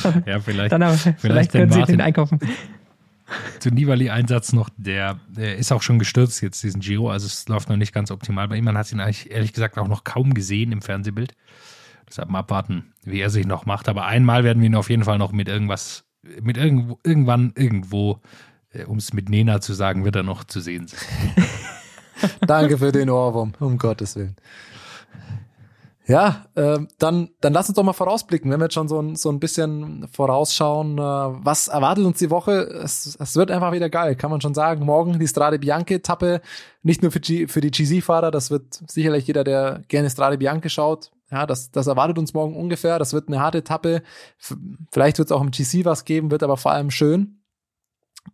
dann, 0.02 0.24
ja, 0.26 0.40
vielleicht. 0.40 0.72
Dann 0.72 0.82
aber, 0.82 0.94
vielleicht, 0.94 1.22
vielleicht 1.22 1.52
können 1.52 1.72
Sie 1.72 1.84
den 1.84 2.02
einkaufen 2.02 2.40
zu 3.60 3.70
Nibali-Einsatz 3.70 4.54
noch, 4.54 4.70
der, 4.78 5.20
der 5.30 5.58
ist 5.58 5.72
auch 5.72 5.82
schon 5.82 6.00
gestürzt 6.00 6.42
jetzt, 6.42 6.64
diesen 6.64 6.82
Giro, 6.82 7.10
also 7.10 7.26
es 7.26 7.48
läuft 7.48 7.70
noch 7.70 7.78
nicht 7.78 7.94
ganz 7.94 8.12
optimal 8.12 8.48
bei 8.48 8.58
ihm. 8.58 8.66
Man 8.66 8.78
hat 8.78 8.92
ihn 8.92 9.00
eigentlich 9.00 9.32
ehrlich 9.32 9.54
gesagt 9.54 9.78
auch 9.78 9.88
noch 9.88 10.04
kaum 10.04 10.34
gesehen 10.34 10.72
im 10.72 10.82
Fernsehbild. 10.82 11.34
Deshalb 12.08 12.30
mal 12.30 12.40
abwarten, 12.40 12.94
wie 13.04 13.22
er 13.22 13.30
sich 13.30 13.46
noch 13.46 13.66
macht. 13.66 13.88
Aber 13.88 14.06
einmal 14.06 14.44
werden 14.44 14.62
wir 14.62 14.68
ihn 14.68 14.76
auf 14.76 14.90
jeden 14.90 15.06
Fall 15.06 15.18
noch 15.18 15.32
mit 15.32 15.48
irgendwas, 15.48 16.04
mit 16.42 16.58
irgendwo, 16.58 17.00
irgendwann, 17.06 17.54
irgendwo, 17.56 18.20
äh, 18.72 18.84
um 18.84 18.98
es 18.98 19.14
mit 19.14 19.30
Nena 19.30 19.62
zu 19.62 19.74
sagen, 19.74 20.04
wird 20.04 20.18
er 20.18 20.24
noch 20.24 20.44
zu 20.44 20.60
sehen 20.60 20.88
sein. 20.88 21.00
Danke 22.46 22.78
für 22.78 22.92
den 22.92 23.10
Ohrwurm, 23.10 23.54
um 23.60 23.78
Gottes 23.78 24.16
Willen. 24.16 24.36
Ja, 26.12 26.46
äh, 26.56 26.78
dann, 27.00 27.30
dann 27.40 27.54
lass 27.54 27.70
uns 27.70 27.78
doch 27.78 27.84
mal 27.84 27.94
vorausblicken, 27.94 28.52
wenn 28.52 28.60
wir 28.60 28.66
jetzt 28.66 28.74
schon 28.74 28.90
so 28.90 29.00
ein, 29.02 29.16
so 29.16 29.30
ein 29.30 29.40
bisschen 29.40 30.10
vorausschauen. 30.12 30.98
Äh, 30.98 31.02
was 31.02 31.70
erwartet 31.70 32.04
uns 32.04 32.20
die 32.20 32.30
Woche? 32.30 32.64
Es, 32.64 33.16
es 33.18 33.38
wird 33.38 33.50
einfach 33.50 33.72
wieder 33.72 33.90
geil, 33.90 34.18
kann 34.18 34.30
man 34.30 34.42
schon 34.42 34.54
sagen. 34.54 34.84
Morgen 34.84 35.20
die 35.20 35.28
Strade 35.30 35.58
Bianche-Etappe, 35.58 36.42
nicht 36.84 37.02
nur 37.02 37.12
für, 37.12 37.22
G, 37.22 37.48
für 37.48 37.62
die 37.62 37.72
GC-Fahrer, 37.72 38.30
das 38.30 38.52
wird 38.52 38.82
sicherlich 38.92 39.26
jeder, 39.26 39.46
der 39.46 39.84
gerne 39.88 40.10
Strade 40.10 40.38
Bianche 40.38 40.70
schaut. 40.70 41.12
Ja, 41.32 41.46
das, 41.48 41.72
das 41.72 41.88
erwartet 41.88 42.20
uns 42.20 42.34
morgen 42.34 42.58
ungefähr. 42.58 43.00
Das 43.00 43.14
wird 43.14 43.30
eine 43.30 43.40
harte 43.40 43.60
Etappe. 43.60 44.04
Vielleicht 44.92 45.18
wird 45.18 45.30
es 45.30 45.32
auch 45.32 45.42
im 45.42 45.52
GC 45.52 45.86
was 45.86 46.04
geben, 46.04 46.30
wird 46.30 46.44
aber 46.44 46.58
vor 46.58 46.74
allem 46.74 46.92
schön. 46.92 47.42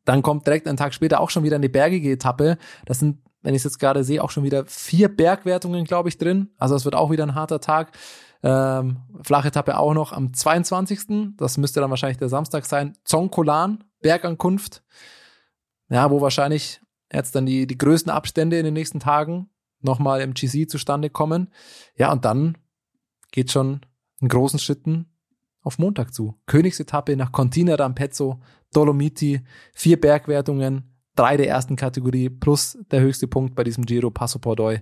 Dann 0.04 0.24
kommt 0.24 0.48
direkt 0.48 0.68
einen 0.68 0.78
Tag 0.78 0.96
später 0.96 1.20
auch 1.20 1.30
schon 1.30 1.44
wieder 1.44 1.58
eine 1.58 1.70
bergige 1.70 2.12
Etappe. 2.12 2.58
Das 2.86 2.98
sind 2.98 3.20
wenn 3.48 3.56
ich 3.56 3.62
es 3.62 3.64
jetzt 3.64 3.80
gerade 3.80 4.04
sehe, 4.04 4.22
auch 4.22 4.30
schon 4.30 4.44
wieder 4.44 4.66
vier 4.66 5.08
Bergwertungen, 5.08 5.86
glaube 5.86 6.10
ich, 6.10 6.18
drin. 6.18 6.50
Also 6.58 6.76
es 6.76 6.84
wird 6.84 6.96
auch 6.96 7.12
wieder 7.12 7.24
ein 7.24 7.34
harter 7.34 7.62
Tag. 7.62 7.98
Ähm, 8.44 8.98
flache 9.22 9.48
Etappe 9.48 9.78
auch 9.78 9.94
noch 9.94 10.12
am 10.12 10.34
22. 10.34 11.36
Das 11.38 11.58
müsste 11.58 11.80
dann 11.80 11.90
wahrscheinlich 11.90 12.18
der 12.18 12.28
Samstag 12.28 12.66
sein. 12.66 12.98
Zongkolan, 13.06 13.86
Bergankunft. 14.02 14.84
Ja, 15.88 16.12
wo 16.12 16.20
wahrscheinlich 16.20 16.82
jetzt 17.10 17.36
dann 17.36 17.46
die, 17.46 17.68
die 17.68 17.78
größten 17.78 18.12
Abstände 18.12 18.60
in 18.60 18.66
den 18.66 18.74
nächsten 18.74 19.00
Tagen 19.00 19.50
nochmal 19.80 20.20
im 20.20 20.34
GC 20.34 20.70
zustande 20.70 21.10
kommen. 21.10 21.48
Ja, 21.96 22.12
und 22.12 22.26
dann 22.26 22.58
geht 23.32 23.50
schon 23.50 23.80
in 24.20 24.28
großen 24.28 24.60
Schritten 24.60 25.06
auf 25.62 25.80
Montag 25.80 26.14
zu. 26.14 26.38
Königsetappe 26.48 27.16
nach 27.16 27.32
Contina 27.32 27.76
d'Ampezzo, 27.76 28.42
Dolomiti, 28.74 29.40
vier 29.74 30.02
Bergwertungen, 30.02 30.97
drei 31.18 31.38
der 31.38 31.50
ersten 31.50 31.76
Kategorie 31.76 32.30
plus 32.30 32.78
der 32.92 33.02
höchste 33.02 33.28
Punkt 33.28 33.56
bei 33.56 33.64
diesem 33.64 33.86
Giro 33.86 34.10
Passo 34.10 34.40
Pordoi. 34.40 34.82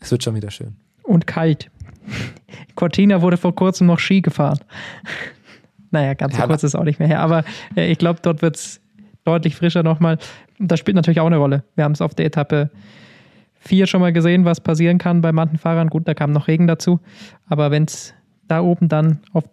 Es 0.00 0.10
wird 0.10 0.24
schon 0.24 0.34
wieder 0.34 0.50
schön. 0.50 0.76
Und 1.02 1.26
kalt. 1.26 1.70
Cortina 2.74 3.22
wurde 3.22 3.36
vor 3.36 3.54
kurzem 3.54 3.86
noch 3.86 3.98
Ski 3.98 4.20
gefahren. 4.20 4.60
naja, 5.90 6.14
ganz 6.14 6.34
so 6.34 6.40
ja, 6.40 6.46
kurz 6.46 6.62
ist 6.62 6.74
auch 6.74 6.84
nicht 6.84 6.98
mehr 6.98 7.08
her. 7.08 7.20
Aber 7.20 7.44
äh, 7.76 7.90
ich 7.90 7.98
glaube, 7.98 8.20
dort 8.22 8.42
wird 8.42 8.56
es 8.56 8.80
deutlich 9.24 9.56
frischer 9.56 9.82
nochmal. 9.82 10.18
Und 10.58 10.70
das 10.70 10.80
spielt 10.80 10.94
natürlich 10.94 11.20
auch 11.20 11.26
eine 11.26 11.36
Rolle. 11.36 11.64
Wir 11.74 11.84
haben 11.84 11.92
es 11.92 12.00
auf 12.00 12.14
der 12.14 12.26
Etappe 12.26 12.70
4 13.60 13.86
schon 13.86 14.00
mal 14.00 14.12
gesehen, 14.12 14.44
was 14.44 14.60
passieren 14.60 14.98
kann 14.98 15.20
bei 15.20 15.32
manchen 15.32 15.58
Fahrern. 15.58 15.88
Gut, 15.88 16.06
da 16.08 16.14
kam 16.14 16.32
noch 16.32 16.48
Regen 16.48 16.66
dazu. 16.66 17.00
Aber 17.46 17.70
wenn 17.70 17.84
es 17.84 18.14
da 18.46 18.60
oben 18.60 18.88
dann 18.88 19.20
auf 19.32 19.44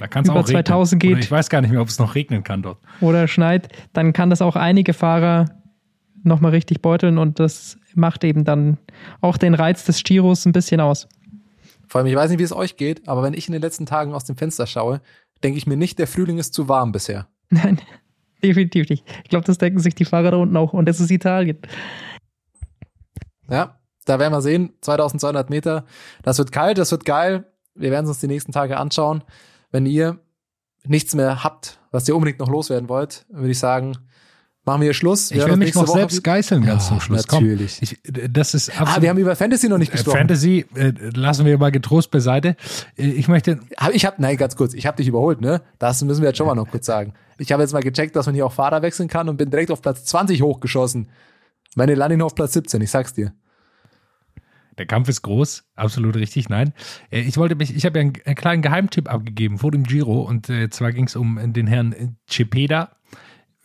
da 0.00 0.06
kann 0.06 0.24
es 0.24 0.30
auch 0.30 0.44
2000 0.44 1.02
regnen. 1.02 1.10
geht. 1.10 1.16
Oder 1.18 1.24
ich 1.24 1.30
weiß 1.30 1.50
gar 1.50 1.60
nicht 1.60 1.70
mehr, 1.70 1.80
ob 1.80 1.88
es 1.88 1.98
noch 1.98 2.14
regnen 2.14 2.42
kann 2.42 2.62
dort. 2.62 2.78
Oder 3.00 3.28
schneit, 3.28 3.68
dann 3.92 4.12
kann 4.12 4.30
das 4.30 4.42
auch 4.42 4.56
einige 4.56 4.92
Fahrer 4.92 5.46
nochmal 6.22 6.52
richtig 6.52 6.82
beuteln 6.82 7.18
und 7.18 7.38
das 7.38 7.78
macht 7.94 8.24
eben 8.24 8.44
dann 8.44 8.78
auch 9.20 9.36
den 9.36 9.54
Reiz 9.54 9.84
des 9.84 10.02
Giros 10.02 10.46
ein 10.46 10.52
bisschen 10.52 10.80
aus. 10.80 11.08
Vor 11.86 12.00
allem, 12.00 12.08
ich 12.08 12.16
weiß 12.16 12.30
nicht, 12.30 12.40
wie 12.40 12.44
es 12.44 12.52
euch 12.52 12.76
geht, 12.76 13.06
aber 13.08 13.22
wenn 13.22 13.34
ich 13.34 13.46
in 13.46 13.52
den 13.52 13.62
letzten 13.62 13.86
Tagen 13.86 14.14
aus 14.14 14.24
dem 14.24 14.36
Fenster 14.36 14.66
schaue, 14.66 15.00
denke 15.42 15.58
ich 15.58 15.66
mir 15.66 15.76
nicht, 15.76 15.98
der 15.98 16.06
Frühling 16.06 16.38
ist 16.38 16.54
zu 16.54 16.68
warm 16.68 16.92
bisher. 16.92 17.28
Nein, 17.50 17.80
definitiv 18.42 18.88
nicht. 18.88 19.04
Ich 19.22 19.30
glaube, 19.30 19.44
das 19.44 19.58
denken 19.58 19.78
sich 19.78 19.94
die 19.94 20.04
Fahrer 20.04 20.32
da 20.32 20.36
unten 20.38 20.56
auch 20.56 20.72
und 20.72 20.88
es 20.88 20.98
ist 20.98 21.10
Italien. 21.10 21.58
Ja, 23.48 23.78
da 24.06 24.18
werden 24.18 24.32
wir 24.32 24.40
sehen, 24.40 24.72
2200 24.80 25.50
Meter. 25.50 25.84
Das 26.22 26.38
wird 26.38 26.52
kalt, 26.52 26.78
das 26.78 26.90
wird 26.90 27.04
geil. 27.04 27.44
Wir 27.74 27.90
werden 27.90 28.04
es 28.04 28.10
uns 28.10 28.20
die 28.20 28.26
nächsten 28.26 28.52
Tage 28.52 28.78
anschauen. 28.78 29.22
Wenn 29.74 29.86
ihr 29.86 30.20
nichts 30.84 31.16
mehr 31.16 31.42
habt, 31.42 31.80
was 31.90 32.06
ihr 32.06 32.14
unbedingt 32.14 32.38
noch 32.38 32.48
loswerden 32.48 32.88
wollt, 32.88 33.26
würde 33.28 33.50
ich 33.50 33.58
sagen, 33.58 33.96
machen 34.64 34.82
wir 34.82 34.84
hier 34.84 34.94
Schluss. 34.94 35.32
Wir 35.32 35.42
ich 35.42 35.48
will 35.48 35.56
mich 35.56 35.74
noch 35.74 35.88
Woche 35.88 35.98
selbst 35.98 36.22
geißeln 36.22 36.64
ganz 36.64 36.84
ja, 36.84 36.90
zum 36.90 37.00
Schluss. 37.00 37.26
Natürlich. 37.26 37.80
Komm, 37.80 37.98
ich, 38.14 38.32
das 38.32 38.54
ist 38.54 38.70
ah, 38.80 39.02
wir 39.02 39.10
haben 39.10 39.18
über 39.18 39.34
Fantasy 39.34 39.68
noch 39.68 39.78
nicht 39.78 39.88
äh, 39.88 39.96
gesprochen. 39.96 40.18
Fantasy 40.18 40.64
äh, 40.76 40.92
lassen 41.16 41.44
wir 41.44 41.58
mal 41.58 41.72
getrost 41.72 42.12
beiseite. 42.12 42.54
Äh, 42.96 43.08
ich 43.08 43.26
möchte. 43.26 43.58
Ich 43.92 44.04
habe, 44.04 44.22
nein, 44.22 44.36
ganz 44.36 44.54
kurz. 44.54 44.74
Ich 44.74 44.86
habe 44.86 44.96
dich 44.96 45.08
überholt, 45.08 45.40
ne? 45.40 45.60
Das 45.80 46.00
müssen 46.04 46.20
wir 46.20 46.28
jetzt 46.28 46.36
schon 46.36 46.46
mal 46.46 46.54
noch 46.54 46.70
kurz 46.70 46.86
sagen. 46.86 47.12
Ich 47.38 47.50
habe 47.50 47.64
jetzt 47.64 47.72
mal 47.72 47.82
gecheckt, 47.82 48.14
dass 48.14 48.26
man 48.26 48.36
hier 48.36 48.46
auch 48.46 48.52
Fahrer 48.52 48.80
wechseln 48.80 49.08
kann 49.08 49.28
und 49.28 49.38
bin 49.38 49.50
direkt 49.50 49.72
auf 49.72 49.82
Platz 49.82 50.04
20 50.04 50.40
hochgeschossen. 50.40 51.08
Meine 51.74 51.96
Landing 51.96 52.22
auf 52.22 52.36
Platz 52.36 52.52
17. 52.52 52.80
Ich 52.80 52.92
sag's 52.92 53.12
dir. 53.12 53.32
Der 54.78 54.86
Kampf 54.86 55.08
ist 55.08 55.22
groß, 55.22 55.64
absolut 55.74 56.16
richtig, 56.16 56.48
nein. 56.48 56.72
Äh, 57.10 57.20
ich 57.20 57.36
wollte 57.36 57.54
mich, 57.54 57.74
ich 57.74 57.84
habe 57.84 57.98
ja 57.98 58.02
einen, 58.02 58.12
einen, 58.24 58.34
kleinen 58.34 58.62
Geheimtipp 58.62 59.10
abgegeben 59.12 59.58
vor 59.58 59.70
dem 59.70 59.84
Giro 59.84 60.22
und 60.22 60.48
äh, 60.50 60.70
zwar 60.70 60.92
ging 60.92 61.04
es 61.04 61.16
um 61.16 61.52
den 61.52 61.66
Herrn 61.66 62.16
Cepeda 62.28 62.96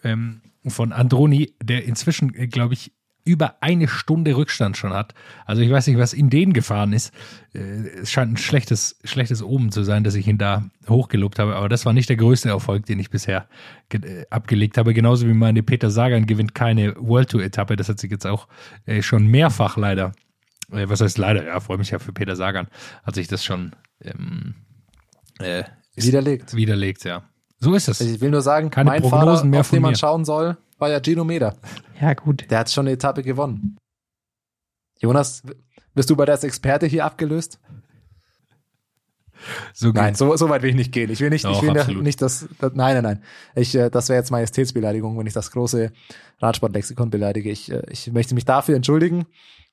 ähm, 0.03 0.41
von 0.67 0.91
Androni, 0.91 1.53
der 1.61 1.85
inzwischen, 1.85 2.33
äh, 2.35 2.47
glaube 2.47 2.73
ich, 2.73 2.93
über 3.25 3.61
eine 3.61 3.87
Stunde 3.87 4.35
Rückstand 4.35 4.77
schon 4.77 4.93
hat. 4.93 5.13
Also 5.45 5.61
ich 5.61 5.69
weiß 5.69 5.85
nicht, 5.87 5.99
was 5.99 6.13
in 6.13 6.31
denen 6.31 6.53
gefahren 6.53 6.93
ist. 6.93 7.13
Es 7.53 8.09
scheint 8.09 8.31
ein 8.31 8.37
schlechtes, 8.37 8.97
schlechtes 9.03 9.43
Omen 9.43 9.71
zu 9.71 9.83
sein, 9.83 10.03
dass 10.03 10.15
ich 10.15 10.27
ihn 10.27 10.39
da 10.39 10.63
hochgelobt 10.87 11.37
habe, 11.37 11.55
aber 11.55 11.69
das 11.69 11.85
war 11.85 11.93
nicht 11.93 12.09
der 12.09 12.15
größte 12.15 12.49
Erfolg, 12.49 12.87
den 12.87 12.97
ich 12.97 13.11
bisher 13.11 13.47
abgelegt 14.31 14.79
habe. 14.79 14.95
Genauso 14.95 15.27
wie 15.27 15.33
meine 15.33 15.61
Peter 15.61 15.91
Sagan 15.91 16.25
gewinnt 16.25 16.55
keine 16.55 16.95
World 16.95 17.29
Tour 17.29 17.43
Etappe. 17.43 17.75
Das 17.75 17.89
hat 17.89 17.99
sich 17.99 18.09
jetzt 18.09 18.25
auch 18.25 18.47
schon 19.01 19.27
mehrfach 19.27 19.77
leider 19.77 20.07
äh, 20.07 20.28
was 20.71 21.01
heißt 21.01 21.17
leider, 21.17 21.45
ja, 21.45 21.59
freue 21.59 21.77
mich 21.77 21.91
ja 21.91 21.99
für 21.99 22.13
Peter 22.13 22.35
Sagan, 22.35 22.67
hat 23.03 23.15
sich 23.15 23.27
das 23.27 23.43
schon 23.43 23.75
ähm, 24.01 24.55
äh, 25.39 25.63
widerlegt. 25.95 26.55
Widerlegt, 26.55 27.03
ja. 27.03 27.23
So 27.59 27.73
ist 27.73 27.87
es. 27.89 27.99
Ich 27.99 28.21
will 28.21 28.31
nur 28.31 28.41
sagen, 28.41 28.69
Keine 28.69 28.89
mein 28.89 29.01
Prognosen 29.01 29.25
Fahrer, 29.25 29.45
mehr 29.45 29.59
auf 29.61 29.69
den 29.69 29.81
man 29.81 29.91
mir. 29.91 29.97
schauen 29.97 30.23
soll, 30.23 30.57
war 30.77 30.89
ja 30.89 31.01
Gino 31.03 31.23
Meder. 31.23 31.57
Ja, 31.99 32.13
gut. 32.13 32.49
Der 32.49 32.59
hat 32.59 32.71
schon 32.71 32.85
eine 32.85 32.93
Etappe 32.93 33.21
gewonnen. 33.21 33.77
Jonas, 34.99 35.43
bist 35.93 36.09
du 36.09 36.15
bei 36.15 36.25
der 36.25 36.41
Experte 36.43 36.85
hier 36.85 37.05
abgelöst? 37.05 37.59
So 39.73 39.91
nein, 39.91 40.15
so, 40.15 40.35
so 40.35 40.49
weit 40.49 40.61
will 40.63 40.71
ich 40.71 40.75
nicht 40.75 40.91
gehen. 40.91 41.09
Ich 41.09 41.21
will 41.21 41.29
nicht, 41.29 41.45
Doch, 41.45 41.55
ich 41.55 41.61
will 41.61 41.77
absolut. 41.77 42.03
nicht 42.03 42.21
das, 42.21 42.47
das, 42.59 42.73
nein, 42.73 42.95
nein, 42.95 43.03
nein. 43.03 43.23
Ich, 43.55 43.73
äh, 43.73 43.89
das 43.89 44.09
wäre 44.09 44.19
jetzt 44.19 44.31
Majestätsbeleidigung, 44.31 45.17
wenn 45.17 45.27
ich 45.27 45.33
das 45.33 45.51
große 45.51 45.91
Radsportlexikon 46.39 47.09
beleidige. 47.09 47.49
Ich, 47.49 47.71
äh, 47.71 47.81
ich 47.89 48.11
möchte 48.11 48.35
mich 48.35 48.43
dafür 48.45 48.75
entschuldigen 48.75 49.25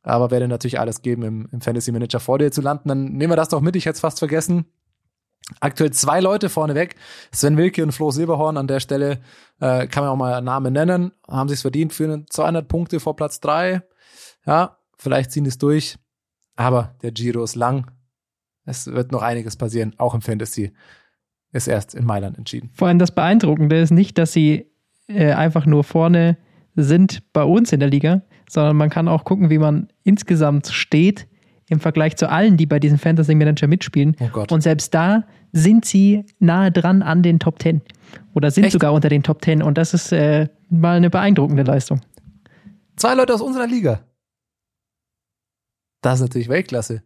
aber 0.07 0.31
werde 0.31 0.49
natürlich 0.49 0.79
alles 0.79 1.03
geben, 1.03 1.23
im, 1.23 1.49
im 1.51 1.61
Fantasy 1.61 1.93
Manager 1.93 2.21
vor 2.21 2.39
dir 2.39 2.53
zu 2.53 2.61
landen. 2.61 2.89
Dann 2.89 3.05
nehmen 3.05 3.33
wir 3.33 3.37
das 3.37 3.49
doch 3.49 3.61
mit, 3.61 3.77
ich 3.77 3.87
hätte 3.87 3.95
es 3.95 4.01
fast 4.01 4.19
vergessen. 4.19 4.67
Aktuell 5.61 5.93
zwei 5.93 6.21
Leute 6.21 6.49
vorneweg, 6.49 6.97
Sven 7.33 7.57
Wilke 7.57 7.83
und 7.83 7.93
Flo 7.93 8.11
Silberhorn 8.11 8.57
an 8.57 8.67
der 8.67 8.81
Stelle, 8.81 9.21
äh, 9.61 9.87
kann 9.87 10.03
man 10.03 10.13
auch 10.13 10.17
mal 10.17 10.41
Namen 10.43 10.73
nennen, 10.73 11.13
haben 11.29 11.49
sich 11.49 11.61
verdient 11.61 11.93
für 11.93 12.25
200 12.29 12.67
Punkte 12.67 12.99
vor 12.99 13.15
Platz 13.15 13.41
drei. 13.41 13.83
Ja, 14.45 14.79
vielleicht 14.97 15.31
ziehen 15.31 15.47
es 15.47 15.59
durch, 15.59 15.99
aber 16.57 16.97
der 17.03 17.13
Giro 17.13 17.45
ist 17.45 17.55
lang. 17.55 17.91
Es 18.65 18.87
wird 18.87 19.13
noch 19.13 19.23
einiges 19.23 19.57
passieren, 19.57 19.95
auch 19.99 20.15
im 20.15 20.23
Fantasy. 20.23 20.73
Ist 21.53 21.69
erst 21.69 21.95
in 21.95 22.05
Mailand 22.05 22.39
entschieden. 22.39 22.71
Vor 22.75 22.89
allem 22.89 22.99
das 22.99 23.13
Beeindruckende 23.13 23.81
ist 23.81 23.93
nicht, 23.93 24.19
dass 24.19 24.33
sie 24.33 24.71
äh, 25.07 25.33
einfach 25.33 25.65
nur 25.65 25.85
vorne 25.85 26.37
sind 26.75 27.33
bei 27.33 27.45
uns 27.45 27.73
in 27.73 27.81
der 27.81 27.89
Liga, 27.89 28.23
sondern 28.49 28.77
man 28.77 28.91
kann 28.91 29.09
auch 29.09 29.25
gucken, 29.25 29.51
wie 29.51 29.59
man 29.59 29.89
insgesamt 30.05 30.69
steht 30.69 31.27
im 31.69 31.81
Vergleich 31.81 32.17
zu 32.17 32.31
allen, 32.31 32.57
die 32.57 32.67
bei 32.67 32.79
diesem 32.79 32.99
Fantasy 32.99 33.35
Manager 33.35 33.67
mitspielen. 33.67 34.17
Oh 34.21 34.29
Gott. 34.33 34.53
Und 34.53 34.61
selbst 34.61 34.95
da 34.95 35.25
sind 35.53 35.85
sie 35.85 36.25
nahe 36.39 36.71
dran 36.71 37.03
an 37.03 37.23
den 37.23 37.39
Top 37.39 37.61
10 37.61 37.81
oder 38.35 38.51
sind 38.51 38.65
Echt? 38.65 38.73
sogar 38.73 38.93
unter 38.93 39.09
den 39.09 39.23
Top 39.23 39.45
10 39.45 39.63
und 39.63 39.79
das 39.79 39.95
ist 39.95 40.13
äh, 40.13 40.49
mal 40.69 40.97
eine 40.97 41.11
beeindruckende 41.11 41.63
Leistung. 41.63 42.01
Zwei 42.97 43.15
Leute 43.15 43.35
aus 43.35 43.41
unserer 43.41 43.67
Liga. 43.67 44.01
Das 46.03 46.17
ist 46.17 46.23
natürlich 46.23 46.49
Weltklasse. 46.49 47.03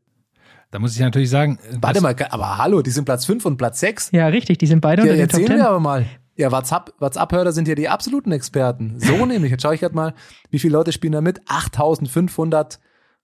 Da 0.71 0.79
muss 0.79 0.95
ich 0.95 1.01
natürlich 1.01 1.31
sagen. 1.31 1.59
Warte 1.81 2.01
mal, 2.01 2.15
aber 2.31 2.59
hallo, 2.59 2.83
die 2.83 2.91
sind 2.91 3.05
Platz 3.05 3.25
5 3.25 3.45
und 3.45 3.57
Platz 3.57 3.81
6. 3.81 4.11
Ja, 4.13 4.29
richtig, 4.29 4.59
die 4.59 4.67
sind 4.67 4.81
beide 4.81 5.03
ja, 5.03 5.13
unter 5.13 5.17
den 5.17 5.29
Top 5.29 5.41
10. 5.41 5.43
Erzählen 5.43 5.61
wir 5.61 5.69
aber 5.69 5.81
mal. 5.81 6.07
Ja, 6.37 6.53
WhatsApp, 6.53 6.95
WhatsApp-Hörer 6.99 7.53
sind 7.53 7.69
ja 7.69 7.75
die 7.75 7.89
absoluten 7.89 8.33
Experten. 8.33 8.99
So 8.99 9.27
nämlich. 9.27 9.51
Jetzt 9.51 9.63
schaue 9.63 9.75
ich 9.75 9.81
gerade 9.81 9.95
mal, 9.95 10.15
wie 10.51 10.59
viele 10.59 10.73
Leute 10.73 10.93
spielen 10.93 11.13
da 11.13 11.21
mit? 11.21 11.41
8500 11.47 12.81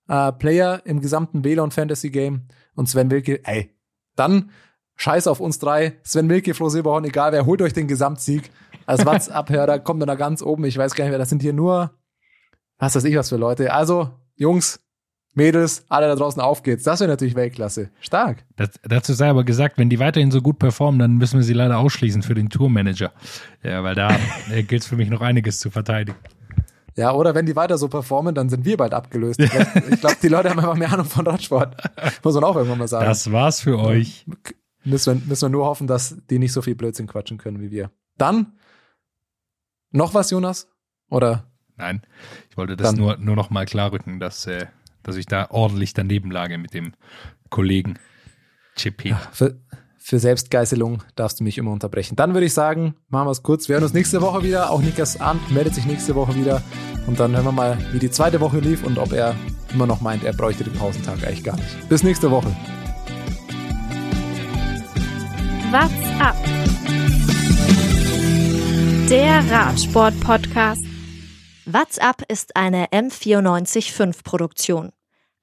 äh, 0.08 0.32
Player 0.32 0.82
im 0.84 1.00
gesamten 1.00 1.44
WLAN 1.44 1.70
Fantasy 1.70 2.10
Game. 2.10 2.48
Und 2.74 2.88
Sven 2.88 3.10
Wilke, 3.10 3.40
ey, 3.44 3.74
dann 4.16 4.50
scheiß 4.96 5.26
auf 5.26 5.40
uns 5.40 5.58
drei. 5.58 5.98
Sven 6.02 6.28
Wilke, 6.28 6.54
Flo 6.54 6.68
Silberhorn, 6.68 7.04
egal 7.04 7.32
wer, 7.32 7.46
holt 7.46 7.62
euch 7.62 7.72
den 7.72 7.88
Gesamtsieg. 7.88 8.50
Als 8.86 9.06
WhatsApp-Hörer 9.06 9.78
kommt 9.78 10.02
dann 10.02 10.08
da 10.08 10.14
ganz 10.14 10.42
oben. 10.42 10.64
Ich 10.64 10.76
weiß 10.76 10.94
gar 10.94 11.04
nicht 11.04 11.10
mehr, 11.10 11.18
das 11.18 11.30
sind 11.30 11.42
hier 11.42 11.52
nur, 11.52 11.92
was 12.78 12.94
weiß 12.94 13.04
ich 13.04 13.16
was 13.16 13.28
für 13.28 13.36
Leute. 13.36 13.72
Also, 13.72 14.10
Jungs, 14.34 14.80
Mädels, 15.36 15.84
alle 15.88 16.08
da 16.08 16.14
draußen 16.14 16.40
auf 16.40 16.62
geht's. 16.62 16.84
Das 16.84 17.00
wäre 17.00 17.10
natürlich 17.10 17.34
Weltklasse. 17.34 17.90
Stark. 18.00 18.44
Das, 18.56 18.70
dazu 18.82 19.12
sei 19.12 19.28
aber 19.28 19.44
gesagt, 19.44 19.76
wenn 19.76 19.90
die 19.90 19.98
weiterhin 19.98 20.30
so 20.30 20.40
gut 20.40 20.58
performen, 20.58 20.98
dann 20.98 21.16
müssen 21.16 21.38
wir 21.38 21.44
sie 21.44 21.52
leider 21.52 21.78
ausschließen 21.78 22.22
für 22.22 22.34
den 22.34 22.48
Tourmanager. 22.48 23.12
Ja, 23.62 23.84
weil 23.84 23.94
da 23.94 24.16
äh, 24.50 24.62
gilt 24.62 24.82
es 24.82 24.88
für 24.88 24.96
mich 24.96 25.10
noch 25.10 25.20
einiges 25.20 25.60
zu 25.60 25.70
verteidigen. 25.70 26.16
Ja, 26.96 27.12
oder 27.12 27.34
wenn 27.34 27.44
die 27.44 27.54
weiter 27.54 27.76
so 27.76 27.88
performen, 27.88 28.34
dann 28.34 28.48
sind 28.48 28.64
wir 28.64 28.78
bald 28.78 28.94
abgelöst. 28.94 29.38
Ich 29.38 29.50
glaube, 29.50 29.96
glaub, 30.00 30.20
die 30.20 30.28
Leute 30.28 30.48
haben 30.48 30.58
einfach 30.58 30.76
mehr 30.76 30.90
Ahnung 30.90 31.04
von 31.04 31.26
Radsport. 31.26 31.76
Muss 32.24 32.34
man 32.34 32.44
auch 32.44 32.56
irgendwann 32.56 32.78
mal 32.78 32.88
sagen. 32.88 33.04
Das 33.04 33.30
war's 33.30 33.60
für 33.60 33.78
euch. 33.78 34.24
Müssen 34.84 35.20
wir, 35.20 35.28
müssen 35.28 35.42
wir 35.42 35.50
nur 35.50 35.66
hoffen, 35.66 35.86
dass 35.86 36.16
die 36.30 36.38
nicht 36.38 36.54
so 36.54 36.62
viel 36.62 36.74
Blödsinn 36.74 37.06
quatschen 37.06 37.36
können 37.36 37.60
wie 37.60 37.70
wir. 37.70 37.90
Dann 38.16 38.54
noch 39.90 40.14
was, 40.14 40.30
Jonas? 40.30 40.68
Oder? 41.10 41.50
Nein, 41.76 42.00
ich 42.48 42.56
wollte 42.56 42.76
das 42.76 42.92
dann. 42.92 42.98
nur, 42.98 43.18
nur 43.18 43.36
noch 43.36 43.50
mal 43.50 43.66
klarrücken, 43.66 44.18
dass 44.18 44.46
äh, 44.46 44.66
dass 45.06 45.16
ich 45.16 45.26
da 45.26 45.46
ordentlich 45.50 45.94
daneben 45.94 46.30
lage 46.30 46.58
mit 46.58 46.74
dem 46.74 46.92
Kollegen 47.48 47.98
Chippy. 48.74 49.10
Ja, 49.10 49.22
für, 49.32 49.56
für 49.98 50.18
Selbstgeißelung 50.18 51.02
darfst 51.14 51.40
du 51.40 51.44
mich 51.44 51.58
immer 51.58 51.70
unterbrechen. 51.70 52.16
Dann 52.16 52.34
würde 52.34 52.46
ich 52.46 52.54
sagen, 52.54 52.96
machen 53.08 53.28
wir 53.28 53.30
es 53.30 53.42
kurz. 53.42 53.68
Wir 53.68 53.74
hören 53.74 53.84
uns 53.84 53.94
nächste 53.94 54.20
Woche 54.20 54.42
wieder. 54.42 54.70
Auch 54.70 54.82
Nikas 54.82 55.20
Arndt 55.20 55.50
meldet 55.50 55.74
sich 55.74 55.86
nächste 55.86 56.14
Woche 56.14 56.34
wieder. 56.34 56.62
Und 57.06 57.20
dann 57.20 57.34
hören 57.34 57.44
wir 57.44 57.52
mal, 57.52 57.78
wie 57.92 58.00
die 58.00 58.10
zweite 58.10 58.40
Woche 58.40 58.58
lief 58.58 58.84
und 58.84 58.98
ob 58.98 59.12
er 59.12 59.36
immer 59.72 59.86
noch 59.86 60.00
meint, 60.00 60.24
er 60.24 60.32
bräuchte 60.32 60.64
den 60.64 60.74
Pausentag 60.74 61.24
eigentlich 61.24 61.44
gar 61.44 61.56
nicht. 61.56 61.88
Bis 61.88 62.02
nächste 62.02 62.30
Woche. 62.30 62.48
What's 65.70 66.20
up? 66.20 66.36
Der 69.08 69.48
Radsport-Podcast. 69.50 70.84
What's 71.64 71.98
up 71.98 72.22
ist 72.28 72.56
eine 72.56 72.86
M945 72.86 74.24
Produktion. 74.24 74.92